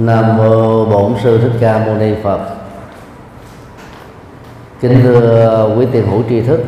Nam 0.00 0.36
mô 0.36 0.84
Bổn 0.84 1.14
sư 1.22 1.38
Thích 1.42 1.52
Ca 1.60 1.78
Mâu 1.78 1.94
Ni 1.94 2.14
Phật. 2.22 2.40
Kính 4.80 5.00
thưa 5.02 5.74
quý 5.78 5.86
tiền 5.92 6.10
hữu 6.10 6.22
tri 6.28 6.40
thức. 6.40 6.64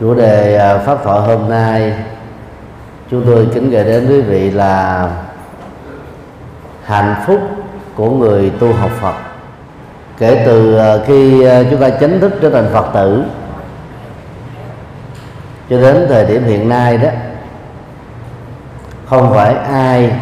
Chủ 0.00 0.14
đề 0.14 0.56
à, 0.56 0.78
pháp 0.78 0.98
thoại 1.04 1.20
hôm 1.20 1.48
nay 1.48 1.94
chúng 3.10 3.22
tôi 3.26 3.48
kính 3.54 3.70
gửi 3.70 3.84
đến 3.84 4.08
quý 4.08 4.20
vị 4.20 4.50
là 4.50 5.08
hạnh 6.84 7.14
phúc 7.26 7.40
của 7.94 8.10
người 8.10 8.52
tu 8.60 8.72
học 8.72 8.90
Phật. 9.00 9.14
Kể 10.18 10.42
từ 10.46 10.76
à, 10.76 10.96
khi 11.06 11.44
à, 11.44 11.62
chúng 11.70 11.80
ta 11.80 11.90
chính 11.90 12.20
thức 12.20 12.32
trở 12.42 12.50
thành 12.50 12.68
Phật 12.72 12.86
tử, 12.94 13.24
cho 15.70 15.80
đến 15.80 16.06
thời 16.08 16.26
điểm 16.26 16.44
hiện 16.44 16.68
nay 16.68 16.98
đó, 16.98 17.08
không 19.06 19.32
phải 19.34 19.54
ai 19.54 20.12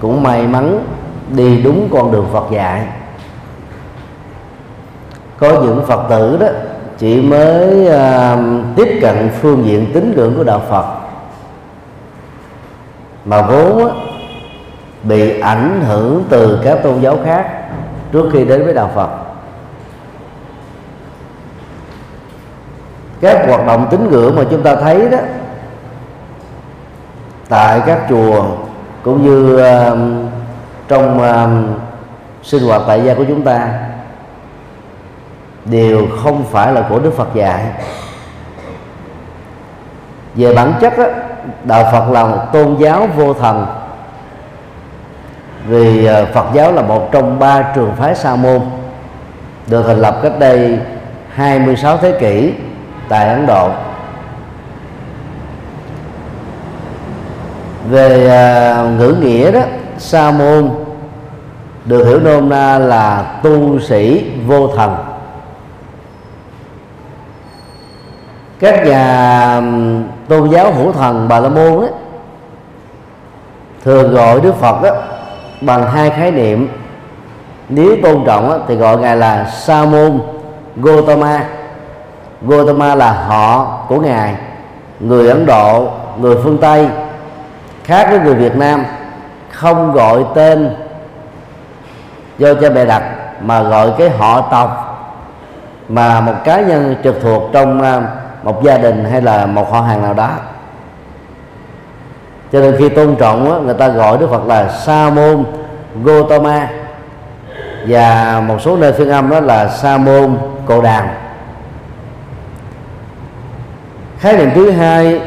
cũng 0.00 0.22
may 0.22 0.46
mắn 0.46 0.84
đi 1.30 1.62
đúng 1.62 1.88
con 1.92 2.12
đường 2.12 2.28
Phật 2.32 2.44
dạy. 2.50 2.86
Có 5.38 5.48
những 5.48 5.84
Phật 5.86 6.06
tử 6.10 6.36
đó 6.40 6.46
chỉ 6.98 7.22
mới 7.22 7.88
uh, 7.88 8.38
tiếp 8.76 8.98
cận 9.02 9.30
phương 9.40 9.64
diện 9.64 9.90
tín 9.94 10.12
ngưỡng 10.16 10.36
của 10.36 10.44
đạo 10.44 10.62
Phật. 10.68 10.84
Mà 13.24 13.42
vốn 13.42 13.88
á, 13.88 13.94
bị 15.02 15.40
ảnh 15.40 15.82
hưởng 15.86 16.24
từ 16.28 16.60
các 16.64 16.78
tôn 16.82 17.00
giáo 17.00 17.18
khác 17.24 17.50
trước 18.12 18.30
khi 18.32 18.44
đến 18.44 18.64
với 18.64 18.74
đạo 18.74 18.90
Phật. 18.94 19.08
Các 23.20 23.46
hoạt 23.48 23.66
động 23.66 23.86
tín 23.90 24.10
ngưỡng 24.10 24.36
mà 24.36 24.42
chúng 24.50 24.62
ta 24.62 24.76
thấy 24.76 25.08
đó 25.10 25.18
tại 27.48 27.82
các 27.86 28.06
chùa 28.08 28.44
cũng 29.04 29.22
như 29.22 29.56
uh, 29.56 29.98
trong 30.88 31.18
uh, 31.18 31.78
sinh 32.42 32.62
hoạt 32.62 32.82
tại 32.86 33.02
gia 33.04 33.14
của 33.14 33.24
chúng 33.28 33.42
ta 33.42 33.68
đều 35.64 36.06
không 36.22 36.44
phải 36.50 36.72
là 36.72 36.86
của 36.88 36.98
Đức 36.98 37.14
Phật 37.16 37.34
dạy. 37.34 37.64
Về 40.34 40.54
bản 40.54 40.72
chất 40.80 40.98
đó, 40.98 41.04
đạo 41.64 41.88
Phật 41.92 42.10
là 42.10 42.24
một 42.24 42.38
tôn 42.52 42.76
giáo 42.80 43.08
vô 43.16 43.34
thần. 43.34 43.66
Vì 45.66 46.06
ờ, 46.06 46.26
Phật 46.34 46.46
giáo 46.54 46.72
là 46.72 46.82
một 46.82 47.08
trong 47.12 47.38
ba 47.38 47.62
trường 47.74 47.92
phái 47.96 48.14
sa 48.14 48.36
môn 48.36 48.60
được 49.66 49.84
thành 49.86 49.98
lập 50.00 50.20
cách 50.22 50.32
đây 50.38 50.78
26 51.34 51.96
thế 51.96 52.12
kỷ 52.20 52.52
tại 53.08 53.28
Ấn 53.28 53.46
Độ. 53.46 53.70
Về 57.90 58.28
à, 58.28 58.82
ngữ 58.98 59.14
nghĩa 59.20 59.50
đó 59.50 59.60
sa 59.98 60.30
môn 60.30 60.70
được 61.84 62.04
hiểu 62.04 62.20
nôm 62.20 62.48
na 62.48 62.78
là 62.78 63.22
tu 63.42 63.80
sĩ 63.80 64.30
vô 64.46 64.68
thần. 64.68 64.96
Các 68.60 68.86
nhà 68.86 69.60
tôn 70.28 70.50
giáo 70.50 70.72
hữu 70.72 70.92
thần 70.92 71.28
bà 71.28 71.40
la 71.40 71.48
môn 71.48 71.80
ấy, 71.80 71.90
thường 73.84 74.14
gọi 74.14 74.40
đức 74.40 74.54
phật 74.54 74.82
đó, 74.82 74.90
bằng 75.60 75.90
hai 75.90 76.10
khái 76.10 76.30
niệm. 76.30 76.68
Nếu 77.68 77.96
tôn 78.02 78.24
trọng 78.26 78.50
đó, 78.50 78.58
thì 78.68 78.74
gọi 78.74 78.96
ngài 78.96 79.16
là 79.16 79.44
sa 79.44 79.84
môn 79.84 80.20
gotama 80.76 81.44
gotama 82.42 82.94
là 82.94 83.12
họ 83.12 83.78
của 83.88 84.00
ngài 84.00 84.34
người 85.00 85.28
ấn 85.28 85.46
độ 85.46 85.88
người 86.20 86.36
phương 86.42 86.58
tây 86.58 86.88
khác 87.84 88.06
với 88.10 88.18
người 88.18 88.34
Việt 88.34 88.56
Nam, 88.56 88.84
không 89.52 89.92
gọi 89.92 90.24
tên 90.34 90.76
do 92.38 92.54
cha 92.54 92.70
mẹ 92.70 92.84
đặt, 92.84 93.02
mà 93.40 93.62
gọi 93.62 93.92
cái 93.98 94.10
họ 94.10 94.40
tộc 94.40 94.80
mà 95.88 96.20
một 96.20 96.34
cá 96.44 96.60
nhân 96.60 96.96
trực 97.04 97.20
thuộc 97.22 97.42
trong 97.52 97.82
à, 97.82 98.02
một 98.42 98.62
gia 98.62 98.78
đình 98.78 99.04
hay 99.04 99.22
là 99.22 99.46
một 99.46 99.72
họ 99.72 99.80
hàng 99.80 100.02
nào 100.02 100.14
đó. 100.14 100.30
Cho 102.52 102.60
nên 102.60 102.76
khi 102.78 102.88
tôn 102.88 103.16
trọng 103.16 103.66
người 103.66 103.74
ta 103.74 103.88
gọi 103.88 104.18
Đức 104.18 104.28
Phật 104.30 104.46
là 104.46 104.68
Sa 104.68 105.10
môn 105.10 105.44
Gotama. 106.02 106.68
Và 107.86 108.40
một 108.46 108.60
số 108.60 108.76
nơi 108.76 108.92
phiên 108.92 109.08
âm 109.08 109.30
đó 109.30 109.40
là 109.40 109.68
Sa 109.68 109.96
môn 109.96 110.38
Cồ 110.66 110.82
Đàm 110.82 111.04
khái 114.24 114.36
niệm 114.36 114.50
thứ 114.54 114.70
hai 114.70 115.20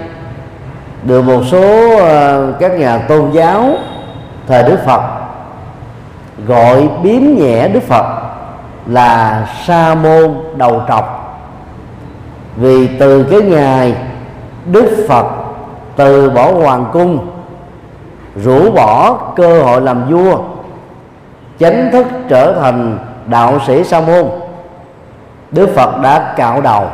được 1.07 1.22
một 1.22 1.41
số 1.51 1.97
ờ, 1.97 2.53
các 2.59 2.72
nhà 2.72 2.97
tôn 2.97 3.31
giáo 3.31 3.69
thời 4.47 4.63
Đức 4.63 4.78
Phật 4.85 5.01
gọi 6.47 6.90
biếm 7.03 7.22
nhẹ 7.22 7.68
Đức 7.68 7.84
Phật 7.84 8.06
là 8.85 9.47
sa 9.66 9.95
môn 9.95 10.35
đầu 10.56 10.81
trọc. 10.88 11.38
Vì 12.56 12.88
từ 12.88 13.23
cái 13.23 13.41
ngày 13.41 13.95
Đức 14.72 15.06
Phật 15.09 15.25
từ 15.95 16.29
bỏ 16.29 16.51
hoàng 16.51 16.85
cung, 16.94 17.28
rũ 18.35 18.72
bỏ 18.72 19.13
cơ 19.35 19.63
hội 19.63 19.81
làm 19.81 20.12
vua, 20.12 20.38
chánh 21.59 21.89
thức 21.91 22.07
trở 22.29 22.53
thành 22.53 22.97
đạo 23.25 23.59
sĩ 23.68 23.84
sa 23.84 24.01
môn, 24.01 24.25
Đức 25.51 25.69
Phật 25.75 26.01
đã 26.01 26.34
cạo 26.38 26.62
đầu. 26.62 26.85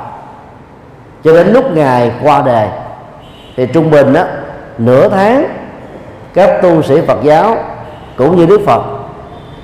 Cho 1.24 1.34
đến 1.34 1.54
lúc 1.54 1.66
ngài 1.72 2.12
qua 2.24 2.42
đời 2.46 2.68
thì 3.56 3.66
trung 3.66 3.92
bình 3.92 4.14
á 4.14 4.26
nửa 4.78 5.10
tháng 5.10 5.46
các 6.34 6.62
tu 6.62 6.82
sĩ 6.82 7.02
Phật 7.02 7.18
giáo 7.24 7.58
cũng 8.18 8.38
như 8.38 8.46
Đức 8.46 8.62
Phật 8.66 8.84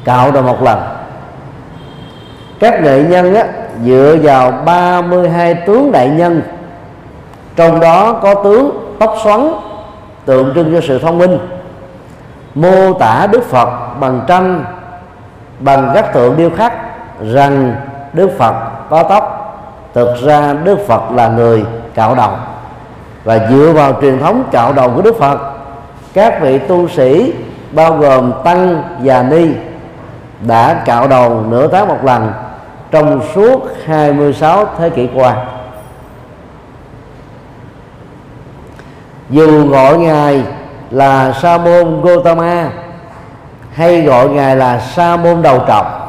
cạo 0.05 0.31
đầu 0.31 0.44
một 0.44 0.63
lần. 0.63 0.79
Các 2.59 2.81
nghệ 2.83 3.03
nhân 3.03 3.35
á, 3.35 3.45
dựa 3.85 4.16
vào 4.23 4.51
32 4.51 5.53
tướng 5.53 5.91
đại 5.91 6.09
nhân 6.09 6.41
trong 7.55 7.79
đó 7.79 8.13
có 8.13 8.44
tướng 8.44 8.95
tóc 8.99 9.16
xoắn 9.23 9.51
tượng 10.25 10.51
trưng 10.55 10.73
cho 10.73 10.81
sự 10.88 10.99
thông 10.99 11.17
minh 11.17 11.39
mô 12.55 12.94
tả 12.94 13.28
Đức 13.31 13.44
Phật 13.44 13.69
bằng 13.99 14.22
tranh 14.28 14.66
bằng 15.59 15.91
các 15.94 16.13
tượng 16.13 16.38
điêu 16.38 16.49
khắc 16.49 16.73
rằng 17.22 17.75
Đức 18.13 18.29
Phật 18.38 18.53
có 18.89 19.03
tóc 19.03 19.35
thực 19.94 20.16
ra 20.22 20.53
Đức 20.53 20.79
Phật 20.88 21.11
là 21.11 21.28
người 21.28 21.66
cạo 21.95 22.16
đầu 22.16 22.31
và 23.24 23.47
dựa 23.50 23.72
vào 23.75 23.94
truyền 24.02 24.19
thống 24.19 24.44
cạo 24.52 24.74
đầu 24.74 24.91
của 24.96 25.02
Đức 25.02 25.19
Phật, 25.19 25.40
các 26.13 26.41
vị 26.41 26.59
tu 26.59 26.88
sĩ, 26.88 27.34
bao 27.72 27.94
gồm 27.97 28.34
tăng 28.44 28.84
và 29.03 29.24
ni, 29.24 29.47
đã 30.47 30.81
cạo 30.85 31.07
đầu 31.07 31.44
nửa 31.50 31.68
tháng 31.68 31.88
một 31.88 32.06
lần 32.06 32.31
trong 32.91 33.22
suốt 33.35 33.68
26 33.85 34.66
thế 34.78 34.90
kỷ 34.90 35.08
qua. 35.16 35.35
Dù 39.29 39.68
gọi 39.69 39.97
ngài 39.97 40.44
là 40.91 41.34
sa 41.41 41.58
môn 41.58 42.02
Gotama 42.02 42.69
hay 43.74 44.02
gọi 44.02 44.29
ngài 44.29 44.56
là 44.56 44.79
sa 44.79 45.18
môn 45.18 45.41
đầu 45.41 45.62
trọc, 45.68 46.00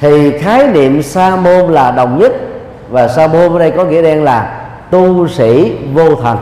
thì 0.00 0.38
khái 0.38 0.66
niệm 0.66 1.02
sa 1.02 1.36
môn 1.36 1.72
là 1.72 1.90
đồng 1.90 2.18
nhất 2.18 2.32
và 2.90 3.08
sa 3.08 3.26
môn 3.26 3.52
ở 3.52 3.58
đây 3.58 3.70
có 3.70 3.84
nghĩa 3.84 4.02
đen 4.02 4.24
là 4.24 4.63
tu 4.94 5.28
sĩ 5.28 5.76
vô 5.94 6.14
thần. 6.14 6.36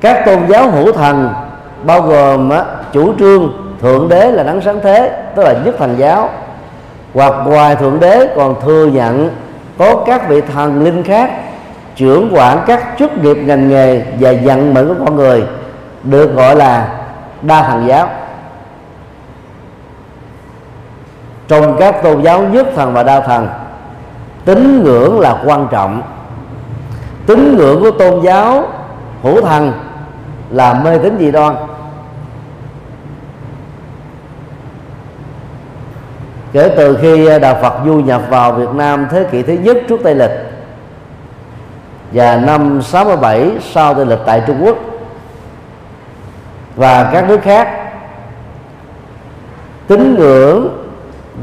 Các 0.00 0.22
tôn 0.26 0.38
giáo 0.48 0.70
hữu 0.70 0.92
thần 0.92 1.32
bao 1.84 2.02
gồm 2.02 2.50
á, 2.50 2.64
chủ 2.92 3.14
trương 3.18 3.52
thượng 3.80 4.08
đế 4.08 4.30
là 4.30 4.42
đấng 4.42 4.60
sáng 4.60 4.80
thế 4.82 5.22
tức 5.34 5.42
là 5.42 5.54
nhất 5.64 5.74
thần 5.78 5.98
giáo 5.98 6.28
hoặc 7.14 7.34
ngoài 7.46 7.76
thượng 7.76 8.00
đế 8.00 8.34
còn 8.36 8.60
thừa 8.60 8.86
nhận 8.86 9.30
có 9.78 10.04
các 10.06 10.28
vị 10.28 10.40
thần 10.40 10.84
linh 10.84 11.02
khác 11.02 11.30
trưởng 11.96 12.30
quản 12.34 12.58
các 12.66 12.94
chức 12.98 13.18
nghiệp 13.18 13.36
ngành 13.36 13.68
nghề 13.68 14.02
và 14.20 14.34
vận 14.42 14.74
mệnh 14.74 14.88
của 14.88 15.04
con 15.04 15.16
người 15.16 15.44
được 16.02 16.34
gọi 16.34 16.56
là 16.56 16.88
đa 17.42 17.62
thần 17.62 17.88
giáo. 17.88 18.08
Trong 21.48 21.76
các 21.80 22.02
tôn 22.02 22.22
giáo 22.22 22.42
nhất 22.42 22.66
thần 22.76 22.92
và 22.94 23.02
đa 23.02 23.20
thần 23.20 23.48
tín 24.44 24.82
ngưỡng 24.82 25.20
là 25.20 25.42
quan 25.44 25.68
trọng 25.70 26.02
tín 27.26 27.56
ngưỡng 27.56 27.80
của 27.80 27.90
tôn 27.90 28.22
giáo 28.22 28.68
hữu 29.22 29.40
thần 29.40 29.72
là 30.50 30.74
mê 30.74 30.98
tín 30.98 31.16
dị 31.18 31.30
đoan. 31.30 31.56
Kể 36.52 36.74
từ 36.76 36.98
khi 37.02 37.38
đạo 37.38 37.58
Phật 37.62 37.74
du 37.84 37.94
nhập 37.94 38.22
vào 38.28 38.52
Việt 38.52 38.70
Nam 38.74 39.06
thế 39.10 39.26
kỷ 39.30 39.42
thứ 39.42 39.52
nhất 39.52 39.76
trước 39.88 40.00
Tây 40.04 40.14
lịch 40.14 40.30
và 42.12 42.36
năm 42.36 42.82
67 42.82 43.50
sau 43.72 43.94
Tây 43.94 44.06
lịch 44.06 44.18
tại 44.26 44.42
Trung 44.46 44.64
Quốc 44.64 44.76
và 46.76 47.10
các 47.12 47.28
nước 47.28 47.40
khác, 47.42 47.68
tín 49.86 50.14
ngưỡng, 50.14 50.68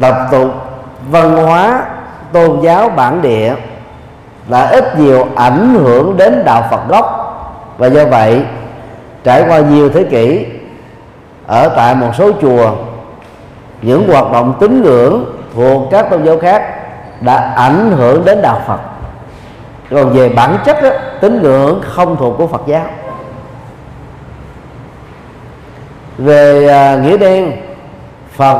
tập 0.01 0.15
tục, 0.31 0.51
văn 1.09 1.35
hóa, 1.35 1.85
tôn 2.33 2.61
giáo, 2.61 2.89
bản 2.89 3.21
địa 3.21 3.55
và 4.51 4.67
ít 4.67 4.99
nhiều 4.99 5.27
ảnh 5.35 5.73
hưởng 5.73 6.17
đến 6.17 6.45
đạo 6.45 6.67
Phật 6.71 6.87
gốc. 6.87 7.17
Và 7.77 7.87
do 7.87 8.05
vậy 8.05 8.45
trải 9.23 9.43
qua 9.47 9.59
nhiều 9.59 9.89
thế 9.89 10.03
kỷ 10.03 10.45
ở 11.47 11.69
tại 11.75 11.95
một 11.95 12.15
số 12.17 12.31
chùa 12.41 12.71
những 13.81 14.09
hoạt 14.09 14.31
động 14.31 14.53
tín 14.59 14.81
ngưỡng 14.81 15.25
thuộc 15.55 15.91
các 15.91 16.09
tôn 16.09 16.23
giáo 16.25 16.39
khác 16.39 16.63
đã 17.21 17.53
ảnh 17.55 17.91
hưởng 17.91 18.25
đến 18.25 18.41
đạo 18.41 18.61
Phật. 18.67 18.79
Còn 19.91 20.09
về 20.09 20.29
bản 20.29 20.57
chất 20.65 20.83
đó, 20.83 20.89
tín 21.21 21.41
ngưỡng 21.41 21.81
không 21.85 22.15
thuộc 22.15 22.37
của 22.37 22.47
Phật 22.47 22.61
giáo. 22.67 22.85
Về 26.17 26.67
à, 26.67 26.95
nghĩa 26.95 27.17
đen 27.17 27.51
Phật 28.35 28.59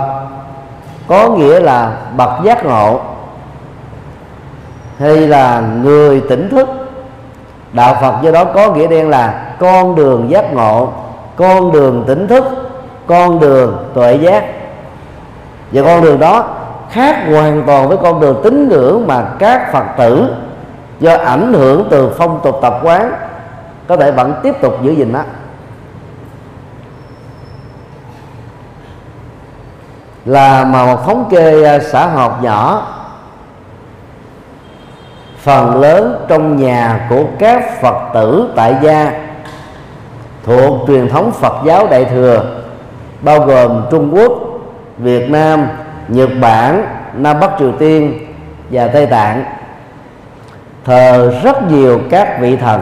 có 1.07 1.29
nghĩa 1.29 1.59
là 1.59 1.91
bậc 2.17 2.29
giác 2.43 2.65
ngộ 2.65 3.01
hay 5.01 5.17
là 5.17 5.63
người 5.83 6.21
tỉnh 6.29 6.49
thức. 6.49 6.67
Đạo 7.73 7.97
Phật 8.01 8.13
do 8.21 8.31
đó 8.31 8.45
có 8.45 8.71
nghĩa 8.71 8.87
đen 8.87 9.09
là 9.09 9.55
con 9.59 9.95
đường 9.95 10.29
giác 10.29 10.53
ngộ, 10.53 10.89
con 11.35 11.71
đường 11.71 12.03
tỉnh 12.07 12.27
thức, 12.27 12.43
con 13.07 13.39
đường 13.39 13.77
tuệ 13.93 14.15
giác. 14.15 14.43
Và 15.71 15.81
con 15.81 16.01
đường 16.01 16.19
đó 16.19 16.45
khác 16.91 17.15
hoàn 17.29 17.63
toàn 17.67 17.87
với 17.87 17.97
con 17.97 18.19
đường 18.19 18.41
tín 18.43 18.69
ngưỡng 18.69 19.07
mà 19.07 19.25
các 19.39 19.71
phật 19.73 19.83
tử 19.97 20.35
do 20.99 21.17
ảnh 21.17 21.53
hưởng 21.53 21.87
từ 21.89 22.09
phong 22.17 22.39
tục 22.43 22.59
tập 22.61 22.79
quán 22.83 23.11
có 23.87 23.97
thể 23.97 24.11
vẫn 24.11 24.33
tiếp 24.43 24.55
tục 24.61 24.73
giữ 24.83 24.91
gìn 24.91 25.13
đó 25.13 25.21
là 30.25 30.63
mà 30.63 30.85
một 30.85 31.05
thống 31.05 31.27
kê 31.29 31.63
à, 31.63 31.79
xã 31.79 32.07
học 32.07 32.39
nhỏ 32.43 32.87
phần 35.43 35.81
lớn 35.81 36.25
trong 36.27 36.57
nhà 36.57 37.07
của 37.09 37.23
các 37.39 37.81
phật 37.81 37.95
tử 38.13 38.49
tại 38.55 38.75
gia 38.81 39.11
thuộc 40.43 40.87
truyền 40.87 41.09
thống 41.09 41.31
phật 41.31 41.53
giáo 41.65 41.87
đại 41.87 42.05
thừa 42.05 42.43
bao 43.21 43.39
gồm 43.39 43.85
trung 43.91 44.11
quốc 44.13 44.31
việt 44.97 45.29
nam 45.29 45.67
nhật 46.07 46.29
bản 46.41 46.85
nam 47.13 47.39
bắc 47.39 47.51
triều 47.59 47.71
tiên 47.71 48.27
và 48.69 48.87
tây 48.87 49.05
tạng. 49.05 49.43
Thờ 50.85 51.33
rất 51.43 51.71
nhiều 51.71 51.99
các 52.09 52.37
vị 52.39 52.55
thần. 52.55 52.81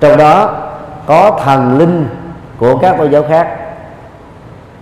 Trong 0.00 0.16
đó 0.16 0.54
có 1.06 1.40
thần 1.44 1.78
linh 1.78 2.08
của 2.58 2.78
các 2.78 2.98
tôn 2.98 3.10
giáo 3.10 3.24
khác. 3.28 3.48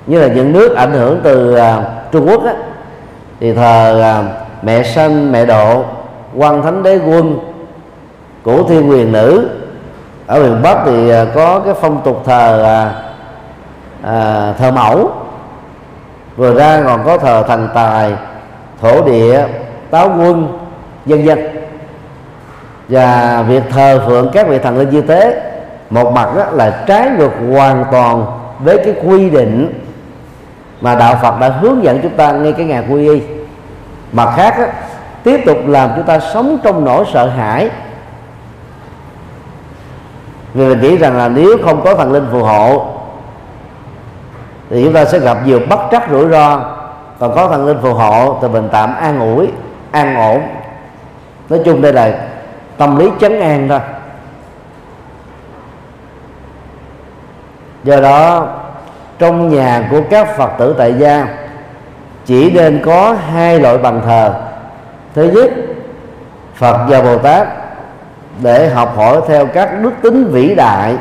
Như 0.07 0.21
là 0.21 0.35
những 0.35 0.53
nước 0.53 0.77
ảnh 0.77 0.93
hưởng 0.93 1.21
từ 1.23 1.55
uh, 1.55 1.85
Trung 2.13 2.27
Quốc 2.29 2.45
á, 2.45 2.53
thì 3.41 3.55
thờ 3.55 4.21
uh, 4.21 4.44
mẹ 4.65 4.83
sanh 4.83 5.33
mẹ 5.33 5.47
độ 5.47 5.85
quan 6.37 6.63
thánh 6.63 6.83
đế 6.83 6.99
quân 7.07 7.39
cổ 8.43 8.63
thiên 8.69 8.91
quyền 8.91 9.13
nữ. 9.13 9.49
Ở 10.27 10.43
miền 10.43 10.63
Bắc 10.63 10.79
thì 10.85 11.11
à, 11.11 11.27
có 11.35 11.61
cái 11.61 11.75
phong 11.81 12.01
tục 12.05 12.23
thờ 12.25 12.63
à, 12.65 12.93
à, 14.03 14.53
thờ 14.59 14.71
mẫu. 14.71 15.11
Vừa 16.37 16.55
ra 16.55 16.83
còn 16.85 17.05
có 17.05 17.19
thờ 17.19 17.45
thần 17.49 17.69
tài 17.75 18.13
thổ 18.81 19.03
địa 19.03 19.47
táo 19.91 20.09
quân 20.19 20.59
dân 21.07 21.25
dân 21.25 21.39
và 22.89 23.43
việc 23.49 23.63
thờ 23.71 24.03
phượng 24.07 24.31
các 24.33 24.49
vị 24.49 24.59
thần 24.59 24.79
linh 24.79 24.91
như 24.91 25.03
thế 25.03 25.41
một 25.91 26.13
mặt 26.13 26.29
đó 26.37 26.45
là 26.53 26.85
trái 26.87 27.11
ngược 27.19 27.33
hoàn 27.53 27.85
toàn 27.93 28.27
với 28.59 28.79
cái 28.79 28.95
quy 29.05 29.31
định 29.31 29.81
mà 30.81 30.95
đạo 30.95 31.19
Phật 31.23 31.41
đã 31.41 31.49
hướng 31.49 31.85
dẫn 31.85 32.01
chúng 32.03 32.17
ta 32.17 32.33
ngay 32.33 32.53
cái 32.53 32.67
ngày 32.67 32.85
quy 32.91 33.09
y 33.09 33.34
mặt 34.15 34.33
khác 34.37 34.55
á, 34.57 34.67
tiếp 35.23 35.41
tục 35.47 35.59
làm 35.67 35.91
chúng 35.97 36.05
ta 36.05 36.19
sống 36.19 36.59
trong 36.63 36.85
nỗi 36.85 37.05
sợ 37.13 37.29
hãi. 37.29 37.71
Vì 40.55 40.69
mình 40.69 40.81
nghĩ 40.81 40.97
rằng 40.97 41.17
là 41.17 41.29
nếu 41.29 41.59
không 41.65 41.85
có 41.85 41.95
thần 41.95 42.13
linh 42.13 42.27
phù 42.33 42.43
hộ 42.43 42.87
thì 44.71 44.85
chúng 44.85 44.93
ta 44.93 45.05
sẽ 45.05 45.19
gặp 45.19 45.39
nhiều 45.45 45.61
bất 45.71 45.81
trắc 45.91 46.11
rủi 46.11 46.29
ro. 46.29 46.61
Còn 47.19 47.35
có 47.35 47.49
thần 47.49 47.67
linh 47.67 47.79
phù 47.83 47.95
hộ 47.95 48.39
thì 48.43 48.49
mình 48.49 48.69
tạm 48.73 48.97
an 48.97 49.21
ủi 49.21 49.49
an 49.91 50.17
ổn. 50.17 50.43
Nói 51.49 51.61
chung 51.65 51.83
đây 51.83 51.93
là 51.93 52.13
tâm 52.77 52.97
lý 52.97 53.11
chấn 53.21 53.41
an 53.41 53.69
thôi. 53.69 53.81
Do 57.85 58.01
đó 58.01 58.49
trong 59.19 59.49
nhà 59.49 59.89
của 59.91 60.01
các 60.11 60.37
phật 60.37 60.51
tử 60.59 60.75
tại 60.79 60.95
gia 60.99 61.27
chỉ 62.27 62.51
nên 62.51 62.83
có 62.85 63.17
hai 63.33 63.61
loại 63.61 63.79
bàn 63.79 64.01
thờ. 64.07 64.35
Thứ 65.15 65.31
nhất, 65.31 65.51
phật 66.55 66.79
và 66.89 67.03
bồ 67.03 67.19
tát 67.19 67.49
để 68.43 68.69
học 68.69 68.97
hỏi 68.97 69.21
theo 69.29 69.47
các 69.47 69.83
đức 69.83 69.93
tính 70.03 70.25
vĩ 70.25 70.55
đại 70.55 70.97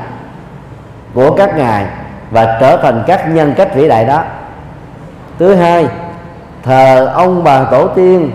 của 1.14 1.36
các 1.36 1.58
ngài 1.58 1.86
và 2.32 2.58
trở 2.62 2.78
thành 2.78 3.04
các 3.08 3.30
nhân 3.34 3.54
cách 3.58 3.76
vĩ 3.76 3.88
đại 3.88 4.06
đó. 4.06 4.24
Thứ 5.40 5.56
hai, 5.56 5.88
thờ 6.64 7.12
ông 7.14 7.44
bà 7.44 7.64
tổ 7.64 7.88
tiên 7.88 8.32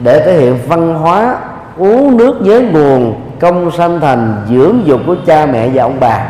để 0.00 0.22
thể 0.24 0.32
hiện 0.32 0.58
văn 0.68 0.94
hóa 0.94 1.36
uống 1.76 2.16
nước 2.16 2.36
nhớ 2.40 2.60
nguồn 2.72 3.20
công 3.40 3.70
sanh 3.70 4.00
thành 4.00 4.46
dưỡng 4.48 4.80
dục 4.84 5.00
của 5.06 5.16
cha 5.26 5.46
mẹ 5.46 5.68
và 5.74 5.82
ông 5.82 5.96
bà. 6.00 6.26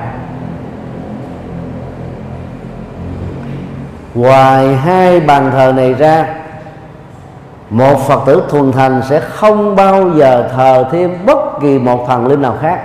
Ngoài 4.19 4.77
hai 4.77 5.21
bàn 5.21 5.51
thờ 5.53 5.73
này 5.77 5.95
ra, 5.95 6.27
một 7.71 8.09
phật 8.09 8.21
tử 8.27 8.43
thuần 8.49 8.73
thành 8.73 9.03
sẽ 9.09 9.21
không 9.21 9.77
bao 9.77 10.11
giờ 10.11 10.49
thờ 10.57 10.85
thêm 10.93 11.19
bất 11.27 11.39
kỳ 11.61 11.79
một 11.79 12.05
thần 12.09 12.27
linh 12.27 12.43
nào 12.43 12.57
khác. 12.61 12.81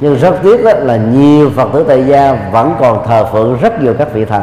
Nhưng 0.00 0.16
rất 0.16 0.34
tiếc 0.42 0.64
đó 0.64 0.70
là 0.76 0.96
nhiều 0.96 1.50
phật 1.56 1.68
tử 1.72 1.84
tại 1.88 2.06
gia 2.06 2.32
vẫn 2.52 2.74
còn 2.80 3.06
thờ 3.06 3.26
phượng 3.32 3.58
rất 3.60 3.82
nhiều 3.82 3.94
các 3.98 4.12
vị 4.12 4.24
thần. 4.24 4.42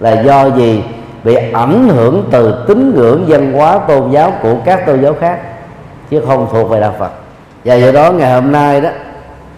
Là 0.00 0.22
do 0.22 0.46
gì? 0.46 0.84
Bị 1.24 1.34
ảnh 1.52 1.88
hưởng 1.88 2.28
từ 2.30 2.64
tín 2.68 2.94
ngưỡng 2.94 3.24
văn 3.28 3.52
hóa, 3.52 3.78
tôn 3.88 4.10
giáo 4.10 4.32
của 4.42 4.54
các 4.64 4.86
tôn 4.86 5.02
giáo 5.02 5.14
khác, 5.20 5.40
chứ 6.10 6.22
không 6.26 6.46
thuộc 6.52 6.70
về 6.70 6.80
đạo 6.80 6.94
phật. 6.98 7.10
Và 7.64 7.74
do 7.74 7.92
đó 7.92 8.12
ngày 8.12 8.32
hôm 8.32 8.52
nay 8.52 8.80
đó 8.80 8.90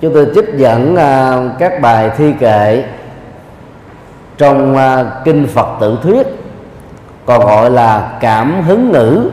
chúng 0.02 0.14
tôi 0.14 0.26
trích 0.34 0.54
dẫn 0.56 0.94
uh, 0.94 1.58
các 1.58 1.81
bài 1.81 2.10
thi 2.16 2.32
kệ 2.38 2.84
trong 4.38 4.76
uh, 4.76 5.06
kinh 5.25 5.46
Phật 5.46 5.66
tự 5.81 5.99
thuyết 6.02 6.26
còn 7.26 7.46
gọi 7.46 7.70
là 7.70 8.12
cảm 8.20 8.62
hứng 8.62 8.93
ngữ. 8.93 9.31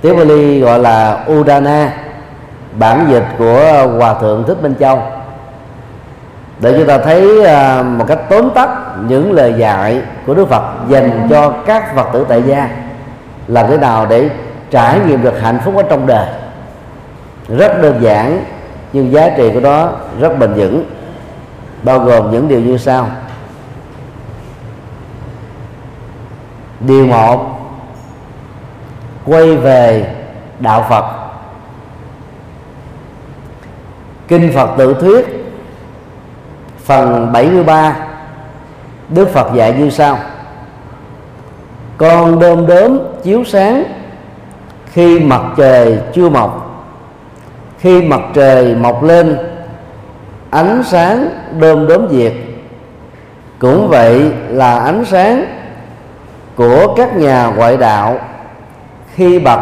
Tiếng 0.00 0.16
Bali 0.16 0.60
gọi 0.60 0.78
là 0.78 1.24
Udana 1.32 1.92
bản 2.72 3.06
dịch 3.10 3.24
của 3.38 3.86
hòa 3.98 4.14
thượng 4.14 4.44
thích 4.46 4.62
minh 4.62 4.74
châu. 4.80 5.02
Để 6.60 6.72
chúng 6.78 6.86
ta 6.86 6.98
thấy 6.98 7.38
uh, 7.40 7.86
một 7.86 8.04
cách 8.08 8.20
tóm 8.28 8.50
tắt 8.54 8.70
những 9.08 9.32
lời 9.32 9.54
dạy 9.58 10.02
của 10.26 10.34
đức 10.34 10.48
phật 10.48 10.62
dành 10.88 11.26
cho 11.30 11.52
các 11.66 11.94
phật 11.96 12.06
tử 12.12 12.26
tại 12.28 12.42
gia 12.42 12.68
làm 13.48 13.66
thế 13.68 13.78
nào 13.78 14.06
để 14.06 14.30
trải 14.70 15.00
nghiệm 15.06 15.22
được 15.22 15.40
hạnh 15.40 15.58
phúc 15.64 15.76
ở 15.76 15.82
trong 15.82 16.06
đời 16.06 16.26
rất 17.48 17.82
đơn 17.82 18.02
giản, 18.02 18.44
nhưng 18.92 19.12
giá 19.12 19.30
trị 19.36 19.50
của 19.54 19.60
nó 19.60 19.92
rất 20.20 20.38
bền 20.38 20.54
vững, 20.54 20.84
bao 21.82 21.98
gồm 21.98 22.30
những 22.30 22.48
điều 22.48 22.60
như 22.60 22.78
sau. 22.78 23.08
Điều 26.80 27.06
một, 27.06 27.60
quay 29.24 29.56
về 29.56 30.14
đạo 30.60 30.86
phật. 30.88 31.04
Kinh 34.28 34.52
phật 34.54 34.70
tự 34.78 34.94
thuyết, 35.00 35.26
phần 36.84 37.32
73 37.32 37.96
đức 39.08 39.28
phật 39.28 39.54
dạy 39.54 39.72
như 39.78 39.90
sau. 39.90 40.18
Con 41.96 42.40
đom 42.40 42.66
đóm 42.66 42.98
chiếu 43.22 43.44
sáng 43.44 43.84
khi 44.92 45.20
mặt 45.20 45.42
trời 45.56 45.98
chưa 46.14 46.28
mọc 46.28 46.67
khi 47.78 48.02
mặt 48.02 48.20
trời 48.34 48.74
mọc 48.74 49.02
lên, 49.02 49.38
ánh 50.50 50.82
sáng 50.86 51.28
đơm 51.60 51.86
đốm 51.86 52.08
diệt. 52.10 52.32
Cũng 53.58 53.88
vậy 53.88 54.32
là 54.48 54.78
ánh 54.78 55.04
sáng 55.04 55.44
của 56.56 56.94
các 56.96 57.16
nhà 57.16 57.52
ngoại 57.56 57.76
đạo 57.76 58.18
khi 59.14 59.38
bậc 59.38 59.60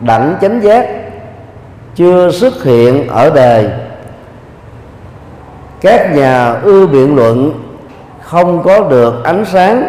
đẳng 0.00 0.34
chánh 0.40 0.62
giác 0.62 0.86
chưa 1.94 2.30
xuất 2.30 2.64
hiện 2.64 3.08
ở 3.08 3.30
đời. 3.30 3.70
Các 5.80 6.14
nhà 6.14 6.52
ưa 6.62 6.86
biện 6.86 7.16
luận 7.16 7.52
không 8.20 8.62
có 8.62 8.80
được 8.80 9.24
ánh 9.24 9.44
sáng. 9.44 9.88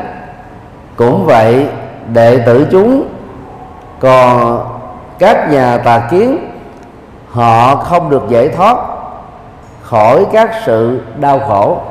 Cũng 0.95 1.25
vậy, 1.25 1.67
đệ 2.13 2.39
tử 2.45 2.67
chúng, 2.71 3.07
còn 3.99 4.59
các 5.19 5.51
nhà 5.51 5.77
tà 5.77 6.07
kiến 6.11 6.52
họ 7.33 7.75
không 7.75 8.09
được 8.09 8.23
giải 8.29 8.49
thoát 8.49 8.77
khỏi 9.81 10.25
các 10.33 10.51
sự 10.65 11.01
đau 11.19 11.39
khổ. 11.39 11.81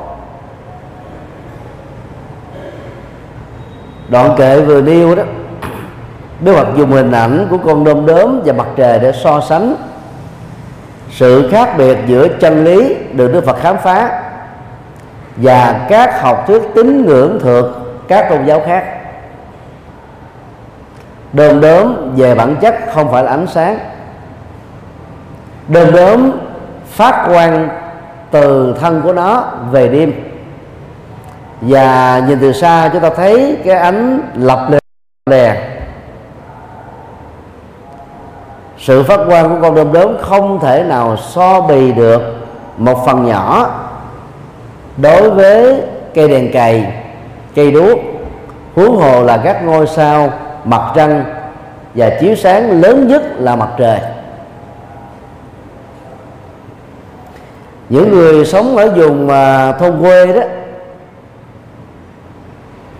Đoạn 4.09 4.35
kệ 4.37 4.61
vừa 4.61 4.81
nêu 4.81 5.15
đó, 5.15 5.23
Đức 6.39 6.53
Phật 6.55 6.67
dùng 6.75 6.91
hình 6.91 7.11
ảnh 7.11 7.47
của 7.49 7.57
con 7.57 7.83
đom 7.83 8.05
đóm 8.05 8.41
và 8.45 8.53
mặt 8.53 8.67
trời 8.75 8.99
để 8.99 9.11
so 9.11 9.41
sánh 9.41 9.75
sự 11.11 11.49
khác 11.51 11.77
biệt 11.77 11.97
giữa 12.07 12.27
chân 12.27 12.63
lý 12.63 12.95
được 13.11 13.33
Đức 13.33 13.45
Phật 13.45 13.57
khám 13.61 13.77
phá 13.77 14.21
và 15.37 15.85
các 15.89 16.21
học 16.21 16.43
thuyết 16.47 16.61
tín 16.75 17.05
ngưỡng 17.05 17.39
thuộc 17.41 17.65
các 18.07 18.29
tôn 18.29 18.45
giáo 18.45 18.61
khác. 18.65 18.85
Đom 21.33 21.61
đóm 21.61 22.15
về 22.15 22.35
bản 22.35 22.55
chất 22.61 22.75
không 22.93 23.11
phải 23.11 23.23
là 23.23 23.31
ánh 23.31 23.47
sáng 23.47 23.79
đom 25.67 25.91
đóm 25.95 26.31
phát 26.87 27.25
quang 27.27 27.69
từ 28.31 28.75
thân 28.81 29.01
của 29.01 29.13
nó 29.13 29.43
về 29.71 29.87
đêm. 29.87 30.13
Và 31.61 32.21
nhìn 32.27 32.39
từ 32.41 32.53
xa 32.53 32.89
chúng 32.93 33.01
ta 33.01 33.09
thấy 33.09 33.57
cái 33.65 33.77
ánh 33.77 34.21
lập 34.35 34.67
lè. 35.29 35.69
Sự 38.77 39.03
phát 39.03 39.19
quang 39.27 39.49
của 39.49 39.61
con 39.61 39.75
đom 39.75 39.93
đóm 39.93 40.17
không 40.21 40.59
thể 40.59 40.83
nào 40.83 41.17
so 41.17 41.61
bì 41.61 41.91
được 41.91 42.21
một 42.77 43.05
phần 43.05 43.25
nhỏ 43.25 43.69
đối 44.97 45.29
với 45.29 45.81
cây 46.13 46.27
đèn 46.27 46.51
cày, 46.51 46.93
cây 47.55 47.71
đuốc, 47.71 47.99
huống 48.75 48.97
hồ 48.97 49.23
là 49.23 49.37
các 49.37 49.63
ngôi 49.63 49.87
sao, 49.87 50.33
mặt 50.63 50.91
trăng 50.95 51.25
và 51.95 52.09
chiếu 52.21 52.35
sáng 52.35 52.81
lớn 52.81 53.07
nhất 53.07 53.23
là 53.35 53.55
mặt 53.55 53.69
trời. 53.77 53.99
Những 57.93 58.11
người 58.11 58.45
sống 58.45 58.77
ở 58.77 58.89
vùng 58.89 59.29
à, 59.29 59.71
thôn 59.71 60.01
quê 60.01 60.33
đó 60.33 60.41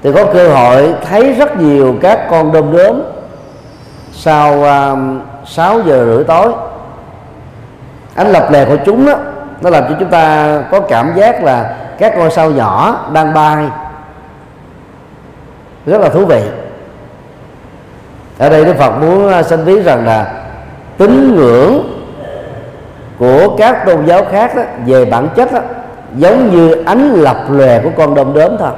thì 0.03 0.11
có 0.13 0.25
cơ 0.33 0.47
hội 0.49 0.93
thấy 1.09 1.33
rất 1.33 1.59
nhiều 1.59 1.95
các 2.01 2.27
con 2.29 2.51
đom 2.51 2.77
đóm 2.77 3.01
sau 4.11 4.59
uh, 4.59 4.99
6 5.45 5.81
giờ 5.81 6.05
rưỡi 6.05 6.23
tối. 6.23 6.51
Ánh 8.15 8.27
lập 8.27 8.47
lè 8.51 8.65
của 8.65 8.77
chúng 8.85 9.05
đó, 9.05 9.13
nó 9.61 9.69
làm 9.69 9.83
cho 9.89 9.95
chúng 9.99 10.09
ta 10.09 10.59
có 10.71 10.79
cảm 10.79 11.13
giác 11.15 11.43
là 11.43 11.75
các 11.99 12.17
ngôi 12.17 12.31
sao 12.31 12.51
nhỏ 12.51 13.05
đang 13.13 13.33
bay. 13.33 13.65
Rất 15.85 16.01
là 16.01 16.09
thú 16.09 16.25
vị. 16.25 16.41
Ở 18.37 18.49
đây 18.49 18.65
đức 18.65 18.75
phật 18.77 18.91
muốn 18.91 19.31
à, 19.31 19.43
xin 19.43 19.63
ví 19.63 19.81
rằng 19.81 20.05
là 20.05 20.33
tín 20.97 21.35
ngưỡng 21.35 22.02
của 23.19 23.55
các 23.57 23.85
tôn 23.85 24.05
giáo 24.05 24.25
khác 24.31 24.55
đó, 24.55 24.61
về 24.85 25.05
bản 25.05 25.29
chất 25.35 25.53
đó, 25.53 25.59
giống 26.15 26.51
như 26.51 26.83
ánh 26.85 27.13
lập 27.13 27.37
lòe 27.49 27.79
của 27.79 27.89
con 27.97 28.15
đom 28.15 28.33
đóm 28.33 28.57
thôi. 28.59 28.71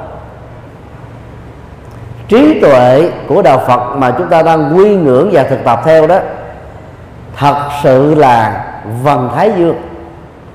Trí 2.28 2.60
tuệ 2.60 3.10
của 3.28 3.42
đạo 3.42 3.62
phật 3.66 3.96
mà 3.96 4.10
chúng 4.18 4.28
ta 4.28 4.42
đang 4.42 4.76
quy 4.76 4.96
ngưỡng 4.96 5.30
và 5.32 5.42
thực 5.42 5.64
tập 5.64 5.80
theo 5.84 6.06
đó 6.06 6.18
thật 7.36 7.56
sự 7.82 8.14
là 8.14 8.64
vầng 9.02 9.30
thái 9.34 9.52
dương. 9.56 9.76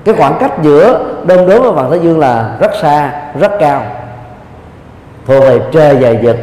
Cái 0.04 0.14
khoảng 0.14 0.36
cách 0.40 0.52
giữa 0.62 1.04
đông 1.24 1.48
đốm 1.48 1.62
và 1.62 1.70
vầng 1.70 1.90
thái 1.90 2.00
dương 2.00 2.18
là 2.18 2.56
rất 2.60 2.70
xa 2.82 3.10
rất 3.40 3.52
cao. 3.60 3.82
Thuộc 5.26 5.42
về 5.42 5.60
trời 5.72 5.96
và 5.96 6.12
vực 6.22 6.36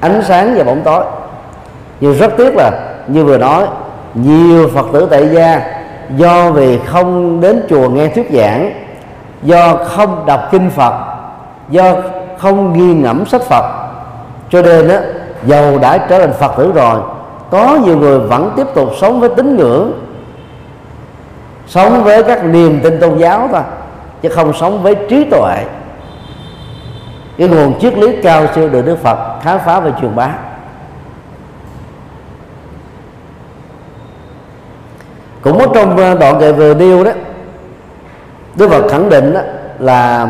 ánh 0.00 0.22
sáng 0.22 0.54
và 0.56 0.64
bóng 0.64 0.80
tối. 0.80 1.04
Nhưng 2.00 2.18
rất 2.18 2.36
tiếc 2.36 2.56
là 2.56 2.70
như 3.06 3.24
vừa 3.24 3.38
nói 3.38 3.66
nhiều 4.14 4.68
phật 4.74 4.86
tử 4.92 5.08
tại 5.10 5.28
gia 5.28 5.77
do 6.16 6.50
vì 6.50 6.78
không 6.86 7.40
đến 7.40 7.62
chùa 7.68 7.88
nghe 7.88 8.08
thuyết 8.08 8.30
giảng, 8.32 8.72
do 9.42 9.76
không 9.76 10.26
đọc 10.26 10.40
kinh 10.50 10.70
phật, 10.70 10.94
do 11.68 11.94
không 12.38 12.72
ghi 12.72 12.94
ngẫm 12.94 13.26
sách 13.26 13.42
phật, 13.42 13.64
cho 14.50 14.62
nên 14.62 14.88
á, 14.88 15.00
dầu 15.46 15.78
đã 15.78 15.98
trở 15.98 16.18
thành 16.18 16.32
phật 16.32 16.52
tử 16.56 16.72
rồi, 16.72 17.00
có 17.50 17.78
nhiều 17.84 17.96
người 17.96 18.18
vẫn 18.18 18.52
tiếp 18.56 18.66
tục 18.74 18.88
sống 19.00 19.20
với 19.20 19.28
tín 19.36 19.56
ngưỡng, 19.56 19.92
sống 21.66 22.04
với 22.04 22.22
các 22.22 22.44
niềm 22.44 22.80
tin 22.82 23.00
tôn 23.00 23.18
giáo 23.18 23.48
thôi, 23.52 23.62
chứ 24.22 24.28
không 24.28 24.52
sống 24.52 24.82
với 24.82 24.94
trí 24.94 25.24
tuệ. 25.24 25.64
Cái 27.38 27.48
nguồn 27.48 27.80
triết 27.80 27.98
lý 27.98 28.22
cao 28.22 28.46
siêu 28.54 28.68
được 28.68 28.86
Đức 28.86 28.98
Phật 29.02 29.18
khám 29.42 29.58
phá 29.64 29.80
và 29.80 29.90
truyền 30.00 30.16
bá. 30.16 30.28
Cũng 35.42 35.58
có 35.58 35.66
trong 35.74 35.96
ờ, 35.96 36.14
đoạn 36.14 36.40
kệ 36.40 36.52
vừa 36.52 36.74
điêu 36.74 37.04
đó, 37.04 37.10
Đức 38.54 38.70
Phật 38.70 38.88
khẳng 38.90 39.08
định 39.08 39.34
đó 39.34 39.40
là 39.78 40.28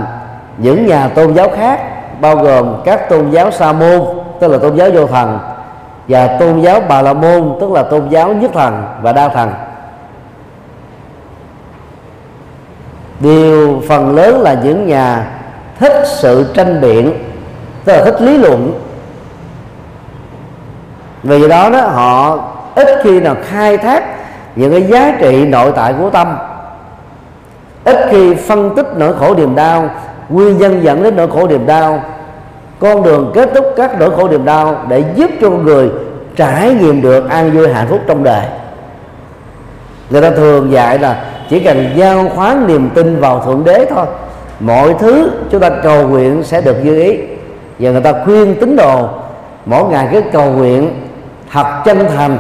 những 0.59 0.87
nhà 0.87 1.09
tôn 1.09 1.35
giáo 1.35 1.49
khác, 1.57 1.81
bao 2.21 2.37
gồm 2.37 2.77
các 2.85 3.09
tôn 3.09 3.31
giáo 3.31 3.51
sa 3.51 3.73
môn, 3.73 4.01
tức 4.41 4.49
là 4.49 4.59
tôn 4.59 4.77
giáo 4.77 4.91
vô 4.95 5.07
thần, 5.07 5.39
và 6.09 6.27
tôn 6.27 6.61
giáo 6.61 6.81
bà 6.89 7.03
la 7.03 7.13
môn, 7.13 7.57
tức 7.61 7.71
là 7.73 7.83
tôn 7.83 8.09
giáo 8.09 8.33
nhất 8.33 8.51
thần 8.55 8.85
và 9.03 9.13
đa 9.13 9.29
thần. 9.29 9.51
Điều 13.21 13.83
phần 13.89 14.17
lớn 14.17 14.41
là 14.41 14.55
những 14.65 14.87
nhà 14.87 15.31
thích 15.79 16.03
sự 16.07 16.53
tranh 16.55 16.81
biện, 16.81 17.13
tức 17.85 17.93
là 17.93 18.05
thích 18.05 18.21
lý 18.21 18.37
luận. 18.37 18.81
Vì 21.23 21.49
đó 21.49 21.71
đó, 21.71 21.81
họ 21.81 22.39
ít 22.75 22.89
khi 23.03 23.21
nào 23.21 23.37
khai 23.43 23.79
thác 23.79 24.18
những 24.59 24.73
cái 24.73 24.83
giá 24.83 25.17
trị 25.21 25.47
nội 25.47 25.73
tại 25.77 25.95
của 25.99 26.11
tâm. 26.11 26.37
Ít 27.85 27.97
khi 28.11 28.35
phân 28.35 28.75
tích 28.77 28.87
nỗi 28.97 29.15
khổ 29.19 29.35
niềm 29.35 29.55
đau, 29.55 29.91
nguyên 30.29 30.59
nhân 30.59 30.85
dẫn 30.85 31.03
đến 31.03 31.17
nỗi 31.17 31.29
khổ 31.29 31.49
niềm 31.49 31.67
đau. 31.67 32.03
Con 32.79 33.03
đường 33.03 33.31
kết 33.35 33.51
thúc 33.55 33.67
các 33.77 34.01
nỗi 34.01 34.11
khổ 34.17 34.29
niềm 34.29 34.45
đau 34.45 34.77
để 34.89 35.05
giúp 35.15 35.31
cho 35.41 35.51
người 35.51 35.91
trải 36.37 36.71
nghiệm 36.71 37.03
được 37.03 37.31
an 37.31 37.51
vui 37.51 37.69
hạnh 37.69 37.87
phúc 37.89 38.01
trong 38.07 38.25
đời. 38.25 38.43
Người 40.11 40.23
ta 40.23 40.31
thường 40.31 40.73
dạy 40.73 40.99
là 40.99 41.25
chỉ 41.51 41.61
cần 41.61 41.91
giao 41.95 42.29
khoán 42.35 42.67
niềm 42.67 42.91
tin 42.95 43.21
vào 43.21 43.41
thượng 43.41 43.65
đế 43.65 43.87
thôi, 43.91 44.07
mọi 44.61 44.95
thứ 44.99 45.31
chúng 45.51 45.61
ta 45.61 45.71
cầu 45.71 46.09
nguyện 46.09 46.45
sẽ 46.45 46.61
được 46.61 46.85
như 46.85 47.03
ý. 47.03 47.19
Và 47.79 47.91
người 47.91 48.01
ta 48.01 48.13
khuyên 48.25 48.55
tín 48.61 48.77
đồ, 48.77 49.09
mỗi 49.67 49.85
ngày 49.85 50.09
cứ 50.13 50.23
cầu 50.33 50.53
nguyện 50.53 50.91
thật 51.53 51.83
chân 51.85 52.07
thành 52.17 52.39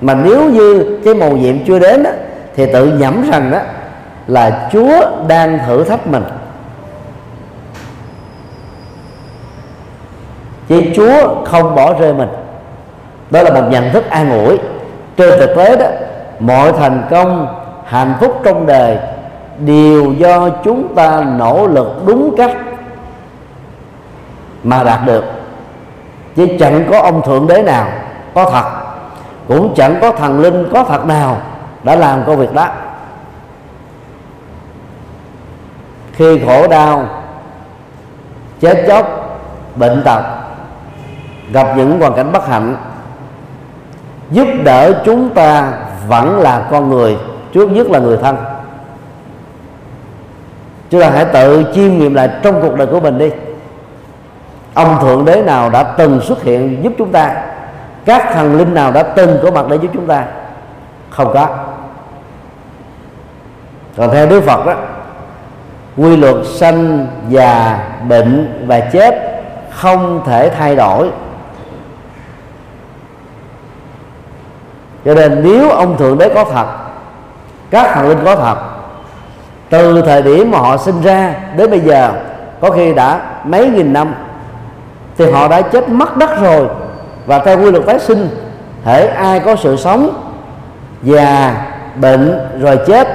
mà 0.00 0.14
nếu 0.14 0.50
như 0.50 0.98
cái 1.04 1.14
mầu 1.14 1.36
nhiệm 1.36 1.64
chưa 1.64 1.78
đến 1.78 2.02
đó, 2.02 2.10
thì 2.56 2.72
tự 2.72 2.86
nhẩm 2.86 3.30
rằng 3.30 3.50
đó 3.50 3.58
là 4.26 4.68
Chúa 4.72 5.00
đang 5.28 5.58
thử 5.66 5.84
thách 5.84 6.06
mình. 6.06 6.24
Chứ 10.68 10.82
Chúa 10.96 11.44
không 11.44 11.74
bỏ 11.74 11.94
rơi 12.00 12.14
mình. 12.14 12.28
Đó 13.30 13.42
là 13.42 13.50
một 13.50 13.62
nhận 13.70 13.90
thức 13.92 14.10
an 14.10 14.44
ủi. 14.44 14.58
Trên 15.16 15.40
thực 15.40 15.56
tế 15.56 15.76
đó 15.76 15.86
mọi 16.38 16.72
thành 16.72 17.02
công 17.10 17.46
hạnh 17.84 18.14
phúc 18.20 18.40
trong 18.44 18.66
đời 18.66 18.98
đều 19.58 20.12
do 20.12 20.48
chúng 20.64 20.94
ta 20.94 21.24
nỗ 21.38 21.66
lực 21.66 22.02
đúng 22.06 22.34
cách 22.36 22.56
mà 24.62 24.84
đạt 24.84 25.00
được. 25.06 25.24
Chứ 26.36 26.46
chẳng 26.60 26.84
có 26.90 27.00
ông 27.00 27.22
thượng 27.22 27.46
đế 27.46 27.62
nào 27.62 27.88
có 28.34 28.50
thật 28.50 28.77
cũng 29.48 29.74
chẳng 29.76 29.98
có 30.00 30.12
thần 30.12 30.40
linh, 30.40 30.68
có 30.72 30.84
thật 30.84 31.06
nào 31.06 31.40
đã 31.82 31.96
làm 31.96 32.24
công 32.26 32.36
việc 32.36 32.54
đó. 32.54 32.68
Khi 36.12 36.40
khổ 36.46 36.68
đau, 36.68 37.08
chết 38.60 38.84
chóc, 38.88 39.06
bệnh 39.76 40.02
tật, 40.04 40.22
gặp 41.52 41.66
những 41.76 42.00
hoàn 42.00 42.14
cảnh 42.14 42.32
bất 42.32 42.48
hạnh, 42.48 42.76
giúp 44.30 44.46
đỡ 44.64 45.02
chúng 45.04 45.30
ta 45.30 45.72
vẫn 46.08 46.38
là 46.38 46.66
con 46.70 46.90
người, 46.90 47.18
trước 47.52 47.70
nhất 47.70 47.90
là 47.90 47.98
người 47.98 48.16
thân. 48.16 48.36
Chúng 50.90 51.00
ta 51.00 51.10
hãy 51.10 51.24
tự 51.24 51.64
chiêm 51.74 51.98
nghiệm 51.98 52.14
lại 52.14 52.30
trong 52.42 52.62
cuộc 52.62 52.74
đời 52.76 52.86
của 52.86 53.00
mình 53.00 53.18
đi. 53.18 53.30
Ông 54.74 54.98
thượng 55.00 55.24
đế 55.24 55.42
nào 55.42 55.70
đã 55.70 55.82
từng 55.82 56.20
xuất 56.20 56.42
hiện 56.42 56.84
giúp 56.84 56.92
chúng 56.98 57.12
ta? 57.12 57.47
Các 58.04 58.30
thần 58.32 58.56
linh 58.56 58.74
nào 58.74 58.92
đã 58.92 59.02
từng 59.02 59.38
có 59.42 59.50
mặt 59.50 59.66
để 59.70 59.76
giúp 59.76 59.90
chúng 59.94 60.06
ta? 60.06 60.24
Không 61.10 61.32
có. 61.34 61.48
Còn 63.96 64.10
theo 64.10 64.26
đức 64.26 64.40
phật 64.40 64.66
đó, 64.66 64.74
quy 65.96 66.16
luật 66.16 66.36
sanh 66.46 67.06
già, 67.28 67.78
bệnh 68.08 68.64
và 68.66 68.80
chết 68.80 69.14
không 69.70 70.22
thể 70.26 70.50
thay 70.50 70.76
đổi. 70.76 71.10
Cho 75.04 75.14
nên 75.14 75.42
nếu 75.42 75.70
ông 75.70 75.96
thượng 75.96 76.18
đế 76.18 76.28
có 76.34 76.44
thật, 76.44 76.66
các 77.70 77.94
thần 77.94 78.08
linh 78.08 78.24
có 78.24 78.36
thật, 78.36 78.56
từ 79.70 80.02
thời 80.02 80.22
điểm 80.22 80.50
mà 80.50 80.58
họ 80.58 80.76
sinh 80.76 81.02
ra 81.02 81.34
đến 81.56 81.70
bây 81.70 81.80
giờ, 81.80 82.12
có 82.60 82.70
khi 82.70 82.94
đã 82.94 83.20
mấy 83.44 83.70
nghìn 83.70 83.92
năm, 83.92 84.14
thì 85.18 85.30
họ 85.30 85.48
đã 85.48 85.62
chết 85.62 85.88
mất 85.88 86.16
đất 86.16 86.40
rồi 86.40 86.66
và 87.28 87.38
theo 87.38 87.58
quy 87.58 87.70
luật 87.70 87.86
tái 87.86 87.98
sinh, 87.98 88.28
thể 88.84 89.06
ai 89.06 89.40
có 89.40 89.56
sự 89.56 89.76
sống, 89.76 90.10
già, 91.02 91.66
bệnh, 92.00 92.38
rồi 92.60 92.78
chết 92.86 93.08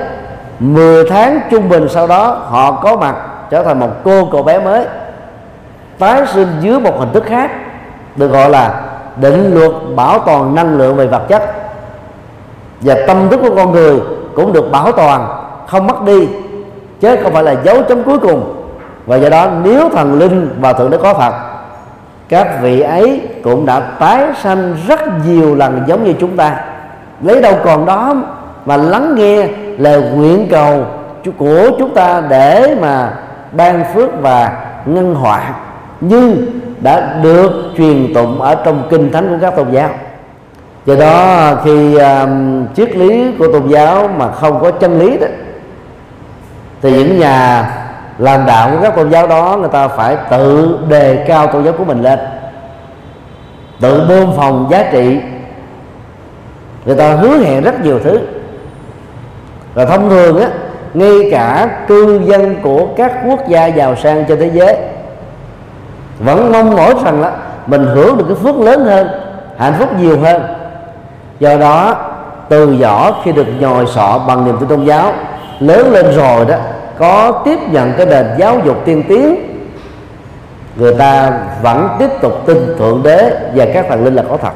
10 0.60 1.10
tháng 1.10 1.40
trung 1.52 1.70
bình 1.70 1.88
sau 1.90 2.08
đó, 2.08 2.42
họ 2.50 2.72
có 2.72 2.96
mặt 2.96 3.16
trở 3.50 3.64
thành 3.64 3.80
một 3.80 3.90
cô 4.04 4.26
cậu 4.32 4.44
bé 4.44 4.60
mới. 4.60 4.86
Tái 6.00 6.22
sinh 6.34 6.48
dưới 6.62 6.80
một 6.80 7.00
hình 7.00 7.12
thức 7.14 7.24
khác, 7.26 7.52
được 8.16 8.28
gọi 8.28 8.50
là 8.50 8.82
định 9.16 9.54
luật 9.54 9.72
bảo 9.96 10.20
toàn 10.20 10.56
năng 10.56 10.78
lượng 10.78 10.96
về 10.96 11.08
vật 11.08 11.22
chất. 11.28 11.44
Và 12.82 12.96
tâm 13.08 13.30
thức 13.30 13.40
của 13.42 13.56
con 13.56 13.72
người 13.72 14.02
cũng 14.36 14.54
được 14.54 14.72
bảo 14.72 14.92
toàn, 14.92 15.28
không 15.68 15.88
mất 15.88 16.04
đi, 16.04 16.28
chứ 17.02 17.16
không 17.24 17.34
phải 17.34 17.44
là 17.44 17.56
dấu 17.64 17.84
chấm 17.90 18.04
cuối 18.04 18.20
cùng. 18.20 18.66
Và 19.06 19.16
do 19.16 19.30
đó, 19.30 19.48
nếu 19.64 19.90
thần 19.90 20.20
linh 20.20 20.56
và 20.62 20.74
thượng 20.74 20.90
đế 20.90 20.98
có 20.98 21.14
thật 21.14 21.34
các 22.34 22.62
vị 22.62 22.82
ấy 22.82 23.22
cũng 23.44 23.66
đã 23.66 23.80
tái 23.80 24.26
sanh 24.42 24.76
rất 24.88 25.00
nhiều 25.26 25.56
lần 25.56 25.82
giống 25.88 26.04
như 26.04 26.14
chúng 26.20 26.38
ta. 26.38 26.56
Lấy 27.22 27.42
đâu 27.42 27.54
còn 27.64 27.86
đó 27.86 28.16
mà 28.66 28.78
lắng 28.78 29.16
nghe 29.16 29.48
lời 29.78 30.02
nguyện 30.16 30.48
cầu 30.52 30.86
của 31.38 31.70
chúng 31.80 31.94
ta 31.94 32.22
để 32.30 32.76
mà 32.82 33.14
ban 33.52 33.84
phước 33.94 34.22
và 34.22 34.66
ngân 34.86 35.16
họa. 35.16 35.54
Nhưng 36.02 36.46
đã 36.82 37.20
được 37.24 37.52
truyền 37.78 38.14
tụng 38.14 38.42
ở 38.42 38.56
trong 38.56 38.88
kinh 38.90 39.12
thánh 39.12 39.30
của 39.30 39.38
các 39.42 39.56
tôn 39.56 39.72
giáo. 39.72 39.90
Do 40.86 40.96
đó 40.96 41.52
khi 41.64 41.98
um, 41.98 42.66
triết 42.76 42.96
lý 42.96 43.32
của 43.40 43.48
tôn 43.54 43.68
giáo 43.68 44.10
mà 44.18 44.32
không 44.32 44.62
có 44.62 44.72
chân 44.72 45.00
lý 45.00 45.18
đó 45.18 45.28
thì 46.82 46.92
những 46.92 47.20
nhà 47.20 47.72
làm 48.18 48.46
đạo 48.46 48.70
của 48.72 48.78
các 48.82 48.96
tôn 48.96 49.10
giáo 49.10 49.28
đó, 49.28 49.58
người 49.60 49.70
ta 49.70 49.88
phải 49.88 50.18
tự 50.30 50.78
đề 50.88 51.26
cao 51.28 51.48
tôn 51.48 51.64
giáo 51.64 51.74
của 51.78 51.84
mình 51.84 52.02
lên. 52.02 52.20
Tự 53.82 54.06
bơm 54.10 54.32
phòng 54.38 54.68
giá 54.72 54.84
trị. 54.92 55.20
Người 56.86 56.96
ta 56.96 57.16
hứa 57.16 57.38
hẹn 57.38 57.64
rất 57.64 57.84
nhiều 57.84 58.00
thứ. 58.04 58.20
Và 59.74 59.86
thông 59.86 60.10
thường 60.10 60.42
á, 60.42 60.48
ngay 60.94 61.30
cả 61.32 61.70
cư 61.88 62.22
dân 62.26 62.56
của 62.62 62.88
các 62.98 63.12
quốc 63.28 63.48
gia 63.48 63.66
giàu 63.66 63.96
sang 63.96 64.26
trên 64.26 64.40
thế 64.40 64.50
giới, 64.54 64.78
vẫn 66.20 66.52
mong 66.52 66.76
mỏi 66.76 66.94
rằng 67.06 67.22
là 67.22 67.32
mình 67.68 67.86
hưởng 67.86 68.18
được 68.18 68.26
cái 68.28 68.38
phước 68.44 68.56
lớn 68.56 68.86
hơn, 68.86 69.08
hạnh 69.58 69.74
phúc 69.80 69.90
nhiều 70.00 70.20
hơn. 70.20 70.44
Do 71.40 71.58
đó, 71.58 71.96
từ 72.50 72.68
nhỏ 72.68 73.22
khi 73.24 73.32
được 73.32 73.48
nhồi 73.60 73.86
sọ 73.88 74.20
bằng 74.28 74.46
niềm 74.46 74.58
tin 74.60 74.70
tôn 74.70 74.86
giáo, 74.86 75.14
lớn 75.60 75.92
lên 75.92 76.12
rồi 76.12 76.46
đó 76.46 76.56
có 76.98 77.42
tiếp 77.46 77.60
nhận 77.72 77.94
cái 77.98 78.06
nền 78.06 78.26
giáo 78.38 78.60
dục 78.66 78.78
tiên 78.86 79.04
tiến 79.08 79.36
người 80.76 80.96
ta 80.96 81.32
vẫn 81.62 81.88
tiếp 82.00 82.10
tục 82.22 82.34
tin 82.46 82.58
thượng 82.80 83.04
đế 83.04 83.32
và 83.56 83.66
các 83.74 83.86
thần 83.90 84.04
linh 84.04 84.16
là 84.16 84.24
có 84.30 84.38
thật. 84.38 84.54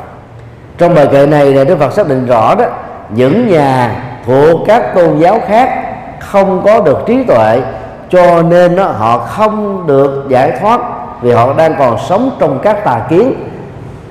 Trong 0.77 0.95
bài 0.95 1.07
kệ 1.11 1.25
này 1.25 1.53
là 1.53 1.63
đức 1.63 1.79
phật 1.79 1.93
xác 1.93 2.07
định 2.07 2.25
rõ 2.25 2.55
đó 2.55 2.65
những 3.09 3.47
nhà 3.47 4.03
thuộc 4.25 4.59
các 4.67 4.95
tôn 4.95 5.19
giáo 5.19 5.39
khác 5.47 5.83
không 6.19 6.61
có 6.65 6.81
được 6.81 6.97
trí 7.07 7.23
tuệ 7.23 7.61
cho 8.09 8.41
nên 8.41 8.75
đó, 8.75 8.83
họ 8.83 9.17
không 9.17 9.87
được 9.87 10.25
giải 10.29 10.51
thoát 10.61 10.81
vì 11.21 11.31
họ 11.31 11.53
đang 11.53 11.75
còn 11.79 11.97
sống 12.09 12.31
trong 12.39 12.59
các 12.63 12.83
tà 12.85 13.01
kiến. 13.09 13.33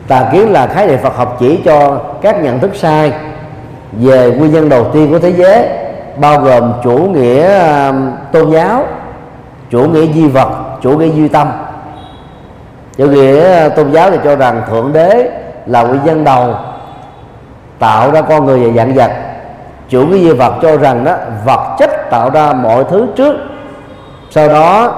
Tà 0.08 0.28
kiến 0.32 0.52
là 0.52 0.66
khái 0.66 0.86
niệm 0.86 0.98
Phật 1.02 1.16
học 1.16 1.36
chỉ 1.40 1.58
cho 1.64 2.00
các 2.22 2.42
nhận 2.42 2.58
thức 2.58 2.70
sai 2.74 3.12
về 3.92 4.30
nguyên 4.38 4.52
nhân 4.52 4.68
đầu 4.68 4.86
tiên 4.92 5.10
của 5.10 5.18
thế 5.18 5.32
giới 5.32 5.68
bao 6.16 6.40
gồm 6.40 6.72
chủ 6.84 6.96
nghĩa 6.96 7.58
um, 7.86 8.10
tôn 8.32 8.50
giáo, 8.50 8.84
chủ 9.70 9.80
nghĩa 9.80 10.06
di 10.06 10.28
vật, 10.28 10.48
chủ 10.82 10.98
nghĩa 10.98 11.08
duy 11.08 11.28
tâm. 11.28 11.48
Chủ 12.96 13.06
nghĩa 13.06 13.66
uh, 13.66 13.76
tôn 13.76 13.92
giáo 13.92 14.10
thì 14.10 14.18
cho 14.24 14.36
rằng 14.36 14.62
thượng 14.70 14.92
đế 14.92 15.30
là 15.66 15.82
nguyên 15.82 16.04
nhân 16.04 16.24
đầu 16.24 16.54
tạo 17.78 18.10
ra 18.10 18.22
con 18.22 18.46
người 18.46 18.60
và 18.60 18.72
dạng 18.76 18.94
vật. 18.94 19.10
Chủ 19.88 20.06
nghĩa 20.06 20.18
di 20.18 20.32
vật 20.32 20.52
cho 20.62 20.76
rằng 20.76 21.04
đó, 21.04 21.14
vật 21.44 21.76
chất 21.78 21.90
tạo 22.10 22.30
ra 22.30 22.52
mọi 22.52 22.84
thứ 22.84 23.06
trước, 23.16 23.36
sau 24.30 24.48
đó 24.48 24.94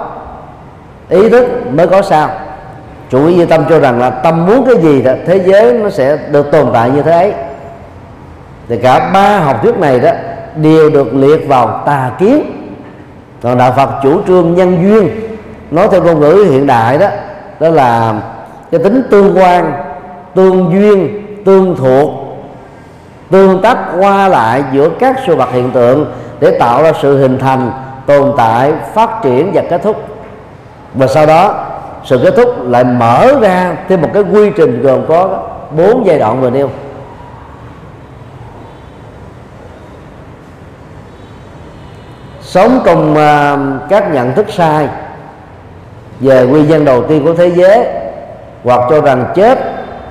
ý 1.08 1.28
thức 1.28 1.46
mới 1.72 1.87
có 1.87 2.02
sao 2.02 2.28
chủ 3.10 3.18
nghĩa 3.18 3.37
duy 3.37 3.44
tâm 3.44 3.64
cho 3.68 3.78
rằng 3.78 4.00
là 4.00 4.10
tâm 4.10 4.46
muốn 4.46 4.66
cái 4.66 4.76
gì 4.76 5.02
đó, 5.02 5.12
thế 5.26 5.38
giới 5.38 5.72
nó 5.72 5.90
sẽ 5.90 6.18
được 6.30 6.50
tồn 6.52 6.66
tại 6.72 6.90
như 6.90 7.02
thế 7.02 7.12
ấy. 7.12 7.32
Thì 8.68 8.78
cả 8.78 9.10
ba 9.14 9.38
học 9.38 9.62
thuyết 9.62 9.78
này 9.78 10.00
đó 10.00 10.10
đều 10.62 10.90
được 10.90 11.14
liệt 11.14 11.48
vào 11.48 11.83
tà 11.87 12.11
kiến. 12.18 12.42
Còn 13.42 13.59
đạo 13.59 13.72
phật 13.76 13.88
chủ 14.02 14.20
trương 14.26 14.54
nhân 14.54 14.78
duyên, 14.83 15.11
nói 15.70 15.88
theo 15.90 16.02
ngôn 16.02 16.20
ngữ 16.20 16.46
hiện 16.50 16.66
đại 16.66 16.98
đó 16.98 17.06
đó 17.61 17.68
là 17.68 18.14
cái 18.70 18.80
tính 18.85 19.02
tương 19.11 19.38
quan, 19.38 19.72
tương 20.35 20.72
duyên, 20.72 21.26
tương 21.44 21.76
thuộc, 21.76 22.11
tương 23.30 23.62
tác 23.62 23.78
qua 23.98 24.28
lại 24.28 24.62
giữa 24.72 24.88
các 24.98 25.16
sự 25.26 25.37
vật 25.37 25.48
hiện 25.52 25.70
tượng 25.70 26.06
để 26.40 26.59
tạo 26.59 26.83
ra 26.83 26.92
sự 27.02 27.18
hình 27.18 27.38
thành, 27.38 27.70
tồn 28.06 28.33
tại, 28.37 28.72
phát 28.94 29.11
triển 29.22 29.50
và 29.54 29.62
kết 29.70 29.83
thúc. 29.83 29.96
Và 30.94 31.06
sau 31.06 31.26
đó, 31.26 31.64
sự 32.04 32.20
kết 32.24 32.35
thúc 32.37 32.48
lại 32.62 32.85
mở 32.85 33.33
ra 33.40 33.76
thêm 33.88 34.02
một 34.02 34.09
cái 34.14 34.22
quy 34.33 34.50
trình 34.56 34.83
gồm 34.83 35.00
có 35.09 35.42
bốn 35.76 36.06
giai 36.06 36.18
đoạn 36.18 36.40
vừa 36.40 36.50
nêu. 36.50 36.70
Sống 42.48 42.80
trong 42.84 43.12
uh, 43.12 43.88
các 43.88 44.12
nhận 44.12 44.34
thức 44.34 44.46
sai 44.50 44.88
về 46.20 46.46
nguyên 46.46 46.68
nhân 46.68 46.84
đầu 46.84 47.02
tiên 47.02 47.24
của 47.24 47.34
thế 47.34 47.50
giới 47.50 47.87
hoặc 48.64 48.80
cho 48.90 49.00
rằng 49.00 49.24
chết 49.34 49.58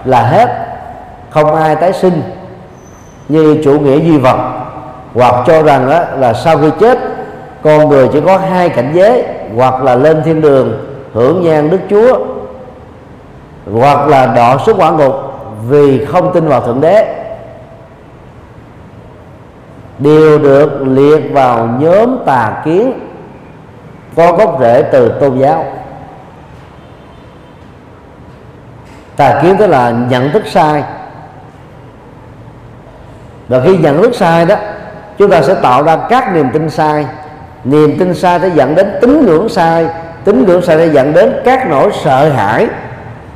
là 0.06 0.22
hết 0.22 0.50
không 1.30 1.56
ai 1.56 1.76
tái 1.76 1.94
sinh 1.94 2.22
như 3.30 3.58
chủ 3.64 3.80
nghĩa 3.80 4.00
duy 4.00 4.18
vật 4.18 4.38
hoặc 5.14 5.44
cho 5.48 5.64
rằng 5.64 5.90
đó 5.90 6.00
là 6.18 6.34
sau 6.34 6.58
khi 6.58 6.70
chết 6.80 7.00
con 7.64 7.90
người 7.90 8.10
chỉ 8.14 8.22
có 8.26 8.38
hai 8.38 8.70
cảnh 8.70 8.92
giới 8.94 9.24
hoặc 9.56 9.84
là 9.84 9.96
lên 9.96 10.22
thiên 10.24 10.42
đường 10.42 10.88
hưởng 11.14 11.42
nhan 11.42 11.70
đức 11.70 11.80
chúa 11.90 12.20
hoặc 13.74 14.08
là 14.08 14.26
đọa 14.26 14.58
xuống 14.58 14.80
quả 14.80 14.92
ngục 14.92 15.14
vì 15.70 16.06
không 16.06 16.34
tin 16.34 16.48
vào 16.48 16.62
thượng 16.62 16.82
đế 16.82 17.27
đều 20.00 20.40
được 20.40 20.82
liệt 20.82 21.34
vào 21.34 21.70
nhóm 21.80 22.18
tà 22.26 22.62
kiến, 22.66 22.94
có 24.16 24.32
gốc 24.32 24.58
rễ 24.60 24.82
từ 24.82 25.10
tôn 25.20 25.40
giáo. 25.40 25.66
Tà 29.16 29.40
kiến 29.42 29.56
tức 29.60 29.68
là 29.68 29.94
nhận 30.10 30.32
thức 30.32 30.44
sai. 30.48 30.84
Và 33.48 33.62
khi 33.66 33.78
nhận 33.78 34.02
thức 34.02 34.16
sai 34.16 34.46
đó, 34.46 34.56
chúng 35.18 35.32
ta 35.32 35.42
sẽ 35.42 35.54
tạo 35.54 35.84
ra 35.84 35.98
các 36.10 36.34
niềm 36.34 36.50
tin 36.54 36.70
sai. 36.70 37.06
Niềm 37.64 38.00
tin 38.00 38.14
sai 38.14 38.40
sẽ 38.40 38.50
dẫn 38.50 38.76
đến 38.76 38.88
tín 39.02 39.26
ngưỡng 39.26 39.50
sai, 39.50 39.88
tín 40.24 40.46
ngưỡng 40.46 40.62
sai 40.62 40.78
sẽ 40.78 40.88
dẫn 40.88 41.14
đến 41.14 41.34
các 41.46 41.70
nỗi 41.70 41.92
sợ 42.04 42.30
hãi, 42.30 42.68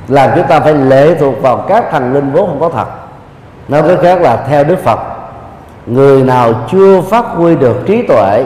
làm 0.07 0.29
chúng 0.35 0.47
ta 0.47 0.59
phải 0.59 0.73
lệ 0.73 1.15
thuộc 1.19 1.41
vào 1.41 1.57
các 1.57 1.83
thần 1.91 2.13
linh 2.13 2.31
vốn 2.31 2.47
không 2.47 2.59
có 2.59 2.69
thật. 2.69 2.87
Nói 3.67 3.83
cách 3.87 3.97
khác 4.01 4.21
là 4.21 4.45
theo 4.47 4.63
đức 4.63 4.79
phật 4.83 4.99
người 5.85 6.23
nào 6.23 6.53
chưa 6.71 7.01
phát 7.01 7.25
huy 7.25 7.55
được 7.55 7.77
trí 7.87 8.07
tuệ 8.07 8.45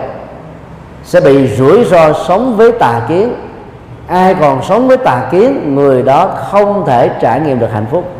sẽ 1.03 1.21
bị 1.21 1.47
rủi 1.47 1.85
ro 1.85 2.13
sống 2.27 2.57
với 2.57 2.71
tà 2.71 3.01
kiến. 3.07 3.33
Ai 4.07 4.35
còn 4.35 4.63
sống 4.63 4.87
với 4.87 4.97
tà 4.97 5.27
kiến 5.31 5.75
người 5.75 6.03
đó 6.03 6.27
không 6.51 6.83
thể 6.87 7.09
trải 7.21 7.39
nghiệm 7.39 7.59
được 7.59 7.69
hạnh 7.73 7.85
phúc. 7.91 8.11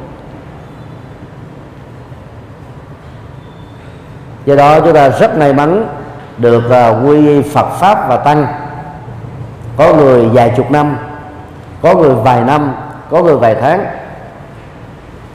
Do 4.46 4.56
đó 4.56 4.80
chúng 4.80 4.94
ta 4.94 5.10
rất 5.10 5.38
may 5.38 5.54
mắn 5.54 5.88
được 6.38 6.64
uh, 6.68 7.10
quy 7.10 7.28
y 7.28 7.42
Phật 7.42 7.68
pháp 7.80 8.10
và 8.10 8.18
tăng. 8.18 8.48
Có 9.78 9.94
người 9.94 10.30
vài 10.30 10.54
chục 10.58 10.72
năm 10.72 10.98
có 11.82 11.96
người 11.96 12.16
vài 12.16 12.42
năm 12.42 12.76
có 13.10 13.24
người 13.24 13.38
vài 13.38 13.56
tháng. 13.62 13.86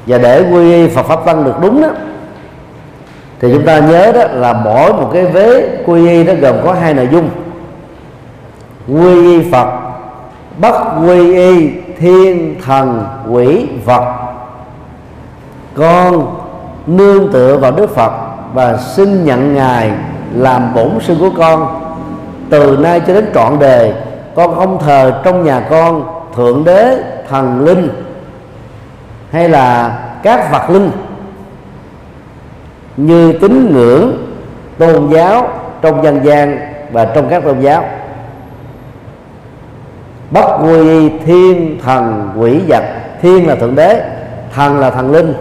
Và 0.06 0.18
để 0.18 0.44
quy 0.52 0.72
y 0.72 0.88
Phật 0.88 1.02
pháp 1.02 1.24
tăng 1.24 1.44
được 1.44 1.54
đúng 1.60 1.82
đó 1.82 1.88
thì 3.40 3.52
chúng 3.54 3.64
ta 3.64 3.78
nhớ 3.78 4.12
đó 4.12 4.24
là 4.32 4.52
mỗi 4.52 4.92
một 4.92 5.10
cái 5.12 5.24
vế 5.24 5.78
quy 5.86 6.08
y 6.08 6.24
nó 6.24 6.32
gồm 6.40 6.56
có 6.64 6.72
hai 6.72 6.94
nội 6.94 7.08
dung. 7.12 7.30
Quy 8.88 9.22
y 9.22 9.50
Phật, 9.52 9.68
bất 10.58 10.74
quy 11.06 11.34
y 11.34 11.70
thiên 11.98 12.60
thần 12.66 13.04
quỷ 13.30 13.68
vật. 13.84 14.14
Con 15.74 16.36
nương 16.86 17.32
tựa 17.32 17.56
vào 17.56 17.70
Đức 17.70 17.94
Phật 17.94 18.12
và 18.54 18.76
xin 18.76 19.24
nhận 19.24 19.54
ngài 19.54 19.90
làm 20.34 20.74
bổn 20.74 20.90
sư 21.00 21.16
của 21.20 21.30
con. 21.38 21.80
Từ 22.50 22.76
nay 22.80 23.00
cho 23.06 23.14
đến 23.14 23.30
trọn 23.34 23.58
đời, 23.58 23.92
con 24.34 24.54
không 24.54 24.78
thờ 24.78 25.20
trong 25.24 25.44
nhà 25.44 25.60
con 25.70 26.04
thượng 26.36 26.64
đế 26.64 27.02
thần 27.28 27.64
linh 27.64 27.88
hay 29.32 29.48
là 29.48 29.98
các 30.22 30.52
vật 30.52 30.70
linh 30.70 30.90
như 33.06 33.32
tín 33.32 33.72
ngưỡng 33.72 34.26
tôn 34.78 35.10
giáo 35.10 35.48
trong 35.82 36.04
dân 36.04 36.24
gian 36.24 36.58
và 36.92 37.04
trong 37.04 37.28
các 37.28 37.44
tôn 37.44 37.60
giáo. 37.60 37.84
Bất 40.30 40.58
quy 40.62 41.08
thiên 41.08 41.78
thần 41.84 42.30
quỷ 42.38 42.60
vật. 42.68 42.84
Thiên 43.22 43.48
là 43.48 43.54
thượng 43.54 43.74
đế 43.74 44.02
thần 44.54 44.78
là 44.78 44.90
thần 44.90 45.12
linh. 45.12 45.34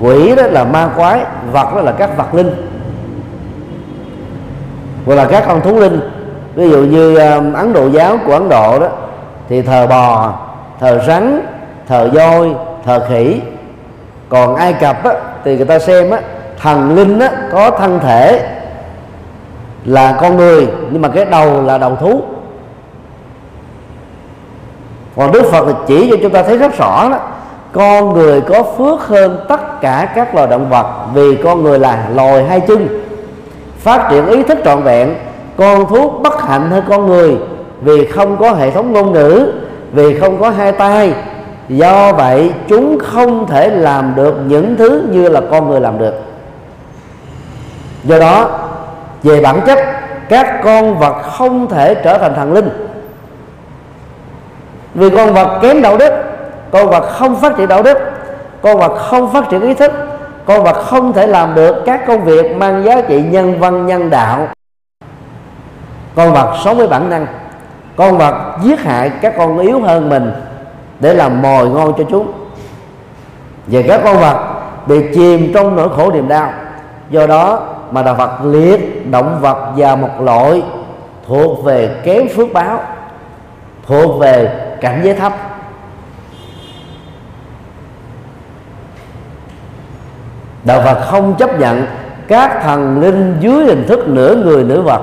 Quỷ 0.00 0.34
đó 0.36 0.42
là 0.42 0.64
ma 0.64 0.88
quái 0.96 1.20
vật 1.52 1.74
đó 1.74 1.80
là 1.80 1.92
các 1.92 2.16
vật 2.16 2.34
linh. 2.34 2.50
Hoặc 5.06 5.14
là 5.14 5.24
các 5.24 5.44
con 5.46 5.60
thú 5.60 5.80
linh. 5.80 6.00
Ví 6.54 6.70
dụ 6.70 6.78
như 6.78 7.16
um, 7.16 7.52
ấn 7.52 7.72
độ 7.72 7.86
giáo 7.90 8.18
của 8.26 8.32
ấn 8.32 8.48
độ 8.48 8.78
đó 8.78 8.88
thì 9.48 9.62
thờ 9.62 9.86
bò 9.86 10.34
thờ 10.80 11.00
rắn 11.06 11.40
thờ 11.88 12.10
voi 12.12 12.54
thờ 12.84 13.06
khỉ. 13.08 13.40
Còn 14.28 14.54
ai 14.56 14.72
cập 14.72 15.04
á, 15.04 15.12
thì 15.44 15.56
người 15.56 15.66
ta 15.66 15.78
xem 15.78 16.10
á, 16.10 16.20
thần 16.62 16.96
linh 16.96 17.18
á, 17.18 17.30
có 17.52 17.70
thân 17.70 18.00
thể 18.00 18.48
là 19.84 20.18
con 20.20 20.36
người 20.36 20.68
nhưng 20.90 21.02
mà 21.02 21.08
cái 21.08 21.24
đầu 21.24 21.62
là 21.62 21.78
đầu 21.78 21.96
thú. 21.96 22.22
Còn 25.16 25.32
đức 25.32 25.42
phật 25.50 25.64
thì 25.66 25.74
chỉ 25.86 26.10
cho 26.10 26.16
chúng 26.22 26.32
ta 26.32 26.42
thấy 26.42 26.58
rất 26.58 26.78
rõ 26.78 27.08
đó 27.10 27.18
con 27.72 28.12
người 28.12 28.40
có 28.40 28.62
phước 28.62 29.00
hơn 29.00 29.44
tất 29.48 29.80
cả 29.80 30.12
các 30.14 30.34
loài 30.34 30.46
động 30.46 30.70
vật 30.70 30.86
vì 31.14 31.36
con 31.36 31.62
người 31.62 31.78
là 31.78 32.08
loài 32.14 32.44
hai 32.44 32.60
chân. 32.60 32.88
Phát 33.78 34.08
triển 34.10 34.26
ý 34.26 34.42
thức 34.42 34.58
trọn 34.64 34.82
vẹn 34.82 35.14
con 35.56 35.86
thú 35.86 36.10
bất 36.10 36.42
hạnh 36.42 36.70
hơn 36.70 36.84
con 36.88 37.06
người 37.06 37.36
vì 37.80 38.06
không 38.06 38.36
có 38.36 38.52
hệ 38.52 38.70
thống 38.70 38.92
ngôn 38.92 39.12
ngữ 39.12 39.52
vì 39.92 40.18
không 40.18 40.40
có 40.40 40.50
hai 40.50 40.72
tay. 40.72 41.12
Do 41.68 42.12
vậy 42.12 42.52
chúng 42.68 42.98
không 42.98 43.46
thể 43.46 43.70
làm 43.70 44.12
được 44.16 44.34
những 44.46 44.76
thứ 44.76 45.02
như 45.10 45.28
là 45.28 45.40
con 45.50 45.70
người 45.70 45.80
làm 45.80 45.98
được 45.98 46.14
do 48.04 48.18
đó, 48.18 48.50
về 49.22 49.40
bản 49.40 49.60
chất, 49.66 49.78
các 50.28 50.60
con 50.64 50.98
vật 50.98 51.22
không 51.22 51.68
thể 51.68 51.94
trở 51.94 52.18
thành 52.18 52.34
thần 52.34 52.52
linh. 52.52 52.88
Vì 54.94 55.10
con 55.10 55.34
vật 55.34 55.58
kém 55.62 55.82
đạo 55.82 55.96
đức, 55.96 56.12
con 56.70 56.90
vật 56.90 57.08
không 57.10 57.36
phát 57.40 57.56
triển 57.56 57.68
đạo 57.68 57.82
đức, 57.82 57.98
con 58.62 58.78
vật 58.78 58.98
không 58.98 59.32
phát 59.32 59.44
triển 59.50 59.60
ý 59.60 59.74
thức, 59.74 59.92
con 60.44 60.64
vật 60.64 60.82
không 60.84 61.12
thể 61.12 61.26
làm 61.26 61.54
được 61.54 61.82
các 61.86 62.06
công 62.06 62.24
việc 62.24 62.56
mang 62.56 62.84
giá 62.84 63.00
trị 63.00 63.22
nhân 63.22 63.60
văn, 63.60 63.86
nhân 63.86 64.10
đạo. 64.10 64.48
Con 66.16 66.32
vật 66.32 66.56
sống 66.64 66.76
với 66.76 66.88
bản 66.88 67.10
năng, 67.10 67.26
con 67.96 68.18
vật 68.18 68.34
giết 68.62 68.80
hại 68.80 69.10
các 69.20 69.34
con 69.36 69.58
yếu 69.58 69.80
hơn 69.80 70.08
mình 70.08 70.32
để 71.00 71.14
làm 71.14 71.42
mồi 71.42 71.68
ngon 71.68 71.92
cho 71.98 72.04
chúng. 72.10 72.32
Và 73.66 73.80
các 73.88 74.00
con 74.04 74.18
vật 74.18 74.36
bị 74.86 75.02
chìm 75.14 75.52
trong 75.54 75.76
nỗi 75.76 75.88
khổ 75.96 76.10
niềm 76.12 76.28
đau. 76.28 76.52
Do 77.10 77.26
đó 77.26 77.60
mà 77.92 78.02
đạo 78.02 78.14
Phật 78.14 78.44
liệt, 78.44 79.10
động 79.10 79.38
vật 79.40 79.72
vào 79.76 79.96
một 79.96 80.20
loại 80.20 80.62
thuộc 81.26 81.64
về 81.64 81.96
kém 82.04 82.28
phước 82.28 82.52
báo, 82.52 82.80
thuộc 83.86 84.20
về 84.20 84.50
cảnh 84.80 85.00
giới 85.04 85.14
thấp. 85.14 85.32
Đạo 90.64 90.82
Phật 90.84 91.00
không 91.10 91.34
chấp 91.38 91.60
nhận 91.60 91.86
các 92.28 92.60
thần 92.62 93.00
linh 93.00 93.36
dưới 93.40 93.64
hình 93.64 93.84
thức 93.88 94.08
nửa 94.08 94.34
người 94.34 94.64
nửa 94.64 94.80
vật, 94.80 95.02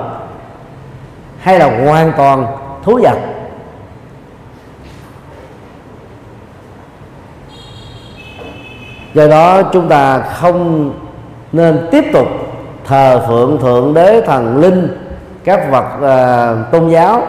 hay 1.40 1.58
là 1.58 1.84
hoàn 1.84 2.12
toàn 2.16 2.46
thú 2.82 3.00
vật. 3.02 3.18
Do 9.14 9.26
đó 9.26 9.62
chúng 9.62 9.88
ta 9.88 10.18
không 10.18 10.92
nên 11.52 11.88
tiếp 11.90 12.04
tục 12.12 12.49
thờ 12.90 13.24
phượng 13.28 13.58
thượng 13.60 13.94
đế 13.94 14.22
thần 14.26 14.60
linh 14.60 14.88
các 15.44 15.70
vật 15.70 15.86
uh, 15.96 16.72
tôn 16.72 16.88
giáo 16.88 17.22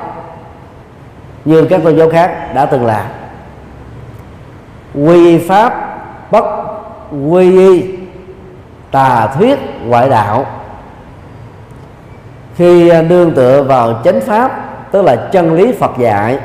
như 1.45 1.67
các 1.69 1.81
tôn 1.83 1.97
giáo 1.97 2.09
khác 2.09 2.53
đã 2.55 2.65
từng 2.65 2.85
làm. 2.85 3.05
Quy 4.95 5.37
pháp 5.37 5.97
bất 6.31 6.45
quy 7.29 7.57
y 7.57 7.95
tà 8.91 9.27
thuyết 9.27 9.59
ngoại 9.85 10.09
đạo. 10.09 10.45
Khi 12.55 13.01
nương 13.01 13.31
tựa 13.31 13.63
vào 13.63 14.01
chánh 14.03 14.21
pháp 14.21 14.51
tức 14.91 15.01
là 15.01 15.15
chân 15.31 15.53
lý 15.53 15.71
Phật 15.71 15.91
dạy 15.97 16.39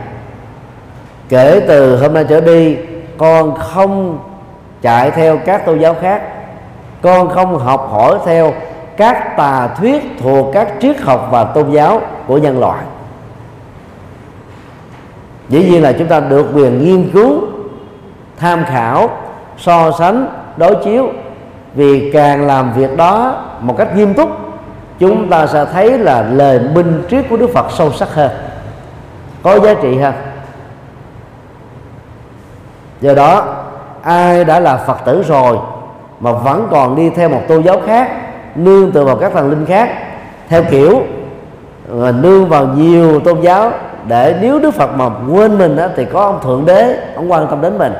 kể 1.29 1.61
từ 1.69 2.03
hôm 2.03 2.15
nay 2.15 2.25
trở 2.29 2.41
đi 2.41 2.77
con 3.19 3.55
không 3.55 4.19
chạy 4.83 5.11
theo 5.11 5.39
các 5.39 5.67
tôn 5.67 5.79
giáo 5.79 5.95
khác 6.01 6.23
con 7.03 7.29
không 7.29 7.59
học 7.59 7.89
hỏi 7.93 8.19
theo 8.27 8.53
các 8.97 9.37
tà 9.37 9.69
thuyết 9.79 10.03
thuộc 10.23 10.47
các 10.55 10.69
triết 10.81 11.01
học 11.01 11.29
và 11.31 11.45
tôn 11.45 11.71
giáo 11.71 12.01
của 12.27 12.39
nhân 12.39 12.61
loại. 12.61 12.85
Dĩ 15.49 15.71
nhiên 15.71 15.83
là 15.83 15.93
chúng 15.93 16.09
ta 16.09 16.21
được 16.21 16.47
quyền 16.55 16.85
nghiên 16.85 17.11
cứu, 17.11 17.41
tham 18.39 18.65
khảo, 18.65 19.11
so 19.59 19.91
sánh, 19.99 20.27
đối 20.57 20.77
chiếu. 20.85 21.09
Vì 21.75 22.11
càng 22.13 22.47
làm 22.47 22.73
việc 22.73 22.97
đó 22.97 23.45
một 23.61 23.75
cách 23.79 23.97
nghiêm 23.97 24.15
túc, 24.15 24.31
chúng 24.99 25.29
ta 25.31 25.47
sẽ 25.47 25.65
thấy 25.73 25.99
là 25.99 26.23
lời 26.23 26.61
minh 26.75 27.05
triết 27.11 27.25
của 27.31 27.37
đức 27.37 27.51
phật 27.55 27.67
sâu 27.71 27.93
sắc 27.93 28.15
hơn, 28.15 28.31
có 29.43 29.61
giá 29.61 29.75
trị 29.83 29.99
hơn. 29.99 30.15
Do 33.01 33.15
đó, 33.15 33.57
ai 34.03 34.45
đã 34.45 34.61
là 34.61 34.77
phật 34.77 35.05
tử 35.05 35.23
rồi 35.23 35.57
mà 36.21 36.33
vẫn 36.33 36.69
còn 36.71 36.97
đi 36.97 37.11
theo 37.11 37.29
một 37.29 37.41
tôn 37.49 37.63
giáo 37.63 37.81
khác 37.87 38.26
nương 38.57 38.93
tựa 38.93 39.05
vào 39.05 39.17
các 39.17 39.33
thần 39.33 39.51
linh 39.51 39.67
khác 39.67 39.89
theo 40.49 40.63
kiểu 40.71 41.03
và 41.89 42.13
nương 42.13 42.49
vào 42.49 42.67
nhiều 42.67 43.21
tôn 43.21 43.41
giáo 43.41 43.73
để 44.09 44.35
nếu 44.41 44.59
đức 44.59 44.75
phật 44.75 44.97
mà 44.97 45.09
quên 45.31 45.59
mình 45.59 45.77
đó, 45.77 45.87
thì 45.97 46.05
có 46.05 46.21
ông 46.21 46.41
thượng 46.45 46.67
đế 46.67 46.97
ông 47.15 47.33
quan 47.33 47.47
tâm 47.51 47.63
đến 47.63 47.79
mình. 47.79 47.93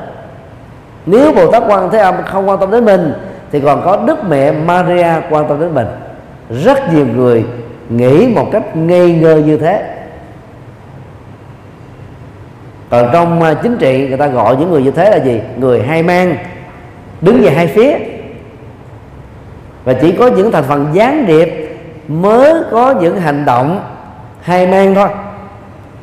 Nếu 1.05 1.33
bồ 1.33 1.51
tát 1.51 1.63
quan 1.67 1.89
thế 1.91 1.99
âm 1.99 2.15
không 2.25 2.49
quan 2.49 2.59
tâm 2.59 2.71
đến 2.71 2.85
mình 2.85 3.13
thì 3.51 3.59
còn 3.59 3.81
có 3.85 3.97
đức 3.97 4.17
mẹ 4.29 4.51
maria 4.51 5.07
quan 5.29 5.47
tâm 5.47 5.59
đến 5.59 5.75
mình. 5.75 5.87
Rất 6.49 6.93
nhiều 6.93 7.05
người 7.15 7.45
nghĩ 7.89 8.27
một 8.35 8.45
cách 8.51 8.75
ngây 8.75 9.13
ngơ 9.13 9.35
như 9.35 9.57
thế. 9.57 9.93
Còn 12.89 13.09
trong 13.13 13.43
à, 13.43 13.53
chính 13.53 13.77
trị 13.77 14.07
người 14.07 14.17
ta 14.17 14.27
gọi 14.27 14.55
những 14.55 14.71
người 14.71 14.83
như 14.83 14.91
thế 14.91 15.09
là 15.09 15.17
gì? 15.17 15.41
Người 15.57 15.81
hai 15.81 16.03
mang 16.03 16.37
đứng 17.21 17.41
về 17.41 17.49
hai 17.49 17.67
phía 17.67 17.97
và 19.87 19.93
chỉ 19.93 20.11
có 20.11 20.27
những 20.27 20.51
thành 20.51 20.63
phần 20.63 20.87
gián 20.93 21.25
điệp 21.27 21.77
mới 22.07 22.53
có 22.71 22.93
những 23.01 23.21
hành 23.21 23.45
động 23.45 23.81
hay 24.41 24.67
mang 24.67 24.95
thôi. 24.95 25.07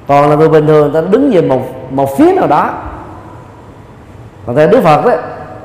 Còn 0.09 0.31
là 0.31 0.37
người 0.37 0.49
bình 0.49 0.67
thường 0.67 0.93
ta 0.93 1.01
đứng 1.11 1.31
về 1.33 1.43
một 1.43 1.61
một 1.91 2.19
phía 2.19 2.33
nào 2.33 2.47
đó. 2.47 2.71
Còn 4.47 4.57
theo 4.57 4.69
đức 4.69 4.81
phật 4.83 5.07
đó, 5.07 5.13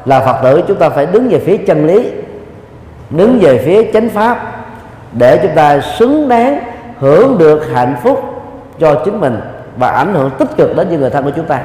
là 0.06 0.20
phật 0.20 0.36
tử, 0.44 0.64
chúng 0.68 0.78
ta 0.78 0.90
phải 0.90 1.06
đứng 1.06 1.30
về 1.30 1.40
phía 1.40 1.58
chân 1.58 1.88
lý, 1.88 2.12
đứng 3.10 3.40
về 3.42 3.58
phía 3.66 3.92
chánh 3.94 4.10
pháp, 4.10 4.66
để 5.14 5.40
chúng 5.42 5.56
ta 5.56 5.80
xứng 5.80 6.30
đáng 6.30 6.60
hưởng 6.98 7.38
được 7.38 7.64
hạnh 7.74 7.96
phúc 8.04 8.24
cho 8.80 9.02
chính 9.06 9.20
mình 9.20 9.40
và 9.78 9.90
ảnh 9.90 10.14
hưởng 10.14 10.30
tích 10.40 10.58
cực 10.58 10.76
đến 10.76 10.88
những 10.90 11.02
người 11.02 11.10
thân 11.10 11.24
của 11.24 11.32
chúng 11.36 11.46
ta. 11.46 11.62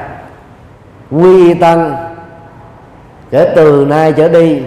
Quy 1.11 1.53
tăng, 1.53 1.95
kể 3.31 3.53
từ 3.55 3.85
nay 3.89 4.13
trở 4.17 4.29
đi 4.29 4.61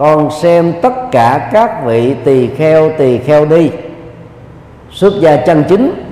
con 0.00 0.30
xem 0.30 0.72
tất 0.82 1.10
cả 1.12 1.48
các 1.52 1.84
vị 1.84 2.14
tỳ 2.24 2.46
kheo 2.46 2.90
tỳ 2.98 3.18
kheo 3.18 3.44
đi. 3.46 3.70
Xuất 4.90 5.12
gia 5.20 5.36
chân 5.36 5.64
chính 5.68 6.04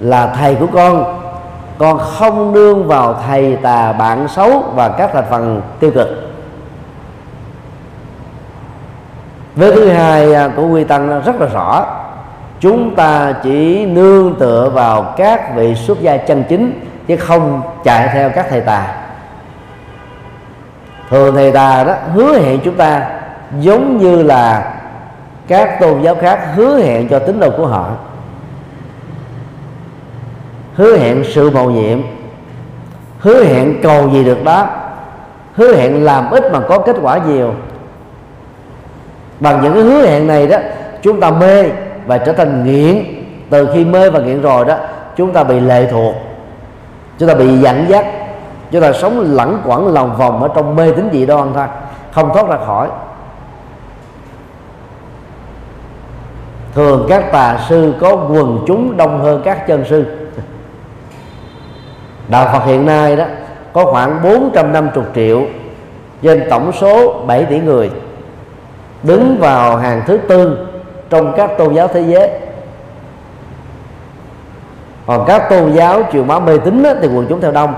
là 0.00 0.26
thầy 0.26 0.54
của 0.54 0.66
con. 0.66 1.20
Con 1.78 1.98
không 1.98 2.52
nương 2.52 2.86
vào 2.88 3.14
thầy 3.26 3.56
tà 3.62 3.92
bạn 3.92 4.28
xấu 4.28 4.64
và 4.74 4.88
các 4.88 5.10
thành 5.12 5.24
phần 5.30 5.62
tiêu 5.80 5.90
cực. 5.94 6.08
Với 9.54 9.72
thứ 9.72 9.88
hai 9.88 10.34
à, 10.34 10.50
của 10.56 10.66
quy 10.66 10.84
tăng 10.84 11.22
rất 11.24 11.40
là 11.40 11.46
rõ. 11.46 11.86
Chúng 12.60 12.94
ta 12.94 13.32
chỉ 13.42 13.86
nương 13.86 14.34
tựa 14.34 14.70
vào 14.74 15.14
các 15.16 15.54
vị 15.56 15.74
xuất 15.74 16.00
gia 16.00 16.16
chân 16.16 16.44
chính 16.48 16.80
chứ 17.06 17.16
không 17.16 17.62
chạy 17.84 18.08
theo 18.12 18.30
các 18.30 18.46
thầy 18.50 18.60
tà. 18.60 18.94
Thường 21.10 21.34
thầy 21.34 21.52
tà 21.52 21.84
đó 21.84 21.94
hứa 22.14 22.38
hẹn 22.38 22.60
chúng 22.64 22.74
ta 22.74 23.19
giống 23.58 23.98
như 23.98 24.22
là 24.22 24.74
các 25.48 25.80
tôn 25.80 26.02
giáo 26.02 26.14
khác 26.14 26.40
hứa 26.54 26.78
hẹn 26.78 27.08
cho 27.08 27.18
tín 27.18 27.40
đồ 27.40 27.50
của 27.56 27.66
họ. 27.66 27.90
Hứa 30.74 30.96
hẹn 30.96 31.24
sự 31.24 31.50
mầu 31.50 31.70
nhiệm, 31.70 31.98
hứa 33.18 33.44
hẹn 33.44 33.82
cầu 33.82 34.10
gì 34.10 34.24
được 34.24 34.44
đó, 34.44 34.66
hứa 35.54 35.76
hẹn 35.76 36.04
làm 36.04 36.30
ít 36.30 36.52
mà 36.52 36.60
có 36.60 36.78
kết 36.78 36.96
quả 37.02 37.18
nhiều. 37.26 37.54
Bằng 39.40 39.62
những 39.62 39.74
cái 39.74 39.82
hứa 39.82 40.06
hẹn 40.06 40.26
này 40.26 40.46
đó, 40.46 40.56
chúng 41.02 41.20
ta 41.20 41.30
mê 41.30 41.64
và 42.06 42.18
trở 42.18 42.32
thành 42.32 42.64
nghiện. 42.64 43.04
Từ 43.50 43.68
khi 43.74 43.84
mê 43.84 44.10
và 44.10 44.20
nghiện 44.20 44.42
rồi 44.42 44.64
đó, 44.64 44.76
chúng 45.16 45.32
ta 45.32 45.44
bị 45.44 45.60
lệ 45.60 45.88
thuộc, 45.90 46.14
chúng 47.18 47.28
ta 47.28 47.34
bị 47.34 47.58
dẫn 47.58 47.84
dắt 47.88 48.06
chúng 48.70 48.82
ta 48.82 48.92
sống 48.92 49.34
lẳng 49.34 49.62
quẩn 49.64 49.94
lòng 49.94 50.16
vòng 50.16 50.42
ở 50.42 50.48
trong 50.54 50.76
mê 50.76 50.92
tín 50.92 51.08
dị 51.12 51.26
đoan 51.26 51.52
thôi, 51.54 51.66
không 52.12 52.30
thoát 52.34 52.48
ra 52.48 52.56
khỏi. 52.66 52.88
Thường 56.74 57.06
các 57.08 57.32
tà 57.32 57.58
sư 57.68 57.94
có 58.00 58.14
quần 58.14 58.64
chúng 58.66 58.96
đông 58.96 59.20
hơn 59.22 59.42
các 59.44 59.66
chân 59.66 59.84
sư. 59.88 60.04
Đạo 62.28 62.48
Phật 62.52 62.64
hiện 62.64 62.86
nay 62.86 63.16
đó, 63.16 63.24
có 63.72 63.84
khoảng 63.84 64.22
450 64.22 65.04
triệu, 65.14 65.42
trên 66.22 66.46
tổng 66.50 66.72
số 66.72 67.24
7 67.26 67.44
tỷ 67.44 67.60
người, 67.60 67.90
đứng 69.02 69.36
vào 69.40 69.76
hàng 69.76 70.02
thứ 70.06 70.18
tư 70.28 70.66
trong 71.10 71.32
các 71.36 71.50
tôn 71.58 71.74
giáo 71.74 71.88
thế 71.88 72.00
giới. 72.00 72.30
Còn 75.06 75.24
các 75.26 75.50
tôn 75.50 75.72
giáo 75.72 76.02
truyền 76.12 76.26
bá 76.26 76.38
mê 76.38 76.58
tín 76.58 76.84
thì 77.02 77.08
quần 77.08 77.26
chúng 77.28 77.40
theo 77.40 77.52
đông. 77.52 77.74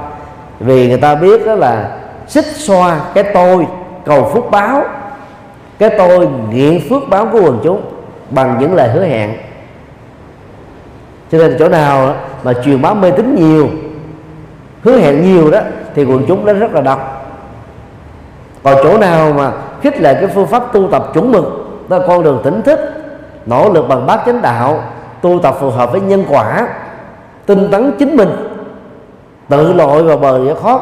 Vì 0.60 0.88
người 0.88 1.00
ta 1.00 1.14
biết 1.14 1.46
đó 1.46 1.54
là 1.54 1.98
xích 2.26 2.44
xoa 2.46 3.00
cái 3.14 3.24
tôi 3.34 3.66
cầu 4.04 4.30
phúc 4.34 4.48
báo, 4.50 4.84
cái 5.78 5.90
tôi 5.98 6.28
nghiện 6.50 6.80
phước 6.90 7.02
báo 7.08 7.26
của 7.32 7.40
quần 7.42 7.60
chúng 7.62 7.82
bằng 8.34 8.56
những 8.60 8.74
lời 8.74 8.88
hứa 8.88 9.04
hẹn 9.04 9.34
cho 11.32 11.38
nên 11.38 11.56
chỗ 11.58 11.68
nào 11.68 12.14
mà 12.44 12.52
truyền 12.64 12.82
bá 12.82 12.94
mê 12.94 13.10
tín 13.10 13.34
nhiều, 13.34 13.68
hứa 14.82 14.98
hẹn 14.98 15.22
nhiều 15.22 15.50
đó, 15.50 15.60
thì 15.94 16.04
quần 16.04 16.24
chúng 16.28 16.44
nó 16.44 16.52
rất 16.52 16.74
là 16.74 16.80
độc. 16.80 17.28
còn 18.62 18.76
chỗ 18.82 18.98
nào 18.98 19.32
mà 19.32 19.52
khích 19.82 20.00
lệ 20.00 20.14
cái 20.14 20.26
phương 20.26 20.46
pháp 20.46 20.72
tu 20.72 20.88
tập 20.90 21.10
chuẩn 21.14 21.32
mực, 21.32 21.44
đó 21.88 21.98
là 21.98 22.06
con 22.06 22.22
đường 22.22 22.40
tỉnh 22.44 22.62
thức, 22.62 22.80
nỗ 23.46 23.72
lực 23.72 23.88
bằng 23.88 24.06
bát 24.06 24.20
chánh 24.26 24.42
đạo, 24.42 24.84
tu 25.22 25.38
tập 25.38 25.56
phù 25.60 25.70
hợp 25.70 25.92
với 25.92 26.00
nhân 26.00 26.24
quả, 26.28 26.68
tinh 27.46 27.68
tấn 27.70 27.92
chính 27.98 28.16
mình, 28.16 28.30
tự 29.48 29.72
lội 29.72 30.02
vào 30.02 30.16
bờ 30.16 30.44
giải 30.44 30.54
thoát 30.62 30.80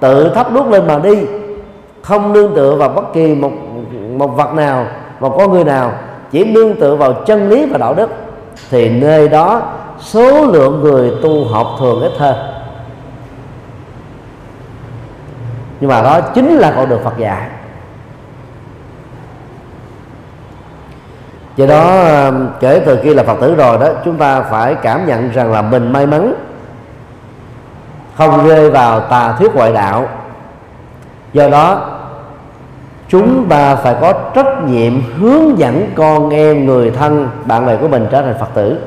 tự 0.00 0.32
thắp 0.34 0.52
đuốc 0.52 0.68
lên 0.68 0.86
mà 0.86 0.98
đi 0.98 1.26
không 2.02 2.32
nương 2.32 2.54
tựa 2.54 2.74
vào 2.74 2.88
bất 2.88 3.12
kỳ 3.12 3.34
một 3.34 3.50
một 4.16 4.26
vật 4.26 4.54
nào, 4.54 4.86
một 5.20 5.34
con 5.38 5.52
người 5.52 5.64
nào 5.64 5.92
chỉ 6.36 6.44
nương 6.44 6.76
tựa 6.76 6.96
vào 6.96 7.12
chân 7.12 7.48
lý 7.48 7.66
và 7.66 7.78
đạo 7.78 7.94
đức, 7.94 8.10
thì 8.70 8.88
nơi 8.88 9.28
đó 9.28 9.62
số 10.00 10.46
lượng 10.46 10.80
người 10.80 11.12
tu 11.22 11.44
học 11.44 11.66
thường 11.78 12.02
ít 12.02 12.12
hơn. 12.18 12.36
Nhưng 15.80 15.90
mà 15.90 16.02
đó 16.02 16.20
chính 16.20 16.56
là 16.56 16.72
con 16.76 16.88
đường 16.88 17.00
Phật 17.04 17.18
dạy. 17.18 17.48
Do 21.56 21.66
đó 21.66 22.04
kể 22.60 22.82
từ 22.86 22.98
khi 23.02 23.14
là 23.14 23.22
Phật 23.22 23.40
tử 23.40 23.54
rồi 23.54 23.78
đó, 23.78 23.86
chúng 24.04 24.16
ta 24.16 24.40
phải 24.40 24.74
cảm 24.74 25.06
nhận 25.06 25.30
rằng 25.30 25.52
là 25.52 25.62
mình 25.62 25.92
may 25.92 26.06
mắn 26.06 26.34
không 28.16 28.48
rơi 28.48 28.70
vào 28.70 29.00
tà 29.00 29.32
thuyết 29.38 29.54
ngoại 29.54 29.72
đạo. 29.72 30.08
Do 31.32 31.48
đó 31.48 31.95
chúng 33.08 33.48
ta 33.48 33.74
phải 33.76 33.96
có 34.00 34.12
trách 34.34 34.64
nhiệm 34.68 34.92
hướng 35.18 35.58
dẫn 35.58 35.90
con 35.94 36.30
em 36.30 36.66
người 36.66 36.90
thân 36.90 37.28
bạn 37.44 37.66
bè 37.66 37.76
của 37.76 37.88
mình 37.88 38.06
trở 38.10 38.22
thành 38.22 38.34
phật 38.40 38.48
tử. 38.54 38.78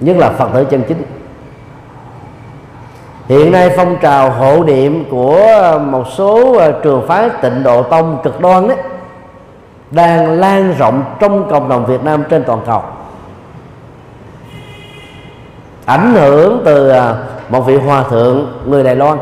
Nhất 0.00 0.16
là 0.16 0.30
phật 0.30 0.48
tử 0.54 0.64
chân 0.64 0.82
chính. 0.88 1.02
Hiện 3.28 3.52
nay 3.52 3.70
phong 3.76 3.96
trào 4.00 4.30
hộ 4.30 4.64
niệm 4.64 5.04
của 5.10 5.36
ờ, 5.62 5.78
một 5.78 6.04
số 6.16 6.58
ờ, 6.58 6.72
trường 6.82 7.06
phái 7.06 7.30
tịnh 7.42 7.62
độ 7.62 7.82
tông 7.82 8.18
cực 8.22 8.40
đoan 8.40 8.68
đấy 8.68 8.76
đang 9.90 10.30
lan 10.40 10.74
rộng 10.78 11.04
trong 11.20 11.50
cộng 11.50 11.68
đồng 11.68 11.86
Việt 11.86 12.04
Nam 12.04 12.24
trên 12.30 12.44
toàn 12.44 12.60
cầu. 12.66 12.82
Ảnh 15.84 16.14
hưởng 16.14 16.62
từ 16.64 16.88
ờ, 16.88 17.16
một 17.48 17.60
vị 17.60 17.76
hòa 17.76 18.04
thượng 18.10 18.46
người 18.66 18.84
Đài 18.84 18.96
Loan. 18.96 19.18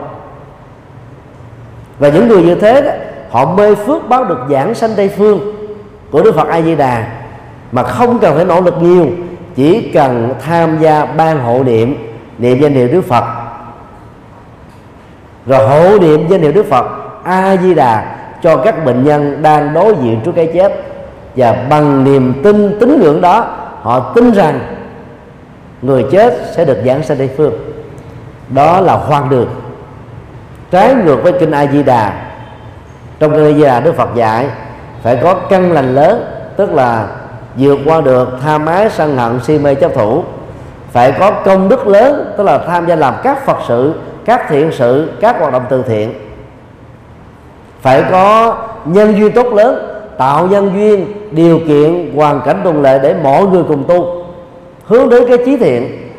Và 1.99 2.09
những 2.09 2.29
người 2.29 2.43
như 2.43 2.55
thế 2.55 2.81
đó, 2.83 2.91
họ 3.31 3.55
mê 3.55 3.75
phước 3.75 4.09
báo 4.09 4.25
được 4.25 4.39
giảng 4.51 4.75
sanh 4.75 4.91
tây 4.97 5.09
phương 5.09 5.55
của 6.11 6.23
Đức 6.23 6.35
Phật 6.35 6.49
A 6.49 6.61
Di 6.63 6.75
Đà 6.75 7.07
mà 7.73 7.83
không 7.83 8.19
cần 8.19 8.37
phải 8.37 8.45
nỗ 8.45 8.61
lực 8.61 8.75
nhiều, 8.83 9.07
chỉ 9.55 9.91
cần 9.95 10.35
tham 10.47 10.79
gia 10.81 11.05
ban 11.05 11.41
hộ 11.41 11.63
niệm 11.65 11.97
niệm 12.39 12.61
danh 12.61 12.73
hiệu 12.73 12.89
Đức 12.89 13.01
Phật. 13.01 13.25
Rồi 15.47 15.69
hộ 15.69 15.99
niệm 15.99 16.29
danh 16.29 16.41
hiệu 16.41 16.53
Đức 16.53 16.67
Phật 16.71 16.87
A 17.25 17.57
Di 17.57 17.75
Đà 17.75 18.17
cho 18.43 18.57
các 18.57 18.85
bệnh 18.85 19.05
nhân 19.05 19.43
đang 19.43 19.75
đối 19.75 19.95
diện 20.03 20.21
trước 20.25 20.33
cái 20.37 20.51
chết. 20.55 20.85
Và 21.37 21.53
bằng 21.71 22.05
niềm 22.05 22.41
tin 22.45 22.77
tín 22.81 23.01
ngưỡng 23.01 23.21
đó, 23.21 23.57
họ 23.83 24.13
tin 24.15 24.33
rằng 24.33 24.61
người 25.83 26.07
chết 26.11 26.35
sẽ 26.57 26.65
được 26.65 26.79
giảng 26.87 27.03
sanh 27.03 27.19
tây 27.19 27.31
phương. 27.37 27.55
Đó 28.49 28.81
là 28.81 28.95
hoang 28.95 29.31
đường. 29.31 29.49
Trái 30.71 30.95
ngược 30.95 31.23
với 31.23 31.33
kinh 31.33 31.51
A 31.51 31.67
Di 31.67 31.83
Đà 31.83 32.28
trong 33.19 33.33
cái 33.33 33.55
Di 33.55 33.63
Đà 33.63 33.81
Đức 33.81 33.97
Phật 33.97 34.09
dạy, 34.15 34.47
phải 35.03 35.19
có 35.23 35.35
căn 35.35 35.73
lành 35.73 35.95
lớn, 35.95 36.25
tức 36.57 36.73
là 36.73 37.07
vượt 37.57 37.79
qua 37.87 38.01
được 38.01 38.29
tham 38.43 38.67
ái 38.67 38.91
sân 38.91 39.19
hận, 39.19 39.41
si 39.45 39.59
mê 39.59 39.75
chấp 39.75 39.95
thủ. 39.95 40.23
Phải 40.93 41.13
có 41.13 41.31
công 41.31 41.69
đức 41.69 41.87
lớn, 41.87 42.35
tức 42.37 42.45
là 42.45 42.59
tham 42.59 42.87
gia 42.87 42.97
làm 42.97 43.15
các 43.23 43.47
phật 43.47 43.57
sự, 43.69 43.95
các 44.25 44.47
thiện 44.49 44.73
sự, 44.73 45.11
các 45.21 45.39
hoạt 45.39 45.53
động 45.53 45.65
từ 45.69 45.83
thiện. 45.83 46.15
Phải 47.81 48.05
có 48.11 48.57
nhân 48.85 49.19
duyên 49.19 49.33
tốt 49.33 49.47
lớn, 49.47 50.01
tạo 50.19 50.47
nhân 50.47 50.71
duyên, 50.75 51.07
điều 51.31 51.59
kiện, 51.59 52.13
hoàn 52.17 52.41
cảnh 52.41 52.61
thuận 52.65 52.83
lợi 52.83 52.99
để 53.03 53.15
mọi 53.23 53.47
người 53.47 53.63
cùng 53.69 53.85
tu, 53.89 54.25
hướng 54.87 55.09
đến 55.09 55.25
cái 55.29 55.39
trí 55.47 55.57
thiện. 55.57 56.11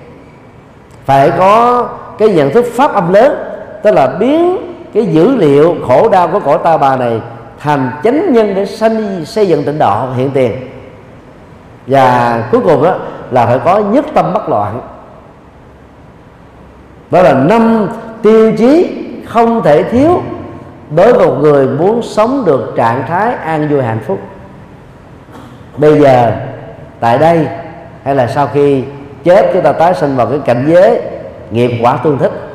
Phải 1.05 1.31
có 1.38 1.83
cái 2.17 2.29
nhận 2.29 2.51
thức 2.51 2.65
pháp 2.73 2.93
âm 2.93 3.13
lớn, 3.13 3.35
tức 3.83 3.91
là 3.91 4.07
biến 4.19 4.68
cái 4.93 5.06
dữ 5.06 5.36
liệu 5.36 5.75
khổ 5.88 6.10
đau 6.10 6.28
của 6.28 6.39
cõi 6.39 6.58
ta 6.63 6.78
bà 6.78 6.95
này 6.95 7.21
thành 7.60 7.91
chánh 8.04 8.34
nhân 8.34 8.56
để 8.56 8.65
sanh 8.65 9.25
xây 9.25 9.47
dựng 9.47 9.63
tịnh 9.63 9.80
độ 9.80 10.08
hiện 10.15 10.32
tiền. 10.34 10.52
Và 11.88 12.43
cuối 12.52 12.62
cùng 12.62 12.84
đó 12.84 12.95
là 13.32 13.45
phải 13.45 13.60
có 13.65 13.80
nhất 13.80 14.06
tâm 14.13 14.34
bất 14.34 14.49
loạn. 14.49 14.82
Đó 17.12 17.21
là 17.21 17.34
năm 17.34 17.88
tiêu 18.21 18.54
chí 18.58 18.97
không 19.28 19.63
thể 19.63 19.84
thiếu 19.84 20.21
đối 20.95 21.13
với 21.13 21.28
một 21.28 21.36
người 21.41 21.67
muốn 21.67 22.02
sống 22.02 22.43
được 22.45 22.73
trạng 22.75 23.04
thái 23.08 23.34
an 23.34 23.69
vui 23.69 23.84
hạnh 23.84 23.99
phúc. 24.08 24.19
Bây 25.78 26.02
giờ, 26.02 26.32
tại 26.99 27.17
đây, 27.17 27.47
hay 28.04 28.15
là 28.15 28.28
sau 28.28 28.47
khi 28.54 28.84
chết 29.23 29.49
chúng 29.54 29.63
ta 29.63 29.71
tái 29.71 29.93
sinh 29.93 30.15
vào 30.15 30.28
cái 30.28 30.39
cảnh 30.45 30.65
giới 30.67 31.02
nghiệp 31.52 31.71
quả 31.82 31.97
tương 32.04 32.17
thích 32.17 32.48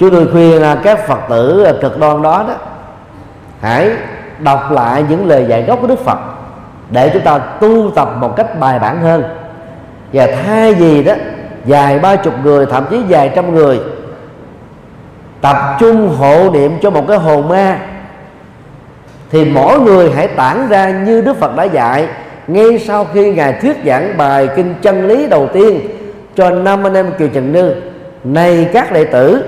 chúng 0.00 0.10
tôi 0.10 0.28
khuyên 0.32 0.62
các 0.82 1.06
phật 1.06 1.18
tử 1.28 1.66
cực 1.82 1.98
đoan 1.98 2.22
đó 2.22 2.44
đó, 2.48 2.54
hãy 3.60 3.90
đọc 4.38 4.72
lại 4.72 5.04
những 5.08 5.28
lời 5.28 5.46
dạy 5.48 5.62
gốc 5.62 5.78
của 5.80 5.86
đức 5.86 6.04
phật 6.04 6.18
để 6.90 7.10
chúng 7.12 7.22
ta 7.22 7.38
tu 7.38 7.90
tập 7.90 8.08
một 8.16 8.36
cách 8.36 8.60
bài 8.60 8.78
bản 8.78 9.02
hơn. 9.02 9.22
Và 10.12 10.26
thay 10.26 10.74
vì 10.74 11.02
đó 11.02 11.12
vài 11.64 11.98
ba 11.98 12.16
chục 12.16 12.34
người, 12.44 12.66
thậm 12.66 12.84
chí 12.90 13.02
vài 13.08 13.32
trăm 13.34 13.54
người, 13.54 13.80
tập 15.40 15.56
trung 15.80 16.08
hộ 16.18 16.50
niệm 16.50 16.78
cho 16.82 16.90
một 16.90 17.04
cái 17.08 17.18
hồn 17.18 17.48
ma, 17.48 17.78
thì 19.30 19.44
mỗi 19.44 19.80
người 19.80 20.10
hãy 20.10 20.28
tản 20.28 20.68
ra 20.68 20.90
như 20.90 21.20
đức 21.20 21.36
phật 21.40 21.56
đã 21.56 21.64
dạy 21.64 22.06
ngay 22.46 22.78
sau 22.78 23.06
khi 23.14 23.34
ngài 23.34 23.52
thuyết 23.52 23.76
giảng 23.86 24.16
bài 24.16 24.48
kinh 24.56 24.74
chân 24.82 25.08
lý 25.08 25.26
đầu 25.26 25.48
tiên 25.52 25.80
cho 26.36 26.50
năm 26.50 26.86
anh 26.86 26.94
em 26.94 27.12
kiều 27.18 27.28
trần 27.28 27.52
nư. 27.52 27.74
Này 28.24 28.68
các 28.72 28.92
đệ 28.92 29.04
tử 29.04 29.44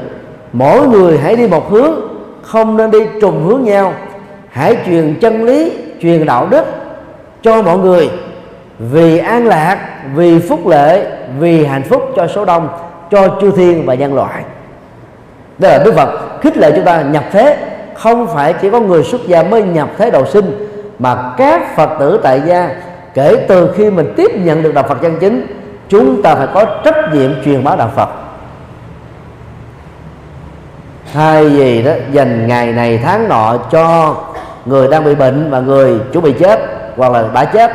mỗi 0.52 0.86
người 0.86 1.18
hãy 1.18 1.36
đi 1.36 1.46
một 1.46 1.70
hướng, 1.70 1.92
không 2.42 2.76
nên 2.76 2.90
đi 2.90 2.98
trùng 3.20 3.46
hướng 3.46 3.64
nhau. 3.64 3.92
Hãy 4.50 4.76
truyền 4.86 5.14
chân 5.20 5.44
lý, 5.44 5.72
truyền 6.02 6.26
đạo 6.26 6.46
đức 6.50 6.64
cho 7.42 7.62
mọi 7.62 7.78
người. 7.78 8.10
Vì 8.78 9.18
an 9.18 9.46
lạc, 9.46 9.78
vì 10.14 10.38
phúc 10.38 10.66
lệ, 10.66 11.06
vì 11.38 11.64
hạnh 11.64 11.82
phúc 11.82 12.02
cho 12.16 12.26
số 12.26 12.44
đông, 12.44 12.68
cho 13.10 13.28
chư 13.40 13.50
thiên 13.50 13.86
và 13.86 13.94
nhân 13.94 14.14
loại. 14.14 14.42
Đó 15.58 15.68
là 15.68 15.82
đức 15.84 15.94
phật 15.94 16.40
khích 16.40 16.56
lệ 16.56 16.72
chúng 16.76 16.84
ta 16.84 17.02
nhập 17.02 17.24
thế. 17.32 17.56
Không 17.94 18.26
phải 18.34 18.52
chỉ 18.52 18.70
có 18.70 18.80
người 18.80 19.04
xuất 19.04 19.26
gia 19.26 19.42
mới 19.42 19.62
nhập 19.62 19.88
thế 19.98 20.10
đầu 20.10 20.26
sinh, 20.26 20.68
mà 20.98 21.32
các 21.38 21.76
phật 21.76 21.90
tử 21.98 22.20
tại 22.22 22.42
gia, 22.46 22.70
kể 23.14 23.44
từ 23.48 23.70
khi 23.76 23.90
mình 23.90 24.12
tiếp 24.16 24.30
nhận 24.44 24.62
được 24.62 24.74
đạo 24.74 24.84
phật 24.88 25.02
chân 25.02 25.16
chính, 25.20 25.46
chúng 25.88 26.22
ta 26.22 26.34
phải 26.34 26.46
có 26.54 26.64
trách 26.84 27.14
nhiệm 27.14 27.30
truyền 27.44 27.64
bá 27.64 27.76
đạo 27.76 27.90
phật 27.96 28.08
thay 31.12 31.48
vì 31.48 31.83
đó, 31.83 31.92
dành 32.12 32.46
ngày 32.46 32.72
này, 32.72 33.01
tháng 33.05 33.29
nọ 33.29 33.57
cho 33.70 34.16
người 34.64 34.88
đang 34.88 35.05
bị 35.05 35.14
bệnh 35.14 35.51
và 35.51 35.61
người 35.61 35.98
chuẩn 36.12 36.25
bị 36.25 36.33
chết 36.33 36.61
hoặc 36.96 37.12
là 37.12 37.25
đã 37.35 37.44
chết, 37.44 37.72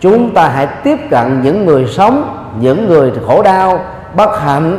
chúng 0.00 0.34
ta 0.34 0.48
hãy 0.48 0.66
tiếp 0.66 0.98
cận 1.10 1.42
những 1.42 1.66
người 1.66 1.86
sống, 1.86 2.46
những 2.60 2.88
người 2.88 3.12
khổ 3.26 3.42
đau, 3.42 3.80
bất 4.16 4.40
hạnh, 4.40 4.78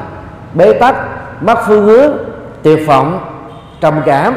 bế 0.54 0.74
tắc 0.74 0.96
mất 1.42 1.60
phương 1.68 1.86
hướng, 1.86 2.18
tuyệt 2.64 2.88
vọng, 2.88 3.20
trầm 3.82 4.02
cảm 4.06 4.36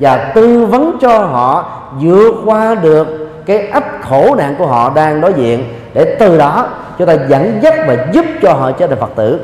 và 0.00 0.16
tư 0.34 0.66
vấn 0.66 0.98
cho 1.00 1.18
họ 1.18 1.64
vượt 2.00 2.34
qua 2.44 2.74
được 2.74 3.06
cái 3.46 3.68
ách 3.68 4.02
khổ 4.08 4.34
nạn 4.34 4.54
của 4.58 4.66
họ 4.66 4.92
đang 4.94 5.20
đối 5.20 5.32
diện 5.32 5.64
để 5.94 6.16
từ 6.18 6.38
đó 6.38 6.66
chúng 6.98 7.06
ta 7.06 7.14
dẫn 7.28 7.58
dắt 7.62 7.74
và 7.86 7.96
giúp 8.12 8.24
cho 8.42 8.52
họ 8.52 8.72
trở 8.72 8.86
thành 8.86 8.98
phật 9.00 9.10
tử. 9.16 9.40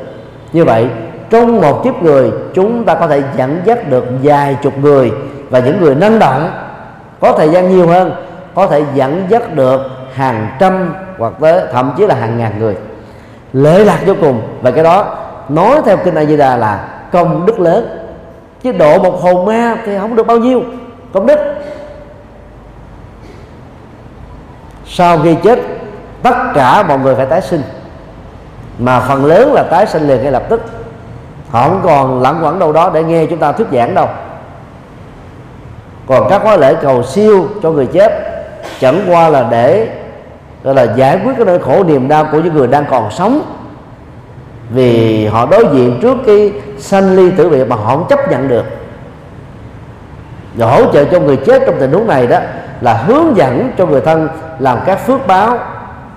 Như 0.53 0.65
vậy 0.65 0.87
trong 1.29 1.61
một 1.61 1.81
kiếp 1.83 2.03
người, 2.03 2.31
chúng 2.53 2.85
ta 2.85 2.95
có 2.95 3.07
thể 3.07 3.23
dẫn 3.37 3.61
dắt 3.65 3.89
được 3.89 4.05
vài 4.23 4.57
chục 4.63 4.77
người. 4.77 5.11
Và 5.49 5.59
những 5.59 5.81
người 5.81 5.95
năng 5.95 6.19
động 6.19 6.51
có 7.19 7.31
thời 7.37 7.49
gian 7.49 7.69
nhiều 7.69 7.87
hơn, 7.87 8.13
có 8.55 8.67
thể 8.67 8.83
dẫn 8.93 9.25
dắt 9.29 9.55
được 9.55 9.81
hàng 10.13 10.49
trăm 10.59 10.93
hoặc 11.17 11.33
tới 11.39 11.61
thậm 11.71 11.93
chí 11.97 12.05
là 12.05 12.15
hàng 12.15 12.37
ngàn 12.37 12.59
người. 12.59 12.75
Lễ 13.53 13.85
lạc 13.85 13.99
vô 14.05 14.13
cùng. 14.21 14.41
Và 14.61 14.71
cái 14.71 14.83
đó, 14.83 15.17
nói 15.49 15.81
theo 15.85 15.97
kinh 15.97 16.15
A 16.15 16.25
Di 16.25 16.37
Đà 16.37 16.57
là 16.57 16.87
công 17.11 17.45
đức 17.45 17.59
lớn. 17.59 17.87
Chứ 18.63 18.71
độ 18.71 18.99
một 18.99 19.21
hồn 19.21 19.45
ma 19.45 19.77
thì 19.85 19.97
không 19.97 20.15
được 20.15 20.27
bao 20.27 20.37
nhiêu. 20.37 20.61
Công 21.13 21.25
đức. 21.25 21.39
Sau 24.85 25.19
khi 25.23 25.35
chết, 25.43 25.59
tất 26.23 26.35
cả 26.53 26.83
mọi 26.83 26.99
người 26.99 27.15
phải 27.15 27.25
tái 27.25 27.41
sinh. 27.41 27.61
Mà 28.79 28.99
phần 28.99 29.25
lớn 29.25 29.53
là 29.53 29.63
tái 29.63 29.87
sinh 29.87 30.07
liền 30.07 30.23
ngay 30.23 30.31
lập 30.31 30.43
tức 30.49 30.61
họ 31.49 31.69
không 31.69 31.81
còn 31.83 32.21
lãng 32.21 32.39
quẩn 32.43 32.59
đâu 32.59 32.71
đó 32.71 32.91
để 32.93 33.03
nghe 33.03 33.25
chúng 33.25 33.39
ta 33.39 33.51
thuyết 33.51 33.67
giảng 33.71 33.93
đâu. 33.93 34.07
Còn 36.07 36.29
các 36.29 36.41
khóa 36.41 36.57
lễ 36.57 36.75
cầu 36.81 37.03
siêu 37.03 37.47
cho 37.63 37.71
người 37.71 37.85
chết, 37.85 38.11
chẳng 38.79 39.05
qua 39.07 39.29
là 39.29 39.47
để, 39.51 39.87
gọi 40.63 40.75
là 40.75 40.83
giải 40.95 41.19
quyết 41.25 41.33
cái 41.37 41.45
nỗi 41.45 41.59
khổ 41.59 41.83
niềm 41.83 42.07
đau 42.07 42.27
của 42.31 42.39
những 42.39 42.53
người 42.53 42.67
đang 42.67 42.85
còn 42.89 43.11
sống. 43.11 43.41
Vì 44.69 45.25
họ 45.27 45.45
đối 45.45 45.65
diện 45.73 45.99
trước 46.01 46.17
cái 46.25 46.53
sanh 46.77 47.15
ly 47.15 47.31
tử 47.31 47.49
biệt 47.49 47.65
mà 47.69 47.75
họ 47.75 47.85
không 47.85 48.05
chấp 48.09 48.31
nhận 48.31 48.47
được. 48.47 48.65
Và 50.55 50.65
hỗ 50.65 50.91
trợ 50.93 51.05
cho 51.05 51.19
người 51.19 51.37
chết 51.37 51.63
trong 51.65 51.75
tình 51.79 51.91
huống 51.91 52.07
này 52.07 52.27
đó 52.27 52.39
là 52.81 52.93
hướng 52.93 53.37
dẫn 53.37 53.71
cho 53.77 53.85
người 53.85 54.01
thân 54.01 54.29
làm 54.59 54.77
các 54.85 54.95
phước 55.07 55.27
báo 55.27 55.57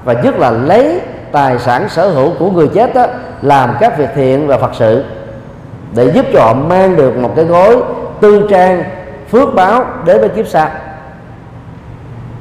và 0.05 0.13
nhất 0.13 0.39
là 0.39 0.51
lấy 0.51 1.01
tài 1.33 1.59
sản 1.59 1.89
sở 1.89 2.09
hữu 2.09 2.33
của 2.39 2.51
người 2.51 2.69
chết 2.69 2.95
đó 2.95 3.07
làm 3.43 3.77
các 3.81 3.99
việc 3.99 4.09
thiện 4.15 4.47
và 4.47 4.59
phật 4.59 4.71
sự 4.75 5.05
để 5.95 6.11
giúp 6.11 6.27
cho 6.33 6.41
họ 6.41 6.55
mang 6.55 6.97
được 6.97 7.17
một 7.17 7.31
cái 7.37 7.45
gói 7.45 7.77
tư 8.21 8.47
trang, 8.51 8.85
phước 9.31 9.55
báo 9.55 9.85
đến 10.05 10.21
với 10.21 10.29
kiếp 10.29 10.47
sau. 10.47 10.69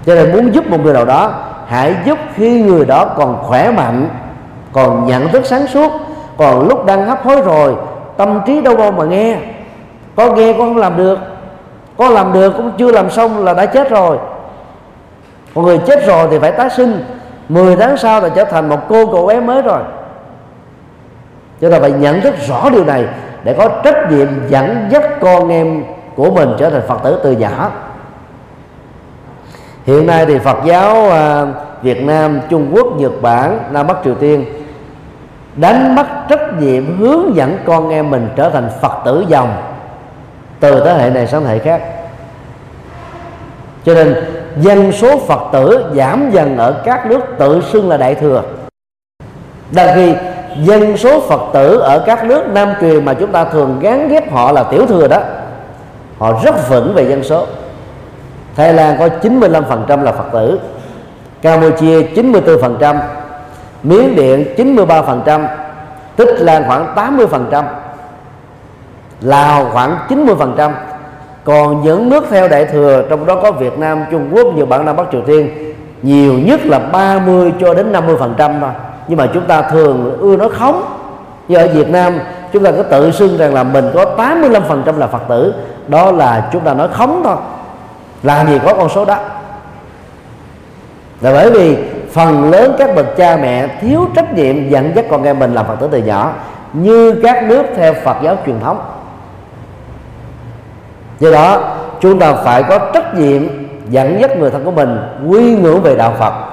Cho 0.05 0.15
nên 0.15 0.31
muốn 0.31 0.55
giúp 0.55 0.67
một 0.67 0.77
người 0.83 0.93
nào 0.93 1.05
đó, 1.05 1.33
hãy 1.67 1.95
giúp 2.05 2.17
khi 2.35 2.61
người 2.61 2.85
đó 2.85 3.05
còn 3.05 3.37
khỏe 3.43 3.71
mạnh, 3.71 4.09
còn 4.73 5.05
nhận 5.05 5.27
thức 5.27 5.45
sáng 5.45 5.67
suốt, 5.67 5.91
còn 6.37 6.67
lúc 6.67 6.85
đang 6.85 7.05
hấp 7.05 7.23
hối 7.23 7.41
rồi, 7.41 7.75
tâm 8.17 8.41
trí 8.45 8.61
đâu 8.61 8.77
đâu 8.77 8.91
mà 8.91 9.05
nghe. 9.05 9.37
Có 10.15 10.31
nghe 10.31 10.53
có 10.53 10.59
không 10.59 10.77
làm 10.77 10.97
được, 10.97 11.19
có 11.97 12.09
làm 12.09 12.33
được 12.33 12.53
cũng 12.57 12.71
chưa 12.77 12.91
làm 12.91 13.09
xong 13.09 13.45
là 13.45 13.53
đã 13.53 13.65
chết 13.65 13.89
rồi. 13.89 14.17
Còn 15.55 15.65
người 15.65 15.77
chết 15.77 16.05
rồi 16.05 16.27
thì 16.31 16.39
phải 16.39 16.51
tái 16.51 16.69
sinh 16.69 17.03
10 17.49 17.75
tháng 17.75 17.97
sau 17.97 18.21
là 18.21 18.29
trở 18.29 18.43
thành 18.43 18.69
một 18.69 18.79
cô 18.89 19.05
cậu 19.05 19.27
bé 19.27 19.39
mới 19.39 19.61
rồi. 19.61 19.81
Cho 21.61 21.69
nên 21.69 21.81
phải 21.81 21.91
nhận 21.91 22.21
thức 22.21 22.35
rõ 22.47 22.69
điều 22.69 22.85
này 22.85 23.05
để 23.43 23.53
có 23.57 23.69
trách 23.83 24.11
nhiệm 24.11 24.27
dẫn 24.49 24.87
dắt 24.91 25.03
con 25.21 25.49
em 25.49 25.83
của 26.15 26.31
mình 26.31 26.49
trở 26.57 26.69
thành 26.69 26.81
phật 26.87 26.97
tử 27.03 27.19
từ 27.23 27.31
nhỏ. 27.31 27.71
Hiện 29.85 30.07
nay 30.07 30.25
thì 30.25 30.39
phật 30.39 30.57
giáo 30.65 31.09
à, 31.09 31.45
việt 31.81 32.03
nam, 32.03 32.39
trung 32.49 32.71
quốc, 32.73 32.87
nhật 32.97 33.11
bản, 33.21 33.59
nam 33.71 33.87
bắc, 33.87 33.97
triều 34.03 34.15
tiên 34.15 34.45
đánh 35.55 35.95
mất 35.95 36.05
trách 36.29 36.61
nhiệm 36.61 36.97
hướng 36.97 37.35
dẫn 37.35 37.57
con 37.65 37.89
em 37.89 38.09
mình 38.09 38.29
trở 38.35 38.49
thành 38.49 38.69
phật 38.81 39.01
tử 39.05 39.25
dòng 39.27 39.53
từ 40.59 40.83
thế 40.85 40.93
hệ 40.93 41.09
này 41.09 41.27
sang 41.27 41.43
thế 41.43 41.49
hệ 41.49 41.59
khác. 41.59 41.81
Cho 43.85 43.93
nên 43.93 44.15
dân 44.57 44.91
số 44.91 45.19
phật 45.19 45.41
tử 45.51 45.85
giảm 45.95 46.31
dần 46.31 46.57
ở 46.57 46.81
các 46.85 47.05
nước 47.05 47.21
tự 47.39 47.61
xưng 47.61 47.89
là 47.89 47.97
đại 47.97 48.15
thừa. 48.15 48.43
Đang 49.71 49.95
khi 49.95 50.13
dân 50.63 50.97
số 50.97 51.19
phật 51.19 51.41
tử 51.53 51.77
ở 51.77 52.03
các 52.05 52.25
nước 52.25 52.47
nam 52.47 52.69
truyền 52.81 53.05
mà 53.05 53.13
chúng 53.13 53.31
ta 53.31 53.43
thường 53.43 53.79
gắn 53.81 54.09
ghép 54.09 54.31
họ 54.31 54.51
là 54.51 54.63
tiểu 54.63 54.85
thừa 54.85 55.07
đó 55.07 55.19
họ 56.17 56.41
rất 56.43 56.69
vững 56.69 56.93
về 56.93 57.09
dân 57.09 57.23
số. 57.23 57.45
Thái 58.55 58.73
Lan 58.73 58.97
có 58.99 59.09
95% 59.21 60.03
là 60.03 60.11
Phật 60.11 60.31
tử 60.33 60.59
Campuchia 61.41 62.01
94% 62.01 62.97
Miến 63.83 64.15
Điện 64.15 64.45
93% 64.57 65.45
Tích 66.15 66.35
Lan 66.39 66.63
khoảng 66.67 66.95
80% 66.95 67.63
Lào 69.21 69.69
khoảng 69.73 69.97
90% 70.09 70.71
Còn 71.43 71.81
những 71.81 72.09
nước 72.09 72.25
theo 72.29 72.47
đại 72.47 72.65
thừa 72.65 73.03
Trong 73.09 73.25
đó 73.25 73.39
có 73.43 73.51
Việt 73.51 73.77
Nam, 73.79 74.03
Trung 74.11 74.29
Quốc, 74.31 74.47
Nhật 74.55 74.69
Bản, 74.69 74.85
Nam 74.85 74.95
Bắc 74.95 75.03
Triều 75.11 75.21
Tiên 75.21 75.73
Nhiều 76.01 76.33
nhất 76.33 76.65
là 76.65 76.79
30 76.79 77.53
cho 77.59 77.73
đến 77.73 77.93
50% 77.93 78.59
thôi. 78.61 78.69
Nhưng 79.11 79.17
mà 79.17 79.27
chúng 79.33 79.45
ta 79.45 79.61
thường 79.61 80.17
ưa 80.19 80.37
nói 80.37 80.49
khống. 80.49 80.83
Như 81.47 81.57
ở 81.57 81.67
Việt 81.67 81.89
Nam, 81.89 82.19
chúng 82.53 82.63
ta 82.63 82.71
có 82.71 82.83
tự 82.83 83.11
xưng 83.11 83.37
rằng 83.37 83.53
là 83.53 83.63
mình 83.63 83.91
có 83.93 84.05
85% 84.17 84.97
là 84.97 85.07
Phật 85.07 85.21
tử. 85.29 85.53
Đó 85.87 86.11
là 86.11 86.49
chúng 86.53 86.61
ta 86.61 86.73
nói 86.73 86.87
khống 86.93 87.21
thôi. 87.23 87.35
Làm 88.23 88.47
gì 88.47 88.59
có 88.65 88.73
con 88.73 88.89
số 88.89 89.05
đó. 89.05 89.17
Là 91.21 91.31
bởi 91.33 91.51
vì 91.51 91.77
phần 92.11 92.51
lớn 92.51 92.75
các 92.77 92.95
bậc 92.95 93.17
cha 93.17 93.37
mẹ 93.37 93.67
thiếu 93.81 94.07
trách 94.15 94.33
nhiệm 94.33 94.69
dẫn 94.69 94.91
dắt 94.95 95.05
con 95.09 95.23
em 95.23 95.39
mình 95.39 95.53
làm 95.53 95.65
phật 95.65 95.75
tử 95.79 95.89
từ 95.91 95.97
nhỏ, 95.97 96.33
như 96.73 97.19
các 97.23 97.43
nước 97.43 97.63
theo 97.75 97.93
phật 97.93 98.17
giáo 98.23 98.35
truyền 98.45 98.59
thống. 98.59 98.81
Do 101.19 101.31
đó, 101.31 101.75
chúng 101.99 102.19
ta 102.19 102.33
phải 102.33 102.63
có 102.63 102.79
trách 102.93 103.15
nhiệm 103.17 103.41
dẫn 103.89 104.21
dắt 104.21 104.37
người 104.37 104.49
thân 104.49 104.65
của 104.65 104.71
mình 104.71 104.97
quy 105.27 105.55
ngưỡng 105.55 105.81
về 105.81 105.95
đạo 105.95 106.13
phật 106.19 106.50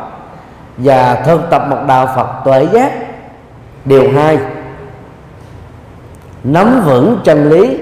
và 0.79 1.15
thân 1.15 1.43
tập 1.51 1.63
một 1.71 1.79
đạo 1.87 2.09
phật 2.17 2.29
tuệ 2.45 2.67
giác. 2.73 2.93
Điều 3.85 4.13
hai, 4.13 4.39
nắm 6.45 6.83
vững 6.85 7.21
chân 7.25 7.51
lý 7.51 7.79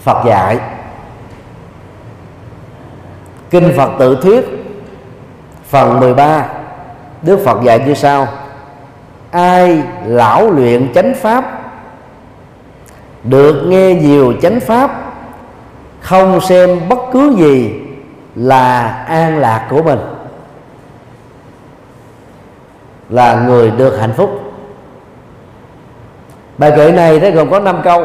phật 0.00 0.24
dạy. 0.26 0.58
Kinh 3.50 3.72
phật 3.76 3.90
tự 3.98 4.18
thuyết, 4.22 4.44
phần 5.68 6.00
13 6.00 6.44
Đức 7.22 7.42
Phật 7.44 7.62
dạy 7.62 7.80
như 7.86 7.94
sau. 7.94 8.28
Ai 9.30 9.82
lão 10.04 10.50
luyện 10.50 10.92
chánh 10.94 11.14
pháp, 11.14 11.44
được 13.24 13.62
nghe 13.66 13.94
nhiều 13.94 14.32
chánh 14.42 14.60
pháp, 14.60 14.90
không 16.00 16.40
xem 16.40 16.88
bất 16.88 16.98
cứ 17.12 17.34
gì 17.36 17.80
là 18.34 18.88
an 19.08 19.38
lạc 19.38 19.66
của 19.70 19.82
mình 19.82 19.98
là 23.10 23.34
người 23.46 23.70
được 23.70 23.98
hạnh 24.00 24.12
phúc. 24.16 24.30
Bài 26.58 26.72
kệ 26.76 26.92
này 26.92 27.20
nó 27.20 27.30
gồm 27.30 27.50
có 27.50 27.60
5 27.60 27.80
câu. 27.84 28.04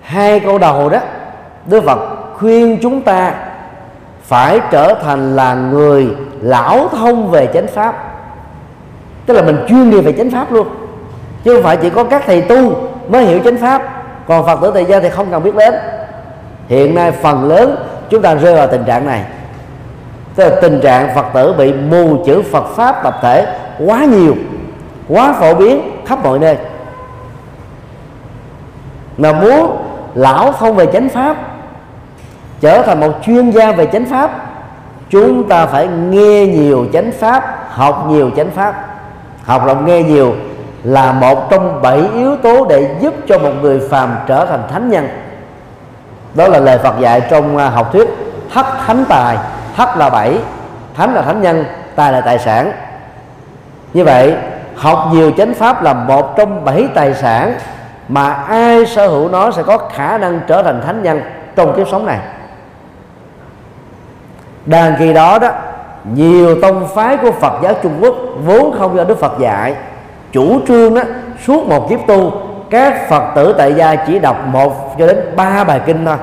Hai 0.00 0.40
câu 0.40 0.58
đầu 0.58 0.88
đó, 0.88 0.98
Đức 1.66 1.84
Phật 1.84 1.98
khuyên 2.34 2.78
chúng 2.82 3.02
ta 3.02 3.34
phải 4.22 4.60
trở 4.70 4.94
thành 5.02 5.36
là 5.36 5.54
người 5.54 6.08
lão 6.40 6.88
thông 6.88 7.30
về 7.30 7.48
chánh 7.54 7.66
pháp. 7.66 8.14
Tức 9.26 9.34
là 9.34 9.42
mình 9.42 9.64
chuyên 9.68 9.90
nghiệp 9.90 10.00
về 10.00 10.12
chánh 10.12 10.30
pháp 10.30 10.52
luôn. 10.52 10.68
Chứ 11.44 11.54
không 11.54 11.62
phải 11.62 11.76
chỉ 11.76 11.90
có 11.90 12.04
các 12.04 12.22
thầy 12.26 12.42
tu 12.42 12.74
mới 13.08 13.24
hiểu 13.24 13.38
chánh 13.44 13.56
pháp. 13.56 13.82
Còn 14.28 14.46
phật 14.46 14.58
tử 14.62 14.70
tại 14.74 14.84
gia 14.84 15.00
thì 15.00 15.08
không 15.08 15.26
cần 15.30 15.42
biết 15.42 15.54
đến. 15.54 15.74
Hiện 16.68 16.94
nay 16.94 17.12
phần 17.12 17.48
lớn 17.48 17.76
chúng 18.10 18.22
ta 18.22 18.34
rơi 18.34 18.54
vào 18.54 18.66
tình 18.66 18.84
trạng 18.84 19.06
này. 19.06 19.24
Tức 20.34 20.44
là 20.44 20.60
tình 20.62 20.80
trạng 20.80 21.14
phật 21.14 21.26
tử 21.34 21.54
bị 21.58 21.72
mù 21.72 22.24
chữ 22.26 22.42
phật 22.52 22.64
pháp 22.76 23.02
tập 23.02 23.18
thể 23.22 23.46
quá 23.86 24.04
nhiều, 24.04 24.34
quá 25.08 25.32
phổ 25.32 25.54
biến 25.54 26.02
khắp 26.06 26.24
mọi 26.24 26.38
nơi. 26.38 26.56
Mà 29.16 29.32
muốn 29.32 29.76
lão 30.14 30.52
không 30.52 30.76
về 30.76 30.86
chánh 30.92 31.08
pháp, 31.08 31.36
trở 32.60 32.82
thành 32.82 33.00
một 33.00 33.12
chuyên 33.22 33.50
gia 33.50 33.72
về 33.72 33.86
chánh 33.92 34.04
pháp, 34.04 34.30
chúng 35.10 35.48
ta 35.48 35.66
phải 35.66 35.88
nghe 35.88 36.46
nhiều 36.46 36.86
chánh 36.92 37.12
pháp, 37.12 37.68
học 37.70 38.06
nhiều 38.08 38.30
chánh 38.36 38.50
pháp. 38.50 38.74
Học 39.44 39.66
lòng 39.66 39.86
nghe 39.86 40.02
nhiều 40.02 40.34
là 40.84 41.12
một 41.12 41.50
trong 41.50 41.82
bảy 41.82 42.08
yếu 42.14 42.36
tố 42.36 42.66
để 42.68 42.96
giúp 43.00 43.14
cho 43.28 43.38
một 43.38 43.52
người 43.62 43.80
phàm 43.90 44.16
trở 44.26 44.46
thành 44.46 44.62
thánh 44.70 44.90
nhân. 44.90 45.08
Đó 46.34 46.48
là 46.48 46.58
lời 46.58 46.78
Phật 46.78 47.00
dạy 47.00 47.20
trong 47.30 47.56
à, 47.56 47.68
học 47.68 47.92
thuyết 47.92 48.08
thất 48.54 48.66
thánh 48.86 49.04
tài 49.08 49.36
thất 49.76 49.96
là 49.96 50.10
bảy, 50.10 50.38
thánh 50.94 51.14
là 51.14 51.22
thánh 51.22 51.42
nhân, 51.42 51.64
tài 51.96 52.12
là 52.12 52.20
tài 52.20 52.38
sản 52.38 52.72
như 53.96 54.04
vậy, 54.04 54.34
học 54.74 55.08
nhiều 55.12 55.30
chánh 55.36 55.54
pháp 55.54 55.82
là 55.82 55.94
một 55.94 56.36
trong 56.36 56.64
bảy 56.64 56.88
tài 56.94 57.14
sản 57.14 57.54
mà 58.08 58.32
ai 58.32 58.86
sở 58.86 59.08
hữu 59.08 59.28
nó 59.28 59.50
sẽ 59.50 59.62
có 59.62 59.78
khả 59.78 60.18
năng 60.18 60.40
trở 60.46 60.62
thành 60.62 60.82
thánh 60.86 61.02
nhân 61.02 61.20
trong 61.56 61.76
kiếp 61.76 61.88
sống 61.88 62.06
này. 62.06 62.18
Đàn 64.66 64.94
kỳ 64.98 65.12
đó 65.12 65.38
đó, 65.38 65.50
nhiều 66.14 66.60
tông 66.62 66.88
phái 66.94 67.16
của 67.16 67.32
Phật 67.32 67.52
giáo 67.62 67.72
Trung 67.82 67.98
Quốc 68.00 68.14
vốn 68.44 68.74
không 68.78 68.96
do 68.96 69.04
Đức 69.04 69.20
Phật 69.20 69.38
dạy, 69.38 69.74
chủ 70.32 70.60
trương 70.68 70.94
đó, 70.94 71.02
suốt 71.46 71.66
một 71.66 71.90
kiếp 71.90 72.00
tu, 72.06 72.32
các 72.70 73.08
Phật 73.08 73.24
tử 73.34 73.54
tại 73.58 73.74
gia 73.74 73.94
chỉ 73.94 74.18
đọc 74.18 74.46
một 74.46 74.98
cho 74.98 75.06
đến 75.06 75.18
ba 75.36 75.64
bài 75.64 75.80
kinh 75.86 76.04
thôi. 76.04 76.16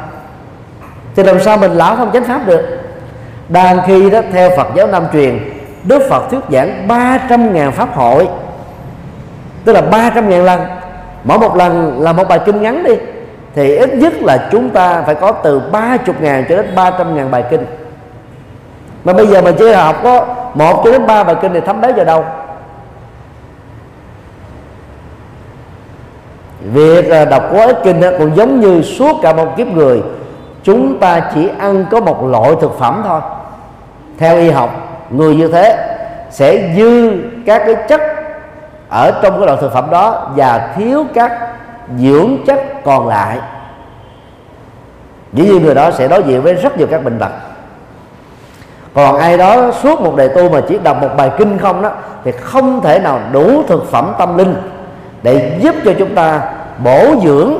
Thì 1.16 1.24
làm 1.24 1.40
sao 1.40 1.58
mình 1.58 1.72
lão 1.72 1.96
không 1.96 2.12
chánh 2.14 2.24
pháp 2.24 2.42
được? 2.46 2.80
Đàn 3.50 3.80
khi 3.88 4.10
đó, 4.10 4.20
theo 4.34 4.50
Phật 4.58 4.68
giáo 4.76 4.88
Nam 4.88 5.04
truyền 5.14 5.40
Đức 5.84 6.02
Phật 6.10 6.30
thuyết 6.32 6.40
giảng 6.50 6.88
300.000 6.88 7.72
pháp 7.72 7.96
hội. 7.96 8.28
Tức 9.66 9.74
là 9.74 9.82
300.000 9.82 10.44
lần. 10.44 10.62
Mỗi 11.24 11.40
một 11.40 11.56
lần 11.56 12.02
là 12.02 12.14
một 12.14 12.28
bài 12.30 12.40
kinh 12.46 12.62
ngắn 12.62 12.84
đi. 12.84 12.94
Thì 13.56 13.76
ít 13.76 13.94
nhất 13.94 14.14
là 14.22 14.50
chúng 14.52 14.70
ta 14.70 15.02
phải 15.02 15.16
có 15.16 15.32
từ 15.32 15.62
30.000 15.72 16.44
cho 16.50 16.56
đến 16.56 16.76
300.000 16.76 17.30
bài 17.30 17.44
kinh. 17.50 17.66
Mà 19.04 19.14
bây 19.14 19.28
giờ 19.28 19.42
mà 19.42 19.52
chỉ 19.52 19.72
học 19.72 19.96
có 20.04 20.26
một 20.54 20.82
cho 20.86 20.92
đến 20.92 21.08
ba 21.08 21.24
bài 21.24 21.36
kinh 21.42 21.54
thì 21.54 21.60
thấm 21.60 21.82
béo 21.82 21.94
vào 21.94 22.06
đâu? 22.06 22.26
Việc 26.74 27.10
à, 27.10 27.26
đọc 27.26 27.44
quá 27.52 27.66
ít 27.66 27.78
kinh 27.84 28.02
còn 28.02 28.36
giống 28.36 28.60
như 28.60 28.82
suốt 28.82 29.20
cả 29.22 29.34
một 29.34 29.58
kiếp 29.58 29.68
người, 29.68 30.02
chúng 30.64 31.00
ta 31.00 31.32
chỉ 31.36 31.50
ăn 31.60 31.86
có 31.92 32.00
một 32.00 32.26
loại 32.26 32.52
thực 32.62 32.80
phẩm 32.80 33.02
thôi. 33.06 33.22
Theo 34.18 34.38
y 34.38 34.50
học 34.50 34.83
người 35.14 35.36
như 35.36 35.48
thế 35.48 35.96
sẽ 36.32 36.74
dư 36.78 37.12
các 37.46 37.62
cái 37.66 37.76
chất 37.88 38.02
ở 38.90 39.12
trong 39.22 39.38
cái 39.38 39.46
loại 39.46 39.58
thực 39.62 39.74
phẩm 39.74 39.90
đó 39.92 40.32
và 40.36 40.74
thiếu 40.76 41.06
các 41.14 41.32
dưỡng 42.00 42.38
chất 42.48 42.60
còn 42.84 43.08
lại. 43.08 43.38
Dĩ 45.34 45.44
nhiên 45.44 45.64
người 45.64 45.76
đó 45.76 45.92
sẽ 45.92 46.08
đối 46.08 46.24
diện 46.24 46.42
với 46.42 46.54
rất 46.54 46.78
nhiều 46.78 46.88
các 46.92 47.04
bệnh 47.04 47.20
tật. 47.20 47.32
Còn 48.94 49.18
ai 49.18 49.38
đó 49.38 49.72
suốt 49.72 50.02
một 50.02 50.16
đời 50.16 50.30
tu 50.30 50.50
mà 50.50 50.62
chỉ 50.70 50.78
đọc 50.84 50.98
một 51.02 51.10
bài 51.18 51.32
kinh 51.38 51.58
không 51.58 51.82
đó, 51.82 51.92
thì 52.24 52.32
không 52.32 52.82
thể 52.82 53.00
nào 53.00 53.20
đủ 53.32 53.64
thực 53.68 53.92
phẩm 53.92 54.14
tâm 54.20 54.38
linh 54.38 54.56
để 55.24 55.58
giúp 55.62 55.76
cho 55.86 55.92
chúng 56.00 56.16
ta 56.16 56.42
bổ 56.84 57.06
dưỡng 57.24 57.54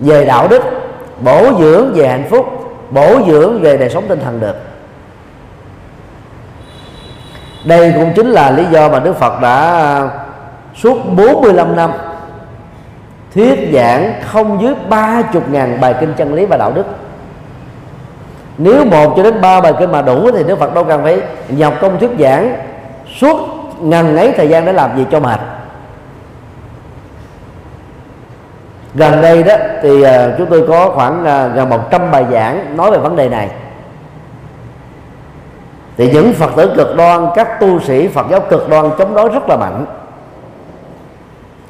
về 0.00 0.24
đạo 0.24 0.48
đức, 0.48 0.62
bổ 1.20 1.46
dưỡng 1.58 1.92
về 1.94 2.08
hạnh 2.08 2.24
phúc, 2.30 2.46
bổ 2.90 3.18
dưỡng 3.26 3.60
về 3.60 3.76
đời 3.76 3.90
sống 3.90 4.04
tinh 4.08 4.20
thần 4.24 4.40
được 4.40 4.56
đây 7.64 7.92
cũng 7.94 8.12
chính 8.16 8.30
là 8.30 8.50
lý 8.50 8.64
do 8.70 8.88
mà 8.88 9.00
Đức 9.00 9.16
Phật 9.16 9.40
đã 9.40 9.54
à, 9.70 10.08
suốt 10.74 10.98
45 11.16 11.76
năm 11.76 11.90
thuyết 13.34 13.70
giảng 13.72 14.12
không 14.26 14.62
dưới 14.62 14.74
ba 14.88 15.22
chục 15.32 15.50
ngàn 15.50 15.80
bài 15.80 15.94
kinh 16.00 16.14
chân 16.16 16.34
lý 16.34 16.46
và 16.46 16.56
đạo 16.56 16.72
đức. 16.72 16.86
Nếu 18.58 18.84
một 18.84 19.14
cho 19.16 19.22
đến 19.22 19.40
ba 19.40 19.60
bài 19.60 19.72
kinh 19.78 19.92
mà 19.92 20.02
đủ 20.02 20.30
thì 20.32 20.44
Đức 20.44 20.58
Phật 20.58 20.74
đâu 20.74 20.84
cần 20.84 21.02
phải 21.02 21.20
nhọc 21.48 21.74
công 21.80 21.98
thuyết 21.98 22.10
giảng, 22.18 22.56
suốt 23.20 23.36
ngần 23.80 24.16
ấy 24.16 24.32
thời 24.36 24.48
gian 24.48 24.64
để 24.64 24.72
làm 24.72 24.96
gì 24.96 25.04
cho 25.10 25.20
mệt. 25.20 25.40
Gần 28.94 29.22
đây 29.22 29.42
đó 29.42 29.54
thì 29.82 30.02
à, 30.02 30.28
chúng 30.38 30.46
tôi 30.50 30.64
có 30.68 30.90
khoảng 30.94 31.24
à, 31.24 31.46
gần 31.46 31.68
100 31.68 32.10
bài 32.10 32.24
giảng 32.32 32.76
nói 32.76 32.90
về 32.90 32.98
vấn 32.98 33.16
đề 33.16 33.28
này 33.28 33.50
thì 35.96 36.10
những 36.12 36.32
phật 36.32 36.50
tử 36.56 36.72
cực 36.76 36.96
đoan, 36.96 37.26
các 37.34 37.60
tu 37.60 37.80
sĩ 37.80 38.08
phật 38.08 38.26
giáo 38.30 38.40
cực 38.40 38.68
đoan 38.68 38.90
chống 38.98 39.14
đối 39.14 39.28
rất 39.28 39.48
là 39.48 39.56
mạnh. 39.56 39.86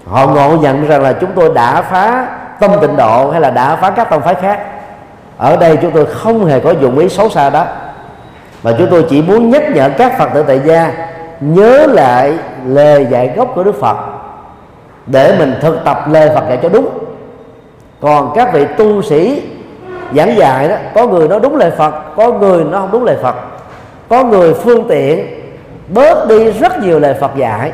Họ 0.07 0.27
ngộ 0.27 0.57
nhận 0.57 0.87
rằng 0.89 1.03
là 1.03 1.12
chúng 1.12 1.31
tôi 1.35 1.51
đã 1.55 1.83
phá 1.83 2.27
tâm 2.61 2.70
tịnh 2.81 2.97
độ 2.97 3.31
hay 3.31 3.41
là 3.41 3.51
đã 3.51 3.77
phá 3.77 3.91
các 3.91 4.11
tông 4.11 4.22
phái 4.22 4.35
khác. 4.35 4.61
Ở 5.37 5.57
đây 5.57 5.79
chúng 5.83 5.91
tôi 5.91 6.07
không 6.07 6.47
hề 6.47 6.61
có 6.61 6.70
dụng 6.70 6.99
ý 6.99 7.09
xấu 7.09 7.29
xa 7.29 7.51
đó. 7.51 7.64
Mà 8.62 8.72
chúng 8.79 8.89
tôi 8.91 9.07
chỉ 9.11 9.22
muốn 9.22 9.51
nhắc 9.51 9.62
nhở 9.75 9.91
các 9.99 10.18
phật 10.18 10.29
tử 10.35 10.45
tại 10.47 10.61
gia 10.64 10.93
nhớ 11.41 11.87
lại 11.87 12.39
lời 12.66 13.07
dạy 13.11 13.33
gốc 13.37 13.49
của 13.55 13.64
đức 13.64 13.81
phật 13.81 13.97
để 15.07 15.35
mình 15.39 15.55
thực 15.61 15.85
tập 15.85 16.05
lời 16.11 16.31
phật 16.35 16.45
dạy 16.49 16.59
cho 16.62 16.68
đúng. 16.68 16.89
Còn 18.01 18.33
các 18.35 18.53
vị 18.53 18.66
tu 18.77 19.03
sĩ 19.03 19.43
giảng 20.16 20.37
dạy 20.37 20.68
đó, 20.68 20.77
có 20.95 21.07
người 21.07 21.29
nói 21.29 21.41
đúng 21.41 21.57
lời 21.57 21.70
phật, 21.70 21.95
có 22.16 22.33
người 22.33 22.64
nó 22.64 22.79
không 22.79 22.91
đúng 22.93 23.05
lời 23.05 23.16
phật 23.22 23.35
có 24.15 24.25
người 24.25 24.55
phương 24.55 24.85
tiện 24.89 25.27
bớt 25.89 26.29
đi 26.29 26.51
rất 26.51 26.83
nhiều 26.83 26.99
lời 26.99 27.15
phật 27.21 27.37
dạy 27.37 27.73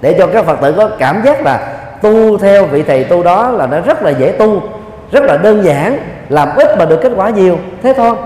để 0.00 0.14
cho 0.18 0.26
các 0.26 0.44
phật 0.44 0.60
tử 0.62 0.74
có 0.76 0.88
cảm 0.98 1.22
giác 1.24 1.42
là 1.42 1.78
tu 2.02 2.38
theo 2.38 2.64
vị 2.64 2.82
thầy 2.82 3.04
tu 3.04 3.22
đó 3.22 3.50
là 3.50 3.66
nó 3.66 3.80
rất 3.80 4.02
là 4.02 4.10
dễ 4.10 4.32
tu 4.32 4.62
rất 5.12 5.24
là 5.24 5.36
đơn 5.36 5.64
giản 5.64 5.98
làm 6.28 6.48
ít 6.56 6.78
mà 6.78 6.84
được 6.84 7.00
kết 7.02 7.12
quả 7.16 7.30
nhiều. 7.30 7.58
Thế 7.82 7.94
thôi. 7.96 8.16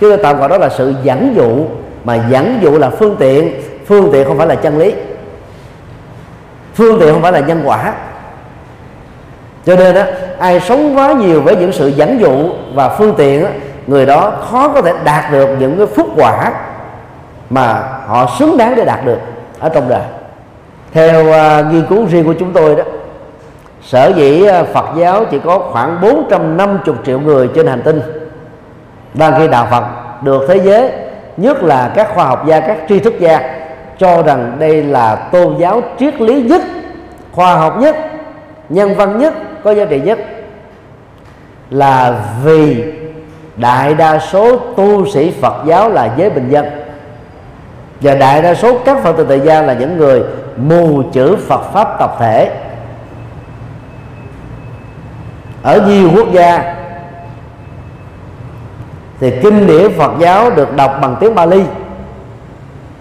Chứ 0.00 0.16
tạm 0.16 0.38
gọi 0.38 0.48
đó 0.48 0.58
là 0.58 0.68
sự 0.68 0.94
dẫn 1.02 1.32
dụ 1.36 1.64
mà 2.04 2.18
dẫn 2.30 2.58
dụ 2.62 2.78
là 2.78 2.90
phương 2.90 3.16
tiện. 3.18 3.52
Phương 3.86 4.10
tiện 4.12 4.28
không 4.28 4.38
phải 4.38 4.46
là 4.46 4.54
chân 4.54 4.78
lý. 4.78 4.92
Phương 6.74 7.00
tiện 7.00 7.12
không 7.12 7.22
phải 7.22 7.32
là 7.32 7.40
nhân 7.40 7.62
quả. 7.64 7.92
Cho 9.66 9.76
nên 9.76 9.94
á 9.94 10.06
ai 10.38 10.60
sống 10.60 10.98
quá 10.98 11.12
nhiều 11.12 11.40
với 11.40 11.56
những 11.56 11.72
sự 11.72 11.88
dẫn 11.88 12.20
dụ 12.20 12.50
và 12.74 12.88
phương 12.88 13.14
tiện 13.16 13.44
á, 13.44 13.50
người 13.86 14.06
đó 14.06 14.32
khó 14.50 14.68
có 14.68 14.82
thể 14.82 14.92
đạt 15.04 15.32
được 15.32 15.48
những 15.60 15.78
cái 15.78 15.86
phúc 15.86 16.06
quả 16.16 16.52
mà 17.50 17.98
họ 18.06 18.30
xứng 18.38 18.56
đáng 18.56 18.74
để 18.76 18.84
đạt 18.84 19.04
được 19.04 19.18
ở 19.58 19.68
trong 19.68 19.88
đời. 19.88 20.02
Theo 20.92 21.24
uh, 21.26 21.72
nghiên 21.72 21.86
cứu 21.86 22.06
riêng 22.06 22.24
của 22.24 22.34
chúng 22.38 22.52
tôi 22.52 22.76
đó 22.76 22.84
sở 23.82 24.12
dĩ 24.16 24.48
uh, 24.60 24.68
Phật 24.68 24.86
giáo 24.96 25.24
chỉ 25.30 25.38
có 25.44 25.58
khoảng 25.58 26.00
450 26.00 26.94
triệu 27.06 27.20
người 27.20 27.48
trên 27.54 27.66
hành 27.66 27.82
tinh. 27.82 28.00
Đang 29.14 29.34
khi 29.38 29.48
đạo 29.48 29.66
Phật 29.70 29.84
được 30.22 30.44
thế 30.48 30.56
giới 30.56 30.90
nhất 31.36 31.62
là 31.62 31.92
các 31.94 32.14
khoa 32.14 32.24
học 32.24 32.46
gia 32.46 32.60
các 32.60 32.78
tri 32.88 32.98
thức 32.98 33.14
gia 33.20 33.40
cho 33.98 34.22
rằng 34.22 34.56
đây 34.58 34.82
là 34.82 35.16
tôn 35.16 35.56
giáo 35.58 35.82
triết 35.98 36.20
lý 36.20 36.42
nhất 36.42 36.62
khoa 37.32 37.56
học 37.56 37.78
nhất 37.80 37.96
nhân 38.68 38.94
văn 38.94 39.18
nhất 39.18 39.34
có 39.64 39.74
giá 39.74 39.84
trị 39.84 40.00
nhất 40.00 40.18
là 41.70 42.14
vì 42.44 42.84
đại 43.56 43.94
đa 43.94 44.18
số 44.18 44.58
tu 44.58 45.06
sĩ 45.06 45.30
Phật 45.40 45.54
giáo 45.66 45.90
là 45.90 46.14
giới 46.16 46.30
bình 46.30 46.48
dân 46.50 46.66
và 48.00 48.14
đại 48.14 48.42
đa 48.42 48.54
số 48.54 48.78
các 48.78 49.02
Phật 49.02 49.12
tử 49.16 49.26
tại 49.28 49.40
gia 49.40 49.62
là 49.62 49.74
những 49.74 49.96
người 49.96 50.22
mù 50.56 51.02
chữ 51.12 51.36
Phật 51.48 51.60
pháp 51.72 51.98
tập 51.98 52.16
thể. 52.18 52.50
Ở 55.62 55.80
nhiều 55.88 56.10
quốc 56.16 56.32
gia 56.32 56.74
thì 59.20 59.32
kinh 59.42 59.66
điển 59.66 59.92
Phật 59.98 60.12
giáo 60.18 60.50
được 60.50 60.76
đọc 60.76 60.98
bằng 61.02 61.16
tiếng 61.20 61.34
Bali. 61.34 61.62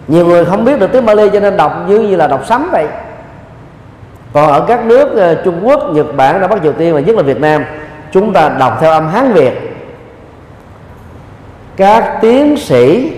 Nhiều 0.08 0.26
người 0.26 0.46
không 0.46 0.66
biết 0.66 0.80
được 0.80 0.92
tiếng 0.92 1.06
Bali 1.06 1.30
cho 1.34 1.40
nên 1.40 1.58
đọc 1.58 1.74
như 1.88 2.00
như 2.00 2.16
là 2.16 2.28
đọc 2.28 2.46
sấm 2.46 2.70
vậy. 2.72 2.88
Còn 4.34 4.50
ở 4.50 4.66
các 4.68 4.86
nước 4.86 5.18
ờ, 5.18 5.36
Trung 5.46 5.68
Quốc, 5.68 5.84
Nhật 5.94 6.06
Bản 6.16 6.42
Đông 6.42 6.50
Bắc 6.50 6.64
Triều 6.64 6.74
Tiên 6.74 6.94
và 6.94 7.00
nhất 7.00 7.16
là 7.16 7.24
Việt 7.24 7.40
Nam, 7.40 7.66
chúng 8.12 8.34
ta 8.34 8.50
đọc 8.50 8.78
theo 8.82 8.92
âm 8.92 9.08
Hán 9.08 9.34
Việt. 9.34 9.54
Các 11.76 12.18
tiến 12.22 12.58
sĩ 12.58 13.12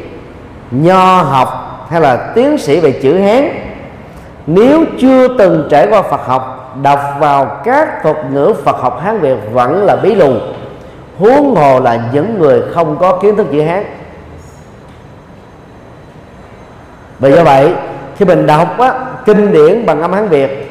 nho 0.71 1.21
học 1.21 1.66
hay 1.89 2.01
là 2.01 2.31
tiến 2.35 2.57
sĩ 2.57 2.79
về 2.79 2.91
chữ 2.91 3.17
Hán 3.17 3.49
nếu 4.47 4.85
chưa 4.99 5.37
từng 5.37 5.67
trải 5.69 5.87
qua 5.89 6.01
Phật 6.01 6.21
học 6.25 6.75
đọc 6.83 6.99
vào 7.19 7.61
các 7.65 8.03
thuật 8.03 8.17
ngữ 8.31 8.53
Phật 8.63 8.77
học 8.77 9.01
Hán 9.03 9.19
Việt 9.19 9.35
vẫn 9.51 9.85
là 9.85 9.95
bí 9.95 10.15
lù. 10.15 10.33
Huống 11.17 11.55
hồ 11.55 11.79
là 11.79 12.09
những 12.13 12.39
người 12.39 12.61
không 12.73 12.97
có 12.99 13.17
kiến 13.17 13.35
thức 13.35 13.47
chữ 13.51 13.61
Hán. 13.61 13.83
Vì 17.19 17.31
do 17.31 17.43
vậy 17.43 17.73
khi 18.17 18.25
mình 18.25 18.47
đọc 18.47 18.79
á, 18.79 18.93
kinh 19.25 19.53
điển 19.53 19.85
bằng 19.85 20.01
âm 20.01 20.13
Hán 20.13 20.27
Việt 20.27 20.67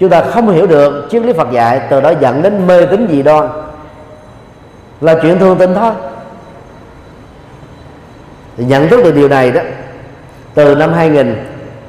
chúng 0.00 0.10
ta 0.10 0.22
không 0.22 0.48
hiểu 0.48 0.66
được 0.66 1.08
triết 1.10 1.22
lý 1.22 1.32
Phật 1.32 1.50
dạy 1.52 1.80
từ 1.90 2.00
đó 2.00 2.12
dẫn 2.20 2.42
đến 2.42 2.66
mê 2.66 2.86
tín 2.86 3.06
dị 3.10 3.22
đoan. 3.22 3.48
Là 5.00 5.14
chuyện 5.22 5.38
thường 5.38 5.58
tình 5.58 5.74
thôi. 5.74 5.92
Thì 8.56 8.64
nhận 8.64 8.88
thức 8.88 9.04
được 9.04 9.14
điều 9.14 9.28
này 9.28 9.50
đó 9.52 9.60
từ 10.54 10.74
năm 10.74 10.92
2000 10.92 11.36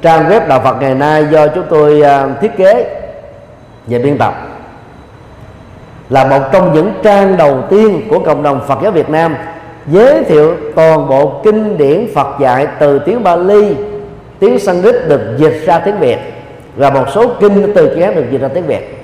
trang 0.02 0.30
web 0.30 0.48
đạo 0.48 0.60
Phật 0.64 0.76
ngày 0.80 0.94
nay 0.94 1.26
do 1.30 1.48
chúng 1.48 1.64
tôi 1.70 2.02
à, 2.02 2.28
thiết 2.40 2.56
kế 2.56 2.98
và 3.86 3.98
biên 4.04 4.18
tập 4.18 4.34
là 6.10 6.24
một 6.24 6.40
trong 6.52 6.72
những 6.72 6.92
trang 7.02 7.36
đầu 7.36 7.58
tiên 7.70 8.02
của 8.10 8.18
cộng 8.18 8.42
đồng 8.42 8.60
Phật 8.68 8.78
giáo 8.82 8.92
Việt 8.92 9.10
Nam 9.10 9.36
giới 9.86 10.24
thiệu 10.24 10.56
toàn 10.76 11.08
bộ 11.08 11.40
kinh 11.44 11.78
điển 11.78 12.08
Phật 12.14 12.28
dạy 12.40 12.66
từ 12.78 12.98
tiếng 12.98 13.22
Bali, 13.22 13.76
tiếng 14.38 14.58
Sanskrit 14.58 14.94
được 15.08 15.20
dịch 15.36 15.62
ra 15.66 15.78
tiếng 15.78 15.98
Việt 15.98 16.18
và 16.76 16.90
một 16.90 17.04
số 17.14 17.30
kinh 17.40 17.72
từ 17.74 17.94
tiếng 17.94 18.14
được 18.14 18.24
dịch 18.30 18.40
ra 18.40 18.48
tiếng 18.48 18.66
Việt 18.66 18.98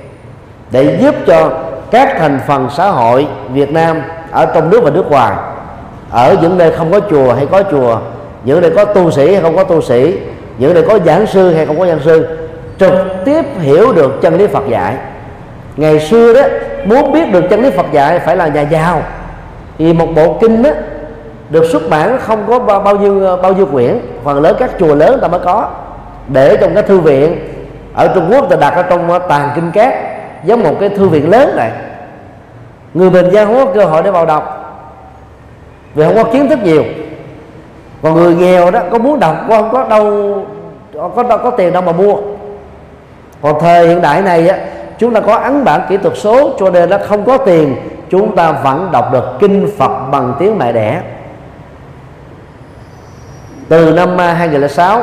để 0.71 0.99
giúp 1.01 1.15
cho 1.27 1.51
các 1.91 2.17
thành 2.19 2.41
phần 2.47 2.69
xã 2.77 2.91
hội 2.91 3.27
Việt 3.53 3.73
Nam 3.73 4.03
ở 4.31 4.47
trong 4.47 4.71
nước 4.71 4.81
và 4.85 4.91
nước 4.91 5.11
ngoài 5.11 5.37
ở 6.11 6.37
những 6.43 6.59
nơi 6.59 6.73
không 6.73 6.93
có 6.93 7.01
chùa 7.11 7.33
hay 7.33 7.47
có 7.47 7.63
chùa 7.71 7.99
những 8.49 8.61
nơi 8.61 8.70
có 8.70 8.84
tu 8.84 9.11
sĩ 9.11 9.32
hay 9.32 9.42
không 9.42 9.57
có 9.57 9.64
tu 9.64 9.80
sĩ? 9.80 10.18
Những 10.59 10.74
nơi 10.74 10.82
có 10.82 10.99
giảng 11.07 11.26
sư 11.26 11.55
hay 11.55 11.66
không 11.66 11.78
có 11.78 11.86
giảng 11.86 12.01
sư? 12.05 12.26
Trực 12.78 12.92
tiếp 13.24 13.44
hiểu 13.61 13.92
được 13.92 14.20
chân 14.22 14.38
lý 14.38 14.46
Phật 14.46 14.68
dạy. 14.68 14.96
Ngày 15.76 16.01
xưa 16.01 16.34
đó 16.34 16.40
muốn 16.84 17.12
biết 17.12 17.32
được 17.32 17.44
chân 17.51 17.62
lý 17.62 17.70
Phật 17.70 17.86
dạy 17.92 18.18
phải 18.18 18.36
là 18.36 18.49
nhà 18.49 18.61
giàu. 18.61 19.03
Thì 19.78 19.92
một 19.92 20.07
bộ 20.14 20.38
kinh 20.40 20.62
đó 20.62 20.70
được 21.51 21.64
xuất 21.72 21.90
bản 21.90 22.18
không 22.18 22.44
có 22.49 22.59
bao, 22.59 22.80
bao 22.80 22.96
nhiêu 22.96 23.36
bao 23.42 23.53
nhiêu 23.53 23.66
quyển. 23.66 23.99
Phần 24.24 24.42
lớn 24.42 24.57
các 24.59 24.70
chùa 24.78 24.94
lớn 24.94 25.18
ta 25.22 25.28
mới 25.28 25.40
có. 25.40 25.68
Để 26.28 26.57
trong 26.57 26.74
cái 26.74 26.82
thư 26.82 26.99
viện 26.99 27.38
ở 27.94 28.09
Trung 28.14 28.30
Quốc 28.32 28.51
ta 28.51 28.57
đặt 28.57 28.74
ở 28.74 28.82
trong 28.82 29.11
ờ, 29.11 29.18
tàn 29.18 29.51
kinh 29.55 29.70
cát 29.70 29.94
giống 30.44 30.62
một 30.62 30.74
cái 30.80 30.88
thư 30.88 31.09
viện 31.09 31.30
lớn 31.30 31.57
này. 31.57 31.70
Người 32.94 33.11
bình 33.11 33.30
dân 33.30 33.46
không 33.46 33.64
có 33.64 33.72
cơ 33.74 33.84
hội 33.84 34.03
để 34.03 34.11
vào 34.11 34.26
đọc. 34.26 34.74
Vì 35.94 36.05
không 36.05 36.14
có 36.14 36.24
kiến 36.24 36.49
thức 36.49 36.59
nhiều 36.62 36.84
còn 38.03 38.14
người 38.14 38.34
nghèo 38.34 38.70
đó 38.70 38.80
có 38.90 38.99
muốn 38.99 39.20
đọc 39.20 39.36
có 39.49 39.57
không 39.57 39.70
có 39.72 39.84
đâu 39.88 40.46
có 41.16 41.22
đâu 41.22 41.38
có 41.38 41.51
tiền 41.51 41.72
đâu 41.72 41.82
mà 41.82 41.92
mua. 41.92 42.16
Còn 43.42 43.61
thời 43.61 43.88
hiện 43.88 44.03
đại 44.03 44.22
này 44.22 44.49
á 44.49 44.59
chúng 44.99 45.14
ta 45.14 45.20
có 45.20 45.34
ấn 45.34 45.64
bản 45.64 45.80
kỹ 45.88 45.96
thuật 45.96 46.14
số 46.16 46.51
cho 46.59 46.70
nên 46.70 46.90
nó 46.90 46.99
không 47.09 47.24
có 47.24 47.38
tiền 47.38 47.76
chúng 48.11 48.36
ta 48.36 48.53
vẫn 48.53 48.88
đọc 48.92 49.12
được 49.12 49.24
kinh 49.40 49.70
Phật 49.78 50.11
bằng 50.11 50.34
tiếng 50.38 50.59
mẹ 50.59 50.72
đẻ. 50.72 51.01
Từ 53.68 53.92
năm 53.92 54.18
2006 54.18 55.03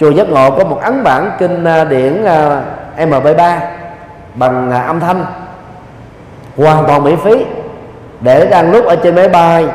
chùa 0.00 0.10
Giác 0.10 0.28
Ngộ 0.28 0.50
có 0.50 0.64
một 0.64 0.78
ấn 0.82 1.04
bản 1.04 1.30
kinh 1.38 1.64
à, 1.64 1.84
điển 1.84 2.24
à, 2.24 2.62
MP3 2.96 3.58
bằng 4.34 4.70
à, 4.70 4.82
âm 4.82 5.00
thanh. 5.00 5.24
Hoàn 6.56 6.84
toàn 6.86 7.04
miễn 7.04 7.16
phí. 7.16 7.44
Để 8.20 8.46
đang 8.46 8.72
lúc 8.72 8.84
ở 8.84 8.96
trên 8.96 9.14
máy 9.14 9.28
bay 9.28 9.66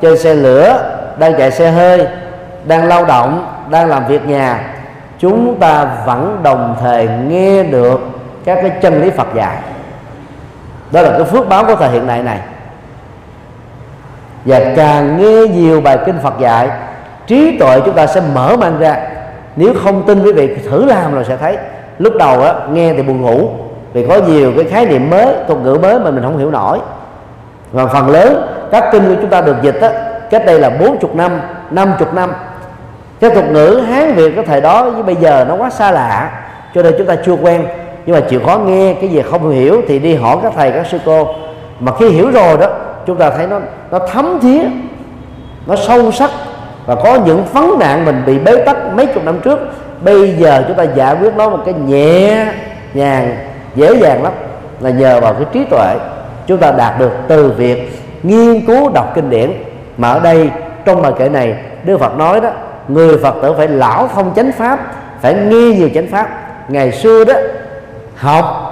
trên 0.00 0.18
xe 0.18 0.34
lửa 0.34 0.93
đang 1.18 1.34
chạy 1.38 1.50
xe 1.50 1.70
hơi 1.70 2.06
đang 2.64 2.88
lao 2.88 3.04
động 3.04 3.46
đang 3.70 3.88
làm 3.88 4.06
việc 4.06 4.28
nhà 4.28 4.74
chúng 5.18 5.60
ta 5.60 5.84
vẫn 6.06 6.40
đồng 6.42 6.76
thời 6.80 7.08
nghe 7.28 7.62
được 7.62 8.00
các 8.44 8.58
cái 8.62 8.70
chân 8.82 9.02
lý 9.02 9.10
Phật 9.10 9.26
dạy. 9.34 9.56
Đó 10.92 11.02
là 11.02 11.10
cái 11.10 11.24
phước 11.24 11.48
báo 11.48 11.64
của 11.64 11.74
thời 11.74 11.90
hiện 11.90 12.06
đại 12.06 12.22
này. 12.22 12.38
Và 14.44 14.60
càng 14.76 15.16
nghe 15.16 15.48
nhiều 15.54 15.80
bài 15.80 15.98
kinh 16.06 16.18
Phật 16.22 16.34
dạy 16.38 16.70
trí 17.26 17.58
tuệ 17.58 17.80
chúng 17.84 17.94
ta 17.94 18.06
sẽ 18.06 18.20
mở 18.34 18.56
mang 18.56 18.78
ra. 18.78 18.96
Nếu 19.56 19.74
không 19.84 20.06
tin 20.06 20.22
quý 20.22 20.32
vị 20.32 20.56
thử 20.70 20.84
làm 20.84 21.14
rồi 21.14 21.24
sẽ 21.24 21.36
thấy. 21.36 21.56
Lúc 21.98 22.12
đầu 22.18 22.42
á, 22.42 22.54
nghe 22.72 22.94
thì 22.94 23.02
buồn 23.02 23.22
ngủ 23.22 23.50
vì 23.92 24.06
có 24.06 24.16
nhiều 24.26 24.52
cái 24.56 24.64
khái 24.64 24.86
niệm 24.86 25.10
mới 25.10 25.34
thuật 25.46 25.58
ngữ 25.58 25.78
mới 25.82 25.98
mà 25.98 26.10
mình 26.10 26.22
không 26.22 26.38
hiểu 26.38 26.50
nổi. 26.50 26.78
Và 27.72 27.86
phần 27.86 28.08
lớn 28.08 28.46
các 28.72 28.84
kinh 28.92 29.08
của 29.08 29.20
chúng 29.20 29.30
ta 29.30 29.40
được 29.40 29.56
dịch 29.62 29.80
á, 29.80 29.90
cách 30.30 30.46
đây 30.46 30.58
là 30.58 30.70
40 30.70 31.10
năm 31.14 31.40
50 31.70 32.08
năm. 32.12 32.32
Cái 33.20 33.30
thuật 33.30 33.50
ngữ, 33.50 33.82
hán 33.88 34.14
việt 34.14 34.32
cái 34.34 34.44
thời 34.44 34.60
đó 34.60 34.90
với 34.90 35.02
bây 35.02 35.16
giờ 35.16 35.44
nó 35.48 35.56
quá 35.56 35.70
xa 35.70 35.90
lạ, 35.90 36.30
cho 36.74 36.82
nên 36.82 36.94
chúng 36.98 37.06
ta 37.06 37.16
chưa 37.26 37.36
quen. 37.42 37.66
Nhưng 38.06 38.16
mà 38.16 38.26
chịu 38.28 38.40
khó 38.46 38.58
nghe 38.58 38.94
cái 39.00 39.10
gì 39.10 39.22
không 39.30 39.50
hiểu 39.50 39.82
thì 39.88 39.98
đi 39.98 40.14
hỏi 40.14 40.36
các 40.42 40.52
thầy, 40.56 40.70
các 40.70 40.86
sư 40.86 40.98
cô. 41.04 41.28
Mà 41.80 41.92
khi 41.98 42.08
hiểu 42.08 42.30
rồi 42.30 42.56
đó, 42.56 42.66
chúng 43.06 43.16
ta 43.16 43.30
thấy 43.30 43.46
nó 43.46 43.60
nó 43.90 43.98
thấm 43.98 44.38
thía, 44.42 44.62
nó 45.66 45.76
sâu 45.76 46.12
sắc 46.12 46.30
và 46.86 46.94
có 46.94 47.18
những 47.26 47.44
vấn 47.52 47.78
nạn 47.78 48.04
mình 48.04 48.22
bị 48.26 48.38
bế 48.38 48.56
tắc 48.56 48.76
mấy 48.94 49.06
chục 49.06 49.24
năm 49.24 49.40
trước. 49.40 49.58
Bây 50.00 50.32
giờ 50.32 50.64
chúng 50.68 50.76
ta 50.76 50.82
giải 50.82 51.16
quyết 51.20 51.36
nó 51.36 51.50
một 51.50 51.58
cái 51.64 51.74
nhẹ 51.74 52.46
nhàng, 52.94 53.36
dễ 53.74 53.94
dàng 53.94 54.22
lắm 54.22 54.32
là 54.80 54.90
nhờ 54.90 55.20
vào 55.20 55.34
cái 55.34 55.44
trí 55.52 55.64
tuệ 55.64 55.94
chúng 56.46 56.58
ta 56.58 56.72
đạt 56.72 56.98
được 56.98 57.12
từ 57.28 57.50
việc 57.50 58.00
nghiên 58.22 58.66
cứu 58.66 58.90
đọc 58.94 59.12
kinh 59.14 59.30
điển 59.30 59.52
mà 59.96 60.08
ở 60.08 60.20
đây, 60.20 60.50
trong 60.84 61.02
bài 61.02 61.12
kệ 61.18 61.28
này, 61.28 61.56
Đức 61.84 61.98
Phật 61.98 62.16
nói 62.16 62.40
đó, 62.40 62.50
người 62.88 63.18
Phật 63.18 63.34
tử 63.42 63.54
phải 63.56 63.68
lão 63.68 64.08
thông 64.08 64.34
chánh 64.34 64.52
pháp, 64.52 64.94
phải 65.20 65.34
nghe 65.34 65.76
nhiều 65.78 65.88
chánh 65.94 66.06
pháp. 66.06 66.28
Ngày 66.68 66.92
xưa 66.92 67.24
đó, 67.24 67.34
học 68.16 68.70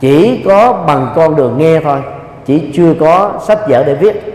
chỉ 0.00 0.42
có 0.46 0.72
bằng 0.72 1.12
con 1.16 1.36
đường 1.36 1.58
nghe 1.58 1.80
thôi, 1.80 1.98
chỉ 2.46 2.70
chưa 2.74 2.94
có 3.00 3.32
sách 3.46 3.68
vở 3.68 3.84
để 3.84 3.94
viết. 3.94 4.34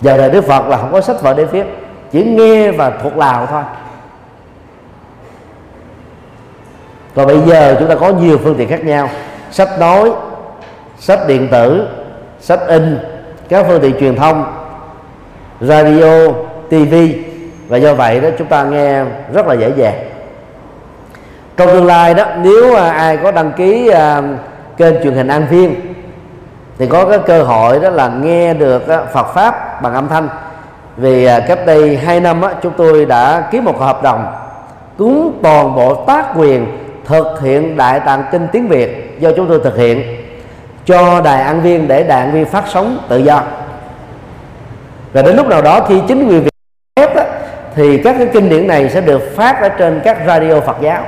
Giờ 0.00 0.16
đời 0.16 0.30
Đức 0.30 0.44
Phật 0.44 0.68
là 0.68 0.76
không 0.76 0.92
có 0.92 1.00
sách 1.00 1.22
vở 1.22 1.34
để 1.34 1.44
viết, 1.44 1.66
chỉ 2.12 2.24
nghe 2.24 2.70
và 2.70 2.92
thuộc 3.02 3.16
lào 3.16 3.46
thôi. 3.46 3.62
Còn 7.14 7.26
bây 7.26 7.40
giờ 7.40 7.76
chúng 7.78 7.88
ta 7.88 7.94
có 7.94 8.08
nhiều 8.08 8.38
phương 8.38 8.54
tiện 8.58 8.68
khác 8.68 8.84
nhau. 8.84 9.08
Sách 9.50 9.68
nói, 9.80 10.12
sách 10.98 11.20
điện 11.28 11.48
tử, 11.50 11.88
sách 12.40 12.60
in 12.66 12.98
các 13.52 13.66
phương 13.68 13.80
tiện 13.80 13.94
truyền 14.00 14.16
thông 14.16 14.44
radio 15.60 16.28
tv 16.68 16.94
và 17.68 17.76
do 17.76 17.94
vậy 17.94 18.20
đó 18.20 18.28
chúng 18.38 18.46
ta 18.46 18.64
nghe 18.64 19.04
rất 19.32 19.46
là 19.46 19.54
dễ 19.54 19.72
dàng. 19.76 19.94
Trong 21.56 21.68
tương 21.68 21.86
lai 21.86 22.14
đó 22.14 22.24
nếu 22.42 22.74
ai 22.76 23.16
có 23.16 23.30
đăng 23.30 23.52
ký 23.52 23.88
à, 23.88 24.22
kênh 24.76 25.02
truyền 25.02 25.14
hình 25.14 25.28
an 25.28 25.46
viên 25.50 25.74
thì 26.78 26.86
có 26.86 27.04
cái 27.04 27.18
cơ 27.18 27.42
hội 27.42 27.80
đó 27.80 27.90
là 27.90 28.08
nghe 28.08 28.54
được 28.54 28.88
à, 28.88 29.04
Phật 29.12 29.34
pháp 29.34 29.82
bằng 29.82 29.94
âm 29.94 30.08
thanh. 30.08 30.28
Vì 30.96 31.24
à, 31.24 31.40
cách 31.40 31.66
đây 31.66 31.96
2 31.96 32.20
năm 32.20 32.42
á, 32.42 32.54
chúng 32.62 32.72
tôi 32.76 33.04
đã 33.04 33.48
ký 33.50 33.60
một 33.60 33.80
hợp 33.80 34.02
đồng 34.02 34.26
cúng 34.98 35.38
toàn 35.42 35.74
bộ 35.74 35.94
tác 35.94 36.26
quyền 36.36 36.66
thực 37.04 37.40
hiện 37.42 37.76
đại 37.76 38.00
tạng 38.00 38.24
kinh 38.32 38.48
tiếng 38.52 38.68
Việt 38.68 39.16
do 39.20 39.30
chúng 39.36 39.48
tôi 39.48 39.60
thực 39.64 39.76
hiện 39.76 40.21
cho 40.86 41.20
đài 41.20 41.42
an 41.42 41.62
viên 41.62 41.88
để 41.88 42.02
đài 42.02 42.20
an 42.20 42.32
viên 42.32 42.44
phát 42.44 42.64
sóng 42.68 42.98
tự 43.08 43.18
do. 43.18 43.42
Và 45.12 45.22
đến 45.22 45.36
lúc 45.36 45.46
nào 45.48 45.62
đó 45.62 45.80
khi 45.88 46.02
chính 46.08 46.28
quyền 46.28 46.42
Việt 46.42 46.50
phép 46.96 47.14
đó, 47.16 47.22
thì 47.74 47.98
các 48.04 48.14
cái 48.18 48.28
kinh 48.32 48.48
điển 48.48 48.66
này 48.66 48.90
sẽ 48.90 49.00
được 49.00 49.36
phát 49.36 49.60
ở 49.60 49.68
trên 49.68 50.00
các 50.04 50.18
radio 50.26 50.60
Phật 50.60 50.76
giáo. 50.80 51.02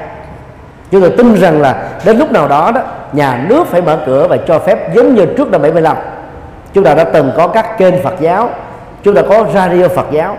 Chúng 0.90 1.00
tôi 1.00 1.10
tin 1.16 1.34
rằng 1.34 1.60
là 1.60 1.88
đến 2.04 2.18
lúc 2.18 2.32
nào 2.32 2.48
đó 2.48 2.72
đó 2.74 2.80
nhà 3.12 3.44
nước 3.48 3.66
phải 3.68 3.82
mở 3.82 3.98
cửa 4.06 4.26
và 4.28 4.36
cho 4.46 4.58
phép 4.58 4.94
giống 4.94 5.14
như 5.14 5.26
trước 5.26 5.50
năm 5.50 5.62
75 5.62 5.96
chúng 6.74 6.84
ta 6.84 6.94
đã 6.94 7.04
từng 7.04 7.32
có 7.36 7.48
các 7.48 7.78
kênh 7.78 8.02
Phật 8.02 8.14
giáo 8.20 8.50
chúng 9.02 9.14
ta 9.14 9.22
có 9.28 9.46
radio 9.54 9.88
Phật 9.88 10.06
giáo. 10.10 10.36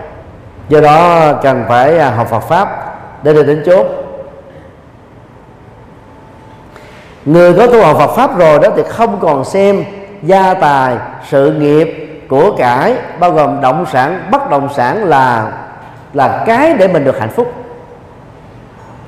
Do 0.68 0.80
đó 0.80 1.32
cần 1.42 1.64
phải 1.68 1.98
à, 1.98 2.10
học 2.10 2.28
Phật 2.30 2.40
pháp 2.40 2.96
để 3.22 3.34
được 3.34 3.42
đến 3.42 3.62
chốt 3.66 3.86
người 7.26 7.54
có 7.54 7.66
tu 7.66 7.82
học 7.82 7.96
Phật 7.98 8.16
pháp 8.16 8.38
rồi 8.38 8.58
đó 8.58 8.68
thì 8.76 8.82
không 8.88 9.18
còn 9.20 9.44
xem 9.44 9.84
gia 10.22 10.54
tài 10.54 10.96
sự 11.28 11.52
nghiệp 11.52 12.08
của 12.28 12.56
cải 12.58 12.94
bao 13.20 13.30
gồm 13.30 13.60
động 13.60 13.86
sản 13.92 14.22
bất 14.30 14.50
động 14.50 14.68
sản 14.74 15.04
là 15.04 15.52
là 16.12 16.42
cái 16.46 16.74
để 16.78 16.88
mình 16.88 17.04
được 17.04 17.18
hạnh 17.18 17.28
phúc. 17.28 17.52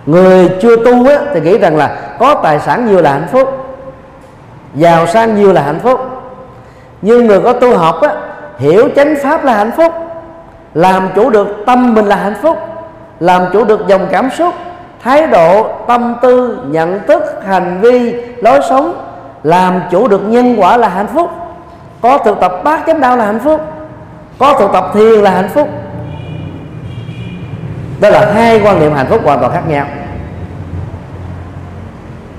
Người 0.07 0.49
chưa 0.63 0.77
tu 0.77 1.09
á, 1.09 1.19
thì 1.35 1.41
nghĩ 1.41 1.59
rằng 1.59 1.77
là 1.77 1.97
có 2.19 2.35
tài 2.35 2.61
sản 2.61 2.87
nhiều 2.87 3.03
là 3.03 3.13
hạnh 3.13 3.29
phúc 3.33 3.49
giàu 4.75 5.07
sang 5.07 5.37
nhiều 5.37 5.53
là 5.53 5.63
hạnh 5.63 5.81
phúc. 5.81 6.01
Nhưng 7.03 7.27
người 7.27 7.41
có 7.41 7.53
tu 7.53 7.77
học 7.77 8.01
á, 8.03 8.11
hiểu 8.59 8.89
chánh 8.97 9.15
pháp 9.23 9.45
là 9.45 9.55
hạnh 9.55 9.71
phúc 9.77 9.93
làm 10.75 11.09
chủ 11.15 11.31
được 11.31 11.49
tâm 11.67 11.95
mình 11.95 12.07
là 12.07 12.17
hạnh 12.17 12.37
phúc 12.43 12.59
làm 13.21 13.43
chủ 13.53 13.65
được 13.65 13.87
dòng 13.87 14.07
cảm 14.11 14.31
xúc 14.31 14.55
thái 15.05 15.27
độ 15.27 15.69
tâm 15.87 16.17
tư 16.23 16.59
nhận 16.67 17.07
thức 17.07 17.23
hành 17.47 17.81
vi 17.81 18.15
lối 18.43 18.61
sống 18.69 19.05
làm 19.43 19.83
chủ 19.91 20.09
được 20.09 20.21
nhân 20.21 20.57
quả 20.59 20.77
là 20.77 20.89
hạnh 20.89 21.07
phúc. 21.07 21.31
Có 22.01 22.19
thực 22.19 22.41
tập 22.41 22.53
bát 22.65 22.81
chánh 22.87 23.01
đạo 23.01 23.17
là 23.17 23.27
hạnh 23.27 23.41
phúc. 23.45 23.61
Có 24.39 24.55
thực 24.59 24.73
tập 24.73 24.91
thiền 24.95 25.21
là 25.21 25.31
hạnh 25.31 25.49
phúc. 25.49 25.69
Đó 28.01 28.11
là 28.11 28.33
hai 28.35 28.61
quan 28.65 28.81
niệm 28.81 28.95
hạnh 28.95 29.07
phúc 29.07 29.21
hoàn 29.25 29.41
toàn 29.41 29.53
khác 29.53 29.63
nhau. 29.69 29.87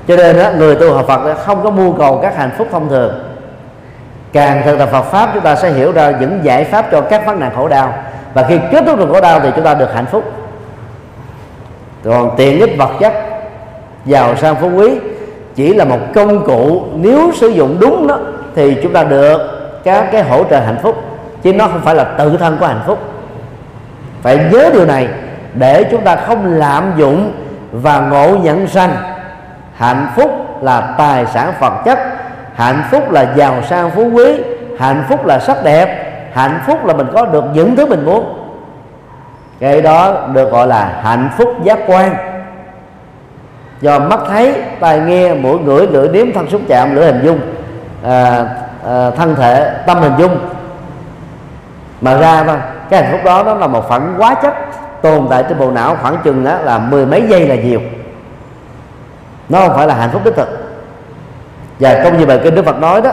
Cho 0.07 0.16
nên 0.16 0.39
đó, 0.39 0.51
người 0.57 0.76
tu 0.76 0.93
học 0.93 1.05
Phật 1.07 1.36
không 1.36 1.64
có 1.64 1.70
mưu 1.70 1.93
cầu 1.93 2.20
các 2.22 2.38
hạnh 2.38 2.51
phúc 2.57 2.68
thông 2.72 2.89
thường. 2.89 3.24
Càng 4.34 4.62
thực 4.66 4.80
tập 4.80 4.89
Phật 4.91 5.01
pháp 5.01 5.30
chúng 5.34 5.43
ta 5.43 5.55
sẽ 5.55 5.72
hiểu 5.72 5.91
ra 5.91 6.12
những 6.20 6.39
giải 6.43 6.64
pháp 6.64 6.86
cho 6.91 7.01
các 7.01 7.26
vấn 7.26 7.39
nạn 7.39 7.51
khổ 7.55 7.68
đau. 7.68 7.93
Và 8.34 8.45
khi 8.49 8.60
kết 8.72 8.84
thúc 8.86 8.99
được 8.99 9.10
khổ 9.12 9.22
đau 9.22 9.39
thì 9.39 9.49
chúng 9.55 9.66
ta 9.66 9.74
được 9.74 9.93
hạnh 9.93 10.05
phúc 10.05 10.24
còn 12.04 12.36
tiện 12.38 12.60
ích 12.60 12.78
vật 12.78 12.89
chất, 13.00 13.14
giàu 14.06 14.36
sang 14.36 14.56
phú 14.56 14.70
quý, 14.76 14.89
chỉ 15.56 15.74
là 15.74 15.86
một 15.86 16.00
công 16.14 16.45
cụ 16.45 16.84
nếu 16.95 17.32
sử 17.36 17.47
dụng 17.47 17.78
đúng 17.80 18.08
đó, 18.08 18.18
thì 18.56 18.78
chúng 18.84 18.93
ta 18.93 19.04
được 19.04 19.38
các 19.84 20.10
cái 20.12 20.24
hỗ 20.24 20.43
trợ 20.43 20.60
hạnh 20.60 20.78
phúc. 20.84 21.04
Chứ 21.43 21.54
nó 21.54 21.68
không 21.68 21.82
phải 21.82 21.95
là 21.95 22.04
tự 22.04 22.38
thân 22.38 22.58
của 22.60 22.66
hạnh 22.66 22.82
phúc. 22.86 23.00
Phải 24.22 24.39
nhớ 24.52 24.70
điều 24.74 24.86
này, 24.86 25.08
để 25.54 25.84
chúng 25.91 26.02
ta 26.02 26.16
không 26.16 26.45
lạm 26.45 26.91
dụng 26.97 27.32
và 27.72 28.00
ngộ 28.00 28.38
nhận 28.43 28.66
rằng 28.66 28.91
hạnh 29.76 30.08
phúc 30.16 30.32
là 30.64 30.95
tài 30.97 31.26
sản 31.26 31.54
vật 31.60 31.74
chất, 31.86 32.00
hạnh 32.56 32.84
phúc 32.91 33.12
là 33.12 33.34
giàu 33.36 33.56
sang 33.70 33.91
phú 33.91 34.10
quý, 34.14 34.38
hạnh 34.80 35.04
phúc 35.10 35.26
là 35.26 35.39
sắc 35.39 35.64
đẹp, 35.64 36.14
hạnh 36.34 36.60
phúc 36.68 36.86
là 36.86 36.93
mình 36.93 37.08
có 37.14 37.26
được 37.26 37.43
những 37.54 37.76
thứ 37.76 37.86
mình 37.86 38.06
muốn 38.06 38.39
cái 39.60 39.82
đó 39.82 40.28
được 40.34 40.51
gọi 40.51 40.68
là 40.68 40.99
hạnh 41.03 41.30
phúc 41.38 41.49
giác 41.64 41.80
quan. 41.88 42.16
Do 43.82 43.99
mắt 43.99 44.20
thấy 44.30 44.53
tai 44.80 44.99
nghe 44.99 45.34
mũi 45.34 45.60
ngửi 45.60 45.88
lưỡi 45.88 46.10
nếm 46.10 46.34
thân 46.34 46.49
xúc 46.49 46.62
chạm 46.68 46.95
lưỡi 46.95 47.05
hình 47.05 47.22
dung 47.24 47.39
à, 48.03 48.45
à, 48.86 49.10
thân 49.10 49.36
thể 49.36 49.74
tâm 49.88 49.97
hình 50.01 50.14
dung. 50.18 50.38
Mà 52.01 52.18
ra 52.18 52.43
mà 52.43 52.62
cái 52.89 53.03
hạnh 53.03 53.12
phúc 53.12 53.22
đó 53.26 53.43
nó 53.43 53.53
là 53.53 53.68
một 53.68 53.89
phản 53.89 54.16
quá 54.18 54.36
chất 54.36 54.53
tồn 55.01 55.28
tại 55.30 55.43
trên 55.49 55.60
bộ 55.60 55.72
não 55.72 55.97
khoảng 56.01 56.18
chừng 56.24 56.43
đó 56.43 56.57
là 56.64 56.78
mười 56.78 57.05
mấy 57.05 57.24
giây 57.28 57.47
là 57.47 57.55
nhiều. 57.55 57.82
Nó 59.49 59.60
không 59.60 59.76
phải 59.76 59.88
là 59.88 59.93
hạnh 59.93 60.10
phúc 60.14 60.22
đích 60.26 60.36
thực. 60.36 60.49
Và 61.80 62.01
trong 62.03 62.18
như 62.18 62.26
bài 62.26 62.39
kinh 62.43 62.55
đức 62.55 62.66
phật 62.66 62.80
nói 62.80 63.01
đó 63.01 63.12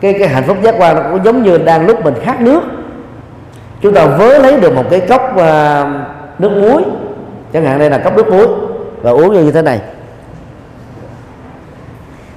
cái 0.00 0.14
cái 0.18 0.28
hạnh 0.28 0.44
phúc 0.46 0.56
giác 0.62 0.74
quan 0.78 0.96
nó 0.96 1.02
cũng 1.02 1.24
giống 1.24 1.42
như 1.42 1.58
đang 1.58 1.86
lúc 1.86 2.04
mình 2.04 2.14
khát 2.24 2.40
nước 2.40 2.60
chúng 3.80 3.94
ta 3.94 4.06
vớ 4.06 4.38
lấy 4.38 4.60
được 4.60 4.74
một 4.74 4.84
cái 4.90 5.00
cốc 5.00 5.32
uh, 5.34 5.40
nước 6.38 6.50
muối. 6.50 6.82
Chẳng 7.52 7.64
hạn 7.64 7.78
đây 7.78 7.90
là 7.90 7.98
cốc 7.98 8.16
nước 8.16 8.28
muối. 8.28 8.46
Và 9.02 9.10
uống 9.10 9.32
như 9.32 9.52
thế 9.52 9.62
này. 9.62 9.80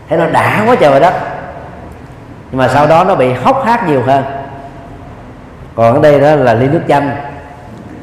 Thấy 0.10 0.18
nó 0.18 0.28
đã 0.28 0.64
quá 0.68 0.76
trời 0.76 1.00
đất 1.00 1.14
nhưng 2.52 2.60
mà 2.60 2.68
sau 2.68 2.88
đó 2.88 3.04
nó 3.04 3.16
bị 3.16 3.34
hốc 3.34 3.66
hác 3.66 3.88
nhiều 3.88 4.02
hơn. 4.06 4.24
Còn 5.76 5.96
ở 5.96 6.02
đây 6.02 6.20
đó 6.20 6.36
là 6.36 6.54
ly 6.54 6.68
nước 6.68 6.82
chanh. 6.88 7.12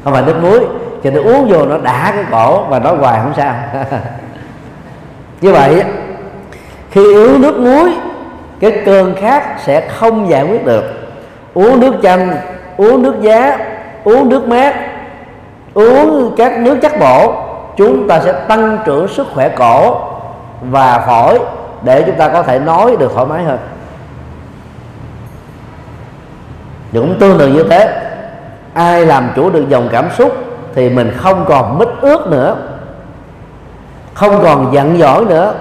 Không 0.03 0.13
phải 0.13 0.23
nước 0.23 0.35
muối. 0.41 0.59
Cho 1.03 1.09
nên 1.09 1.23
uống 1.23 1.49
vô 1.49 1.65
nó 1.65 1.77
đã 1.77 2.11
cái 2.15 2.23
cổ 2.31 2.63
và 2.63 2.79
nói 2.79 2.97
hoài 2.97 3.19
không 3.23 3.33
sao. 3.37 3.55
Như 5.41 5.51
vậy 5.51 5.83
khi 6.91 7.13
uống 7.13 7.41
nước 7.41 7.59
muối 7.59 7.93
cái 8.59 8.81
cơn 8.85 9.15
khát 9.15 9.43
sẽ 9.65 9.89
không 9.89 10.29
giải 10.29 10.43
quyết 10.43 10.65
được. 10.65 10.83
Uống 11.53 11.79
nước 11.79 11.95
chanh 12.03 12.35
uống 12.77 13.01
nước 13.01 13.21
giá, 13.21 13.57
uống 14.03 14.29
nước 14.29 14.47
mát, 14.47 14.75
uống 15.73 16.33
các 16.37 16.57
nước 16.57 16.77
chất 16.81 16.91
bổ 16.99 17.33
chúng 17.77 18.07
ta 18.07 18.19
sẽ 18.19 18.31
tăng 18.31 18.77
trưởng 18.85 19.07
sức 19.07 19.27
khỏe 19.33 19.49
cổ 19.49 20.01
và 20.61 20.99
phổi 20.99 21.39
để 21.81 22.03
chúng 22.03 22.15
ta 22.15 22.29
có 22.29 22.43
thể 22.43 22.59
nói 22.59 22.95
được 22.99 23.11
thoải 23.13 23.25
mái 23.25 23.43
hơn. 23.43 23.57
Cũng 26.93 27.19
tương 27.19 27.39
tự 27.39 27.47
như 27.47 27.63
thế, 27.69 28.01
ai 28.73 29.05
làm 29.05 29.29
chủ 29.35 29.49
được 29.49 29.69
dòng 29.69 29.89
cảm 29.91 30.09
xúc 30.17 30.35
thì 30.75 30.89
mình 30.89 31.11
không 31.17 31.45
còn 31.47 31.77
mít 31.77 31.87
ướt 32.01 32.27
nữa, 32.27 32.55
không 34.13 34.39
còn 34.43 34.73
giận 34.73 34.97
dỗi 34.97 35.25
nữa, 35.25 35.53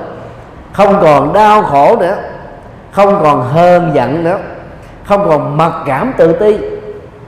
không 0.72 0.98
còn 1.02 1.32
đau 1.32 1.62
khổ 1.62 1.96
nữa, 1.96 2.16
không 2.92 3.20
còn 3.22 3.42
hơn 3.42 3.90
giận 3.94 4.24
nữa, 4.24 4.38
không 5.04 5.28
còn 5.28 5.56
mặc 5.56 5.72
cảm 5.86 6.12
tự 6.16 6.32
ti 6.32 6.75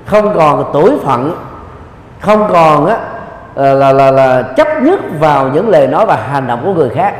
không 0.08 0.34
còn 0.34 0.70
tuổi 0.72 0.98
phận 1.04 1.36
không 2.20 2.48
còn 2.52 2.86
á 2.86 2.96
là, 3.54 3.74
là 3.74 3.92
là 3.92 4.10
là 4.10 4.42
chấp 4.42 4.82
nhất 4.82 5.00
vào 5.20 5.48
những 5.48 5.68
lời 5.68 5.86
nói 5.86 6.06
và 6.06 6.16
hành 6.16 6.46
động 6.46 6.62
của 6.64 6.74
người 6.74 6.90
khác. 6.94 7.14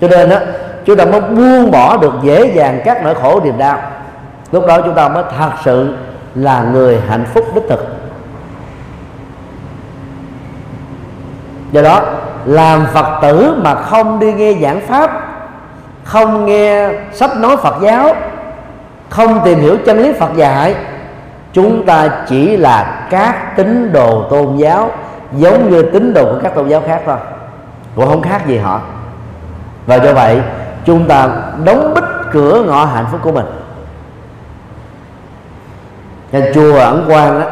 Cho 0.00 0.08
nên 0.08 0.30
á 0.30 0.40
chúng 0.84 0.96
ta 0.96 1.04
mới 1.04 1.20
buông 1.20 1.70
bỏ 1.70 1.96
được 1.96 2.12
dễ 2.22 2.52
dàng 2.54 2.80
các 2.84 3.04
nỗi 3.04 3.14
khổ 3.14 3.40
niềm 3.44 3.58
đau. 3.58 3.78
Lúc 4.52 4.66
đó 4.66 4.80
chúng 4.80 4.94
ta 4.94 5.08
mới 5.08 5.24
thật 5.38 5.50
sự 5.64 5.96
là 6.34 6.62
người 6.62 7.00
hạnh 7.08 7.24
phúc 7.34 7.44
đích 7.54 7.64
thực. 7.68 7.86
Do 11.72 11.82
đó 11.82 12.02
làm 12.44 12.86
phật 12.92 13.18
tử 13.22 13.54
mà 13.64 13.74
không 13.74 14.18
đi 14.18 14.32
nghe 14.32 14.54
giảng 14.62 14.80
pháp 14.80 15.10
không 16.04 16.46
nghe 16.46 16.90
sách 17.12 17.36
nói 17.36 17.56
phật 17.56 17.74
giáo 17.82 18.14
không 19.08 19.40
tìm 19.44 19.58
hiểu 19.58 19.76
chân 19.86 19.98
lý 19.98 20.12
phật 20.12 20.30
dạy 20.36 20.74
chúng 21.52 21.86
ta 21.86 22.08
chỉ 22.28 22.56
là 22.56 23.06
các 23.10 23.56
tín 23.56 23.92
đồ 23.92 24.22
tôn 24.30 24.56
giáo 24.56 24.90
giống 25.32 25.70
như 25.70 25.82
tín 25.82 26.14
đồ 26.14 26.24
của 26.24 26.38
các 26.42 26.54
tôn 26.54 26.68
giáo 26.68 26.82
khác 26.86 27.02
thôi. 27.06 27.16
Cũng 27.96 28.06
không 28.06 28.22
khác 28.22 28.46
gì 28.46 28.58
họ. 28.58 28.80
Và 29.86 29.96
do 29.96 30.12
vậy 30.12 30.40
chúng 30.84 31.08
ta 31.08 31.28
đóng 31.64 31.94
bích 31.94 32.04
cửa 32.32 32.64
ngõ 32.66 32.84
hạnh 32.84 33.06
phúc 33.10 33.20
của 33.22 33.32
mình. 33.32 33.46
Nên 36.32 36.52
chùa 36.54 36.78
ẩn 36.78 37.04
quan 37.08 37.40
đó 37.40 37.46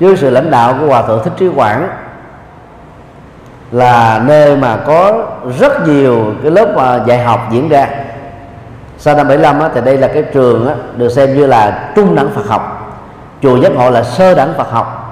dưới 0.00 0.16
sự 0.16 0.30
lãnh 0.30 0.50
đạo 0.50 0.74
của 0.80 0.86
hòa 0.86 1.02
thượng 1.02 1.24
thích 1.24 1.32
trí 1.36 1.48
quảng 1.48 1.88
là 3.72 4.22
nơi 4.26 4.56
mà 4.56 4.76
có 4.86 5.26
rất 5.58 5.88
nhiều 5.88 6.34
cái 6.42 6.50
lớp 6.50 6.72
mà 6.76 7.00
dạy 7.06 7.24
học 7.24 7.40
diễn 7.50 7.68
ra. 7.68 7.88
Sau 8.98 9.16
năm 9.16 9.28
75 9.28 9.60
á, 9.60 9.68
thì 9.74 9.80
đây 9.80 9.96
là 9.96 10.08
cái 10.08 10.22
trường 10.22 10.68
á, 10.68 10.74
được 10.96 11.08
xem 11.08 11.34
như 11.34 11.46
là 11.46 11.90
trung 11.96 12.14
đẳng 12.14 12.30
Phật 12.34 12.46
học 12.46 12.77
chùa 13.42 13.56
giác 13.56 13.72
ngộ 13.72 13.90
là 13.90 14.02
sơ 14.02 14.34
đẳng 14.34 14.54
Phật 14.56 14.70
học. 14.70 15.04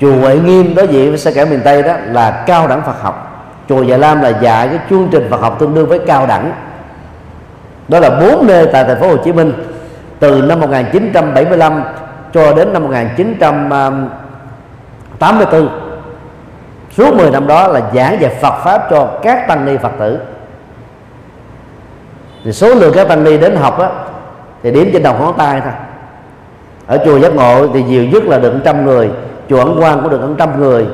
Chùa 0.00 0.20
Huệ 0.20 0.36
Nghiêm 0.36 0.74
đối 0.74 0.88
diện 0.88 1.08
với 1.08 1.18
xe 1.18 1.32
cả 1.32 1.44
miền 1.44 1.60
Tây 1.64 1.82
đó 1.82 1.94
là 2.04 2.44
cao 2.46 2.68
đẳng 2.68 2.82
Phật 2.82 3.02
học. 3.02 3.28
Chùa 3.68 3.82
Dạ 3.82 3.96
Lam 3.96 4.20
là 4.20 4.28
dạy 4.28 4.68
cái 4.68 4.78
chương 4.90 5.08
trình 5.12 5.26
Phật 5.30 5.40
học 5.40 5.56
tương 5.58 5.74
đương 5.74 5.88
với 5.88 5.98
cao 5.98 6.26
đẳng. 6.26 6.52
Đó 7.88 8.00
là 8.00 8.10
bốn 8.10 8.46
nơi 8.46 8.68
tại 8.72 8.84
thành 8.84 9.00
phố 9.00 9.08
Hồ 9.08 9.16
Chí 9.16 9.32
Minh 9.32 9.52
từ 10.18 10.42
năm 10.42 10.60
1975 10.60 11.82
cho 12.32 12.54
đến 12.54 12.72
năm 12.72 12.82
1984 12.82 15.68
suốt 16.96 17.14
10 17.14 17.30
năm 17.30 17.46
đó 17.46 17.68
là 17.68 17.80
giảng 17.94 18.18
về 18.18 18.38
Phật 18.42 18.54
pháp 18.64 18.86
cho 18.90 19.08
các 19.22 19.48
tăng 19.48 19.64
ni 19.64 19.76
Phật 19.76 19.92
tử. 19.98 20.18
Thì 22.44 22.52
số 22.52 22.74
lượng 22.74 22.92
các 22.94 23.08
tăng 23.08 23.24
ni 23.24 23.38
đến 23.38 23.56
học 23.56 23.78
á, 23.78 23.88
thì 24.62 24.70
điểm 24.70 24.90
trên 24.92 25.02
đầu 25.02 25.14
ngón 25.18 25.34
tay 25.38 25.60
thôi 25.60 25.72
ở 26.86 26.98
chùa 27.04 27.18
giác 27.18 27.34
ngộ 27.34 27.66
thì 27.74 27.82
nhiều 27.82 28.04
nhất 28.04 28.24
là 28.24 28.38
được 28.38 28.52
trăm 28.64 28.86
người, 28.86 29.10
chùa 29.48 29.58
ấn 29.58 29.80
quang 29.80 30.00
cũng 30.00 30.10
được 30.10 30.20
trăm 30.38 30.60
người. 30.60 30.86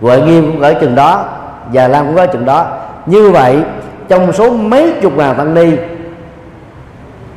Huệ 0.00 0.20
nghiêm 0.20 0.52
cũng 0.52 0.60
ở 0.60 0.74
chừng 0.74 0.94
đó, 0.94 1.24
già 1.72 1.88
lam 1.88 2.06
cũng 2.06 2.16
ở 2.16 2.26
chừng 2.26 2.44
đó. 2.44 2.66
Như 3.06 3.30
vậy, 3.30 3.62
trong 4.08 4.32
số 4.32 4.50
mấy 4.50 4.92
chục 5.02 5.16
ngàn 5.16 5.36
tăng 5.36 5.54
ni 5.54 5.76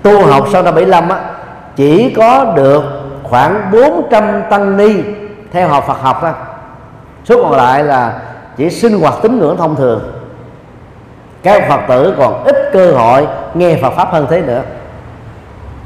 tu 0.03 0.25
học 0.25 0.47
sau 0.51 0.63
năm 0.63 0.75
75 0.75 1.09
á, 1.09 1.19
chỉ 1.75 2.13
có 2.17 2.53
được 2.55 2.83
khoảng 3.23 3.71
400 3.71 4.41
tăng 4.49 4.77
ni 4.77 4.93
theo 5.51 5.67
học 5.67 5.83
Phật 5.87 6.01
học 6.01 6.17
thôi. 6.21 6.31
Số 7.25 7.43
còn 7.43 7.51
lại 7.51 7.83
là 7.83 8.19
chỉ 8.57 8.69
sinh 8.69 8.99
hoạt 8.99 9.13
tín 9.21 9.39
ngưỡng 9.39 9.57
thông 9.57 9.75
thường. 9.75 10.01
Các 11.43 11.69
phật 11.69 11.79
tử 11.87 12.13
còn 12.17 12.43
ít 12.43 12.55
cơ 12.73 12.91
hội 12.91 13.27
nghe 13.53 13.77
phật 13.81 13.89
pháp 13.89 14.11
hơn 14.11 14.27
thế 14.29 14.41
nữa. 14.41 14.61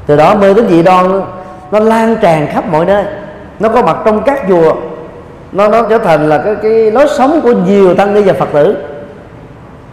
Từ 0.06 0.16
đó 0.16 0.34
mê 0.34 0.54
tín 0.54 0.68
dị 0.68 0.82
đoan 0.82 1.22
nó 1.70 1.78
lan 1.78 2.16
tràn 2.20 2.46
khắp 2.46 2.64
mọi 2.70 2.84
nơi. 2.84 3.04
Nó 3.60 3.68
có 3.68 3.82
mặt 3.82 3.96
trong 4.04 4.22
các 4.22 4.40
chùa. 4.48 4.74
Nó 5.52 5.68
nó 5.68 5.82
trở 5.90 5.98
thành 5.98 6.28
là 6.28 6.38
cái 6.38 6.54
cái 6.62 6.90
lối 6.90 7.06
sống 7.18 7.40
của 7.42 7.52
nhiều 7.52 7.94
tăng 7.94 8.14
ni 8.14 8.22
và 8.22 8.32
phật 8.32 8.48
tử. 8.52 8.76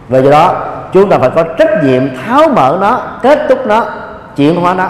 Và 0.08 0.18
do 0.18 0.30
đó, 0.30 0.66
chúng 0.92 1.10
ta 1.10 1.18
phải 1.18 1.30
có 1.30 1.44
trách 1.58 1.84
nhiệm 1.84 2.02
tháo 2.16 2.48
mở 2.48 2.78
nó, 2.80 3.02
kết 3.22 3.38
thúc 3.48 3.66
nó, 3.66 3.86
chuyển 4.36 4.60
hóa 4.60 4.74
nó. 4.74 4.88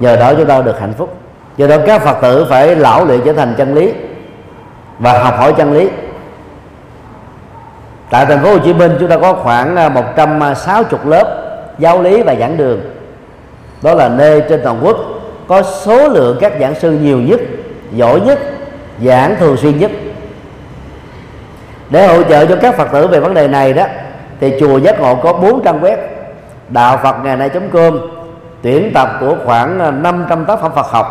Nhờ 0.00 0.16
đó 0.16 0.34
chúng 0.34 0.46
ta 0.46 0.62
được 0.62 0.80
hạnh 0.80 0.92
phúc. 0.98 1.16
Do 1.56 1.66
đó 1.66 1.76
các 1.86 2.02
phật 2.02 2.16
tử 2.22 2.46
phải 2.50 2.76
lão 2.76 3.04
luyện 3.04 3.20
trở 3.24 3.32
thành 3.32 3.54
chân 3.58 3.74
lý 3.74 3.92
và 4.98 5.22
học 5.22 5.34
hỏi 5.38 5.54
chân 5.56 5.72
lý. 5.72 5.88
Tại 8.10 8.26
thành 8.26 8.42
phố 8.42 8.50
Hồ 8.50 8.58
Chí 8.58 8.74
Minh, 8.74 8.96
chúng 9.00 9.08
ta 9.08 9.16
có 9.18 9.32
khoảng 9.32 9.76
à, 9.76 9.88
160 9.88 11.00
lớp 11.04 11.45
giáo 11.78 12.02
lý 12.02 12.22
và 12.22 12.34
giảng 12.34 12.56
đường. 12.56 12.80
Đó 13.82 13.94
là 13.94 14.08
nơi 14.08 14.42
trên 14.48 14.60
toàn 14.64 14.80
quốc 14.82 14.96
có 15.48 15.62
số 15.62 16.08
lượng 16.08 16.38
các 16.40 16.52
giảng 16.60 16.74
sư 16.74 16.90
nhiều 16.90 17.18
nhất, 17.18 17.40
giỏi 17.92 18.20
nhất, 18.20 18.38
giảng 19.04 19.36
thường 19.38 19.56
xuyên 19.56 19.78
nhất. 19.78 19.90
Để 21.90 22.06
hỗ 22.06 22.22
trợ 22.22 22.46
cho 22.46 22.56
các 22.62 22.76
phật 22.76 22.88
tử 22.92 23.06
về 23.06 23.20
vấn 23.20 23.34
đề 23.34 23.48
này 23.48 23.72
đó, 23.72 23.86
thì 24.40 24.52
chùa 24.60 24.78
giác 24.78 25.00
ngộ 25.00 25.14
có 25.14 25.32
bốn 25.32 25.64
trang 25.64 25.82
web. 25.82 25.96
Đạo 26.68 27.00
phật 27.02 27.16
ngày 27.24 27.36
nay 27.36 27.50
com, 27.72 27.98
tuyển 28.62 28.90
tập 28.94 29.08
của 29.20 29.36
khoảng 29.44 29.80
à, 29.80 29.90
500 29.90 30.44
tác 30.44 30.60
phẩm 30.60 30.72
Phật 30.74 30.86
học, 30.86 31.06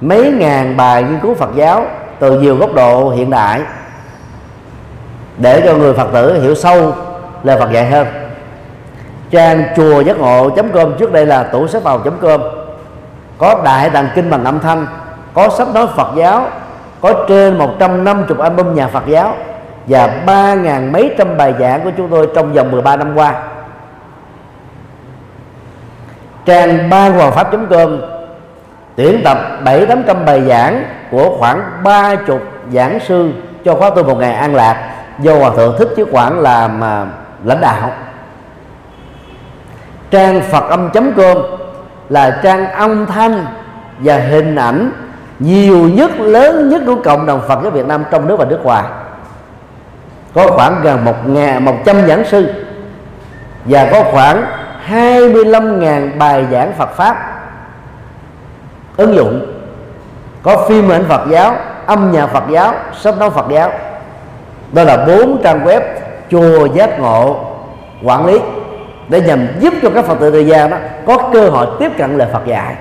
mấy 0.00 0.32
ngàn 0.32 0.76
bài 0.76 1.02
nghiên 1.02 1.20
cứu 1.20 1.34
Phật 1.34 1.50
giáo 1.54 1.86
từ 2.18 2.40
nhiều 2.40 2.56
góc 2.56 2.74
độ 2.74 3.10
hiện 3.10 3.30
đại. 3.30 3.60
Để 5.38 5.62
cho 5.64 5.74
người 5.74 5.94
Phật 5.94 6.08
tử 6.12 6.42
hiểu 6.42 6.54
sâu, 6.54 6.94
lời 7.42 7.58
Phật 7.58 7.72
dạy 7.72 7.86
hơn 7.86 8.27
trang 9.30 9.64
chùa 9.76 10.00
giác 10.00 10.18
ngộ 10.18 10.50
com. 10.74 10.94
Trước 10.98 11.12
đây 11.12 11.26
là 11.26 11.42
tủ 11.42 11.66
sách 11.66 11.82
vào 11.82 11.98
com. 12.20 12.40
Có 13.38 13.60
đại 13.64 13.90
tàng 13.90 14.08
kinh 14.14 14.30
bằng 14.30 14.44
âm 14.44 14.60
thanh, 14.60 14.86
có 15.34 15.48
sách 15.48 15.68
nói 15.74 15.86
Phật 15.96 16.08
giáo, 16.16 16.46
có 17.00 17.12
trên 17.28 17.58
150 17.58 18.38
album 18.40 18.74
nhà 18.74 18.88
Phật 18.88 19.06
giáo 19.06 19.34
và 19.86 20.06
ba 20.26 20.54
ngàn 20.54 20.92
mấy 20.92 21.14
trăm 21.18 21.36
bài 21.36 21.54
giảng 21.58 21.84
của 21.84 21.90
chúng 21.96 22.08
tôi 22.08 22.28
trong 22.34 22.52
vòng 22.52 22.70
13 22.70 22.96
năm 22.96 23.16
qua. 23.16 23.34
Trang 26.44 26.90
ban 26.90 27.12
hoàng 27.12 27.32
pháp 27.32 27.50
com 27.70 28.00
tuyển 28.96 29.20
tập 29.24 29.38
bảy 29.64 29.86
tám 29.86 30.02
trăm 30.06 30.24
bài 30.24 30.42
giảng 30.48 30.84
của 31.10 31.36
khoảng 31.38 31.62
ba 31.84 32.14
chục 32.14 32.40
giảng 32.72 33.00
sư 33.00 33.30
cho 33.64 33.74
khóa 33.74 33.90
tu 33.90 34.02
một 34.02 34.18
ngày 34.18 34.34
an 34.34 34.54
lạc. 34.54 34.90
Do 35.18 35.34
hòa 35.38 35.50
thượng 35.56 35.76
thích 35.78 35.88
chứ 35.96 36.06
quản 36.12 36.40
làm 36.40 36.80
lãnh 37.44 37.60
đạo 37.60 37.90
trang 40.10 40.40
phật 40.50 40.70
âm 40.70 40.90
com 41.16 41.36
là 42.08 42.40
trang 42.42 42.70
âm 42.70 43.06
thanh 43.06 43.46
và 43.98 44.16
hình 44.16 44.56
ảnh 44.56 44.90
nhiều 45.38 45.88
nhất, 45.88 46.20
lớn 46.20 46.68
nhất 46.68 46.82
của 46.86 46.96
cộng 47.04 47.26
đồng 47.26 47.40
Phật 47.48 47.58
giáo 47.62 47.70
Việt 47.70 47.86
Nam 47.86 48.04
trong 48.10 48.28
nước 48.28 48.36
và 48.38 48.44
nước 48.44 48.60
ngoài. 48.64 48.84
Có 50.34 50.46
khoảng 50.46 50.80
gần 50.82 51.04
một 51.04 51.28
ngàn, 51.28 51.64
một 51.64 51.74
trăm 51.84 52.06
giảng 52.08 52.24
sư 52.24 52.52
và 53.64 53.88
có 53.92 54.02
khoảng 54.02 54.44
25.000 54.88 56.18
bài 56.18 56.46
giảng 56.50 56.72
Phật 56.78 56.90
pháp. 56.96 57.40
Ứng 58.96 59.14
dụng, 59.14 59.46
có 60.42 60.66
phim 60.68 60.88
ảnh 60.88 61.04
Phật 61.08 61.20
giáo, 61.30 61.54
âm 61.86 62.12
nhạc 62.12 62.26
Phật 62.26 62.44
giáo 62.50 62.74
sách 63.00 63.18
nói 63.18 63.30
Phật 63.30 63.46
giáo. 63.50 63.70
Đó 64.72 64.84
là 64.84 65.04
bốn 65.06 65.40
trang 65.42 65.64
web 65.64 65.80
chùa 66.30 66.66
giác 66.74 67.00
ngộ 67.00 67.44
quản 68.02 68.26
lý 68.26 68.38
để 69.08 69.20
nhằm 69.20 69.46
giúp 69.60 69.74
cho 69.82 69.90
các 69.94 70.04
Phật 70.04 70.20
tử 70.20 70.30
thời 70.30 70.46
gian 70.46 70.70
đó 70.70 70.76
có 71.06 71.30
cơ 71.32 71.50
hội 71.50 71.66
tiếp 71.78 71.92
cận 71.98 72.18
lời 72.18 72.28
Phật 72.32 72.46
dạy. 72.46 72.74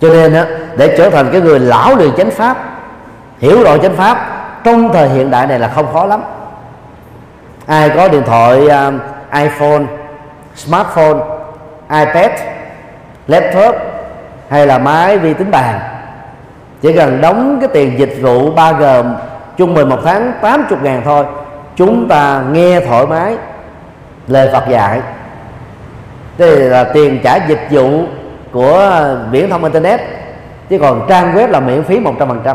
Cho 0.00 0.08
nên 0.08 0.34
đó, 0.34 0.42
để 0.76 0.94
trở 0.98 1.10
thành 1.10 1.28
cái 1.32 1.40
người 1.40 1.60
lão 1.60 1.96
luyện 1.96 2.10
chánh 2.16 2.30
pháp 2.30 2.56
hiểu 3.38 3.62
rõ 3.62 3.78
chánh 3.78 3.96
pháp 3.96 4.18
trong 4.64 4.92
thời 4.92 5.08
hiện 5.08 5.30
đại 5.30 5.46
này 5.46 5.58
là 5.58 5.68
không 5.68 5.92
khó 5.92 6.06
lắm. 6.06 6.22
Ai 7.66 7.90
có 7.90 8.08
điện 8.08 8.22
thoại 8.26 8.68
um, 8.68 8.98
iPhone 9.32 9.82
smartphone 10.56 11.18
iPad 11.90 12.30
laptop 13.26 13.76
hay 14.48 14.66
là 14.66 14.78
máy 14.78 15.18
vi 15.18 15.34
tính 15.34 15.50
bàn 15.50 15.80
chỉ 16.82 16.92
cần 16.92 17.20
đóng 17.20 17.58
cái 17.60 17.68
tiền 17.72 17.98
dịch 17.98 18.18
vụ 18.22 18.54
3G 18.54 19.14
trung 19.56 19.74
bình 19.74 19.88
một 19.88 19.98
tháng 20.04 20.32
80 20.42 20.78
ngàn 20.82 21.02
thôi 21.04 21.24
chúng 21.76 22.08
ta 22.08 22.44
nghe 22.52 22.80
thoải 22.80 23.06
mái 23.06 23.36
lời 24.28 24.48
Phật 24.52 24.68
dạy. 24.68 25.00
Đây 26.38 26.56
là 26.56 26.84
tiền 26.84 27.20
trả 27.24 27.36
dịch 27.48 27.66
vụ 27.70 28.02
của 28.52 29.04
viễn 29.30 29.50
thông 29.50 29.64
internet, 29.64 30.00
chứ 30.68 30.78
còn 30.78 31.06
trang 31.08 31.34
web 31.34 31.50
là 31.50 31.60
miễn 31.60 31.82
phí 31.82 32.00
100% 32.00 32.54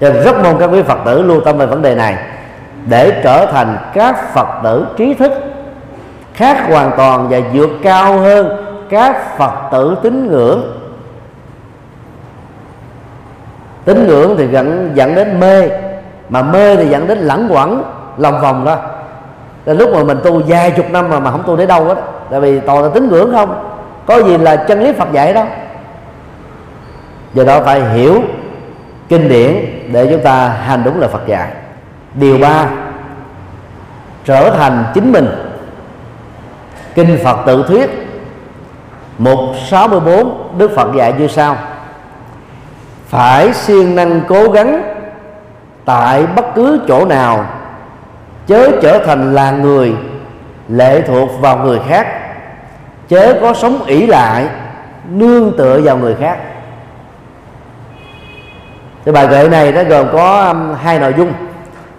cho 0.00 0.10
rất 0.10 0.36
mong 0.42 0.58
các 0.58 0.66
quý 0.66 0.82
phật 0.82 0.98
tử 1.04 1.22
lưu 1.22 1.40
tâm 1.40 1.58
về 1.58 1.66
vấn 1.66 1.82
đề 1.82 1.94
này, 1.94 2.16
để 2.86 3.20
trở 3.24 3.46
thành 3.46 3.78
các 3.94 4.34
phật 4.34 4.48
tử 4.64 4.86
trí 4.96 5.14
thức 5.14 5.32
khác 6.34 6.64
hoàn 6.68 6.90
toàn 6.96 7.28
và 7.28 7.38
vượt 7.52 7.70
cao 7.82 8.18
hơn 8.18 8.64
các 8.90 9.38
phật 9.38 9.52
tử 9.72 9.96
tín 10.02 10.26
ngưỡng. 10.26 10.77
Tín 13.88 14.06
ngưỡng 14.06 14.36
thì 14.38 14.46
dẫn 14.48 14.90
dẫn 14.94 15.14
đến 15.14 15.40
mê, 15.40 15.68
mà 16.28 16.42
mê 16.42 16.76
thì 16.76 16.88
dẫn 16.88 17.06
đến 17.06 17.18
lẳng 17.18 17.48
quẩn 17.50 17.82
lòng 18.16 18.40
vòng 18.40 18.64
đó. 18.64 18.76
Là 19.64 19.74
lúc 19.74 19.90
mà 19.92 20.04
mình 20.04 20.18
tu 20.24 20.42
vài 20.46 20.70
chục 20.70 20.90
năm 20.90 21.10
mà 21.10 21.20
mà 21.20 21.30
không 21.30 21.42
tu 21.46 21.56
đến 21.56 21.68
đâu 21.68 21.84
hết 21.84 21.94
tại 22.30 22.40
vì 22.40 22.60
toàn 22.60 22.82
là 22.82 22.88
tín 22.94 23.08
ngưỡng 23.08 23.32
không. 23.32 23.64
Có 24.06 24.22
gì 24.22 24.38
là 24.38 24.56
chân 24.56 24.82
lý 24.82 24.92
phật 24.92 25.12
dạy 25.12 25.32
đâu 25.32 25.46
do 27.34 27.44
đó 27.44 27.60
phải 27.64 27.82
hiểu 27.84 28.22
kinh 29.08 29.28
điển 29.28 29.56
để 29.92 30.06
chúng 30.10 30.22
ta 30.22 30.48
hành 30.48 30.82
đúng 30.84 31.00
là 31.00 31.08
phật 31.08 31.26
dạy. 31.26 31.48
Điều 32.14 32.38
ba, 32.38 32.66
trở 34.24 34.50
thành 34.50 34.84
chính 34.94 35.12
mình. 35.12 35.28
Kinh 36.94 37.18
phật 37.24 37.36
tự 37.46 37.64
thuyết 37.68 37.90
mục 39.18 39.38
64 39.70 40.48
đức 40.58 40.70
phật 40.76 40.88
dạy 40.96 41.14
như 41.18 41.28
sau 41.28 41.56
phải 43.08 43.52
siêng 43.52 43.94
năng 43.94 44.20
cố 44.28 44.50
gắng 44.50 44.82
tại 45.84 46.26
bất 46.26 46.44
cứ 46.54 46.80
chỗ 46.88 47.04
nào 47.04 47.46
chớ 48.46 48.70
trở 48.82 48.98
thành 49.06 49.34
là 49.34 49.50
người 49.50 49.94
lệ 50.68 51.02
thuộc 51.06 51.30
vào 51.40 51.58
người 51.58 51.80
khác 51.88 52.06
chớ 53.08 53.38
có 53.40 53.54
sống 53.54 53.84
ỷ 53.86 54.06
lại 54.06 54.46
nương 55.08 55.56
tựa 55.56 55.80
vào 55.80 55.96
người 55.96 56.14
khác. 56.14 56.38
Cái 59.04 59.12
bài 59.12 59.26
kệ 59.30 59.48
này 59.48 59.72
nó 59.72 59.82
gồm 59.84 60.06
có 60.12 60.44
um, 60.44 60.74
hai 60.82 60.98
nội 60.98 61.14
dung. 61.16 61.32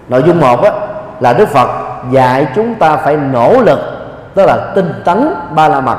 Nội 0.10 0.24
dung 0.26 0.40
một 0.40 0.64
á, 0.64 0.72
là 1.20 1.34
đức 1.34 1.50
phật 1.50 1.70
dạy 2.12 2.48
chúng 2.56 2.76
ta 2.76 2.98
phải 2.98 3.18
nỗ 3.18 3.62
lực 3.62 3.80
tức 4.36 4.46
là 4.46 4.72
tinh 4.76 4.94
tấn 5.06 5.34
ba 5.56 5.68
la 5.68 5.82
mật. 5.82 5.98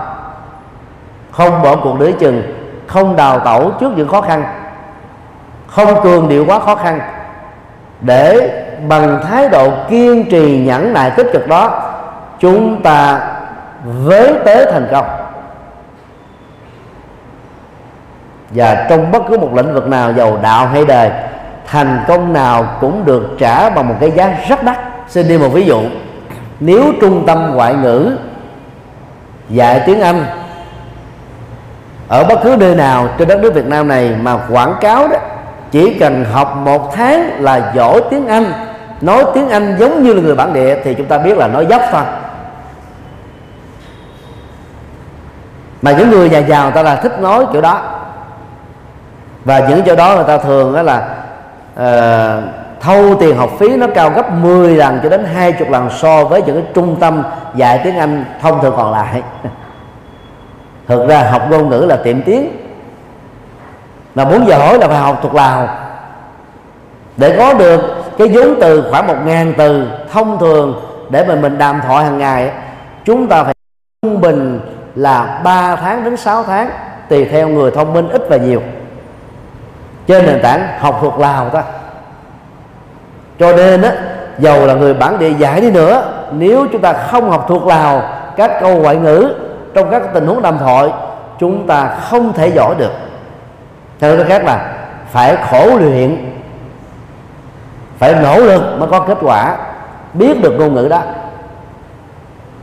Không 1.30 1.62
bỏ 1.62 1.76
cuộc 1.76 2.00
đối 2.00 2.12
chừng 2.12 2.42
không 2.86 3.16
đào 3.16 3.38
tẩu 3.38 3.70
trước 3.80 3.92
những 3.96 4.08
khó 4.08 4.20
khăn 4.20 4.44
không 5.70 6.02
cường 6.02 6.28
điệu 6.28 6.44
quá 6.46 6.58
khó 6.58 6.74
khăn. 6.74 7.00
Để 8.00 8.50
bằng 8.88 9.20
thái 9.28 9.48
độ 9.48 9.70
kiên 9.88 10.30
trì 10.30 10.58
nhẫn 10.58 10.92
nại 10.92 11.10
tích 11.10 11.26
cực 11.32 11.48
đó, 11.48 11.92
chúng 12.40 12.82
ta 12.82 13.20
vế 14.04 14.32
tới 14.44 14.66
thành 14.72 14.88
công. 14.92 15.06
Và 18.50 18.86
trong 18.90 19.12
bất 19.12 19.22
cứ 19.28 19.38
một 19.38 19.54
lĩnh 19.54 19.74
vực 19.74 19.88
nào 19.88 20.12
giàu 20.12 20.38
đạo 20.42 20.66
hay 20.66 20.84
đời, 20.84 21.10
thành 21.66 22.04
công 22.08 22.32
nào 22.32 22.66
cũng 22.80 23.04
được 23.04 23.28
trả 23.38 23.70
bằng 23.70 23.88
một 23.88 23.94
cái 24.00 24.10
giá 24.10 24.36
rất 24.48 24.62
đắt. 24.62 24.78
Xin 25.08 25.28
đi 25.28 25.38
một 25.38 25.48
ví 25.48 25.66
dụ. 25.66 25.80
Nếu 26.60 26.84
trung 27.00 27.26
tâm 27.26 27.50
ngoại 27.54 27.74
ngữ 27.74 28.16
dạy 29.48 29.82
tiếng 29.86 30.00
anh 30.00 30.24
ở 32.08 32.24
bất 32.24 32.40
cứ 32.42 32.56
nơi 32.60 32.74
nào 32.74 33.08
trên 33.18 33.28
đất 33.28 33.40
nước 33.40 33.54
Việt 33.54 33.66
Nam 33.66 33.88
này 33.88 34.16
mà 34.22 34.38
quảng 34.48 34.74
cáo 34.80 35.08
đó 35.08 35.16
chỉ 35.70 35.96
cần 35.98 36.24
học 36.24 36.56
một 36.56 36.94
tháng 36.94 37.42
là 37.42 37.72
giỏi 37.74 38.00
tiếng 38.10 38.26
Anh. 38.26 38.52
Nói 39.00 39.24
tiếng 39.34 39.48
Anh 39.48 39.76
giống 39.78 40.02
như 40.02 40.12
là 40.12 40.22
người 40.22 40.34
bản 40.34 40.52
địa 40.52 40.76
thì 40.84 40.94
chúng 40.94 41.06
ta 41.06 41.18
biết 41.18 41.36
là 41.36 41.48
nói 41.48 41.66
dốc 41.66 41.82
thôi. 41.90 42.02
Mà 45.82 45.92
những 45.92 46.10
người 46.10 46.30
nhà 46.30 46.38
giàu 46.38 46.62
người 46.62 46.72
ta 46.72 46.82
là 46.82 46.96
thích 46.96 47.20
nói 47.20 47.46
kiểu 47.52 47.62
đó. 47.62 47.82
Và 49.44 49.58
những 49.68 49.82
chỗ 49.86 49.96
đó 49.96 50.14
người 50.14 50.24
ta 50.24 50.38
thường 50.38 50.74
đó 50.74 50.82
là 50.82 51.08
uh, 51.74 52.44
thâu 52.80 53.14
tiền 53.20 53.36
học 53.36 53.50
phí 53.58 53.76
nó 53.76 53.86
cao 53.94 54.10
gấp 54.10 54.32
10 54.32 54.76
lần 54.76 55.00
cho 55.02 55.08
đến 55.08 55.24
20 55.24 55.68
lần 55.70 55.90
so 55.90 56.24
với 56.24 56.42
những 56.42 56.56
cái 56.56 56.64
trung 56.74 56.96
tâm 57.00 57.22
dạy 57.54 57.80
tiếng 57.84 57.98
Anh 57.98 58.24
thông 58.40 58.62
thường 58.62 58.74
còn 58.76 58.92
lại. 58.92 59.22
Thực 60.88 61.08
ra 61.08 61.30
học 61.30 61.42
ngôn 61.50 61.68
ngữ 61.70 61.86
là 61.88 61.96
tiệm 61.96 62.22
tiếng 62.22 62.59
mà 64.20 64.30
muốn 64.30 64.46
giỏi 64.46 64.78
là 64.78 64.88
phải 64.88 64.98
học 64.98 65.18
thuộc 65.22 65.34
lào. 65.34 65.68
Để 67.16 67.36
có 67.38 67.54
được 67.54 67.80
cái 68.18 68.28
vốn 68.28 68.54
từ 68.60 68.84
khoảng 68.90 69.06
một 69.06 69.14
ngàn 69.24 69.54
từ 69.58 69.88
thông 70.12 70.38
thường 70.38 70.80
để 71.10 71.24
mà 71.24 71.34
mình 71.34 71.58
đàm 71.58 71.80
thoại 71.86 72.04
hàng 72.04 72.18
ngày, 72.18 72.50
chúng 73.04 73.26
ta 73.26 73.44
phải 73.44 73.54
trung 74.02 74.20
bình 74.20 74.60
là 74.94 75.40
3 75.44 75.76
tháng 75.76 76.04
đến 76.04 76.16
6 76.16 76.42
tháng 76.42 76.70
tùy 77.08 77.24
theo 77.24 77.48
người 77.48 77.70
thông 77.70 77.92
minh 77.92 78.08
ít 78.08 78.22
và 78.28 78.36
nhiều. 78.36 78.62
Trên 80.06 80.26
nền 80.26 80.40
tảng 80.42 80.68
học 80.78 80.98
thuộc 81.00 81.18
lào 81.18 81.48
ta. 81.48 81.62
Cho 83.38 83.56
nên 83.56 83.82
á, 83.82 83.92
dầu 84.38 84.66
là 84.66 84.74
người 84.74 84.94
bản 84.94 85.18
địa 85.18 85.32
giải 85.38 85.60
đi 85.60 85.70
nữa, 85.70 86.02
nếu 86.32 86.66
chúng 86.72 86.80
ta 86.80 86.92
không 86.92 87.30
học 87.30 87.44
thuộc 87.48 87.66
lào 87.66 88.02
các 88.36 88.60
câu 88.60 88.76
ngoại 88.76 88.96
ngữ 88.96 89.34
trong 89.74 89.90
các 89.90 90.02
tình 90.14 90.26
huống 90.26 90.42
đàm 90.42 90.58
thoại, 90.58 90.88
chúng 91.38 91.66
ta 91.66 91.88
không 92.10 92.32
thể 92.32 92.48
giỏi 92.48 92.74
được 92.78 92.92
theo 94.00 94.16
nói 94.16 94.26
khác 94.28 94.44
là 94.44 94.72
phải 95.10 95.36
khổ 95.50 95.78
luyện, 95.78 96.16
phải 97.98 98.14
nỗ 98.22 98.40
lực 98.40 98.62
mới 98.78 98.88
có 98.88 99.00
kết 99.00 99.18
quả, 99.22 99.56
biết 100.14 100.42
được 100.42 100.52
ngôn 100.58 100.74
ngữ 100.74 100.88
đó. 100.88 101.02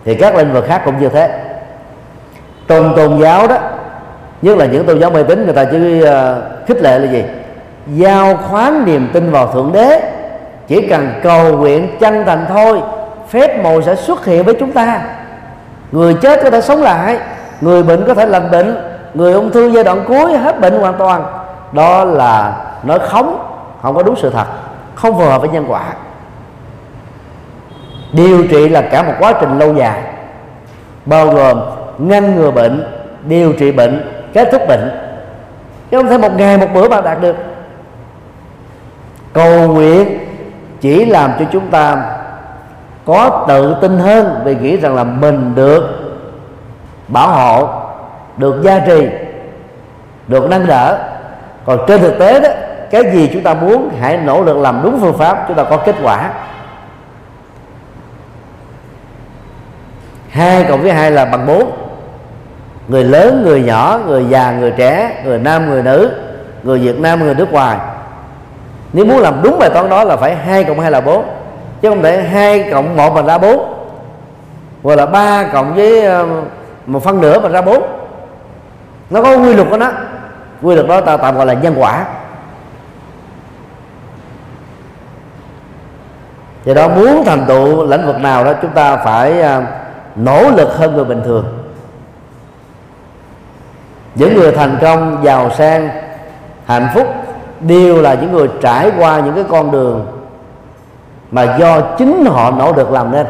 Thì 0.05 0.15
các 0.15 0.35
lĩnh 0.35 0.53
vực 0.53 0.65
khác 0.67 0.81
cũng 0.85 0.99
như 0.99 1.09
thế. 1.09 1.39
Tôn 2.67 2.93
tôn 2.95 3.19
giáo 3.19 3.47
đó, 3.47 3.57
nhất 4.41 4.57
là 4.57 4.65
những 4.65 4.85
tôn 4.85 4.99
giáo 4.99 5.09
mê 5.09 5.23
tín, 5.23 5.45
người 5.45 5.53
ta 5.53 5.63
chỉ 5.63 6.01
ờ, 6.01 6.41
khích 6.67 6.81
lệ 6.81 6.99
là 6.99 7.11
gì? 7.11 7.23
Giao 7.87 8.37
khoán 8.37 8.85
niềm 8.85 9.09
tin 9.13 9.31
vào 9.31 9.47
thượng 9.47 9.71
đế, 9.73 10.01
chỉ 10.67 10.87
cần 10.87 11.09
cầu 11.23 11.57
nguyện 11.57 11.97
chân 11.99 12.23
thành 12.25 12.45
thôi, 12.49 12.81
phép 13.29 13.63
màu 13.63 13.81
sẽ 13.81 13.95
xuất 13.95 14.25
hiện 14.25 14.43
với 14.43 14.55
chúng 14.59 14.71
ta. 14.71 15.01
Người 15.91 16.13
chết 16.13 16.39
có 16.43 16.49
thể 16.49 16.61
sống 16.61 16.81
lại, 16.81 17.17
người 17.61 17.83
bệnh 17.83 18.07
có 18.07 18.13
thể 18.13 18.25
lành 18.25 18.51
bệnh 18.51 18.96
người 19.17 19.33
ung 19.33 19.51
thư 19.51 19.71
giai 19.71 19.83
đoạn 19.83 20.03
cuối 20.07 20.37
hết 20.37 20.59
bệnh 20.61 20.79
hoàn 20.79 20.93
toàn. 20.93 21.25
Đó 21.71 22.03
là 22.03 22.57
nói 22.83 22.99
khống, 22.99 23.39
không 23.81 23.95
có 23.95 24.03
đúng 24.03 24.15
sự 24.15 24.29
thật, 24.29 24.45
không 24.95 25.19
phù 25.19 25.25
hợp 25.25 25.41
với 25.41 25.49
nhân 25.49 25.65
quả. 25.67 25.83
Điều 28.13 28.47
trị 28.47 28.69
là 28.69 28.81
cả 28.81 29.03
một 29.03 29.13
quá 29.19 29.33
trình 29.41 29.59
lâu 29.59 29.73
dài, 29.73 30.03
bao 31.05 31.27
gồm 31.27 31.61
ngăn 31.97 32.35
ngừa 32.35 32.51
bệnh, 32.51 32.87
điều 33.23 33.53
trị 33.53 33.71
bệnh, 33.71 34.11
kết 34.33 34.49
thúc 34.51 34.61
bệnh. 34.67 34.91
Chứ 35.91 35.97
không 35.97 36.07
thể 36.07 36.17
một 36.17 36.31
ngày 36.37 36.57
một 36.57 36.67
bữa 36.73 36.89
mà 36.89 37.01
đạt 37.01 37.21
được. 37.21 37.35
Cầu 39.33 39.67
nguyện 39.67 40.19
chỉ 40.81 41.05
làm 41.05 41.31
cho 41.39 41.45
chúng 41.51 41.67
ta 41.67 41.97
có 43.05 43.45
tự 43.47 43.75
tin 43.81 43.99
hơn 43.99 44.41
vì 44.43 44.55
nghĩ 44.55 44.77
rằng 44.77 44.95
là 44.95 45.03
mình 45.03 45.55
được 45.55 45.83
bảo 47.07 47.27
hộ 47.27 47.69
được 48.37 48.61
gia 48.63 48.79
trì, 48.79 49.07
được 50.27 50.49
nâng 50.49 50.67
đỡ. 50.67 50.97
Còn 51.65 51.79
trên 51.87 52.01
thực 52.01 52.19
tế 52.19 52.39
đó, 52.39 52.49
cái 52.91 53.11
gì 53.11 53.29
chúng 53.33 53.43
ta 53.43 53.53
muốn, 53.53 53.89
hãy 53.99 54.17
nỗ 54.17 54.43
lực 54.43 54.57
làm 54.57 54.79
đúng 54.83 54.99
phương 55.01 55.17
pháp, 55.17 55.45
chúng 55.47 55.57
ta 55.57 55.63
có 55.63 55.77
kết 55.77 55.95
quả. 56.03 56.29
Hai 60.29 60.63
cộng 60.63 60.81
với 60.81 60.91
hai 60.91 61.11
là 61.11 61.25
bằng 61.25 61.45
bốn. 61.47 61.71
Người 62.87 63.03
lớn, 63.03 63.41
người 63.45 63.61
nhỏ, 63.61 63.99
người 64.07 64.25
già, 64.25 64.51
người 64.51 64.71
trẻ, 64.71 65.21
người 65.25 65.39
nam, 65.39 65.69
người 65.69 65.83
nữ, 65.83 66.11
người 66.63 66.79
việt 66.79 66.99
nam, 66.99 67.23
người 67.23 67.35
nước 67.35 67.51
ngoài. 67.51 67.77
Nếu 68.93 69.05
muốn 69.05 69.19
làm 69.19 69.39
đúng 69.43 69.59
bài 69.59 69.69
toán 69.69 69.89
đó 69.89 70.03
là 70.03 70.17
phải 70.17 70.35
hai 70.35 70.63
cộng 70.63 70.79
hai 70.79 70.91
là 70.91 71.01
bốn, 71.01 71.25
chứ 71.81 71.89
không 71.89 72.03
thể 72.03 72.23
hai 72.23 72.69
cộng 72.71 72.97
một 72.97 73.13
mà 73.13 73.21
ra 73.21 73.37
bốn. 73.37 73.73
Hoặc 74.83 74.95
là 74.95 75.05
ba 75.05 75.43
cộng 75.53 75.75
với 75.75 76.05
ờ, 76.05 76.27
một 76.85 77.03
phân 77.03 77.21
nửa 77.21 77.39
mà 77.39 77.49
ra 77.49 77.61
bốn 77.61 77.83
nó 79.09 79.21
có 79.21 79.37
quy 79.37 79.53
luật 79.53 79.67
của 79.69 79.77
nó 79.77 79.91
quy 80.61 80.75
luật 80.75 80.87
đó 80.87 81.01
ta 81.01 81.17
tạm 81.17 81.35
gọi 81.35 81.45
là 81.45 81.53
nhân 81.53 81.75
quả. 81.77 82.05
Do 86.65 86.73
đó 86.73 86.87
muốn 86.87 87.23
thành 87.25 87.45
tựu 87.47 87.85
lĩnh 87.85 88.05
vực 88.05 88.21
nào 88.21 88.43
đó, 88.43 88.53
chúng 88.61 88.71
ta 88.71 88.97
phải 88.97 89.41
à, 89.41 89.67
nỗ 90.15 90.49
lực 90.49 90.77
hơn 90.77 90.95
người 90.95 91.05
bình 91.05 91.21
thường. 91.25 91.45
Những 94.15 94.35
người 94.35 94.51
thành 94.51 94.77
công, 94.81 95.19
giàu 95.23 95.49
sang, 95.49 95.89
hạnh 96.65 96.87
phúc 96.93 97.07
đều 97.59 98.01
là 98.01 98.13
những 98.13 98.31
người 98.31 98.49
trải 98.61 98.91
qua 98.97 99.19
những 99.19 99.35
cái 99.35 99.43
con 99.49 99.71
đường 99.71 100.05
mà 101.31 101.57
do 101.57 101.81
chính 101.81 102.25
họ 102.25 102.51
nỗ 102.51 102.73
lực 102.73 102.91
làm 102.91 103.11
nên. 103.11 103.25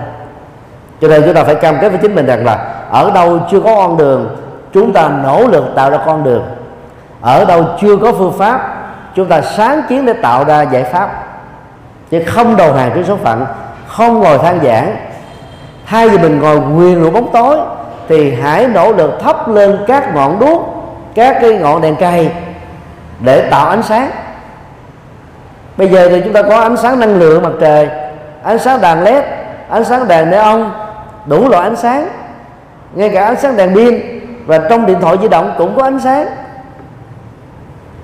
Cho 1.01 1.07
nên 1.07 1.23
chúng 1.25 1.34
ta 1.34 1.43
phải 1.43 1.55
cam 1.55 1.78
kết 1.82 1.89
với 1.89 1.99
chính 2.01 2.15
mình 2.15 2.25
rằng 2.25 2.45
là 2.45 2.53
ở 2.91 3.11
đâu 3.11 3.39
chưa 3.51 3.59
có 3.59 3.75
con 3.75 3.97
đường 3.97 4.38
chúng 4.80 4.93
ta 4.93 5.09
nỗ 5.23 5.47
lực 5.47 5.65
tạo 5.75 5.89
ra 5.89 5.97
con 6.05 6.23
đường. 6.23 6.43
Ở 7.21 7.45
đâu 7.45 7.65
chưa 7.82 7.97
có 7.97 8.11
phương 8.11 8.34
pháp, 8.38 8.78
chúng 9.15 9.28
ta 9.28 9.41
sáng 9.41 9.82
kiến 9.89 10.05
để 10.05 10.13
tạo 10.13 10.45
ra 10.45 10.61
giải 10.61 10.84
pháp. 10.84 11.09
Chứ 12.11 12.23
không 12.28 12.55
đầu 12.55 12.73
hàng 12.73 12.91
trước 12.95 13.03
số 13.07 13.15
phận, 13.15 13.45
không 13.88 14.19
ngồi 14.19 14.38
than 14.38 14.59
giảng. 14.63 14.95
Thay 15.86 16.09
vì 16.09 16.17
mình 16.17 16.39
ngồi 16.39 16.57
quyền 16.57 17.03
ngủ 17.03 17.11
bóng 17.11 17.32
tối, 17.34 17.57
thì 18.07 18.34
hãy 18.34 18.67
nỗ 18.67 18.91
lực 18.91 19.19
thắp 19.23 19.49
lên 19.49 19.80
các 19.88 20.15
ngọn 20.15 20.39
đuốc, 20.39 20.61
các 21.15 21.38
cái 21.41 21.53
ngọn 21.53 21.82
đèn 21.82 21.95
cây 21.95 22.30
để 23.19 23.49
tạo 23.49 23.69
ánh 23.69 23.84
sáng. 23.84 24.09
Bây 25.78 25.88
giờ 25.88 26.09
thì 26.09 26.21
chúng 26.23 26.34
ta 26.34 26.41
có 26.41 26.61
ánh 26.61 26.78
sáng 26.78 26.99
năng 26.99 27.19
lượng 27.19 27.43
mặt 27.43 27.51
trời, 27.59 27.89
ánh 28.43 28.59
sáng 28.59 28.82
đèn 28.82 29.03
led 29.03 29.23
ánh 29.69 29.86
sáng 29.86 30.07
đèn 30.07 30.30
neon, 30.30 30.71
đủ 31.25 31.49
loại 31.49 31.63
ánh 31.63 31.75
sáng. 31.75 32.07
Ngay 32.93 33.09
cả 33.09 33.25
ánh 33.25 33.36
sáng 33.36 33.57
đèn 33.57 33.75
pin 33.75 34.16
và 34.48 34.58
trong 34.70 34.86
điện 34.86 34.98
thoại 35.02 35.18
di 35.22 35.28
động 35.28 35.54
cũng 35.58 35.76
có 35.76 35.84
ánh 35.84 36.00
sáng. 36.00 36.28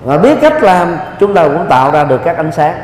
Và 0.03 0.17
biết 0.17 0.37
cách 0.41 0.63
làm, 0.63 0.97
chúng 1.19 1.33
ta 1.33 1.43
cũng 1.43 1.65
tạo 1.69 1.91
ra 1.91 2.03
được 2.03 2.21
các 2.23 2.37
ánh 2.37 2.51
sáng. 2.51 2.75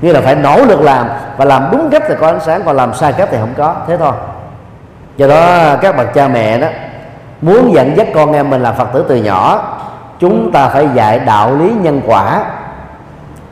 Như 0.00 0.12
là 0.12 0.20
phải 0.20 0.34
nỗ 0.34 0.64
lực 0.64 0.80
làm, 0.80 1.08
và 1.36 1.44
làm 1.44 1.68
đúng 1.72 1.90
cách 1.90 2.02
thì 2.08 2.14
có 2.20 2.26
ánh 2.26 2.40
sáng, 2.40 2.62
còn 2.64 2.76
làm 2.76 2.94
sai 2.94 3.12
cách 3.12 3.28
thì 3.32 3.36
không 3.40 3.54
có. 3.56 3.74
Thế 3.86 3.96
thôi. 3.96 4.12
Do 5.16 5.28
đó, 5.28 5.76
các 5.80 5.96
bậc 5.96 6.14
cha 6.14 6.28
mẹ 6.28 6.58
đó, 6.58 6.66
muốn 7.40 7.74
dẫn 7.74 7.96
dắt 7.96 8.06
con 8.14 8.32
em 8.32 8.50
mình 8.50 8.62
làm 8.62 8.74
phật 8.74 8.88
tử 8.92 9.04
từ 9.08 9.16
nhỏ, 9.16 9.62
chúng 10.18 10.52
ta 10.52 10.68
phải 10.68 10.88
dạy 10.94 11.18
đạo 11.18 11.54
lý 11.54 11.72
nhân 11.82 12.00
quả, 12.06 12.44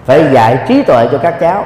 phải 0.05 0.25
dạy 0.33 0.59
trí 0.69 0.83
tuệ 0.83 1.09
cho 1.13 1.19
các 1.19 1.41
cháu. 1.41 1.65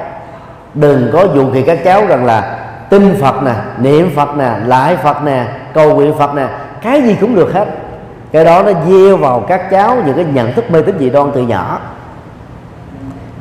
Đừng 0.73 1.09
có 1.13 1.25
dụ 1.35 1.53
kỳ 1.53 1.61
các 1.61 1.79
cháu 1.83 2.05
rằng 2.07 2.25
là 2.25 2.57
tin 2.89 3.17
phật 3.21 3.43
nè, 3.43 3.53
niệm 3.77 4.11
phật 4.15 4.35
nè, 4.37 4.49
lại 4.65 4.97
phật 4.97 5.23
nè, 5.23 5.45
cầu 5.73 5.95
nguyện 5.95 6.17
phật 6.17 6.33
nè 6.33 6.47
cái 6.83 7.01
gì 7.01 7.17
cũng 7.21 7.35
được 7.35 7.53
hết. 7.53 7.65
Cái 8.31 8.45
đó 8.45 8.63
nó 8.63 8.71
gieo 8.87 9.17
vào 9.17 9.45
các 9.47 9.71
cháu 9.71 9.97
những 10.05 10.15
cái 10.15 10.25
nhận 10.25 10.53
thức 10.53 10.71
mê 10.71 10.81
tín 10.81 10.95
dị 10.99 11.09
đoan 11.09 11.31
từ 11.31 11.41
nhỏ. 11.41 11.79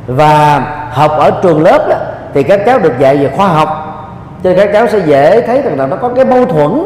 Và 0.07 0.61
học 0.91 1.11
ở 1.11 1.31
trường 1.43 1.63
lớp 1.63 1.87
đó, 1.89 1.97
thì 2.35 2.43
các 2.43 2.61
cháu 2.67 2.79
được 2.79 2.99
dạy 2.99 3.17
về 3.17 3.31
khoa 3.37 3.49
học. 3.49 3.69
Cho 4.45 4.51
nên 4.51 4.57
các 4.57 4.71
cháu 4.73 4.87
sẽ 4.87 4.99
dễ 4.99 5.47
thấy 5.47 5.63
rằng 5.63 5.79
là 5.79 5.87
nó 5.87 5.97
có 5.97 6.09
cái 6.09 6.25
mâu 6.25 6.45
thuẫn 6.45 6.85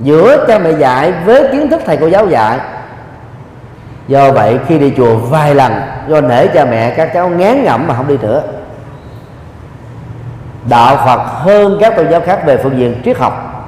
giữa 0.00 0.44
cha 0.48 0.58
mẹ 0.58 0.70
dạy 0.72 1.12
với 1.24 1.48
kiến 1.52 1.70
thức 1.70 1.82
thầy 1.86 1.96
cô 1.96 2.06
giáo 2.06 2.26
dạy. 2.26 2.58
Do 4.08 4.32
vậy 4.32 4.58
khi 4.68 4.78
đi 4.78 4.92
chùa 4.96 5.16
vài 5.16 5.54
lần 5.54 5.72
do 6.08 6.20
nể 6.20 6.46
cha 6.46 6.64
mẹ 6.64 6.90
các 6.90 7.10
cháu 7.14 7.28
ngán 7.28 7.64
ngẩm 7.64 7.86
mà 7.86 7.94
không 7.94 8.08
đi 8.08 8.18
nữa. 8.22 8.42
Đạo 10.68 10.96
phật 11.06 11.20
hơn 11.26 11.78
các 11.80 11.96
tôn 11.96 12.10
giáo 12.10 12.20
khác 12.20 12.46
về 12.46 12.56
phương 12.56 12.78
diện 12.78 13.00
triết 13.04 13.18
học 13.18 13.66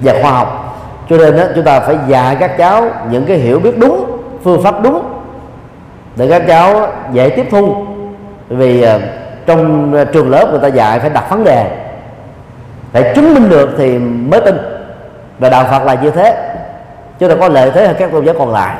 và 0.00 0.14
khoa 0.22 0.30
học 0.30 0.65
cho 1.08 1.16
nên 1.16 1.36
đó, 1.36 1.42
chúng 1.54 1.64
ta 1.64 1.80
phải 1.80 1.96
dạy 2.08 2.36
các 2.40 2.58
cháu 2.58 2.84
những 3.10 3.26
cái 3.26 3.36
hiểu 3.36 3.60
biết 3.60 3.78
đúng 3.78 4.20
phương 4.44 4.62
pháp 4.62 4.82
đúng 4.82 5.02
để 6.16 6.28
các 6.28 6.42
cháu 6.46 6.88
dễ 7.12 7.28
tiếp 7.28 7.46
thu. 7.50 7.86
Vì 8.48 8.82
ờ, 8.82 9.00
trong 9.46 9.92
ờ, 9.94 10.04
trường 10.04 10.30
lớp 10.30 10.48
người 10.50 10.60
ta 10.60 10.68
dạy 10.68 11.00
phải 11.00 11.10
đặt 11.10 11.30
vấn 11.30 11.44
đề. 11.44 11.70
Phải 12.92 13.12
chứng 13.14 13.34
minh 13.34 13.48
được 13.48 13.70
thì 13.78 13.98
mới 13.98 14.40
tin. 14.40 14.56
Và 15.38 15.48
đạo 15.48 15.64
phật 15.70 15.84
là 15.84 15.94
như 15.94 16.10
thế. 16.10 16.54
Chúng 17.18 17.28
ta 17.28 17.34
có 17.40 17.48
lợi 17.48 17.70
thế 17.70 17.86
hơn 17.86 17.96
các 17.98 18.12
tôn 18.12 18.24
giáo 18.24 18.34
còn 18.38 18.52
lại. 18.52 18.76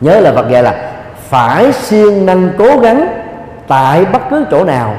Nhớ 0.00 0.20
là 0.20 0.32
Phật 0.32 0.50
dạy 0.50 0.62
là 0.62 0.90
phải 1.28 1.72
siêng 1.72 2.26
năng 2.26 2.50
cố 2.58 2.78
gắng 2.78 3.06
tại 3.68 4.04
bất 4.04 4.22
cứ 4.30 4.44
chỗ 4.50 4.64
nào. 4.64 4.94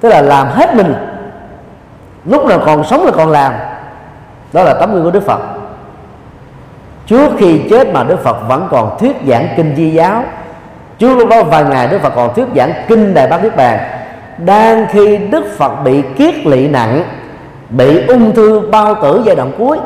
Tức 0.00 0.08
là 0.08 0.22
làm 0.22 0.48
hết 0.48 0.74
mình 0.74 0.94
lúc 2.26 2.46
nào 2.46 2.58
còn 2.66 2.84
sống 2.84 3.04
là 3.04 3.10
còn 3.10 3.30
làm. 3.30 3.52
Đó 4.52 4.62
là 4.62 4.74
tấm 4.74 4.94
gương 4.94 5.04
của 5.04 5.10
Đức 5.10 5.26
Phật. 5.26 5.40
Trước 7.06 7.28
khi 7.38 7.60
chết 7.70 7.92
mà 7.92 8.04
Đức 8.04 8.24
Phật 8.24 8.36
vẫn 8.48 8.68
còn 8.70 8.98
thuyết 8.98 9.16
giảng 9.28 9.48
kinh 9.56 9.74
di 9.76 9.90
giáo. 9.90 10.24
Trước 10.98 11.18
lúc 11.18 11.28
đó 11.28 11.42
vài 11.42 11.64
ngày 11.64 11.88
Đức 11.88 12.02
Phật 12.02 12.12
còn 12.16 12.34
thuyết 12.34 12.46
giảng 12.56 12.72
kinh 12.88 13.14
Đại 13.14 13.26
Bát 13.26 13.42
Niết 13.42 13.56
Bàn. 13.56 13.78
Đang 14.38 14.86
khi 14.90 15.16
Đức 15.16 15.44
Phật 15.58 15.74
bị 15.84 16.02
kiết 16.16 16.46
lỵ 16.46 16.68
nặng, 16.68 17.04
bị 17.70 18.06
ung 18.06 18.34
thư 18.34 18.60
bao 18.60 18.94
tử 19.02 19.22
giai 19.24 19.36
đoạn 19.36 19.52
cuối. 19.58 19.78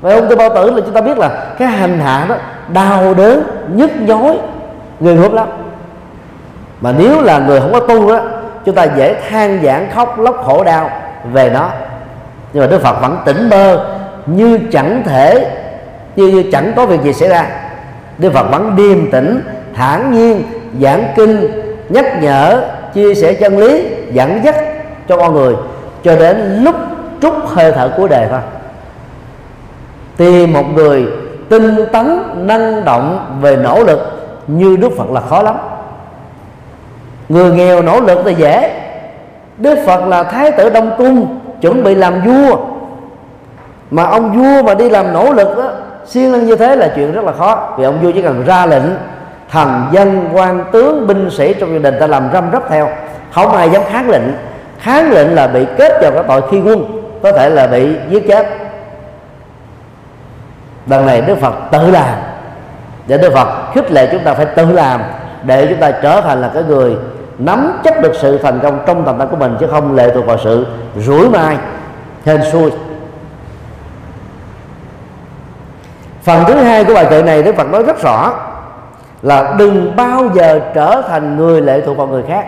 Và 0.00 0.14
ung 0.14 0.28
thư 0.28 0.36
bao 0.36 0.54
tử 0.54 0.70
là 0.70 0.80
chúng 0.84 0.94
ta 0.94 1.00
biết 1.00 1.18
là 1.18 1.30
cái 1.58 1.68
hành 1.68 1.98
hạ 1.98 2.26
đó 2.28 2.34
đau 2.68 3.14
đớn, 3.14 3.42
nhức 3.74 3.90
nhối, 4.00 4.38
người 5.00 5.16
hút 5.16 5.32
lắm. 5.32 5.48
Mà 6.80 6.92
nếu 6.98 7.22
là 7.22 7.38
người 7.38 7.60
không 7.60 7.72
có 7.72 7.80
tu 7.80 8.08
đó, 8.08 8.20
chúng 8.64 8.74
ta 8.74 8.84
dễ 8.84 9.14
than 9.30 9.62
giảng 9.62 9.90
khóc 9.94 10.18
lóc 10.18 10.42
khổ 10.44 10.64
đau 10.64 10.90
về 11.24 11.50
nó 11.54 11.70
nhưng 12.52 12.62
mà 12.62 12.66
đức 12.66 12.82
phật 12.82 13.00
vẫn 13.00 13.18
tỉnh 13.24 13.50
bơ 13.50 13.84
như 14.26 14.58
chẳng 14.72 15.02
thể, 15.06 15.50
như 16.16 16.44
chẳng 16.52 16.72
có 16.76 16.86
việc 16.86 17.02
gì 17.02 17.12
xảy 17.12 17.28
ra. 17.28 17.46
Đức 18.18 18.32
phật 18.32 18.50
vẫn 18.50 18.76
điềm 18.76 19.10
tĩnh, 19.10 19.42
thản 19.74 20.12
nhiên, 20.12 20.42
giảng 20.80 21.04
kinh, 21.16 21.50
nhắc 21.88 22.22
nhở, 22.22 22.62
chia 22.94 23.14
sẻ 23.14 23.34
chân 23.34 23.58
lý, 23.58 23.86
dẫn 24.12 24.40
dắt 24.44 24.54
cho 25.08 25.16
con 25.16 25.34
người 25.34 25.54
cho 26.04 26.16
đến 26.16 26.64
lúc 26.64 26.76
trút 27.22 27.32
hơi 27.46 27.72
thở 27.72 27.92
cuối 27.96 28.08
đời 28.08 28.26
thôi. 28.30 28.40
Tìm 30.16 30.52
một 30.52 30.64
người 30.74 31.06
tinh 31.48 31.76
tấn, 31.92 32.22
năng 32.46 32.84
động 32.84 33.38
về 33.40 33.56
nỗ 33.56 33.84
lực 33.84 34.00
như 34.46 34.76
đức 34.76 34.90
phật 34.98 35.10
là 35.10 35.20
khó 35.20 35.42
lắm. 35.42 35.56
Người 37.28 37.52
nghèo 37.52 37.82
nỗ 37.82 38.00
lực 38.00 38.18
thì 38.24 38.34
dễ 38.34 38.79
đức 39.60 39.78
phật 39.86 40.06
là 40.06 40.22
thái 40.22 40.52
tử 40.52 40.70
đông 40.70 40.90
cung, 40.98 41.38
chuẩn 41.60 41.84
bị 41.84 41.94
làm 41.94 42.20
vua. 42.20 42.56
Mà 43.90 44.04
ông 44.04 44.32
vua 44.32 44.62
mà 44.62 44.74
đi 44.74 44.90
làm 44.90 45.12
nỗ 45.12 45.32
lực 45.32 45.56
đó 45.56 45.70
siêng 46.06 46.32
năng 46.32 46.46
như 46.46 46.56
thế 46.56 46.76
là 46.76 46.92
chuyện 46.96 47.12
rất 47.12 47.24
là 47.24 47.32
khó. 47.32 47.74
Vì 47.78 47.84
ông 47.84 48.00
vua 48.02 48.10
chỉ 48.14 48.22
cần 48.22 48.44
ra 48.46 48.66
lệnh, 48.66 48.82
thần, 49.50 49.86
dân, 49.92 50.28
quan, 50.32 50.64
tướng, 50.72 51.06
binh, 51.06 51.30
sĩ 51.30 51.54
trong 51.54 51.72
gia 51.72 51.90
đình 51.90 52.00
ta 52.00 52.06
làm 52.06 52.28
răm 52.32 52.50
rắp 52.52 52.62
theo. 52.68 52.88
Không 53.32 53.52
ai 53.52 53.70
dám 53.70 53.82
kháng 53.90 54.10
lệnh. 54.10 54.22
Kháng 54.78 55.10
lệnh 55.12 55.34
là 55.34 55.46
bị 55.46 55.66
kết 55.76 55.92
vào 56.02 56.10
cái 56.10 56.22
tội 56.28 56.42
khi 56.50 56.60
quân, 56.60 57.02
có 57.22 57.32
thể 57.32 57.50
là 57.50 57.66
bị 57.66 57.96
giết 58.10 58.28
chết. 58.28 58.46
Đằng 60.86 61.06
này 61.06 61.20
đức 61.20 61.38
phật 61.40 61.54
tự 61.72 61.90
làm. 61.90 62.14
Để 63.06 63.18
đức 63.18 63.32
phật 63.34 63.48
khích 63.74 63.92
lệ 63.92 64.08
chúng 64.12 64.24
ta 64.24 64.34
phải 64.34 64.46
tự 64.46 64.72
làm, 64.72 65.00
để 65.42 65.66
chúng 65.66 65.78
ta 65.78 65.90
trở 65.90 66.20
thành 66.20 66.40
là 66.40 66.50
cái 66.54 66.62
người 66.62 66.96
nắm 67.40 67.80
chắc 67.84 68.02
được 68.02 68.12
sự 68.20 68.38
thành 68.38 68.60
công 68.62 68.82
trong 68.86 69.04
tầm 69.04 69.18
tay 69.18 69.26
của 69.30 69.36
mình 69.36 69.56
chứ 69.60 69.66
không 69.70 69.94
lệ 69.94 70.10
thuộc 70.14 70.26
vào 70.26 70.38
sự 70.44 70.66
rủi 70.96 71.30
mai 71.30 71.56
hên 72.24 72.40
xui. 72.52 72.70
Phần 76.22 76.44
thứ 76.46 76.54
hai 76.54 76.84
của 76.84 76.94
bài 76.94 77.06
kệ 77.10 77.22
này 77.22 77.42
đức 77.42 77.56
phật 77.56 77.70
nói 77.70 77.82
rất 77.82 78.02
rõ 78.02 78.32
là 79.22 79.54
đừng 79.58 79.96
bao 79.96 80.28
giờ 80.34 80.60
trở 80.74 81.02
thành 81.08 81.36
người 81.36 81.60
lệ 81.60 81.80
thuộc 81.86 81.96
vào 81.96 82.06
người 82.06 82.22
khác. 82.28 82.46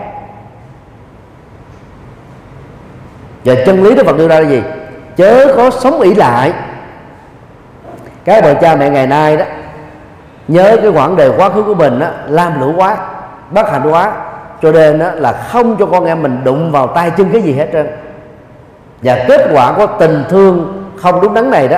Và 3.45 3.53
chân 3.65 3.83
lý 3.83 3.95
đức 3.95 4.05
phật 4.05 4.17
đưa 4.17 4.27
ra 4.27 4.39
là 4.39 4.49
gì? 4.49 4.63
Chớ 5.17 5.53
có 5.55 5.69
sống 5.69 6.01
ỷ 6.01 6.15
lại. 6.15 6.53
Các 8.25 8.43
bậc 8.43 8.57
cha 8.61 8.75
mẹ 8.75 8.89
ngày 8.89 9.07
nay 9.07 9.37
đó 9.37 9.45
nhớ 10.47 10.77
cái 10.81 10.91
quãng 10.91 11.15
đời 11.15 11.31
quá 11.37 11.49
khứ 11.49 11.63
của 11.63 11.75
mình 11.75 11.99
đó, 11.99 12.07
lam 12.27 12.61
lũ 12.61 12.73
quá 12.77 12.97
bất 13.51 13.71
hạnh 13.71 13.91
quá 13.91 14.13
cho 14.63 14.71
nên 14.71 14.99
đó, 14.99 15.11
là 15.15 15.31
không 15.31 15.75
cho 15.79 15.85
con 15.85 16.05
em 16.05 16.21
mình 16.23 16.41
đụng 16.43 16.71
vào 16.71 16.87
tay 16.87 17.11
chân 17.11 17.29
cái 17.31 17.41
gì 17.41 17.53
hết 17.53 17.67
trơn. 17.73 17.87
Và 19.01 19.25
kết 19.27 19.49
quả 19.53 19.73
của 19.73 19.87
tình 19.99 20.23
thương 20.29 20.83
không 20.95 21.21
đúng 21.21 21.33
đắn 21.33 21.51
này 21.51 21.67
đó 21.67 21.77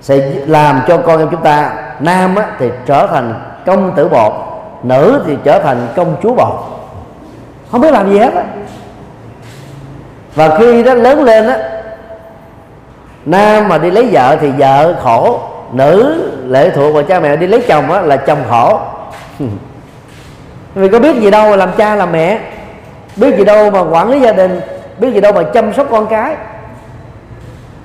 sẽ 0.00 0.32
làm 0.46 0.80
cho 0.88 0.98
con 0.98 1.18
em 1.18 1.28
chúng 1.30 1.42
ta 1.42 1.72
nam 2.00 2.34
á, 2.34 2.46
thì 2.58 2.70
trở 2.86 3.06
thành 3.06 3.34
công 3.66 3.92
tử 3.96 4.08
bột 4.08 4.32
nữ 4.82 5.22
thì 5.26 5.36
trở 5.44 5.58
thành 5.58 5.86
công 5.96 6.16
chúa 6.22 6.34
bột. 6.34 6.54
Không 7.72 7.80
biết 7.80 7.92
làm 7.92 8.10
gì 8.12 8.18
hết 8.18 8.34
á. 8.34 8.42
Và 10.34 10.58
khi 10.58 10.82
đó 10.82 10.94
lớn 10.94 11.24
lên 11.24 11.46
á 11.46 11.58
nam 13.26 13.68
mà 13.68 13.78
đi 13.78 13.90
lấy 13.90 14.08
vợ 14.12 14.36
thì 14.40 14.50
vợ 14.58 14.94
khổ 15.02 15.40
nữ 15.72 16.22
lệ 16.46 16.70
thuộc 16.70 16.94
vào 16.94 17.02
cha 17.02 17.20
mẹ 17.20 17.36
đi 17.36 17.46
lấy 17.46 17.64
chồng 17.68 17.92
á 17.92 18.00
là 18.00 18.16
chồng 18.16 18.38
khổ. 18.50 18.80
vì 20.78 20.88
có 20.88 20.98
biết 20.98 21.16
gì 21.16 21.30
đâu 21.30 21.50
mà 21.50 21.56
làm 21.56 21.70
cha 21.76 21.94
làm 21.94 22.12
mẹ, 22.12 22.38
biết 23.16 23.36
gì 23.36 23.44
đâu 23.44 23.70
mà 23.70 23.80
quản 23.80 24.10
lý 24.10 24.20
gia 24.20 24.32
đình, 24.32 24.60
biết 24.98 25.14
gì 25.14 25.20
đâu 25.20 25.32
mà 25.32 25.42
chăm 25.42 25.72
sóc 25.72 25.86
con 25.90 26.06
cái. 26.06 26.36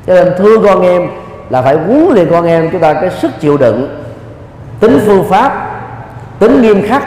Cho 0.07 0.13
nên 0.13 0.33
thương 0.37 0.63
con 0.63 0.81
em 0.81 1.07
là 1.49 1.61
phải 1.61 1.75
huấn 1.75 2.07
luyện 2.13 2.29
con 2.31 2.45
em 2.45 2.69
chúng 2.71 2.81
ta 2.81 2.93
cái 2.93 3.09
sức 3.09 3.31
chịu 3.39 3.57
đựng, 3.57 4.05
tính 4.79 4.99
phương 5.05 5.25
pháp, 5.29 5.81
tính 6.39 6.61
nghiêm 6.61 6.87
khắc, 6.87 7.03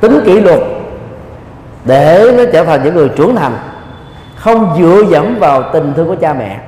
tính 0.00 0.20
kỷ 0.24 0.40
luật 0.40 0.60
để 1.84 2.32
nó 2.36 2.42
trở 2.52 2.64
thành 2.64 2.80
những 2.84 2.94
người 2.94 3.08
trưởng 3.08 3.36
thành, 3.36 3.52
không 4.36 4.76
dựa 4.78 5.02
dẫm 5.10 5.38
vào 5.38 5.62
tình 5.72 5.92
thương 5.96 6.06
của 6.06 6.16
cha 6.20 6.32
mẹ. 6.32 6.58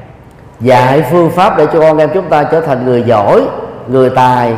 Dạy 0.60 1.04
phương 1.10 1.30
pháp 1.30 1.58
để 1.58 1.66
cho 1.72 1.80
con 1.80 1.98
em 1.98 2.10
chúng 2.14 2.28
ta 2.28 2.44
trở 2.44 2.60
thành 2.60 2.84
người 2.84 3.02
giỏi, 3.02 3.42
người 3.88 4.10
tài, 4.10 4.52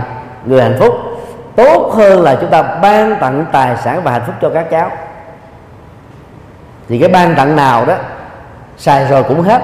người 0.46 0.62
hạnh 0.62 0.76
phúc 0.78 0.94
tốt 1.56 1.92
hơn 1.94 2.22
là 2.22 2.36
chúng 2.40 2.50
ta 2.50 2.62
ban 2.62 3.16
tặng 3.20 3.46
tài 3.52 3.76
sản 3.76 4.00
và 4.04 4.12
hạnh 4.12 4.22
phúc 4.26 4.34
cho 4.42 4.50
các 4.54 4.70
cháu. 4.70 4.90
Thì 6.88 6.98
cái 6.98 7.08
ban 7.08 7.34
tặng 7.34 7.56
nào 7.56 7.84
đó, 7.84 7.94
xài 8.76 9.04
rồi 9.04 9.22
cũng 9.22 9.42
hết. 9.42 9.62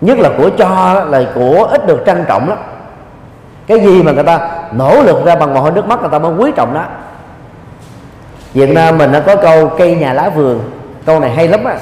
Nhất 0.00 0.18
là 0.18 0.30
của 0.38 0.50
cho 0.58 1.04
là 1.08 1.22
của 1.34 1.68
ít 1.70 1.86
được 1.86 2.02
trân 2.06 2.24
trọng 2.28 2.48
lắm. 2.48 2.58
Cái 3.66 3.80
gì 3.80 4.02
mà 4.02 4.12
người 4.12 4.24
ta 4.24 4.50
nỗ 4.72 5.02
lực 5.02 5.24
ra 5.24 5.36
bằng 5.36 5.54
mồ 5.54 5.60
hôi 5.60 5.72
nước 5.72 5.86
mắt, 5.86 6.00
người 6.00 6.10
ta 6.10 6.18
mới 6.18 6.32
quý 6.32 6.52
trọng 6.56 6.74
đó. 6.74 6.84
Việt 8.54 8.70
Nam 8.70 8.98
mình 8.98 9.12
nó 9.12 9.20
có 9.20 9.36
câu 9.36 9.68
cây 9.78 9.94
nhà 9.94 10.12
lá 10.12 10.28
vườn 10.28 10.60
câu 11.06 11.20
này 11.20 11.30
hay 11.30 11.48
lắm 11.48 11.64
á. 11.64 11.76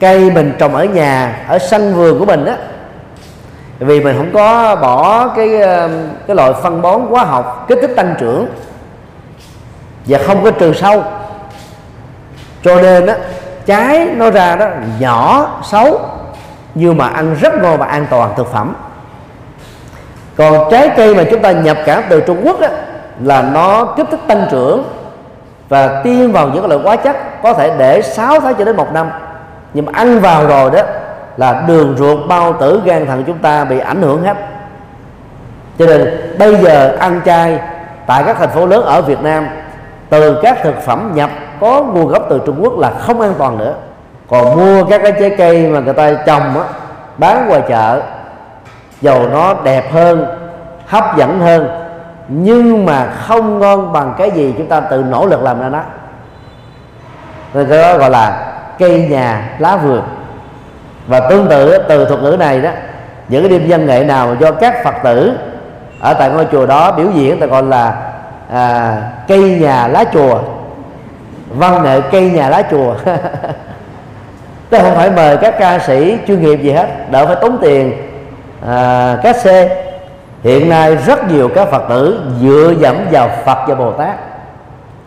Cây 0.00 0.30
mình 0.30 0.52
trồng 0.58 0.74
ở 0.74 0.84
nhà, 0.84 1.44
ở 1.48 1.58
sân 1.58 1.94
vườn 1.94 2.18
của 2.18 2.24
mình 2.24 2.44
á 2.44 2.56
vì 3.78 4.00
mình 4.00 4.16
không 4.16 4.30
có 4.34 4.76
bỏ 4.76 5.28
cái 5.28 5.60
ờ, 5.60 5.88
cái 6.26 6.36
loại 6.36 6.52
phân 6.62 6.82
bón 6.82 7.00
hóa 7.00 7.24
học 7.24 7.64
kích 7.68 7.78
thích 7.80 7.92
tăng 7.96 8.14
trưởng. 8.18 8.46
Và 10.06 10.18
không 10.26 10.44
có 10.44 10.50
trừ 10.50 10.72
sâu. 10.74 11.02
Cho 12.62 12.80
nên 12.80 13.06
á 13.06 13.16
trái 13.66 14.08
nó 14.16 14.30
ra 14.30 14.56
đó 14.56 14.66
nhỏ 14.98 15.48
xấu 15.62 16.00
nhưng 16.74 16.96
mà 16.96 17.08
ăn 17.08 17.36
rất 17.40 17.54
ngon 17.62 17.78
và 17.78 17.86
an 17.86 18.06
toàn 18.10 18.30
thực 18.36 18.52
phẩm. 18.52 18.74
Còn 20.36 20.70
trái 20.70 20.90
cây 20.96 21.14
mà 21.14 21.24
chúng 21.30 21.42
ta 21.42 21.52
nhập 21.52 21.76
cả 21.86 22.02
từ 22.08 22.20
Trung 22.20 22.40
Quốc 22.44 22.60
á, 22.60 22.68
là 23.22 23.42
nó 23.42 23.84
kích 23.84 24.06
thích 24.10 24.20
tăng 24.26 24.46
trưởng 24.50 24.84
và 25.68 26.00
tiêm 26.04 26.32
vào 26.32 26.48
những 26.48 26.66
loại 26.66 26.80
hóa 26.84 26.96
chất 26.96 27.42
có 27.42 27.52
thể 27.52 27.74
để 27.78 28.02
6 28.02 28.40
tháng 28.40 28.54
cho 28.54 28.64
đến 28.64 28.76
một 28.76 28.92
năm. 28.92 29.10
Nhưng 29.74 29.86
mà 29.86 29.92
ăn 29.94 30.20
vào 30.20 30.46
rồi 30.46 30.70
đó 30.70 30.80
là 31.36 31.64
đường 31.68 31.94
ruột 31.98 32.28
bao 32.28 32.52
tử 32.52 32.82
gan 32.84 33.06
thận 33.06 33.24
chúng 33.26 33.38
ta 33.38 33.64
bị 33.64 33.78
ảnh 33.78 34.02
hưởng 34.02 34.22
hết. 34.24 34.36
Cho 35.78 35.86
nên 35.86 36.08
bây 36.38 36.56
giờ 36.56 36.96
ăn 37.00 37.20
chay 37.24 37.58
tại 38.06 38.22
các 38.26 38.36
thành 38.38 38.50
phố 38.50 38.66
lớn 38.66 38.84
ở 38.84 39.02
Việt 39.02 39.22
Nam, 39.22 39.48
từ 40.08 40.40
các 40.42 40.58
thực 40.62 40.82
phẩm 40.82 41.12
nhập 41.14 41.30
có 41.60 41.82
nguồn 41.82 42.08
gốc 42.08 42.22
từ 42.30 42.40
Trung 42.46 42.58
Quốc 42.62 42.78
là 42.78 42.90
không 42.90 43.20
an 43.20 43.34
toàn 43.38 43.58
nữa. 43.58 43.74
Còn 44.28 44.56
mua 44.56 44.84
các 44.84 45.00
cái 45.02 45.12
trái 45.12 45.30
cây 45.38 45.66
mà 45.66 45.80
người 45.80 45.94
ta 45.94 46.12
trồng 46.26 46.58
á, 46.58 46.64
bán 47.18 47.48
ngoài 47.48 47.62
chợ, 47.68 48.02
dầu 49.00 49.28
nó 49.32 49.54
đẹp 49.64 49.92
hơn, 49.92 50.26
hấp 50.86 51.16
dẫn 51.16 51.40
hơn, 51.40 51.68
nhưng 52.28 52.86
mà 52.86 53.06
không 53.06 53.58
ngon 53.58 53.92
bằng 53.92 54.14
cái 54.18 54.30
gì 54.30 54.54
chúng 54.58 54.66
ta 54.66 54.80
tự 54.80 55.04
nỗ 55.08 55.26
lực 55.26 55.42
làm 55.42 55.60
ra 55.60 55.68
đó. 55.68 55.80
Nên 57.54 57.66
cái 57.68 57.78
đó 57.78 57.98
gọi 57.98 58.10
là 58.10 58.52
cây 58.78 59.06
nhà 59.10 59.56
lá 59.58 59.76
vườn 59.76 60.02
và 61.06 61.20
tương 61.20 61.48
tự 61.48 61.78
từ 61.88 62.04
thuật 62.04 62.20
ngữ 62.20 62.36
này 62.38 62.60
đó 62.60 62.70
những 63.28 63.48
cái 63.48 63.58
đêm 63.58 63.68
văn 63.68 63.86
nghệ 63.86 64.04
nào 64.04 64.36
do 64.40 64.52
các 64.52 64.84
phật 64.84 64.94
tử 65.04 65.38
ở 66.00 66.14
tại 66.14 66.30
ngôi 66.30 66.46
chùa 66.52 66.66
đó 66.66 66.92
biểu 66.92 67.06
diễn 67.14 67.40
ta 67.40 67.46
gọi 67.46 67.62
là 67.62 67.94
à, 68.52 68.96
cây 69.28 69.58
nhà 69.60 69.88
lá 69.88 70.04
chùa 70.12 70.38
văn 71.48 71.82
nghệ 71.82 72.00
cây 72.10 72.30
nhà 72.30 72.48
lá 72.48 72.62
chùa. 72.70 72.94
Tôi 74.70 74.80
không 74.80 74.94
phải 74.94 75.10
mời 75.10 75.36
các 75.36 75.54
ca 75.58 75.78
sĩ 75.78 76.18
chuyên 76.26 76.42
nghiệp 76.42 76.56
gì 76.56 76.70
hết 76.70 77.10
đỡ 77.10 77.26
phải 77.26 77.36
tốn 77.40 77.58
tiền 77.60 77.92
à, 78.66 79.16
các 79.22 79.36
xe 79.36 79.84
hiện 80.42 80.68
nay 80.68 80.96
rất 80.96 81.30
nhiều 81.30 81.48
các 81.54 81.68
phật 81.70 81.82
tử 81.88 82.20
dựa 82.40 82.74
dẫm 82.78 82.96
vào 83.10 83.30
phật 83.44 83.58
và 83.66 83.74
bồ 83.74 83.92
tát 83.92 84.14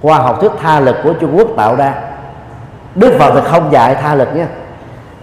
qua 0.02 0.18
học 0.18 0.38
thuyết 0.42 0.52
tha 0.62 0.80
lực 0.80 0.96
của 1.04 1.14
trung 1.14 1.38
quốc 1.38 1.48
tạo 1.58 1.76
ra. 1.76 1.94
Đức 2.96 3.16
phật 3.20 3.32
thì 3.36 3.42
không 3.44 3.72
dạy 3.72 3.96
tha 3.96 4.16
lực 4.16 4.36
nhé 4.36 4.46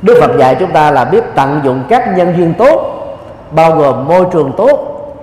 đức 0.04 0.18
phật 0.20 0.30
dạy 0.38 0.56
chúng 0.60 0.70
ta 0.70 0.90
là 0.90 1.04
biết 1.04 1.24
tận 1.34 1.60
dụng 1.64 1.82
các 1.88 2.16
nhân 2.16 2.34
duyên 2.36 2.54
tốt, 2.54 2.80
bao 3.50 3.70
gồm 3.70 4.08
môi 4.08 4.24
trường 4.32 4.52
tốt, 4.56 4.78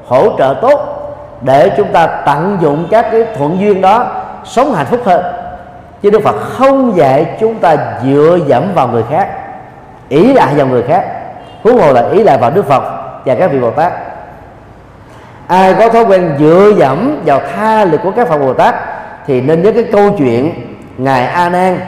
hỗ 0.07 0.37
trợ 0.37 0.55
tốt, 0.61 0.79
để 1.41 1.71
chúng 1.77 1.87
ta 1.87 2.07
tận 2.07 2.57
dụng 2.61 2.87
các 2.91 3.05
cái 3.11 3.25
thuận 3.37 3.59
duyên 3.59 3.81
đó, 3.81 4.07
sống 4.45 4.73
hạnh 4.73 4.85
phúc 4.85 4.99
hơn. 5.05 5.23
Chứ 6.01 6.09
đức 6.09 6.23
phật 6.23 6.35
không 6.39 6.97
dạy 6.97 7.25
chúng 7.39 7.55
ta 7.55 7.75
dựa 8.05 8.37
dẫm 8.47 8.63
vào 8.75 8.87
người 8.87 9.03
khác, 9.09 9.29
ý 10.09 10.33
lại 10.33 10.53
vào 10.55 10.67
người 10.67 10.83
khác. 10.83 11.05
Huống 11.63 11.77
hồ 11.77 11.93
là 11.93 12.09
ý 12.09 12.23
lại 12.23 12.37
vào 12.37 12.51
đức 12.51 12.65
phật 12.65 12.83
và 13.25 13.35
các 13.35 13.51
vị 13.51 13.59
bồ 13.59 13.71
tát. 13.71 13.93
Ai 15.47 15.73
có 15.73 15.89
thói 15.89 16.03
quen 16.03 16.35
dựa 16.39 16.71
dẫm 16.77 17.21
vào 17.25 17.41
tha 17.55 17.85
lực 17.85 18.01
của 18.03 18.11
các 18.11 18.27
phật 18.27 18.37
bồ 18.37 18.53
tát 18.53 18.75
thì 19.27 19.41
nên 19.41 19.63
nhớ 19.63 19.71
cái 19.71 19.83
câu 19.91 20.15
chuyện 20.17 20.51
ngài 20.97 21.25
a 21.25 21.49
nan 21.49 21.79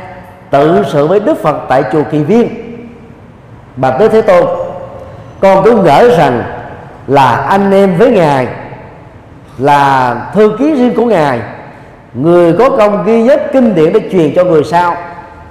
tự 0.50 0.84
sự 0.92 1.08
với 1.08 1.20
đức 1.20 1.44
phật 1.44 1.56
tại 1.70 1.84
chùa 1.92 2.04
kỳ 2.12 2.24
viên 2.24 2.73
bà 3.76 3.98
đức 4.00 4.10
thế 4.10 4.22
tôn, 4.22 4.44
con 5.40 5.64
cứ 5.64 5.76
ngỡ 5.76 6.16
rằng 6.18 6.44
là 7.08 7.36
anh 7.36 7.72
em 7.72 7.98
với 7.98 8.12
ngài 8.12 8.48
là 9.58 10.16
thư 10.34 10.56
ký 10.60 10.76
riêng 10.76 10.94
của 10.96 11.06
ngài. 11.06 11.40
Người 12.14 12.54
có 12.60 12.70
công 12.70 13.06
ghi 13.06 13.24
nhất 13.24 13.42
kinh 13.54 13.76
điển 13.76 13.94
để 13.94 14.00
truyền 14.12 14.36
cho 14.36 14.44
người 14.44 14.64
sau, 14.64 14.96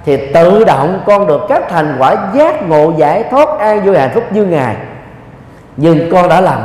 thì 0.05 0.17
tự 0.35 0.65
động 0.65 1.01
con 1.07 1.27
được 1.27 1.41
các 1.49 1.63
thành 1.71 1.97
quả 1.99 2.17
giác 2.35 2.69
ngộ 2.69 2.93
giải 2.97 3.25
thoát 3.31 3.49
an 3.59 3.85
vui 3.85 3.99
hạnh 3.99 4.11
phúc 4.15 4.25
như 4.31 4.45
ngài. 4.45 4.77
Nhưng 5.77 6.11
con 6.13 6.29
đã 6.29 6.41
làm 6.41 6.59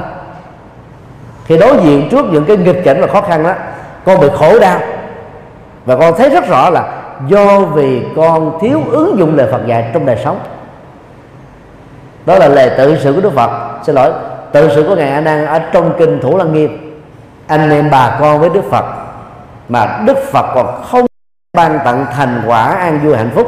khi 1.45 1.58
đối 1.58 1.78
diện 1.84 2.08
trước 2.12 2.26
những 2.32 2.45
cái 2.45 2.58
nghịch 2.58 2.84
cảnh 2.86 3.01
và 3.01 3.08
khó 3.08 3.22
khăn 3.22 3.43
đó, 3.43 3.53
con 4.05 4.20
bị 4.20 4.28
khổ 4.36 4.60
đau. 4.60 4.80
Và 5.86 5.95
con 5.95 6.14
thấy 6.18 6.30
rất 6.30 6.47
rõ 6.47 6.70
là 6.70 6.84
do 7.28 7.60
vì 7.60 8.01
con 8.16 8.58
thiếu 8.62 8.82
ứng 8.91 9.18
dụng 9.18 9.36
lời 9.36 9.47
Phật 9.51 9.62
dạy 9.68 9.91
trong 9.93 10.05
đời 10.05 10.18
sống 10.24 10.39
đó 12.28 12.38
là 12.38 12.47
lời 12.47 12.71
tự 12.78 12.97
sự 13.03 13.13
của 13.13 13.21
Đức 13.21 13.34
Phật. 13.34 13.49
Xin 13.84 13.95
lỗi, 13.95 14.11
tự 14.51 14.69
sự 14.75 14.86
của 14.88 14.95
ngài 14.95 15.09
A 15.09 15.21
Nan 15.21 15.45
ở 15.45 15.59
trong 15.59 15.93
kinh 15.99 16.19
Thủ 16.21 16.38
Lăng 16.38 16.53
Nghiêm. 16.53 17.01
Anh 17.47 17.69
em 17.69 17.89
bà 17.89 18.17
con 18.19 18.39
với 18.39 18.49
Đức 18.49 18.61
Phật. 18.71 18.86
Mà 19.69 19.99
Đức 20.05 20.17
Phật 20.32 20.45
còn 20.55 20.84
không 20.84 21.05
ban 21.53 21.80
tặng 21.86 22.05
thành 22.15 22.43
quả 22.47 22.63
an 22.63 22.99
vui 23.03 23.17
hạnh 23.17 23.30
phúc 23.36 23.47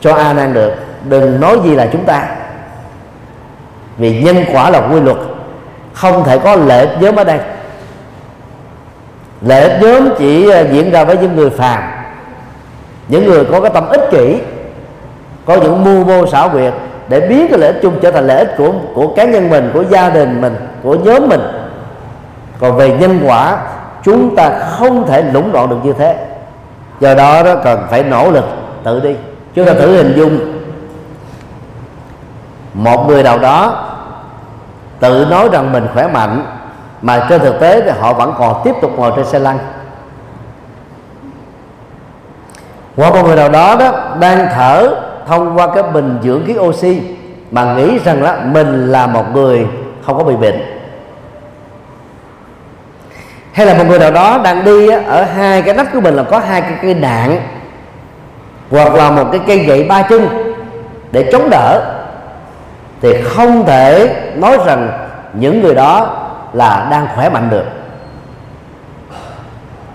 cho 0.00 0.14
A 0.14 0.32
Nan 0.32 0.54
được. 0.54 0.72
Đừng 1.08 1.40
nói 1.40 1.58
gì 1.64 1.74
là 1.74 1.88
chúng 1.92 2.04
ta. 2.04 2.26
Vì 3.98 4.22
nhân 4.22 4.44
quả 4.52 4.70
là 4.70 4.88
quy 4.92 5.00
luật. 5.00 5.16
Không 5.92 6.24
thể 6.24 6.38
có 6.38 6.56
lợi 6.56 6.86
ích 6.86 6.96
nhóm 7.00 7.16
ở 7.16 7.24
đây. 7.24 7.38
Lợi 9.40 9.68
ích 9.68 9.82
nhóm 9.82 10.08
chỉ 10.18 10.50
à, 10.50 10.60
diễn 10.60 10.90
ra 10.90 11.04
với 11.04 11.16
những 11.16 11.36
người 11.36 11.50
phàm. 11.50 11.82
Những 13.08 13.26
người 13.26 13.44
có 13.44 13.60
cái 13.60 13.70
tâm 13.74 13.88
ích 13.88 14.10
kỷ, 14.10 14.40
có 15.46 15.56
những 15.56 15.84
mưu 15.84 16.04
mô 16.04 16.26
xảo 16.26 16.48
quyệt 16.48 16.74
để 17.08 17.20
biến 17.20 17.46
cái 17.50 17.58
lợi 17.58 17.72
ích 17.72 17.78
chung 17.82 17.98
trở 18.02 18.10
thành 18.10 18.26
lợi 18.26 18.38
ích 18.38 18.54
của 18.58 18.72
của 18.94 19.14
cá 19.16 19.24
nhân 19.24 19.50
mình, 19.50 19.70
của 19.74 19.84
gia 19.90 20.10
đình 20.10 20.40
mình, 20.40 20.56
của 20.82 20.94
nhóm 20.94 21.28
mình. 21.28 21.40
Còn 22.60 22.76
về 22.76 22.96
nhân 23.00 23.20
quả, 23.26 23.58
chúng 24.02 24.36
ta 24.36 24.50
không 24.70 25.06
thể 25.06 25.22
lũng 25.22 25.52
đoạn 25.52 25.68
được 25.68 25.76
như 25.82 25.92
thế. 25.92 26.26
Do 27.00 27.14
đó 27.14 27.42
đó 27.42 27.54
cần 27.64 27.86
phải 27.90 28.02
nỗ 28.04 28.30
lực 28.30 28.44
tự 28.84 29.00
đi. 29.00 29.16
Chúng 29.54 29.66
ta 29.66 29.72
thử 29.74 29.96
hình 29.96 30.12
dung. 30.16 30.38
Một 32.74 33.08
người 33.08 33.22
nào 33.22 33.38
đó 33.38 33.84
tự 35.00 35.26
nói 35.30 35.48
rằng 35.52 35.72
mình 35.72 35.86
khỏe 35.94 36.06
mạnh, 36.06 36.46
mà 37.02 37.26
trên 37.28 37.40
thực 37.40 37.60
tế 37.60 37.80
thì 37.80 37.90
họ 38.00 38.12
vẫn 38.12 38.34
còn 38.38 38.60
tiếp 38.64 38.74
tục 38.82 38.90
ngồi 38.96 39.12
trên 39.16 39.24
xe 39.24 39.38
lăn. 39.38 39.58
Hoặc 42.96 43.14
một 43.14 43.22
người 43.26 43.36
nào 43.36 43.48
đó 43.48 43.76
đó, 43.76 43.92
đang 44.20 44.48
thở 44.54 44.94
thông 45.26 45.58
qua 45.58 45.66
cái 45.74 45.82
bình 45.82 46.18
dưỡng 46.22 46.46
khí 46.46 46.58
oxy 46.58 47.00
mà 47.50 47.74
nghĩ 47.74 47.98
rằng 48.04 48.22
đó 48.22 48.34
mình 48.44 48.92
là 48.92 49.06
một 49.06 49.24
người 49.34 49.66
không 50.06 50.18
có 50.18 50.24
bị 50.24 50.36
bệnh. 50.36 50.62
Hay 53.52 53.66
là 53.66 53.74
một 53.74 53.84
người 53.88 53.98
nào 53.98 54.10
đó 54.10 54.40
đang 54.44 54.64
đi 54.64 54.88
ở 54.88 55.22
hai 55.22 55.62
cái 55.62 55.74
nách 55.74 55.92
của 55.92 56.00
mình 56.00 56.14
là 56.14 56.22
có 56.22 56.38
hai 56.38 56.60
cái 56.60 56.74
cây 56.82 56.94
đạn 56.94 57.40
hoặc 58.70 58.94
là 58.94 59.10
một 59.10 59.24
cái 59.32 59.40
cây 59.46 59.58
gậy 59.58 59.84
ba 59.84 60.02
chân 60.02 60.28
để 61.12 61.28
chống 61.32 61.50
đỡ, 61.50 61.94
thì 63.00 63.22
không 63.22 63.66
thể 63.66 64.16
nói 64.36 64.58
rằng 64.66 65.08
những 65.32 65.62
người 65.62 65.74
đó 65.74 66.20
là 66.52 66.88
đang 66.90 67.06
khỏe 67.14 67.28
mạnh 67.28 67.50
được. 67.50 67.64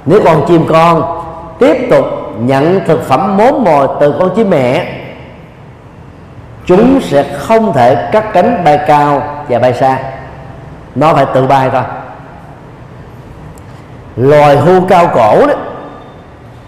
Nếu 0.05 0.21
con 0.25 0.45
chim 0.47 0.65
con 0.69 1.21
tiếp 1.59 1.87
tục 1.89 2.05
nhận 2.39 2.81
thực 2.87 3.03
phẩm 3.07 3.37
mốm 3.37 3.63
mồi 3.63 3.87
từ 3.99 4.15
con 4.19 4.35
chim 4.35 4.49
mẹ 4.49 4.98
chúng 6.69 7.01
sẽ 7.01 7.23
không 7.39 7.73
thể 7.73 8.09
cắt 8.11 8.25
cánh 8.33 8.63
bay 8.63 8.79
cao 8.87 9.23
và 9.47 9.59
bay 9.59 9.73
xa. 9.73 9.97
Nó 10.95 11.13
phải 11.13 11.25
tự 11.33 11.47
bay 11.47 11.69
thôi. 11.69 11.81
Loài 14.15 14.57
hươu 14.57 14.81
cao 14.89 15.11
cổ 15.13 15.47
đó, 15.47 15.53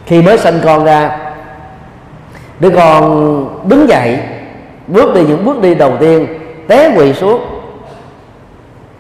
khi 0.06 0.22
mới 0.22 0.38
sinh 0.38 0.62
con 0.66 0.86
ra, 0.86 1.18
đứa 2.60 2.70
con 2.70 3.70
đứng 3.70 3.90
dậy, 3.90 4.20
bước 4.88 5.14
đi 5.16 5.22
những 5.22 5.46
bước 5.46 5.62
đi 5.62 5.76
đầu 5.76 5.94
tiên, 6.00 6.28
té 6.68 6.92
quỳ 6.96 7.14
xuống. 7.14 7.42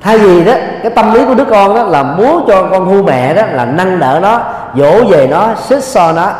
Thay 0.02 0.18
vì 0.18 0.43
đó, 0.43 0.54
cái 0.82 0.91
tâm 0.91 1.14
lý 1.14 1.26
của 1.26 1.34
đứa 1.34 1.45
con 1.45 1.76
đó 1.76 1.84
là 1.84 2.04
muốn 2.04 2.45
cho 2.47 2.68
con 2.72 2.86
hưu 2.86 3.04
mẹ 3.04 3.34
đó 3.34 3.43
là 3.52 3.66
nâng 3.66 3.99
đỡ 3.99 4.20
nó, 4.22 4.39
dỗ 4.76 5.04
về 5.04 5.28
nó, 5.28 5.56
xích 5.56 5.84
so 5.84 6.12
nó. 6.12 6.32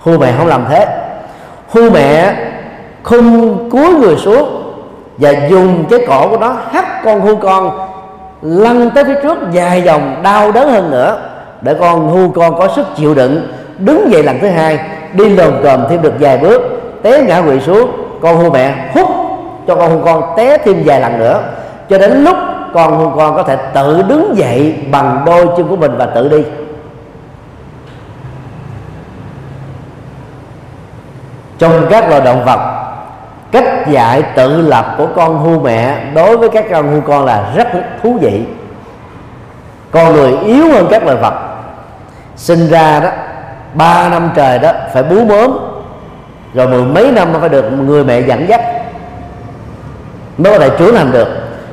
Hưu 0.00 0.18
mẹ 0.18 0.32
không 0.38 0.46
làm 0.46 0.64
thế. 0.68 0.86
Hưu 1.72 1.90
mẹ 1.90 2.34
khung 3.06 3.70
cúi 3.70 3.94
người 3.94 4.16
xuống 4.16 4.62
và 5.18 5.30
dùng 5.50 5.84
cái 5.90 5.98
cổ 6.08 6.28
của 6.28 6.36
nó 6.36 6.56
hắt 6.72 7.04
con 7.04 7.20
hưu 7.20 7.36
con 7.36 7.88
lăn 8.42 8.90
tới 8.94 9.04
phía 9.04 9.14
trước 9.22 9.38
dài 9.52 9.82
dòng 9.82 10.22
đau 10.22 10.52
đớn 10.52 10.68
hơn 10.68 10.90
nữa 10.90 11.18
để 11.60 11.74
con 11.80 12.08
hưu 12.08 12.30
con 12.30 12.58
có 12.58 12.68
sức 12.76 12.86
chịu 12.96 13.14
đựng. 13.14 13.48
Đứng 13.78 14.12
dậy 14.12 14.22
lần 14.22 14.38
thứ 14.40 14.48
hai, 14.48 14.78
đi 15.12 15.28
lồm 15.28 15.52
cồm 15.62 15.80
thêm 15.88 16.02
được 16.02 16.12
vài 16.20 16.38
bước, 16.38 16.62
té 17.02 17.22
ngã 17.22 17.42
quỵ 17.42 17.60
xuống. 17.60 17.90
Con 18.20 18.36
hưu 18.36 18.50
mẹ 18.50 18.90
hút 18.94 19.08
cho 19.66 19.74
con 19.74 19.90
hưu 19.90 20.04
con 20.04 20.22
té 20.36 20.58
thêm 20.58 20.82
vài 20.84 21.00
lần 21.00 21.18
nữa. 21.18 21.42
Cho 21.90 21.98
đến 21.98 22.24
lúc 22.24 22.36
con 22.74 22.98
hưu 22.98 23.10
con 23.10 23.36
có 23.36 23.42
thể 23.42 23.56
tự 23.74 24.02
đứng 24.02 24.36
dậy 24.36 24.74
bằng 24.90 25.22
đôi 25.26 25.46
chân 25.56 25.68
của 25.68 25.76
mình 25.76 25.92
và 25.98 26.06
tự 26.06 26.28
đi. 26.28 26.42
Trong 31.58 31.86
các 31.90 32.08
loài 32.08 32.20
động 32.20 32.44
vật 32.44 32.85
cách 33.56 33.88
dạy 33.88 34.22
tự 34.22 34.60
lập 34.60 34.94
của 34.98 35.06
con 35.16 35.38
hưu 35.38 35.60
mẹ 35.60 35.96
đối 36.14 36.36
với 36.36 36.48
các 36.48 36.64
con 36.70 36.92
hưu 36.92 37.00
con 37.00 37.24
là 37.24 37.52
rất 37.56 37.68
thú 38.02 38.18
vị. 38.20 38.42
Con 39.90 40.12
người 40.12 40.36
yếu 40.38 40.72
hơn 40.72 40.86
các 40.90 41.04
loài 41.04 41.16
vật. 41.16 41.34
Sinh 42.36 42.68
ra 42.68 43.00
đó 43.00 43.08
ba 43.74 44.08
năm 44.08 44.30
trời 44.34 44.58
đó 44.58 44.72
phải 44.92 45.02
bú 45.02 45.24
mớm 45.24 45.58
rồi 46.54 46.68
mười 46.68 46.82
mấy 46.82 47.12
năm 47.12 47.28
phải 47.40 47.48
được 47.48 47.64
người 47.72 48.04
mẹ 48.04 48.20
dẫn 48.20 48.48
dắt. 48.48 48.60
Mới 50.38 50.52
có 50.52 50.58
thể 50.58 50.70
trưởng 50.78 50.94
thành 50.96 51.12
được. 51.12 51.28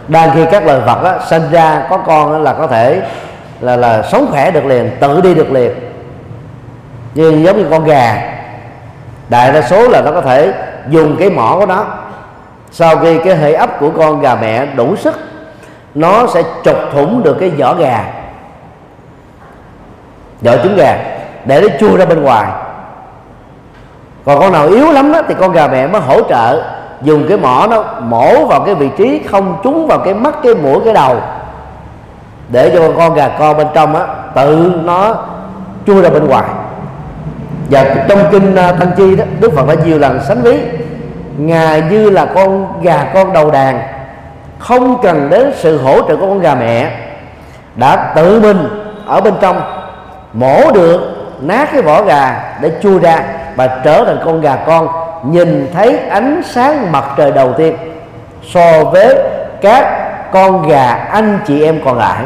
Đang 0.08 0.32
khi 0.36 0.46
các 0.52 0.66
loài 0.66 0.80
vật 0.80 1.04
đó, 1.04 1.14
sinh 1.30 1.44
ra 1.52 1.86
có 1.90 1.98
con 1.98 2.44
là 2.44 2.54
có 2.54 2.68
thể 2.68 3.02
là 3.62 3.76
là 3.76 4.04
sống 4.04 4.28
khỏe 4.32 4.52
được 4.52 4.66
liền 4.66 4.92
tự 5.00 5.22
đi 5.22 5.34
được 5.34 5.52
liền. 5.52 5.72
Như 7.14 7.30
giống 7.46 7.58
như 7.58 7.68
con 7.70 7.84
gà 7.84 8.22
đại 9.30 9.52
đa 9.52 9.62
số 9.62 9.88
là 9.90 10.02
nó 10.02 10.12
có 10.12 10.22
thể 10.22 10.54
dùng 10.90 11.16
cái 11.20 11.30
mỏ 11.30 11.56
của 11.60 11.66
nó. 11.66 11.86
Sau 12.72 12.98
khi 12.98 13.18
cái 13.18 13.36
hệ 13.36 13.54
ấp 13.54 13.80
của 13.80 13.90
con 13.98 14.22
gà 14.22 14.36
mẹ 14.36 14.66
đủ 14.66 14.96
sức 14.96 15.20
nó 15.96 16.28
sẽ 16.28 16.44
chọc 16.64 16.76
thủng 16.94 17.24
được 17.24 17.38
cái 17.40 17.50
vỏ 17.50 17.74
gà. 17.74 18.06
Vỏ 20.42 20.58
trứng 20.64 20.76
gà 20.78 20.98
để 21.46 21.62
nó 21.62 21.68
chui 21.80 21.98
ra 21.98 22.06
bên 22.06 22.24
ngoài. 22.24 22.48
Còn 24.26 24.40
con 24.40 24.52
nào 24.52 24.68
yếu 24.68 24.92
lắm 24.92 25.12
đó, 25.12 25.22
thì 25.28 25.36
con 25.40 25.52
gà 25.52 25.68
mẹ 25.68 25.88
mới 25.88 26.02
hỗ 26.02 26.22
trợ 26.22 26.64
dùng 27.02 27.26
cái 27.30 27.38
mỏ 27.38 27.68
nó 27.70 27.84
mổ 28.00 28.46
vào 28.46 28.60
cái 28.66 28.76
vị 28.76 28.90
trí 28.98 29.22
không 29.32 29.58
trúng 29.64 29.88
vào 29.88 30.00
cái 30.00 30.14
mắt 30.14 30.36
cái 30.44 30.56
mũi 30.56 30.80
cái 30.86 30.94
đầu. 30.94 31.18
Để 32.50 32.72
cho 32.74 32.92
con 32.98 33.14
gà 33.14 33.30
con 33.40 33.58
bên 33.58 33.68
trong 33.74 33.96
á 33.96 34.06
tự 34.36 34.72
nó 34.84 35.16
chui 35.88 36.02
ra 36.02 36.10
bên 36.10 36.28
ngoài 36.28 36.44
và 37.74 37.96
trong 38.08 38.20
kinh 38.32 38.56
à, 38.56 38.72
tăng 38.72 38.92
chi 38.98 39.16
đó, 39.16 39.24
đức 39.40 39.54
phật 39.56 39.68
đã 39.68 39.74
nhiều 39.86 40.00
lần 40.00 40.20
sánh 40.28 40.42
ví, 40.42 40.60
ngài 41.38 41.82
như 41.82 42.10
là 42.10 42.26
con 42.26 42.82
gà 42.82 43.12
con 43.14 43.34
đầu 43.34 43.52
đàn, 43.52 43.82
không 44.60 45.02
cần 45.04 45.30
đến 45.30 45.52
sự 45.56 45.82
hỗ 45.82 46.02
trợ 46.08 46.16
của 46.16 46.28
con 46.28 46.40
gà 46.40 46.56
mẹ, 46.56 46.92
đã 47.76 48.14
tự 48.16 48.40
mình 48.40 48.68
ở 49.08 49.22
bên 49.22 49.34
trong, 49.42 49.62
mổ 50.34 50.72
được, 50.72 51.00
nát 51.42 51.70
cái 51.72 51.82
vỏ 51.82 52.04
gà 52.04 52.56
để 52.62 52.72
chui 52.84 53.00
ra 53.00 53.24
và 53.56 53.68
trở 53.84 54.06
thành 54.06 54.20
con 54.26 54.42
gà 54.42 54.56
con, 54.56 54.88
nhìn 55.24 55.68
thấy 55.74 55.98
ánh 55.98 56.42
sáng 56.46 56.92
mặt 56.92 57.06
trời 57.18 57.32
đầu 57.32 57.54
tiên, 57.54 57.76
so 58.50 58.84
với 58.84 59.16
các 59.62 60.10
con 60.32 60.68
gà 60.68 60.94
anh 60.94 61.40
chị 61.48 61.64
em 61.64 61.82
còn 61.86 61.98
lại. 61.98 62.24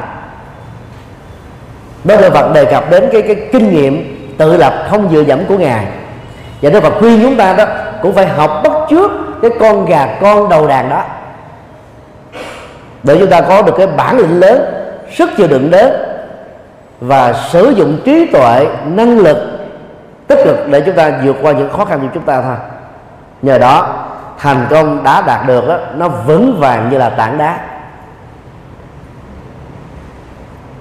Đó 2.04 2.16
là 2.16 2.30
Phật 2.30 2.54
đề 2.54 2.66
cập 2.66 2.90
đến 2.90 3.10
cái 3.12 3.22
cái 3.22 3.36
kinh 3.52 3.70
nghiệm 3.70 4.17
tự 4.38 4.58
lập 4.58 4.88
không 4.90 5.10
dựa 5.12 5.22
dẫm 5.22 5.46
của 5.46 5.58
ngài. 5.58 5.86
Và 6.62 6.70
Đức 6.70 6.84
Phật 6.84 6.94
khuyên 7.00 7.20
chúng 7.22 7.38
ta 7.38 7.54
đó 7.54 7.66
cũng 8.02 8.14
phải 8.14 8.28
học 8.28 8.62
bắt 8.64 8.72
trước 8.90 9.12
cái 9.42 9.52
con 9.60 9.86
gà 9.86 10.18
con 10.22 10.50
đầu 10.50 10.68
đàn 10.68 10.90
đó. 10.90 11.04
Để 13.04 13.18
chúng 13.20 13.30
ta 13.30 13.42
có 13.42 13.62
được 13.62 13.74
cái 13.78 13.88
bản 13.88 14.18
lĩnh 14.18 14.40
lớn 14.40 14.66
sức 15.16 15.30
chịu 15.38 15.48
đựng 15.48 15.72
lớn 15.72 16.04
và 17.02 17.34
sử 17.34 17.70
dụng 17.70 18.00
trí 18.06 18.26
tuệ 18.26 18.68
năng 18.86 19.20
lực 19.20 19.38
tích 20.28 20.40
cực 20.46 20.68
để 20.68 20.82
chúng 20.82 20.96
ta 20.96 21.12
vượt 21.24 21.36
qua 21.42 21.52
những 21.52 21.70
khó 21.70 21.86
khăn 21.86 22.00
của 22.00 22.08
chúng 22.14 22.24
ta 22.24 22.42
thôi. 22.42 22.56
Nhờ 23.42 23.58
đó 23.58 24.06
thành 24.38 24.68
công 24.70 25.04
đã 25.04 25.22
đạt 25.22 25.48
được 25.48 25.68
đó, 25.68 25.78
nó 25.96 26.08
vững 26.08 26.58
vàng 26.60 26.90
như 26.92 26.98
là 26.98 27.10
tảng 27.10 27.38
đá. 27.38 27.60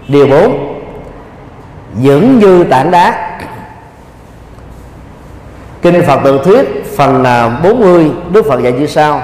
Điều 0.09 0.27
4 0.27 0.76
vững 1.95 2.39
như 2.39 2.65
tảng 2.65 2.91
đá. 2.91 3.39
Kinh 5.83 6.03
phật 6.07 6.21
tự 6.25 6.41
thuyết 6.45 6.85
phần 6.97 7.25
40 7.63 8.11
đức 8.33 8.45
phật 8.49 8.61
dạy 8.63 8.73
như 8.73 8.87
sau. 8.87 9.23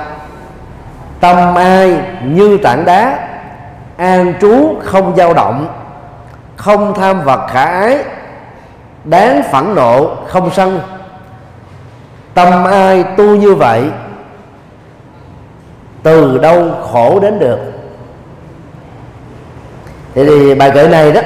Tâm 1.21 1.55
ai 1.55 1.99
như 2.25 2.59
tảng 2.63 2.85
đá 2.85 3.29
an 3.97 4.35
trú 4.41 4.75
không 4.83 5.17
dao 5.17 5.35
động 5.35 5.69
không 6.57 6.95
tham 6.95 7.23
vật 7.25 7.47
khả 7.51 7.65
ái 7.65 7.99
đáng 9.05 9.43
phẫn 9.53 9.75
nộ 9.75 10.15
không 10.27 10.51
sân. 10.51 10.81
Tâm 12.35 12.65
ai 12.65 13.05
tu 13.17 13.25
như 13.25 13.55
vậy 13.55 13.83
từ 16.03 16.39
đâu 16.39 16.71
khổ 16.93 17.21
đến 17.21 17.39
được? 17.39 17.59
Thì, 20.15 20.25
thì 20.25 20.55
bài 20.55 20.71
kệ 20.75 20.89
này 20.89 21.13
đó 21.13 21.21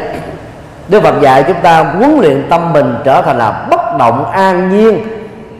Đức 0.88 1.02
Phật 1.02 1.14
dạy 1.20 1.44
chúng 1.46 1.60
ta 1.62 1.82
huấn 1.82 2.18
luyện 2.20 2.46
tâm 2.50 2.72
mình 2.72 2.94
trở 3.04 3.22
thành 3.22 3.38
là 3.38 3.66
bất 3.70 3.98
động 3.98 4.30
an 4.30 4.68
nhiên 4.68 5.06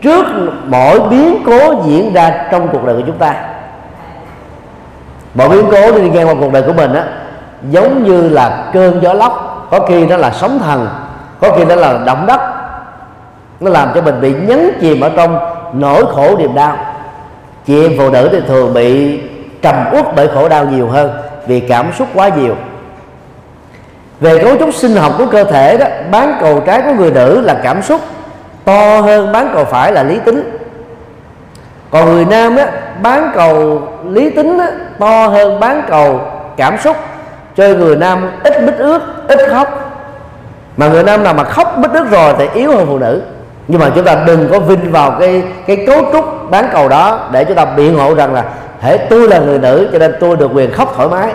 trước 0.02 0.26
mỗi 0.64 1.00
biến 1.00 1.42
cố 1.46 1.82
diễn 1.86 2.12
ra 2.12 2.46
trong 2.50 2.68
cuộc 2.68 2.84
đời 2.84 2.96
của 2.96 3.02
chúng 3.06 3.18
ta. 3.18 3.34
Mọi 5.34 5.48
biến 5.48 5.64
cố 5.70 5.92
đi 5.92 6.10
ngang 6.10 6.28
qua 6.28 6.34
cuộc 6.40 6.52
đời 6.52 6.62
của 6.62 6.72
mình 6.72 6.94
á, 6.94 7.04
giống 7.70 8.04
như 8.04 8.28
là 8.28 8.70
cơn 8.72 9.02
gió 9.02 9.12
lốc, 9.12 9.66
có 9.70 9.80
khi 9.80 10.06
nó 10.06 10.16
là 10.16 10.30
sóng 10.30 10.58
thần, 10.58 10.88
có 11.40 11.50
khi 11.56 11.64
nó 11.64 11.74
là 11.74 11.98
động 12.06 12.26
đất. 12.26 12.40
Nó 13.60 13.70
làm 13.70 13.88
cho 13.94 14.02
mình 14.02 14.20
bị 14.20 14.34
nhấn 14.46 14.70
chìm 14.80 15.00
ở 15.00 15.10
trong 15.16 15.38
nỗi 15.72 16.04
khổ 16.14 16.36
niềm 16.38 16.54
đau. 16.54 16.76
Chị 17.66 17.82
em 17.82 17.92
phụ 17.98 18.10
nữ 18.10 18.28
thì 18.32 18.40
thường 18.48 18.74
bị 18.74 19.20
trầm 19.62 19.74
uất 19.92 20.06
bởi 20.16 20.28
khổ 20.28 20.48
đau 20.48 20.64
nhiều 20.64 20.88
hơn 20.88 21.10
vì 21.46 21.60
cảm 21.60 21.92
xúc 21.98 22.08
quá 22.14 22.28
nhiều 22.28 22.54
về 24.20 24.38
cấu 24.38 24.56
trúc 24.58 24.74
sinh 24.74 24.96
học 24.96 25.12
của 25.18 25.26
cơ 25.26 25.44
thể 25.44 25.76
đó 25.76 25.86
bán 26.10 26.36
cầu 26.40 26.62
trái 26.66 26.82
của 26.82 26.92
người 26.92 27.10
nữ 27.10 27.40
là 27.40 27.60
cảm 27.62 27.82
xúc 27.82 28.00
to 28.64 29.00
hơn 29.00 29.32
bán 29.32 29.50
cầu 29.54 29.64
phải 29.64 29.92
là 29.92 30.02
lý 30.02 30.18
tính. 30.18 30.58
Còn 31.90 32.12
người 32.12 32.24
nam 32.24 32.56
á 32.56 32.66
bán 33.02 33.30
cầu 33.34 33.82
lý 34.04 34.30
tính 34.30 34.58
á, 34.58 34.66
to 34.98 35.26
hơn 35.26 35.60
bán 35.60 35.82
cầu 35.88 36.20
cảm 36.56 36.78
xúc. 36.78 36.96
Cho 37.56 37.64
người 37.64 37.96
nam 37.96 38.30
ít 38.44 38.66
bít 38.66 38.78
ướt 38.78 39.02
ít 39.28 39.38
khóc. 39.50 39.68
Mà 40.76 40.88
người 40.88 41.02
nam 41.04 41.22
nào 41.22 41.34
mà 41.34 41.44
khóc 41.44 41.74
bít 41.82 41.90
ướt 41.92 42.10
rồi 42.10 42.34
thì 42.38 42.48
yếu 42.54 42.72
hơn 42.72 42.86
phụ 42.86 42.98
nữ. 42.98 43.22
Nhưng 43.68 43.80
mà 43.80 43.90
chúng 43.94 44.04
ta 44.04 44.14
đừng 44.26 44.48
có 44.52 44.58
vinh 44.58 44.92
vào 44.92 45.16
cái 45.20 45.42
cái 45.66 45.84
cấu 45.86 45.98
trúc 46.12 46.50
bán 46.50 46.68
cầu 46.72 46.88
đó 46.88 47.28
để 47.32 47.44
chúng 47.44 47.56
ta 47.56 47.64
biện 47.64 47.98
hộ 47.98 48.14
rằng 48.14 48.34
là 48.34 48.44
thể 48.80 48.96
tôi 48.96 49.28
là 49.28 49.38
người 49.38 49.58
nữ 49.58 49.88
cho 49.92 49.98
nên 49.98 50.14
tôi 50.20 50.36
được 50.36 50.50
quyền 50.54 50.72
khóc 50.72 50.92
thoải 50.96 51.08
mái. 51.08 51.32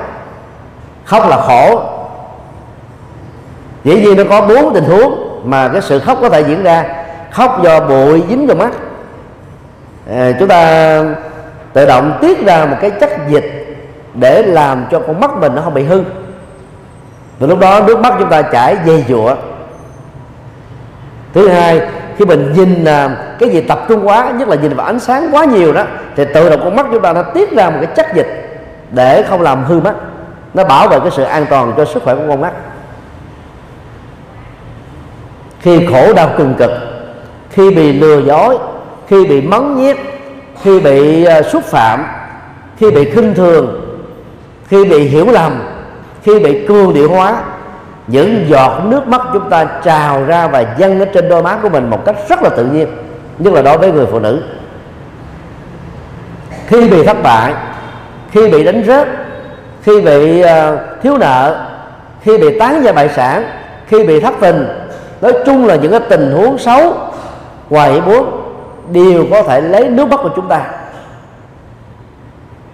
Khóc 1.06 1.30
là 1.30 1.38
khổ 1.38 1.82
dĩ 3.84 4.02
nhiên 4.02 4.18
nó 4.18 4.24
có 4.30 4.42
bốn 4.42 4.74
tình 4.74 4.84
huống 4.84 5.42
mà 5.44 5.68
cái 5.68 5.82
sự 5.82 6.00
khóc 6.00 6.18
có 6.22 6.30
thể 6.30 6.42
diễn 6.42 6.64
ra. 6.64 6.86
Khóc 7.32 7.64
do 7.64 7.80
bụi 7.80 8.24
dính 8.30 8.48
vào 8.48 8.58
mắt. 8.58 8.72
À, 10.12 10.32
chúng 10.40 10.48
ta 10.48 11.04
tự 11.74 11.86
động 11.86 12.18
tiết 12.22 12.46
ra 12.46 12.66
một 12.66 12.78
cái 12.82 12.92
chất 12.92 13.10
dịch 13.30 13.78
để 14.14 14.44
làm 14.44 14.86
cho 14.92 15.00
con 15.00 15.20
mắt 15.20 15.32
mình 15.38 15.56
nó 15.56 15.62
không 15.62 15.74
bị 15.74 15.84
hư. 15.84 16.04
Và 17.40 17.48
lúc 17.48 17.60
đó 17.60 17.82
nước 17.88 18.00
mắt 18.00 18.14
chúng 18.20 18.30
ta 18.30 18.42
chảy 18.42 18.78
dây 18.86 19.06
dụa. 19.10 19.36
Thứ 21.34 21.48
hai 21.48 21.82
khi 22.18 22.26
mình 22.26 22.54
nhìn 22.54 22.86
à, 22.86 23.10
cái 23.40 23.50
gì 23.50 23.62
tập 23.62 23.86
trung 23.88 24.08
quá 24.08 24.32
nhất 24.32 24.48
là 24.48 24.56
nhìn 24.56 24.76
vào 24.76 24.86
ánh 24.86 25.00
sáng 25.00 25.30
quá 25.32 25.46
nhiều 25.46 25.74
đó 25.74 25.84
thì 26.16 26.26
tự 26.34 26.50
động 26.50 26.62
con 26.64 26.76
mắt 26.76 26.86
chúng 26.92 27.02
ta 27.02 27.14
nó 27.14 27.24
tiết 27.24 27.52
ra 27.52 27.70
một 27.70 27.78
cái 27.82 27.96
chất 27.96 28.16
dịch 28.16 28.60
để 28.92 29.24
không 29.24 29.42
làm 29.42 29.64
hư 29.64 29.80
mắt. 29.80 29.94
Nó 30.54 30.64
bảo 30.64 30.88
vệ 30.88 31.00
cái 31.00 31.12
sự 31.12 31.24
an 31.24 31.46
toàn 31.50 31.74
cho 31.78 31.86
sức 31.86 32.04
khỏe 32.04 32.16
của 32.16 32.22
con 32.30 32.42
mắt 32.42 32.54
khi 35.62 35.86
khổ 35.86 36.14
đau 36.14 36.30
cùng 36.38 36.54
cực, 36.54 36.72
khi 37.50 37.72
bị 37.72 37.94
lừa 37.94 38.22
dối, 38.22 38.58
khi 39.08 39.26
bị 39.26 39.42
mắng 39.42 39.78
nhiếc, 39.78 39.98
khi 40.62 40.80
bị 40.80 41.24
ờ, 41.24 41.42
xúc 41.42 41.64
phạm, 41.64 42.06
khi 42.78 42.92
bị 42.92 43.10
khinh 43.12 43.34
thường, 43.34 43.82
khi 44.68 44.86
bị 44.86 45.00
hiểu 45.00 45.26
lầm, 45.32 45.64
khi 46.24 46.40
bị 46.40 46.68
cương 46.68 46.94
điệu 46.94 47.10
hóa, 47.10 47.44
những 48.08 48.46
giọt 48.48 48.82
nước 48.86 49.08
mắt 49.08 49.22
chúng 49.34 49.50
ta 49.50 49.66
trào 49.84 50.26
ra 50.26 50.48
và 50.48 50.66
dâng 50.78 51.00
ở 51.00 51.06
trên 51.06 51.30
đôi 51.30 51.44
má 51.44 51.58
của 51.62 51.70
mình 51.70 51.90
một 51.90 52.06
cách 52.06 52.16
rất 52.30 52.44
là 52.44 52.50
tự 52.50 52.66
nhiên, 52.66 52.88
nhất 53.40 53.54
là 53.54 53.62
đối 53.62 53.78
với 53.78 53.92
người 53.92 54.06
phụ 54.12 54.20
nữ. 54.20 54.44
Khi 56.68 56.90
bị 56.90 57.04
thất 57.04 57.24
bại, 57.24 57.54
khi 58.32 58.50
bị 58.50 58.64
đánh 58.64 58.84
rớt, 58.88 59.08
khi 59.84 60.02
bị 60.02 60.42
ờ, 60.42 60.78
thiếu 61.04 61.18
nợ, 61.18 61.68
khi 62.24 62.38
bị 62.38 62.60
tán 62.60 62.84
gia 62.84 62.92
bại 62.92 63.10
sản, 63.10 63.44
khi 63.88 64.04
bị 64.04 64.20
thất 64.20 64.34
tình 64.40 64.81
nói 65.22 65.34
chung 65.46 65.66
là 65.66 65.76
những 65.76 65.92
cái 65.92 66.00
tình 66.10 66.32
huống 66.32 66.58
xấu 66.58 66.94
ngoài 67.70 67.92
ý 67.92 68.02
muốn 68.02 68.42
đều 68.92 69.26
có 69.32 69.44
thể 69.44 69.62
lấy 69.62 69.90
nước 69.90 70.08
mắt 70.08 70.20
của 70.24 70.30
chúng 70.36 70.48
ta. 70.48 70.62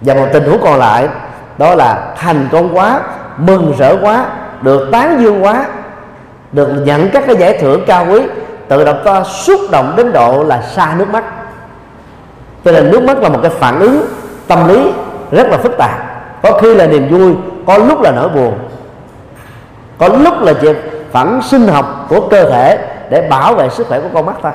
Và 0.00 0.14
một 0.14 0.26
tình 0.32 0.44
huống 0.44 0.60
còn 0.62 0.78
lại, 0.78 1.08
đó 1.58 1.74
là 1.74 2.14
thành 2.16 2.48
công 2.52 2.76
quá, 2.76 3.00
mừng 3.38 3.74
rỡ 3.78 3.96
quá, 4.02 4.26
được 4.62 4.88
tán 4.92 5.22
dương 5.22 5.44
quá, 5.44 5.66
được 6.52 6.68
nhận 6.84 7.10
các 7.12 7.24
cái 7.26 7.36
giải 7.36 7.58
thưởng 7.58 7.84
cao 7.86 8.06
quý, 8.10 8.20
tự 8.68 8.84
động 8.84 9.02
ta 9.04 9.24
xúc 9.24 9.60
động 9.70 9.92
đến 9.96 10.12
độ 10.12 10.44
là 10.44 10.62
xa 10.62 10.94
nước 10.98 11.08
mắt. 11.10 11.24
Cho 12.64 12.72
nên 12.72 12.90
nước 12.90 13.02
mắt 13.02 13.18
là 13.18 13.28
một 13.28 13.38
cái 13.42 13.50
phản 13.50 13.80
ứng 13.80 14.06
tâm 14.46 14.68
lý 14.68 14.92
rất 15.30 15.46
là 15.50 15.56
phức 15.56 15.78
tạp. 15.78 15.98
Có 16.42 16.58
khi 16.62 16.74
là 16.74 16.86
niềm 16.86 17.08
vui, 17.08 17.34
có 17.66 17.78
lúc 17.78 18.02
là 18.02 18.10
nỗi 18.10 18.28
buồn. 18.28 18.58
Có 19.98 20.08
lúc 20.08 20.42
là 20.42 20.52
chuyện 20.52 20.76
phản 21.12 21.42
sinh 21.42 21.68
học 21.68 22.06
của 22.08 22.28
cơ 22.28 22.50
thể 22.50 22.78
để 23.10 23.28
bảo 23.30 23.54
vệ 23.54 23.68
sức 23.68 23.86
khỏe 23.88 24.00
của 24.00 24.08
con 24.14 24.26
mắt 24.26 24.36
ta. 24.42 24.52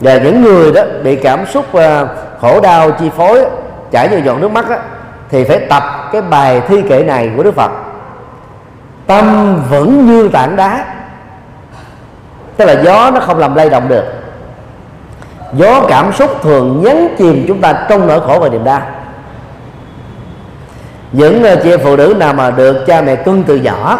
Và 0.00 0.18
những 0.18 0.42
người 0.42 0.72
đó 0.72 0.82
bị 1.02 1.16
cảm 1.16 1.46
xúc 1.46 1.64
uh, 1.76 1.82
khổ 2.40 2.60
đau 2.60 2.90
chi 2.90 3.10
phối 3.16 3.44
chảy 3.90 4.08
nhiều 4.08 4.20
giọt 4.20 4.38
nước 4.40 4.50
mắt 4.50 4.70
đó, 4.70 4.76
thì 5.30 5.44
phải 5.44 5.66
tập 5.70 5.82
cái 6.12 6.22
bài 6.22 6.62
thi 6.68 6.82
kệ 6.88 7.04
này 7.04 7.30
của 7.36 7.42
Đức 7.42 7.54
Phật. 7.54 7.70
Tâm 9.06 9.56
vững 9.70 10.06
như 10.06 10.28
tảng 10.28 10.56
đá. 10.56 10.84
Tức 12.56 12.64
là 12.64 12.82
gió 12.82 13.10
nó 13.10 13.20
không 13.20 13.38
làm 13.38 13.54
lay 13.54 13.70
động 13.70 13.88
được. 13.88 14.04
Gió 15.52 15.80
cảm 15.88 16.12
xúc 16.12 16.30
thường 16.42 16.82
nhấn 16.82 17.08
chìm 17.18 17.44
chúng 17.48 17.60
ta 17.60 17.86
trong 17.88 18.06
nỗi 18.06 18.20
khổ 18.20 18.38
và 18.40 18.48
niềm 18.48 18.64
đau 18.64 18.80
những 21.14 21.44
ờ, 21.44 21.56
chị 21.62 21.70
em 21.70 21.80
phụ 21.84 21.96
nữ 21.96 22.14
nào 22.18 22.32
mà 22.32 22.50
được 22.50 22.86
cha 22.86 23.02
mẹ 23.02 23.16
cưng 23.16 23.42
từ 23.42 23.56
nhỏ 23.56 23.98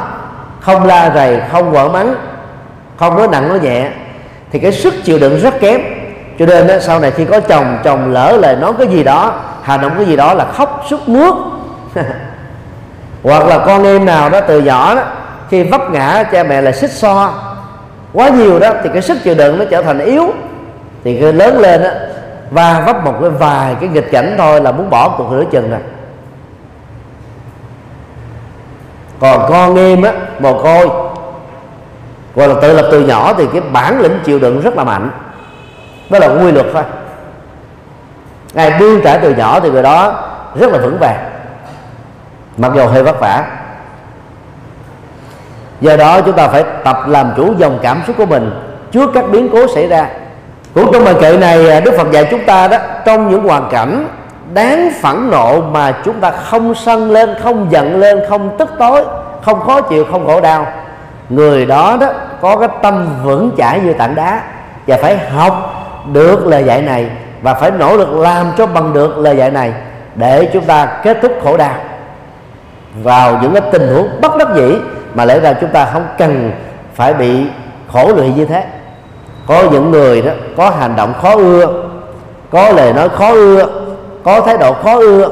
không 0.60 0.86
la 0.86 1.12
rầy 1.14 1.40
không 1.52 1.72
quở 1.72 1.88
mắng 1.88 2.14
không 2.96 3.16
nói 3.16 3.28
nặng 3.28 3.48
nói 3.48 3.60
nhẹ 3.60 3.88
thì 4.52 4.60
cái 4.60 4.72
sức 4.72 4.94
chịu 5.04 5.18
đựng 5.18 5.40
rất 5.40 5.60
kém. 5.60 5.80
Cho 6.38 6.46
nên 6.46 6.66
đó, 6.66 6.74
sau 6.80 7.00
này 7.00 7.10
khi 7.10 7.24
có 7.24 7.40
chồng 7.40 7.78
chồng 7.84 8.12
lỡ 8.12 8.36
lời 8.40 8.56
nói 8.56 8.72
cái 8.78 8.88
gì 8.88 9.04
đó 9.04 9.40
hành 9.62 9.80
động 9.80 9.92
cái 9.96 10.06
gì 10.06 10.16
đó 10.16 10.34
là 10.34 10.44
khóc 10.44 10.84
sức 10.90 11.08
mướt. 11.08 11.34
Hoặc 13.22 13.46
là 13.46 13.58
con 13.58 13.84
em 13.84 14.04
nào 14.04 14.30
đó 14.30 14.40
từ 14.40 14.60
nhỏ 14.60 14.94
đó 14.94 15.02
khi 15.50 15.62
vấp 15.62 15.90
ngã 15.90 16.24
cha 16.32 16.42
mẹ 16.42 16.60
là 16.60 16.72
xích 16.72 16.90
so 16.90 17.32
quá 18.12 18.28
nhiều 18.28 18.58
đó 18.58 18.70
thì 18.82 18.90
cái 18.92 19.02
sức 19.02 19.18
chịu 19.24 19.34
đựng 19.34 19.58
nó 19.58 19.64
trở 19.70 19.82
thành 19.82 19.98
yếu. 19.98 20.32
Thì 21.04 21.20
khi 21.20 21.32
lớn 21.32 21.58
lên 21.58 21.82
đó 21.82 21.90
và 22.50 22.82
vấp 22.86 23.04
một 23.04 23.14
cái 23.20 23.30
vài 23.30 23.74
cái 23.80 23.88
nghịch 23.88 24.10
cảnh 24.12 24.34
thôi 24.38 24.60
là 24.60 24.72
muốn 24.72 24.90
bỏ 24.90 25.08
cuộc 25.08 25.32
nửa 25.32 25.44
chừng 25.50 25.70
rồi. 25.70 25.80
Còn 29.20 29.46
con 29.48 29.76
em 29.76 30.02
á, 30.02 30.12
mồ 30.38 30.62
côi. 30.62 30.88
Gọi 32.34 32.48
là 32.48 32.54
tự 32.62 32.72
lập 32.72 32.88
từ 32.90 33.00
nhỏ 33.00 33.32
thì 33.36 33.46
cái 33.52 33.60
bản 33.72 34.00
lĩnh 34.00 34.18
chịu 34.24 34.38
đựng 34.38 34.60
rất 34.60 34.76
là 34.76 34.84
mạnh. 34.84 35.10
Đó 36.10 36.18
là 36.18 36.26
quy 36.26 36.52
luật 36.52 36.66
thôi. 36.72 36.82
Ai 38.54 38.72
bươn 38.80 39.00
trải 39.04 39.18
từ 39.22 39.34
nhỏ 39.34 39.60
thì 39.60 39.70
người 39.70 39.82
đó 39.82 40.22
rất 40.54 40.72
là 40.72 40.78
vững 40.78 40.98
vàng. 40.98 41.30
Mặc 42.56 42.72
dù 42.74 42.86
hơi 42.86 43.02
vất 43.02 43.20
vả. 43.20 43.44
Do 45.80 45.96
đó 45.96 46.20
chúng 46.20 46.36
ta 46.36 46.48
phải 46.48 46.64
tập 46.84 46.98
làm 47.06 47.32
chủ 47.36 47.54
dòng 47.58 47.78
cảm 47.82 48.02
xúc 48.06 48.16
của 48.18 48.26
mình 48.26 48.50
trước 48.92 49.10
các 49.14 49.24
biến 49.30 49.48
cố 49.52 49.74
xảy 49.74 49.86
ra. 49.86 50.06
Cũng 50.74 50.90
trong 50.92 51.04
bài 51.04 51.14
kệ 51.20 51.36
này, 51.36 51.80
đức 51.80 51.94
phật 51.98 52.10
dạy 52.10 52.28
chúng 52.30 52.44
ta 52.44 52.68
đó, 52.68 52.78
trong 53.06 53.30
những 53.30 53.48
hoàn 53.48 53.68
cảnh 53.70 54.08
đáng 54.52 54.90
phẫn 55.02 55.30
nộ 55.30 55.60
mà 55.60 55.92
chúng 56.04 56.20
ta 56.20 56.30
không 56.30 56.74
sân 56.74 57.10
lên, 57.10 57.34
không 57.42 57.66
giận 57.70 58.00
lên, 58.00 58.20
không 58.28 58.56
tức 58.58 58.70
tối, 58.78 59.04
không 59.42 59.60
khó 59.60 59.80
chịu, 59.80 60.04
không 60.10 60.26
khổ 60.26 60.40
đau. 60.40 60.66
Người 61.28 61.66
đó 61.66 61.96
đó 62.00 62.06
có 62.40 62.56
cái 62.56 62.68
tâm 62.82 63.08
vững 63.24 63.50
chãi 63.58 63.80
như 63.80 63.92
tảng 63.92 64.14
đá 64.14 64.40
và 64.86 64.96
phải 65.02 65.18
học 65.18 65.72
được 66.12 66.46
lời 66.46 66.64
dạy 66.64 66.82
này 66.82 67.10
và 67.42 67.54
phải 67.54 67.70
nỗ 67.70 67.96
lực 67.96 68.12
làm 68.12 68.46
cho 68.58 68.66
bằng 68.66 68.92
được 68.92 69.18
lời 69.18 69.36
dạy 69.36 69.50
này 69.50 69.72
để 70.14 70.50
chúng 70.52 70.64
ta 70.64 70.86
kết 70.86 71.18
thúc 71.22 71.32
khổ 71.44 71.56
đau. 71.56 71.74
Vào 73.02 73.38
những 73.42 73.52
cái 73.52 73.62
tình 73.72 73.94
huống 73.94 74.08
bất 74.20 74.36
đắc 74.36 74.48
dĩ 74.54 74.76
mà 75.14 75.24
lẽ 75.24 75.40
ra 75.40 75.52
chúng 75.52 75.70
ta 75.70 75.84
không 75.92 76.06
cần 76.18 76.52
phải 76.94 77.14
bị 77.14 77.46
khổ 77.92 78.12
lụy 78.16 78.32
như 78.36 78.44
thế. 78.44 78.64
Có 79.46 79.62
những 79.72 79.90
người 79.90 80.22
đó 80.22 80.32
có 80.56 80.70
hành 80.70 80.96
động 80.96 81.14
khó 81.22 81.36
ưa, 81.36 81.66
có 82.50 82.70
lời 82.70 82.92
nói 82.92 83.08
khó 83.08 83.28
ưa 83.32 83.83
có 84.24 84.40
thái 84.40 84.58
độ 84.58 84.72
khó 84.72 84.98
ưa 84.98 85.30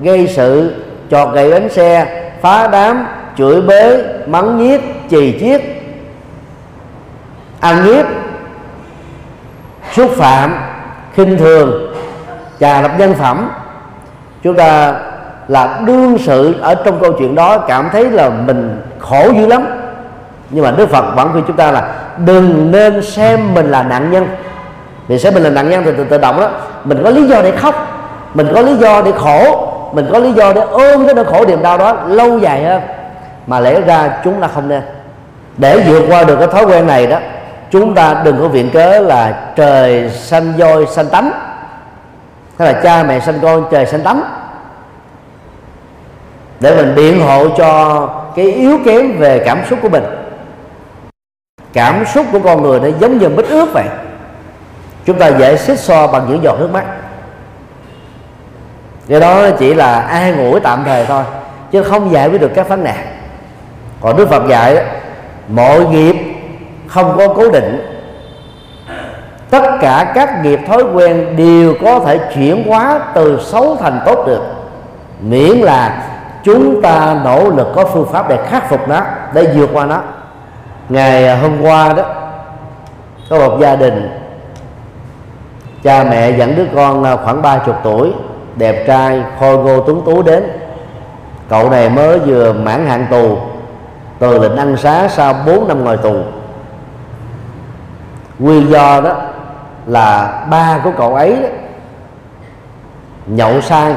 gây 0.00 0.28
sự 0.28 0.74
chọt 1.10 1.34
gậy 1.34 1.50
bánh 1.50 1.68
xe 1.68 2.22
phá 2.40 2.68
đám 2.68 3.06
chửi 3.38 3.60
bới 3.60 4.04
mắng 4.26 4.58
nhiếc 4.58 4.80
chì 5.10 5.38
chiết. 5.40 5.62
Ăn 7.60 7.84
nhiếp 7.84 8.06
xúc 9.92 10.10
phạm 10.16 10.54
khinh 11.14 11.38
thường 11.38 11.94
trà 12.60 12.82
đập 12.82 12.90
nhân 12.98 13.14
phẩm. 13.14 13.50
Chúng 14.42 14.54
ta 14.54 14.94
là 15.48 15.80
đương 15.86 16.18
sự 16.18 16.54
ở 16.60 16.74
trong 16.74 17.00
câu 17.00 17.12
chuyện 17.12 17.34
đó 17.34 17.58
cảm 17.58 17.88
thấy 17.92 18.10
là 18.10 18.28
mình 18.28 18.80
khổ 18.98 19.30
dữ 19.36 19.46
lắm. 19.46 19.64
Nhưng 20.50 20.64
mà 20.64 20.70
đức 20.70 20.90
phật 20.90 21.14
vẫn 21.16 21.32
khuyên 21.32 21.44
chúng 21.46 21.56
ta 21.56 21.70
là 21.70 21.94
đừng 22.18 22.70
nên 22.70 23.02
xem 23.02 23.54
mình 23.54 23.70
là 23.70 23.82
nạn 23.82 24.10
nhân. 24.10 24.26
Vì 25.08 25.18
xem 25.18 25.34
mình 25.34 25.42
là 25.42 25.50
nạn 25.50 25.70
nhân 25.70 25.82
thì 25.84 25.90
tự, 25.96 26.04
tự 26.04 26.18
động 26.18 26.40
đó 26.40 26.50
mình 26.84 27.00
có 27.04 27.10
lý 27.10 27.26
do 27.26 27.42
để 27.42 27.50
khóc 27.50 27.93
mình 28.34 28.48
có 28.54 28.60
lý 28.60 28.76
do 28.76 29.02
để 29.02 29.12
khổ, 29.18 29.68
mình 29.92 30.08
có 30.12 30.18
lý 30.18 30.32
do 30.32 30.52
để 30.52 30.60
ôm 30.60 31.06
cái 31.06 31.14
nỗi 31.14 31.24
khổ 31.24 31.44
niềm 31.46 31.62
đau 31.62 31.78
đó 31.78 31.92
lâu 32.06 32.38
dài 32.38 32.64
hơn. 32.64 32.82
Mà 33.46 33.60
lẽ 33.60 33.80
ra 33.80 34.20
chúng 34.24 34.40
ta 34.40 34.48
không 34.54 34.68
nên. 34.68 34.82
Để 35.56 35.84
vượt 35.86 36.02
qua 36.08 36.24
được 36.24 36.36
cái 36.36 36.48
thói 36.48 36.64
quen 36.64 36.86
này 36.86 37.06
đó, 37.06 37.18
chúng 37.70 37.94
ta 37.94 38.22
đừng 38.24 38.38
có 38.40 38.48
viện 38.48 38.70
cớ 38.70 39.00
là 39.00 39.50
trời 39.56 40.10
xanh 40.10 40.52
voi 40.58 40.86
xanh 40.86 41.08
tánh 41.08 41.30
hay 42.58 42.72
là 42.72 42.80
cha 42.80 43.02
mẹ 43.02 43.20
sanh 43.20 43.38
con 43.42 43.64
trời 43.70 43.86
sanh 43.86 44.00
tánh 44.00 44.22
để 46.60 46.76
mình 46.76 46.94
biện 46.94 47.20
hộ 47.20 47.48
cho 47.48 48.08
cái 48.36 48.52
yếu 48.52 48.78
kém 48.84 49.18
về 49.18 49.38
cảm 49.38 49.58
xúc 49.70 49.78
của 49.82 49.88
mình. 49.88 50.04
Cảm 51.72 52.04
xúc 52.06 52.26
của 52.32 52.38
con 52.38 52.62
người 52.62 52.80
nó 52.80 52.88
giống 53.00 53.18
như 53.18 53.28
bích 53.28 53.48
ướt 53.48 53.66
vậy. 53.72 53.84
Chúng 55.04 55.18
ta 55.18 55.28
dễ 55.28 55.56
xích 55.56 55.78
so 55.78 56.06
bằng 56.06 56.26
những 56.28 56.42
giọt 56.42 56.56
nước 56.60 56.70
mắt 56.72 56.84
do 59.06 59.18
đó 59.18 59.50
chỉ 59.58 59.74
là 59.74 60.00
an 60.00 60.50
ủi 60.50 60.60
tạm 60.60 60.82
thời 60.84 61.06
thôi, 61.06 61.22
chứ 61.70 61.82
không 61.82 62.12
giải 62.12 62.28
quyết 62.28 62.40
được 62.40 62.50
các 62.54 62.68
vấn 62.68 62.84
nạn. 62.84 63.06
Còn 64.00 64.16
đức 64.16 64.28
phật 64.28 64.48
dạy 64.48 64.84
mọi 65.48 65.86
nghiệp 65.86 66.16
không 66.86 67.14
có 67.18 67.28
cố 67.28 67.50
định. 67.50 67.90
Tất 69.50 69.62
cả 69.80 70.12
các 70.14 70.44
nghiệp 70.44 70.60
thói 70.68 70.82
quen 70.82 71.36
đều 71.36 71.74
có 71.82 72.00
thể 72.00 72.18
chuyển 72.34 72.68
hóa 72.68 73.00
từ 73.14 73.40
xấu 73.42 73.76
thành 73.76 74.00
tốt 74.06 74.26
được. 74.26 74.42
Miễn 75.20 75.50
là 75.50 76.02
chúng 76.44 76.82
ta 76.82 77.16
nỗ 77.24 77.50
lực 77.50 77.72
có 77.74 77.84
phương 77.84 78.08
pháp 78.12 78.28
để 78.28 78.38
khắc 78.48 78.70
phục 78.70 78.88
nó, 78.88 79.00
để 79.32 79.46
vượt 79.54 79.70
qua 79.72 79.86
nó. 79.86 80.00
Ngày 80.88 81.36
hôm 81.38 81.62
qua 81.62 81.92
đó, 81.92 82.02
có 83.30 83.38
một 83.38 83.58
gia 83.60 83.76
đình, 83.76 84.20
cha 85.82 86.04
mẹ 86.04 86.30
dẫn 86.30 86.56
đứa 86.56 86.66
con 86.74 87.18
khoảng 87.24 87.42
ba 87.42 87.58
chục 87.58 87.76
tuổi 87.82 88.12
đẹp 88.56 88.84
trai 88.86 89.22
khôi 89.40 89.58
ngô 89.58 89.80
tuấn 89.80 90.02
tú 90.06 90.22
đến. 90.22 90.44
Cậu 91.48 91.70
này 91.70 91.90
mới 91.90 92.18
vừa 92.18 92.52
mãn 92.52 92.86
hạn 92.86 93.06
tù 93.10 93.38
từ 94.18 94.38
lệnh 94.38 94.56
ăn 94.56 94.76
xá 94.76 95.08
sau 95.08 95.34
4 95.46 95.68
năm 95.68 95.84
ngồi 95.84 95.96
tù. 95.96 96.14
Nguyên 98.38 98.70
do 98.70 99.00
đó 99.00 99.16
là 99.86 100.40
ba 100.50 100.80
của 100.84 100.90
cậu 100.96 101.14
ấy 101.14 101.36
đó, 101.42 101.48
nhậu 103.26 103.60
sai 103.60 103.94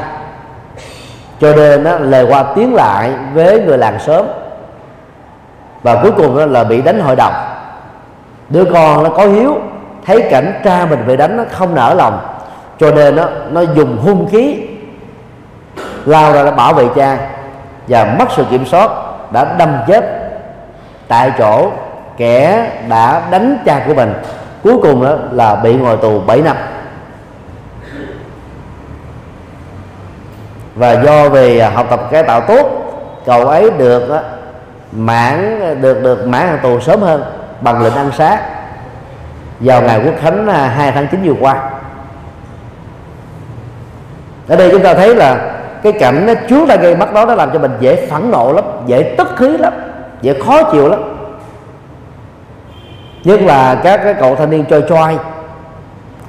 cho 1.40 1.54
nên 1.54 1.84
đó, 1.84 1.98
lời 1.98 2.26
qua 2.28 2.44
tiếng 2.54 2.74
lại 2.74 3.10
với 3.34 3.60
người 3.60 3.78
làng 3.78 3.98
sớm 3.98 4.26
và 5.82 6.02
cuối 6.02 6.12
cùng 6.12 6.38
đó 6.38 6.46
là 6.46 6.64
bị 6.64 6.82
đánh 6.82 7.00
hội 7.00 7.16
đồng. 7.16 7.32
Đứa 8.48 8.64
con 8.64 9.04
nó 9.04 9.10
có 9.10 9.26
hiếu 9.26 9.58
thấy 10.06 10.22
cảnh 10.30 10.60
cha 10.64 10.86
mình 10.86 11.06
bị 11.06 11.16
đánh 11.16 11.36
nó 11.36 11.44
không 11.50 11.74
nở 11.74 11.94
lòng 11.94 12.27
cho 12.78 12.90
nên 12.90 13.16
nó 13.16 13.24
nó 13.50 13.60
dùng 13.60 13.98
hung 14.02 14.28
khí 14.30 14.66
lao 16.04 16.32
ra 16.32 16.44
để 16.44 16.50
bảo 16.50 16.74
vệ 16.74 16.84
cha 16.96 17.18
và 17.88 18.16
mất 18.18 18.26
sự 18.36 18.44
kiểm 18.50 18.66
soát 18.66 18.90
đã 19.32 19.54
đâm 19.58 19.76
chết 19.86 20.04
tại 21.08 21.32
chỗ 21.38 21.70
kẻ 22.16 22.70
đã 22.88 23.22
đánh 23.30 23.58
cha 23.64 23.82
của 23.86 23.94
mình. 23.94 24.14
Cuối 24.62 24.78
cùng 24.82 25.04
đó 25.04 25.16
là 25.32 25.54
bị 25.54 25.74
ngồi 25.74 25.96
tù 25.96 26.20
7 26.20 26.42
năm. 26.42 26.56
Và 30.74 30.92
do 30.92 31.28
vì 31.28 31.60
học 31.60 31.86
tập 31.90 32.00
cải 32.10 32.22
tạo 32.22 32.40
tốt, 32.40 32.66
cậu 33.26 33.48
ấy 33.48 33.70
được 33.70 34.20
mãn, 34.92 35.60
được 35.80 36.02
được 36.02 36.26
mãn 36.26 36.58
tù 36.62 36.80
sớm 36.80 37.00
hơn 37.02 37.24
bằng 37.60 37.82
lệnh 37.82 37.94
ăn 37.94 38.10
sát 38.12 38.40
vào 39.60 39.82
ngày 39.82 40.00
quốc 40.04 40.14
khánh 40.20 40.48
à, 40.48 40.72
2 40.76 40.92
tháng 40.92 41.06
9 41.10 41.22
vừa 41.22 41.34
qua 41.40 41.67
ở 44.48 44.56
đây 44.56 44.68
chúng 44.70 44.82
ta 44.82 44.94
thấy 44.94 45.14
là 45.14 45.54
cái 45.82 45.92
cảnh 45.92 46.26
nó 46.26 46.34
trước 46.48 46.68
ra 46.68 46.76
gây 46.76 46.96
mắt 46.96 47.14
đó, 47.14 47.24
nó 47.24 47.34
làm 47.34 47.50
cho 47.52 47.58
mình 47.58 47.72
dễ 47.80 48.06
phẫn 48.06 48.30
nộ 48.30 48.52
lắm, 48.52 48.64
dễ 48.86 49.14
tức 49.18 49.28
khí 49.36 49.48
lắm, 49.48 49.72
dễ 50.22 50.34
khó 50.40 50.62
chịu 50.62 50.88
lắm. 50.88 51.00
Nhất 53.24 53.40
là 53.42 53.74
các 53.74 54.00
cái 54.04 54.14
cậu 54.14 54.36
thanh 54.36 54.50
niên 54.50 54.64
chơi 54.64 54.82
choi, 54.88 55.16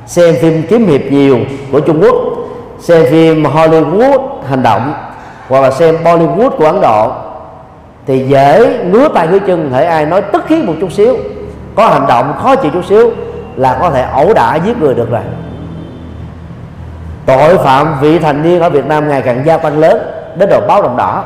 xem 0.05 0.35
phim 0.41 0.63
kiếm 0.69 0.87
hiệp 0.87 1.01
nhiều 1.11 1.37
của 1.71 1.79
Trung 1.79 2.01
Quốc, 2.03 2.15
xem 2.79 3.05
phim 3.11 3.43
Hollywood 3.43 4.19
hành 4.49 4.63
động, 4.63 4.93
hoặc 5.47 5.61
là 5.61 5.71
xem 5.71 5.97
Bollywood 6.03 6.49
của 6.49 6.65
Ấn 6.65 6.81
Độ, 6.81 7.11
thì 8.07 8.25
dễ 8.27 8.79
ngứa 8.91 9.07
tay 9.07 9.27
ngứa 9.27 9.39
chân 9.39 9.69
thể 9.73 9.85
ai 9.85 10.05
nói 10.05 10.21
tức 10.21 10.43
khí 10.47 10.63
một 10.63 10.73
chút 10.81 10.91
xíu, 10.91 11.17
có 11.75 11.87
hành 11.87 12.05
động 12.07 12.33
khó 12.43 12.55
chịu 12.55 12.71
chút 12.73 12.85
xíu 12.85 13.11
là 13.55 13.77
có 13.81 13.89
thể 13.89 14.01
ẩu 14.01 14.33
đả 14.33 14.55
giết 14.55 14.81
người 14.81 14.93
được 14.93 15.11
rồi 15.11 15.21
tội 17.25 17.57
phạm 17.57 17.95
vị 18.01 18.19
thành 18.19 18.43
niên 18.43 18.61
ở 18.61 18.69
Việt 18.69 18.85
Nam 18.85 19.09
ngày 19.09 19.21
càng 19.21 19.41
gia 19.45 19.57
tăng 19.57 19.79
lớn, 19.79 19.97
đến 20.35 20.49
độ 20.49 20.61
báo 20.67 20.81
động 20.81 20.97
đỏ. 20.97 21.23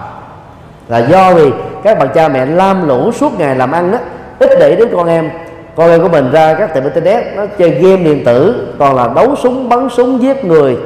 Là 0.87 0.97
do 0.97 1.33
vì 1.33 1.51
các 1.83 1.99
bậc 1.99 2.13
cha 2.13 2.27
mẹ 2.27 2.45
lam 2.45 2.87
lũ 2.87 3.11
suốt 3.11 3.39
ngày 3.39 3.55
làm 3.55 3.71
ăn 3.71 3.91
đó 3.91 3.97
ít 4.39 4.49
để 4.59 4.75
đến 4.75 4.87
con 4.95 5.07
em. 5.07 5.29
Con 5.75 5.89
em 5.89 6.01
của 6.01 6.09
mình 6.09 6.31
ra 6.31 6.53
các 6.53 6.73
tiệm 6.73 6.83
internet, 6.83 7.23
nó 7.35 7.43
chơi 7.57 7.69
game 7.69 7.97
điện 7.97 8.25
tử 8.25 8.67
còn 8.79 8.95
là 8.95 9.09
đấu 9.15 9.35
súng, 9.35 9.69
bắn 9.69 9.89
súng, 9.89 10.21
giết 10.21 10.45
người. 10.45 10.77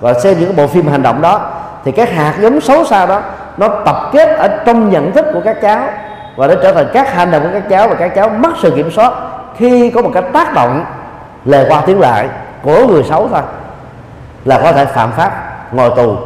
Và 0.00 0.14
xem 0.14 0.36
những 0.40 0.56
bộ 0.56 0.66
phim 0.66 0.88
hành 0.88 1.02
động 1.02 1.22
đó, 1.22 1.40
thì 1.84 1.92
các 1.92 2.10
hạt 2.10 2.34
giống 2.40 2.60
xấu 2.60 2.84
xa 2.84 3.06
đó, 3.06 3.20
nó 3.56 3.68
tập 3.68 4.10
kết 4.12 4.28
ở 4.38 4.48
trong 4.48 4.90
nhận 4.90 5.12
thức 5.12 5.26
của 5.34 5.40
các 5.44 5.56
cháu. 5.62 5.80
Và 6.36 6.46
nó 6.46 6.54
trở 6.62 6.72
thành 6.72 6.86
các 6.92 7.14
hành 7.14 7.30
động 7.30 7.42
của 7.42 7.50
các 7.52 7.68
cháu, 7.68 7.88
và 7.88 7.94
các 7.94 8.14
cháu 8.14 8.28
mất 8.28 8.50
sự 8.62 8.70
kiểm 8.70 8.90
soát 8.90 9.12
khi 9.56 9.90
có 9.90 10.02
một 10.02 10.10
cái 10.14 10.22
tác 10.32 10.54
động 10.54 10.84
lời 11.44 11.66
qua 11.68 11.82
tiếng 11.86 12.00
lại 12.00 12.28
của 12.62 12.86
người 12.86 13.02
xấu 13.02 13.28
thôi 13.32 13.40
là 14.44 14.60
có 14.62 14.72
thể 14.72 14.84
phạm 14.84 15.12
pháp, 15.12 15.32
ngồi 15.72 15.90
tù. 15.96 16.16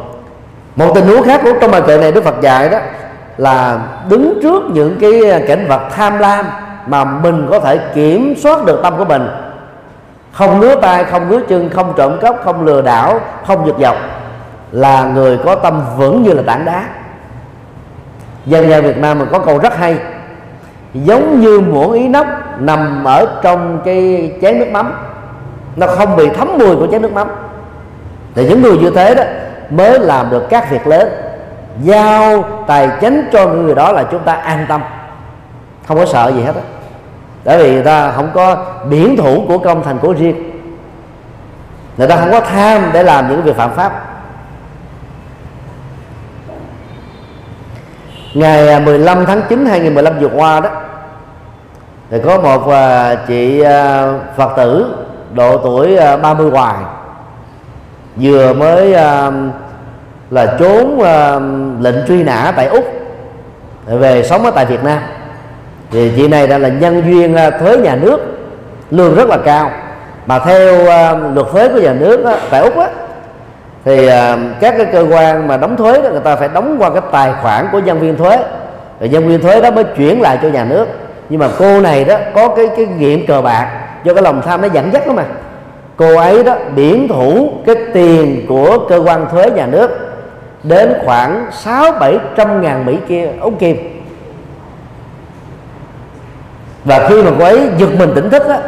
Một 0.75 0.91
tình 0.95 1.07
huống 1.07 1.23
khác 1.23 1.41
của 1.43 1.51
trong 1.61 1.71
bài 1.71 1.81
kệ 1.87 1.97
này 1.97 2.11
đức 2.11 2.23
phật 2.23 2.41
dạy 2.41 2.69
đó 2.69 2.77
là 3.37 3.79
đứng 4.09 4.39
trước 4.43 4.63
những 4.73 4.97
cái 5.01 5.43
cảnh 5.47 5.65
vật 5.67 5.81
tham 5.95 6.17
lam 6.17 6.45
mà 6.85 7.03
mình 7.03 7.47
có 7.51 7.59
thể 7.59 7.77
kiểm 7.93 8.33
soát 8.37 8.65
được 8.65 8.79
tâm 8.83 8.97
của 8.97 9.05
mình. 9.05 9.27
Không 10.31 10.59
ngứa 10.59 10.75
tay, 10.75 11.03
không 11.03 11.29
ngứa 11.29 11.39
chân, 11.49 11.69
không 11.69 11.93
trộm 11.97 12.17
cắp, 12.21 12.35
không 12.43 12.65
lừa 12.65 12.81
đảo, 12.81 13.19
không 13.47 13.67
giật 13.67 13.75
dọc 13.79 13.95
là 14.71 15.03
người 15.03 15.39
có 15.45 15.55
tâm 15.55 15.81
vững 15.97 16.23
như 16.23 16.33
là 16.33 16.43
tảng 16.45 16.65
đá. 16.65 16.83
Dân 18.45 18.69
gian 18.69 18.83
Việt 18.83 18.97
Nam 18.97 19.19
mình 19.19 19.27
có 19.31 19.39
câu 19.39 19.57
rất 19.57 19.77
hay, 19.77 19.97
giống 20.93 21.41
như 21.41 21.59
muỗng 21.59 21.91
ý 21.91 22.07
nóc 22.07 22.27
nằm 22.59 23.03
ở 23.03 23.25
trong 23.41 23.81
cái 23.85 24.31
chén 24.41 24.59
nước 24.59 24.67
mắm. 24.71 24.93
Nó 25.75 25.87
không 25.87 26.15
bị 26.15 26.29
thấm 26.29 26.57
mùi 26.59 26.75
của 26.75 26.87
chén 26.91 27.01
nước 27.01 27.13
mắm 27.13 27.27
thì 28.37 28.47
những 28.47 28.61
người 28.61 28.77
như 28.77 28.89
thế 28.89 29.15
đó 29.15 29.23
mới 29.69 29.99
làm 29.99 30.29
được 30.29 30.49
các 30.49 30.71
việc 30.71 30.87
lớn. 30.87 31.09
Giao 31.81 32.43
tài 32.67 32.89
chính 33.01 33.29
cho 33.31 33.47
người 33.47 33.75
đó 33.75 33.91
là 33.91 34.03
chúng 34.11 34.23
ta 34.23 34.33
an 34.33 34.65
tâm. 34.69 34.81
Không 35.87 35.97
có 35.97 36.05
sợ 36.05 36.31
gì 36.35 36.43
hết 36.43 36.55
á. 36.55 36.61
Bởi 37.45 37.63
vì 37.63 37.71
người 37.71 37.83
ta 37.83 38.11
không 38.11 38.29
có 38.33 38.65
biển 38.89 39.17
thủ 39.17 39.45
của 39.47 39.57
công 39.57 39.83
thành 39.83 39.97
của 39.97 40.13
riêng. 40.13 40.51
Người 41.97 42.07
ta 42.07 42.15
không 42.15 42.31
có 42.31 42.39
tham 42.39 42.89
để 42.93 43.03
làm 43.03 43.29
những 43.29 43.41
việc 43.41 43.55
phạm 43.55 43.71
pháp. 43.75 44.05
Ngày 48.33 48.69
à, 48.69 48.79
15 48.79 49.25
tháng 49.25 49.41
9 49.49 49.65
2015 49.65 50.19
vừa 50.19 50.29
qua 50.35 50.59
đó, 50.59 50.69
thì 52.09 52.17
có 52.25 52.37
một 52.37 52.69
à, 52.71 53.15
chị 53.15 53.61
à, 53.61 54.07
Phật 54.37 54.53
tử 54.57 54.95
độ 55.33 55.57
tuổi 55.57 55.97
30 56.21 56.51
hoài 56.51 56.75
vừa 58.21 58.53
mới 58.53 58.93
um, 58.93 59.51
là 60.31 60.55
trốn 60.59 60.99
um, 60.99 61.81
lệnh 61.83 61.95
truy 62.07 62.23
nã 62.23 62.53
tại 62.55 62.67
úc 62.67 62.85
về 63.85 64.23
sống 64.23 64.45
ở 64.45 64.51
tại 64.51 64.65
việt 64.65 64.83
nam. 64.83 64.99
Thì 65.91 66.11
chị 66.15 66.27
này 66.27 66.47
đã 66.47 66.57
là 66.57 66.67
nhân 66.69 67.03
duyên 67.05 67.35
uh, 67.35 67.53
thuế 67.59 67.77
nhà 67.77 67.95
nước 67.95 68.19
lương 68.91 69.15
rất 69.15 69.29
là 69.29 69.37
cao. 69.45 69.71
Mà 70.25 70.39
theo 70.39 70.77
um, 70.77 71.35
luật 71.35 71.47
thuế 71.51 71.69
của 71.69 71.79
nhà 71.79 71.93
nước 71.93 72.25
á, 72.25 72.35
tại 72.49 72.61
úc 72.61 72.77
á, 72.77 72.87
thì 73.85 74.09
các 74.59 74.75
cái 74.77 74.85
cơ 74.85 75.05
quan 75.11 75.47
mà 75.47 75.57
đóng 75.57 75.77
thuế 75.77 76.01
đó 76.01 76.09
người 76.09 76.19
ta 76.19 76.35
phải 76.35 76.49
đóng 76.53 76.75
qua 76.79 76.89
cái 76.89 77.01
tài 77.11 77.33
khoản 77.41 77.67
của 77.71 77.79
nhân 77.79 77.99
viên 77.99 78.17
thuế. 78.17 78.37
Rồi 78.99 79.09
nhân 79.09 79.27
viên 79.27 79.41
thuế 79.41 79.61
đó 79.61 79.71
mới 79.71 79.83
chuyển 79.83 80.21
lại 80.21 80.39
cho 80.41 80.49
nhà 80.49 80.65
nước. 80.65 80.87
Nhưng 81.29 81.39
mà 81.39 81.47
cô 81.59 81.81
này 81.81 82.05
đó 82.05 82.15
có 82.35 82.47
cái 82.47 82.67
cái 82.77 82.85
nghiện 82.85 83.25
cờ 83.25 83.41
bạc 83.41 83.71
do 84.03 84.13
cái 84.13 84.23
lòng 84.23 84.41
tham 84.45 84.61
nó 84.61 84.67
dẫn 84.73 84.93
dắt 84.93 85.07
đó 85.07 85.13
mà 85.13 85.23
cô 85.97 86.17
ấy 86.17 86.43
đó 86.43 86.55
biển 86.75 87.07
thủ 87.07 87.53
cái 87.65 87.75
tiền 87.93 88.45
của 88.49 88.79
cơ 88.89 89.01
quan 89.05 89.25
thuế 89.31 89.49
nhà 89.49 89.65
nước 89.65 89.89
đến 90.63 90.93
khoảng 91.05 91.47
sáu 91.51 91.91
bảy 91.99 92.17
trăm 92.35 92.61
ngàn 92.61 92.85
mỹ 92.85 92.97
kia 93.07 93.31
ống 93.41 93.55
kim. 93.55 94.03
Và 96.83 97.07
khi 97.09 97.23
mà 97.23 97.31
cô 97.39 97.45
ấy 97.45 97.69
giật 97.77 97.89
mình 97.99 98.11
tỉnh 98.15 98.29
thức 98.29 98.43
á, 98.49 98.59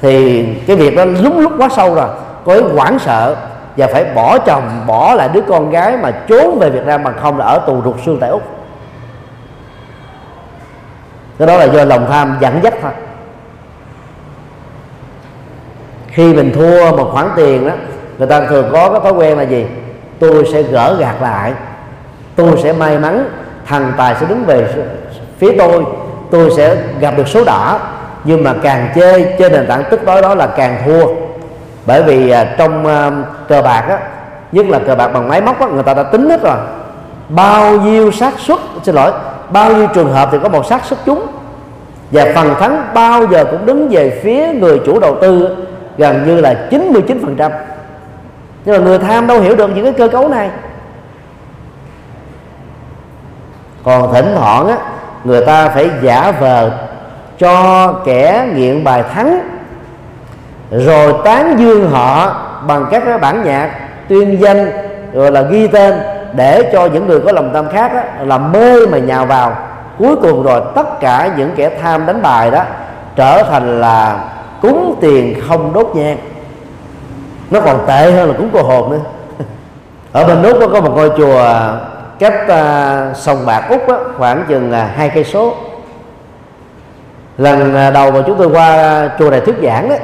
thì 0.00 0.44
cái 0.66 0.76
việc 0.76 0.96
đó 0.96 1.04
lúng 1.04 1.38
lúc 1.38 1.52
quá 1.58 1.68
sâu 1.76 1.94
rồi. 1.94 2.08
Cô 2.44 2.52
ấy 2.52 2.62
hoảng 2.62 2.98
sợ 2.98 3.36
và 3.76 3.86
phải 3.86 4.04
bỏ 4.04 4.38
chồng 4.38 4.62
bỏ 4.86 5.14
lại 5.14 5.28
đứa 5.32 5.40
con 5.40 5.70
gái 5.70 5.96
mà 5.96 6.10
trốn 6.10 6.58
về 6.58 6.70
Việt 6.70 6.86
Nam 6.86 7.02
mà 7.02 7.12
không 7.12 7.38
là 7.38 7.44
ở 7.44 7.58
tù 7.66 7.82
ruột 7.84 7.96
xương 8.06 8.18
tại 8.20 8.30
úc. 8.30 8.42
Cái 11.38 11.46
đó 11.48 11.56
là 11.56 11.64
do 11.64 11.84
lòng 11.84 12.06
tham 12.08 12.36
dẫn 12.40 12.60
dắt 12.62 12.74
thôi 12.82 12.92
khi 16.14 16.34
mình 16.34 16.52
thua 16.54 16.96
một 16.96 17.10
khoản 17.12 17.28
tiền 17.36 17.66
đó 17.66 17.72
người 18.18 18.28
ta 18.28 18.40
thường 18.40 18.68
có 18.72 18.90
cái 18.90 19.00
thói 19.00 19.12
quen 19.12 19.38
là 19.38 19.42
gì? 19.42 19.66
Tôi 20.18 20.44
sẽ 20.52 20.62
gỡ 20.62 20.96
gạt 21.00 21.14
lại. 21.22 21.52
Tôi 22.36 22.50
sẽ 22.62 22.72
may 22.72 22.98
mắn 22.98 23.28
thằng 23.66 23.92
tài 23.96 24.14
sẽ 24.20 24.26
đứng 24.26 24.44
về 24.46 24.66
phía 25.38 25.54
tôi. 25.58 25.84
Tôi 26.30 26.50
sẽ 26.56 26.76
gặp 27.00 27.14
được 27.16 27.28
số 27.28 27.44
đỏ. 27.44 27.78
Nhưng 28.24 28.44
mà 28.44 28.54
càng 28.62 28.88
chơi 28.94 29.26
trên 29.38 29.52
nền 29.52 29.66
tảng 29.66 29.82
tức 29.90 30.04
đó 30.04 30.20
đó 30.20 30.34
là 30.34 30.46
càng 30.46 30.82
thua. 30.84 31.06
Bởi 31.86 32.02
vì 32.02 32.30
à, 32.30 32.54
trong 32.58 32.86
à, 32.86 33.10
cờ 33.48 33.62
bạc 33.62 33.84
á 33.88 33.98
nhất 34.52 34.66
là 34.68 34.78
cờ 34.78 34.94
bạc 34.94 35.08
bằng 35.08 35.28
máy 35.28 35.40
móc 35.40 35.60
á 35.60 35.66
người 35.66 35.82
ta 35.82 35.94
đã 35.94 36.02
tính 36.02 36.30
hết 36.30 36.42
rồi. 36.42 36.56
Bao 37.28 37.72
nhiêu 37.72 38.10
xác 38.10 38.38
suất 38.38 38.58
xin 38.82 38.94
lỗi 38.94 39.12
bao 39.50 39.72
nhiêu 39.72 39.86
trường 39.94 40.12
hợp 40.12 40.28
thì 40.32 40.38
có 40.42 40.48
một 40.48 40.66
xác 40.66 40.84
suất 40.84 40.98
trúng. 41.06 41.26
Và 42.10 42.26
phần 42.34 42.54
thắng 42.60 42.86
bao 42.94 43.26
giờ 43.26 43.44
cũng 43.44 43.66
đứng 43.66 43.88
về 43.88 44.20
phía 44.22 44.46
người 44.46 44.80
chủ 44.86 45.00
đầu 45.00 45.16
tư 45.20 45.56
gần 45.98 46.26
như 46.26 46.40
là 46.40 46.54
99% 46.70 47.50
nhưng 48.64 48.76
mà 48.76 48.84
người 48.84 48.98
tham 48.98 49.26
đâu 49.26 49.40
hiểu 49.40 49.56
được 49.56 49.70
những 49.74 49.84
cái 49.84 49.92
cơ 49.92 50.08
cấu 50.08 50.28
này. 50.28 50.50
Còn 53.84 54.12
thỉnh 54.12 54.32
thoảng 54.36 54.66
á 54.66 54.76
người 55.24 55.46
ta 55.46 55.68
phải 55.68 55.90
giả 56.02 56.32
vờ 56.40 56.70
cho 57.38 57.92
kẻ 58.04 58.48
nghiện 58.54 58.84
bài 58.84 59.04
thắng 59.14 59.40
rồi 60.70 61.14
tán 61.24 61.56
dương 61.58 61.90
họ 61.90 62.40
bằng 62.66 62.86
các 62.90 63.02
cái 63.06 63.18
bản 63.18 63.42
nhạc 63.44 63.70
tuyên 64.08 64.40
danh 64.40 64.70
rồi 65.12 65.32
là 65.32 65.42
ghi 65.42 65.66
tên 65.66 65.94
để 66.32 66.70
cho 66.72 66.86
những 66.86 67.06
người 67.06 67.20
có 67.20 67.32
lòng 67.32 67.50
tham 67.54 67.68
khác 67.68 67.92
á, 67.94 68.04
là 68.24 68.38
mê 68.38 68.86
mà 68.86 68.98
nhào 68.98 69.26
vào. 69.26 69.56
Cuối 69.98 70.16
cùng 70.22 70.42
rồi 70.42 70.60
tất 70.74 71.00
cả 71.00 71.30
những 71.36 71.50
kẻ 71.56 71.70
tham 71.82 72.06
đánh 72.06 72.22
bài 72.22 72.50
đó 72.50 72.62
trở 73.16 73.42
thành 73.42 73.80
là 73.80 74.18
cúng 74.64 74.96
tiền 75.00 75.40
không 75.48 75.72
đốt 75.72 75.90
nhang. 75.94 76.16
Nó 77.50 77.60
còn 77.60 77.84
tệ 77.86 78.12
hơn 78.12 78.28
là 78.28 78.34
cúng 78.38 78.48
cô 78.52 78.62
hồn 78.62 78.90
nữa. 78.90 79.00
Ở 80.12 80.24
bên 80.24 80.42
úc 80.42 80.72
có 80.72 80.80
một 80.80 80.92
ngôi 80.94 81.10
chùa 81.16 81.44
cách 82.18 82.48
à, 82.48 83.06
uh, 83.10 83.16
sông 83.16 83.46
bạc 83.46 83.66
úc 83.68 83.88
đó, 83.88 83.98
khoảng 84.16 84.44
chừng 84.48 84.72
à, 84.72 84.90
hai 84.96 85.08
cây 85.08 85.24
số. 85.24 85.54
Lần 87.38 87.74
à, 87.74 87.90
đầu 87.90 88.10
mà 88.10 88.22
chúng 88.26 88.38
tôi 88.38 88.46
qua 88.46 89.08
chùa 89.18 89.30
này 89.30 89.40
thuyết 89.40 89.54
giảng 89.62 89.88
đó 89.88 89.94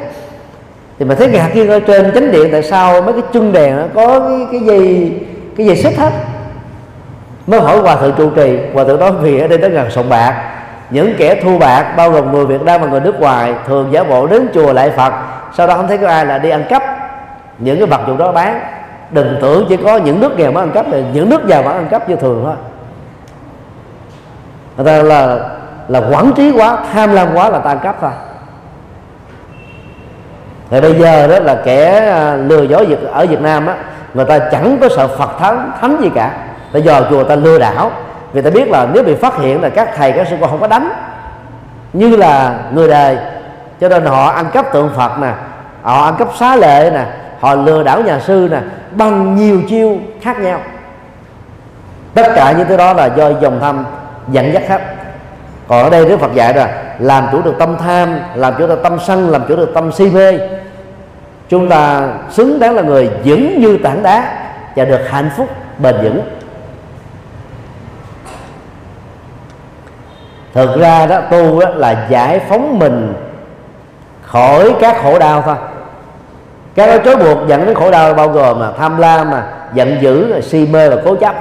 thì 0.99 1.05
mà 1.05 1.15
thấy 1.15 1.29
ngạc 1.29 1.51
nhiên 1.55 1.69
ở 1.69 1.81
trên 1.81 2.13
chánh 2.15 2.33
điện 2.33 2.49
tại 2.53 2.63
sao 2.63 3.03
mấy 3.03 3.13
cái 3.13 3.23
chân 3.33 3.53
đèn 3.53 3.77
nó 3.77 3.85
có 3.95 4.21
cái, 4.21 4.47
cái 4.53 4.61
gì 4.61 5.13
cái 5.57 5.67
gì 5.67 5.77
xích 5.77 5.99
hết? 5.99 6.13
Mới 7.47 7.61
hỏi 7.61 7.79
hòa 7.79 7.97
thượng 7.97 8.15
trụ 8.19 8.31
trì 8.31 8.59
hòa 8.75 8.85
thượng 8.85 9.01
nói 9.01 9.13
vì 9.13 9.41
ở 9.41 9.49
đây 9.49 9.59
tới 9.59 9.71
gần 9.71 9.91
sòng 9.91 10.09
bạc 10.09 10.60
những 10.91 11.15
kẻ 11.19 11.35
thu 11.43 11.59
bạc 11.59 11.95
bao 11.97 12.11
gồm 12.11 12.33
người 12.33 12.47
việt 12.47 12.63
nam 12.63 12.81
và 12.81 12.87
người 12.87 13.01
nước 13.01 13.21
ngoài 13.21 13.55
thường 13.67 13.89
giả 13.93 14.05
bộ 14.05 14.27
đến 14.27 14.49
chùa 14.55 14.73
lại 14.73 14.91
phật. 14.91 15.13
Sau 15.55 15.67
đó 15.67 15.75
không 15.75 15.89
thấy 15.89 15.99
có 15.99 16.09
ai 16.09 16.27
là 16.27 16.39
đi 16.39 16.51
ăn 16.51 16.65
cắp 16.69 16.83
những 17.59 17.79
cái 17.79 17.87
vật 17.87 18.01
dụng 18.07 18.19
đó 18.19 18.33
bán. 18.33 18.61
Đừng 19.11 19.39
tưởng 19.41 19.67
chỉ 19.69 19.77
có 19.77 19.97
những 19.97 20.21
nước 20.21 20.39
nghèo 20.39 20.53
mới 20.53 20.63
ăn 20.63 20.71
cắp 20.71 20.87
thì 20.91 21.05
những 21.13 21.31
nước 21.31 21.47
giàu 21.47 21.63
vẫn 21.63 21.75
ăn 21.75 21.89
cắp 21.91 22.09
như 22.09 22.17
thường 22.17 22.43
thôi. 22.45 22.55
Người 24.77 24.87
ta 24.87 25.03
là 25.03 25.39
là 25.89 26.03
quản 26.11 26.33
trí 26.37 26.51
quá, 26.51 26.79
tham 26.93 27.13
lam 27.13 27.29
quá 27.35 27.51
là 27.51 27.59
ta 27.59 27.71
ăn 27.71 27.79
cắp 27.79 27.97
thôi. 28.01 28.11
Thì 30.71 30.81
bây 30.81 30.95
giờ 30.95 31.27
đó 31.27 31.39
là 31.39 31.55
kẻ 31.65 32.11
à, 32.11 32.37
lừa 32.37 32.63
dối 32.63 32.97
ở 33.13 33.27
Việt 33.27 33.41
Nam 33.41 33.67
á, 33.67 33.75
người 34.15 34.25
ta 34.25 34.39
chẳng 34.39 34.79
có 34.81 34.89
sợ 34.89 35.09
Phật 35.09 35.31
thánh 35.39 35.73
thánh 35.81 35.97
gì 36.01 36.11
cả. 36.15 36.33
Ta 36.73 36.79
dò 36.79 37.01
chùa, 37.11 37.25
ta 37.25 37.37
lừa 37.37 37.59
đảo 37.59 37.91
vì 38.33 38.43
ta 38.43 38.51
biết 38.51 38.69
là 38.69 38.87
nếu 38.93 39.03
bị 39.03 39.15
phát 39.15 39.39
hiện 39.39 39.63
là 39.63 39.69
các 39.69 39.91
thầy, 39.97 40.13
các 40.13 40.29
sư 40.31 40.37
cô 40.41 40.47
không 40.47 40.61
có 40.61 40.67
đánh. 40.67 40.93
Như 41.93 42.17
là 42.17 42.59
người 42.73 42.89
đời. 42.89 43.19
Cho 43.81 43.89
nên 43.89 44.07
họ 44.07 44.31
ăn 44.31 44.47
cắp 44.53 44.73
tượng 44.73 44.91
phật 44.97 45.19
nè, 45.21 45.33
họ 45.83 46.05
ăn 46.05 46.15
cắp 46.19 46.29
xá 46.37 46.57
lệ 46.57 46.91
nè, 46.95 47.05
họ 47.41 47.55
lừa 47.55 47.83
đảo 47.83 48.03
nhà 48.03 48.21
sư 48.21 48.49
nè, 48.51 48.59
bằng 48.91 49.37
nhiều 49.37 49.63
chiêu 49.69 49.99
khác 50.23 50.39
nhau. 50.41 50.61
Tất 52.15 52.33
cả 52.35 52.53
những 52.53 52.69
thứ 52.69 52.77
đó 52.77 52.93
là 52.93 53.07
do 53.07 53.31
dòng 53.41 53.61
thăm 53.61 53.85
dẫn 54.29 54.53
dắt 54.53 54.63
hết. 54.69 54.81
Còn 55.69 55.85
ở 55.85 55.91
đây 55.91 56.09
đức 56.09 56.21
phật 56.21 56.35
dạy 56.35 56.53
rồi 56.53 56.67
làm 56.99 57.27
chủ 57.33 57.43
được 57.43 57.55
tâm 57.59 57.77
tham, 57.85 58.19
làm 58.35 58.55
chủ 58.59 58.67
được 58.67 58.83
tâm 58.83 58.99
sân, 59.07 59.31
làm 59.31 59.43
chủ 59.49 59.57
được 59.57 59.71
tâm 59.75 59.93
si 59.93 60.11
mê. 60.11 60.39
Chúng 61.49 61.69
ta 61.69 62.09
xứng 62.31 62.59
đáng 62.59 62.75
là 62.75 62.83
người 62.83 63.11
vững 63.25 63.61
như 63.61 63.79
tảng 63.83 64.03
đá 64.03 64.25
và 64.77 64.85
được 64.85 65.01
hạnh 65.11 65.31
phúc 65.37 65.49
bền 65.79 65.97
vững. 66.03 66.21
Thực 70.55 70.77
ra 70.77 71.07
đó 71.07 71.21
tu 71.21 71.61
đó 71.61 71.69
là 71.75 72.07
giải 72.11 72.39
phóng 72.39 72.79
mình 72.79 73.15
khỏi 74.23 74.75
các 74.81 75.03
khổ 75.03 75.19
đau 75.19 75.43
thôi. 75.43 75.57
Các 76.75 76.87
cái 76.87 76.99
trói 77.05 77.17
buộc 77.17 77.49
dẫn 77.49 77.67
đến 77.67 77.75
khổ 77.75 77.91
đau 77.91 78.15
bao 78.15 78.29
gồm 78.29 78.61
là 78.61 78.73
tham 78.79 78.99
lam 78.99 79.31
mà 79.31 79.43
giận 79.75 79.97
dữ 80.01 80.41
si 80.41 80.69
mê 80.73 80.89
và 80.89 80.97
cố 81.05 81.17
chấp. 81.17 81.35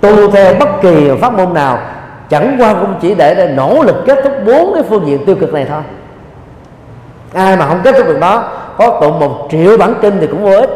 Tu 0.00 0.30
theo 0.30 0.54
bất 0.54 0.68
kỳ 0.82 1.10
pháp 1.20 1.32
môn 1.32 1.54
nào 1.54 1.78
chẳng 2.30 2.56
qua 2.60 2.74
cũng 2.74 2.94
chỉ 3.00 3.14
để, 3.14 3.34
để 3.34 3.48
nỗ 3.48 3.82
lực 3.82 3.96
kết 4.06 4.18
thúc 4.24 4.32
bốn 4.46 4.74
cái 4.74 4.82
phương 4.88 5.06
diện 5.06 5.26
tiêu 5.26 5.36
cực 5.40 5.52
này 5.52 5.66
thôi. 5.68 5.82
Ai 7.34 7.56
mà 7.56 7.66
không 7.66 7.80
kết 7.84 7.94
thúc 7.96 8.06
được 8.06 8.20
đó 8.20 8.50
có 8.76 8.98
tụng 9.00 9.20
một 9.20 9.48
triệu 9.50 9.78
bản 9.78 9.94
kinh 10.02 10.16
thì 10.20 10.26
cũng 10.26 10.44
vô 10.44 10.56
ích. 10.56 10.70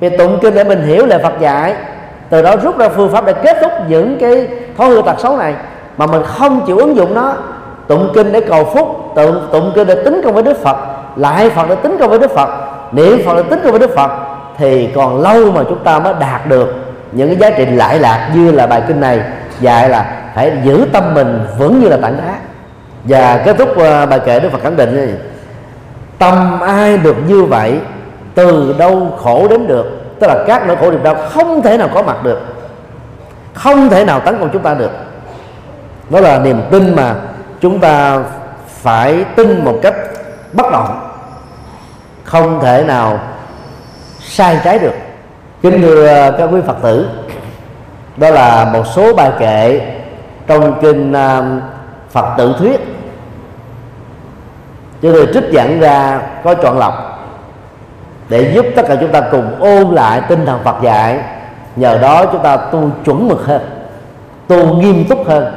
Vì 0.00 0.16
tụng 0.16 0.38
kinh 0.42 0.54
để 0.54 0.64
mình 0.64 0.82
hiểu 0.82 1.06
lời 1.06 1.18
Phật 1.22 1.40
dạy 1.40 1.74
từ 2.30 2.42
đó 2.42 2.56
rút 2.56 2.78
ra 2.78 2.88
phương 2.88 3.10
pháp 3.10 3.26
để 3.26 3.32
kết 3.32 3.56
thúc 3.60 3.72
những 3.88 4.18
cái 4.20 4.48
thói 4.78 4.88
hư 4.88 5.02
tật 5.06 5.20
xấu 5.20 5.36
này. 5.36 5.54
Mà 5.96 6.06
mình 6.06 6.22
không 6.26 6.60
chịu 6.66 6.78
ứng 6.78 6.96
dụng 6.96 7.14
nó. 7.14 7.34
Tụng 7.88 8.10
kinh 8.14 8.32
để 8.32 8.40
cầu 8.40 8.64
phúc 8.64 9.12
tụng, 9.14 9.48
tụng 9.52 9.72
kinh 9.74 9.86
để 9.86 9.94
tính 10.04 10.20
công 10.24 10.34
với 10.34 10.42
đức 10.42 10.58
phật 10.62 10.76
lại 11.16 11.50
phật 11.50 11.68
để 11.68 11.74
tính 11.74 11.96
công 12.00 12.10
với 12.10 12.18
đức 12.18 12.30
phật 12.30 12.48
niệm 12.92 13.22
phật 13.24 13.34
để 13.36 13.42
tính 13.42 13.60
công 13.62 13.70
với 13.72 13.80
đức 13.80 13.94
phật 13.96 14.10
thì 14.58 14.88
còn 14.94 15.20
lâu 15.20 15.52
mà 15.52 15.62
chúng 15.68 15.84
ta 15.84 15.98
mới 15.98 16.14
đạt 16.20 16.46
được 16.48 16.74
những 17.12 17.28
cái 17.28 17.36
giá 17.36 17.58
trị 17.58 17.66
lại 17.66 17.98
lạc 17.98 18.30
như 18.34 18.52
là 18.52 18.66
bài 18.66 18.82
kinh 18.88 19.00
này. 19.00 19.20
Dạy 19.60 19.88
là 19.88 20.22
phải 20.34 20.52
giữ 20.64 20.86
tâm 20.92 21.14
mình 21.14 21.40
vững 21.58 21.80
như 21.80 21.88
là 21.88 21.96
tảng 21.96 22.16
đá. 22.16 22.34
Và 23.04 23.42
kết 23.44 23.56
thúc 23.58 23.68
ờ, 23.78 24.06
bài 24.06 24.20
kệ 24.26 24.40
đức 24.40 24.52
phật 24.52 24.62
khẳng 24.62 24.76
định 24.76 25.18
tâm 26.18 26.60
ai 26.60 26.98
được 26.98 27.16
như 27.28 27.44
vậy 27.44 27.78
từ 28.34 28.74
đâu 28.78 29.18
khổ 29.22 29.48
đến 29.48 29.66
được? 29.66 29.99
Tức 30.20 30.26
là 30.26 30.44
các 30.46 30.66
nỗi 30.66 30.76
khổ 30.76 30.90
niềm 30.90 31.02
đau 31.02 31.14
không 31.14 31.62
thể 31.62 31.76
nào 31.76 31.88
có 31.94 32.02
mặt 32.02 32.22
được. 32.22 32.40
Không 33.54 33.88
thể 33.88 34.04
nào 34.04 34.20
tấn 34.20 34.38
công 34.38 34.50
chúng 34.52 34.62
ta 34.62 34.74
được. 34.74 34.90
Đó 36.10 36.20
là 36.20 36.38
niềm 36.38 36.62
tin 36.70 36.96
mà 36.96 37.14
chúng 37.60 37.80
ta 37.80 38.22
phải 38.66 39.24
tin 39.36 39.64
một 39.64 39.78
cách 39.82 39.94
bất 40.52 40.72
động. 40.72 41.10
Không 42.24 42.60
thể 42.60 42.84
nào 42.86 43.20
sai 44.20 44.60
trái 44.64 44.78
được. 44.78 44.94
Kính 45.62 45.82
thưa 45.82 46.06
ờ, 46.06 46.34
các 46.38 46.48
quý 46.52 46.60
phật 46.66 46.76
tử, 46.82 47.08
đó 48.16 48.30
là 48.30 48.64
một 48.72 48.86
số 48.86 49.14
bài 49.14 49.32
kệ 49.38 49.80
trong 50.46 50.80
kinh 50.80 51.12
ờ, 51.12 51.44
phật 52.10 52.26
tự 52.38 52.54
thuyết. 52.58 52.80
Cho 55.02 55.12
tôi 55.12 55.28
trích 55.34 55.44
dẫn 55.50 55.80
ra 55.80 56.20
có 56.44 56.54
chọn 56.54 56.78
lọc 56.78 57.09
để 58.30 58.52
giúp 58.54 58.66
tất 58.76 58.82
cả 58.88 58.96
chúng 59.00 59.12
ta 59.12 59.20
cùng 59.20 59.56
ôn 59.60 59.94
lại 59.94 60.22
tinh 60.28 60.46
thần 60.46 60.60
Phật 60.64 60.82
dạy. 60.82 61.18
Nhờ 61.76 61.98
đó 61.98 62.26
chúng 62.26 62.42
ta 62.42 62.56
tu 62.56 62.90
chuẩn 63.04 63.28
mực 63.28 63.46
hơn 63.46 63.60
tu 64.48 64.74
nghiêm 64.74 65.04
túc 65.08 65.26
hơn 65.26 65.54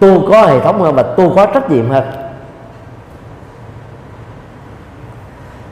tu 0.00 0.30
có 0.30 0.46
hệ 0.46 0.60
thống 0.60 0.80
hơn 0.80 0.94
và 0.94 1.02
tu 1.02 1.32
có 1.36 1.46
trách 1.46 1.70
nhiệm 1.70 1.90
hơn. 1.90 2.04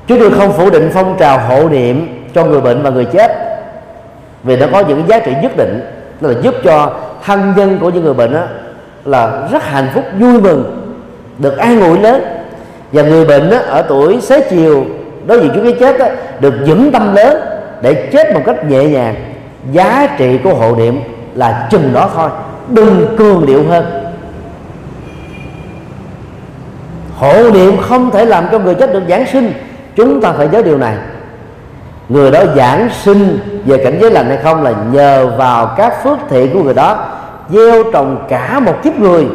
Chúng 0.07 0.19
tôi 0.19 0.31
không 0.31 0.53
phủ 0.53 0.71
định 0.71 0.91
phong 0.95 1.17
trào 1.19 1.39
hộ 1.39 1.69
niệm 1.69 2.25
cho 2.35 2.45
người 2.45 2.61
bệnh 2.61 2.83
và 2.83 2.91
người 2.91 3.05
chết 3.05 3.33
vì 4.43 4.57
nó 4.57 4.67
có 4.73 4.81
những 4.81 5.09
giá 5.09 5.19
trị 5.19 5.33
nhất 5.43 5.57
định 5.57 5.81
là 6.21 6.31
giúp 6.43 6.55
cho 6.65 6.93
thân 7.25 7.53
nhân 7.57 7.79
của 7.81 7.91
những 7.91 8.05
người 8.05 8.15
bệnh 8.15 8.33
đó 8.35 8.43
là 9.05 9.49
rất 9.53 9.63
hạnh 9.65 9.89
phúc 9.95 10.05
vui 10.19 10.41
mừng 10.41 10.95
được 11.39 11.57
an 11.57 11.81
ủi 11.81 11.99
lớn. 11.99 12.23
Và 12.93 13.03
người 13.03 13.25
bệnh 13.25 13.51
đó, 13.51 13.59
ở 13.67 13.83
tuổi 13.83 14.21
xế 14.21 14.41
chiều 14.51 14.85
đối 15.27 15.41
diện 15.41 15.53
với 15.53 15.63
cái 15.63 15.81
chết 15.81 15.99
đó, 15.99 16.07
được 16.41 16.55
vững 16.67 16.93
tâm 16.93 17.15
lớn 17.15 17.41
để 17.83 18.09
chết 18.13 18.35
một 18.35 18.41
cách 18.47 18.65
nhẹ 18.71 18.85
nhàng 18.85 19.15
giá 19.73 20.09
trị 20.19 20.39
của 20.45 20.55
hộ 20.55 20.77
niệm 20.77 21.01
là 21.35 21.69
chừng 21.71 21.93
đó 21.95 22.11
thôi 22.15 22.31
đừng 22.69 23.17
cường 23.19 23.47
điệu 23.47 23.65
hơn. 23.69 23.85
Hộ 27.17 27.51
niệm 27.51 27.77
không 27.81 28.11
thể 28.11 28.25
làm 28.25 28.45
cho 28.53 28.59
người 28.59 28.75
chết 28.75 28.93
được 28.93 29.03
giảng 29.09 29.27
sinh 29.27 29.53
chúng 29.97 30.21
ta 30.21 30.33
phải 30.33 30.49
nhớ 30.49 30.63
điều 30.63 30.79
này. 30.79 30.97
Người 32.09 32.31
đó 32.31 32.41
giảng 32.57 32.89
sinh 33.03 33.39
về 33.65 33.85
cảnh 33.85 33.99
giới 34.01 34.11
lành 34.11 34.27
hay 34.29 34.37
không 34.37 34.63
là 34.63 34.73
nhờ 34.93 35.27
vào 35.39 35.75
các 35.77 36.05
phước 36.05 36.19
thiện 36.31 36.55
của 36.55 36.63
người 36.63 36.75
đó 36.75 37.07
gieo 37.51 37.83
trồng 37.93 38.27
cả 38.29 38.61
một 38.61 38.83
kiếp 38.83 38.99
người 38.99 39.27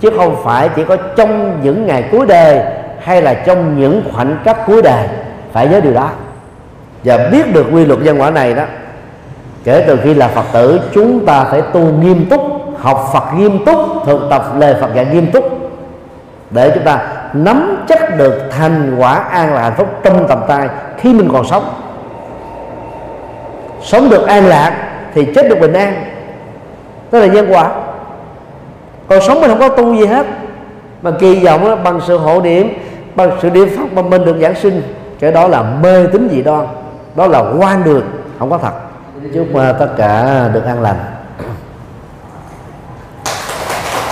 chứ 0.00 0.10
không 0.16 0.36
phải 0.44 0.68
chỉ 0.76 0.84
có 0.84 0.96
trong 0.96 1.60
những 1.62 1.86
ngày 1.86 2.04
cuối 2.12 2.26
đời 2.26 2.60
hay 3.00 3.22
là 3.22 3.34
trong 3.34 3.80
những 3.80 4.02
khoảnh 4.12 4.36
khắc 4.44 4.66
cuối 4.66 4.82
đời 4.82 5.08
phải 5.54 5.68
nhớ 5.68 5.80
điều 5.80 5.94
đó. 5.94 6.10
Và 7.04 7.28
biết 7.32 7.52
được 7.52 7.66
quy 7.72 7.84
luật 7.84 8.00
nhân 8.00 8.20
quả 8.20 8.30
này 8.30 8.54
đó 8.54 8.62
kể 9.64 9.84
từ 9.86 9.98
khi 10.04 10.14
là 10.14 10.28
phật 10.28 10.44
tử 10.52 10.80
chúng 10.92 11.26
ta 11.26 11.44
phải 11.44 11.62
tu 11.62 11.80
nghiêm 11.80 12.26
túc 12.30 12.40
học 12.78 13.10
phật 13.12 13.24
nghiêm 13.38 13.64
túc 13.64 13.78
thực 14.06 14.20
tập 14.30 14.44
lời 14.58 14.74
phật 14.80 14.94
dạy 14.94 15.06
nghiêm 15.12 15.30
túc 15.30 15.44
để 16.50 16.70
chúng 16.74 16.84
ta 16.84 17.06
nắm 17.32 17.84
chắc 17.88 18.18
được 18.18 18.42
thành 18.50 18.96
quả 18.98 19.14
an 19.14 19.54
lạc 19.54 19.60
hạnh 19.60 19.72
phúc 19.76 19.88
trong 20.02 20.28
tầm 20.28 20.38
tay 20.48 20.68
khi 20.98 21.14
mình 21.14 21.28
còn 21.32 21.44
sống. 21.46 21.64
Sống 23.82 24.10
được 24.10 24.26
an 24.26 24.46
lạc 24.46 24.90
thì 25.14 25.24
chết 25.34 25.48
được 25.48 25.60
bình 25.60 25.72
an. 25.72 25.94
Đó 27.12 27.18
là 27.18 27.26
nhân 27.26 27.46
quả. 27.50 27.70
Còn 29.08 29.20
sống 29.20 29.40
mình 29.40 29.50
không 29.50 29.58
có 29.58 29.68
tu 29.68 29.94
gì 29.94 30.06
hết. 30.06 30.26
Mà 31.02 31.10
kỳ 31.20 31.44
vọng 31.44 31.64
đó, 31.64 31.76
bằng 31.76 32.00
sự 32.06 32.18
hộ 32.18 32.40
niệm 32.40 32.68
bằng 33.14 33.30
sự 33.42 33.50
niệm 33.50 33.68
phật 33.76 33.92
mà 33.92 34.02
mình 34.02 34.24
được 34.24 34.36
giảng 34.40 34.54
sinh 34.54 34.82
cái 35.20 35.32
đó 35.32 35.48
là 35.48 35.62
mê 35.62 36.06
tín 36.06 36.28
dị 36.30 36.42
đoan. 36.42 36.66
Đó 37.14 37.26
là 37.26 37.44
quan 37.58 37.84
đường, 37.84 38.04
không 38.38 38.50
có 38.50 38.58
thật. 38.58 38.72
Chúc 39.34 39.46
ờ, 39.54 39.72
tất 39.72 39.88
cả 39.96 40.48
được 40.54 40.64
an 40.64 40.82
lành. 40.82 40.96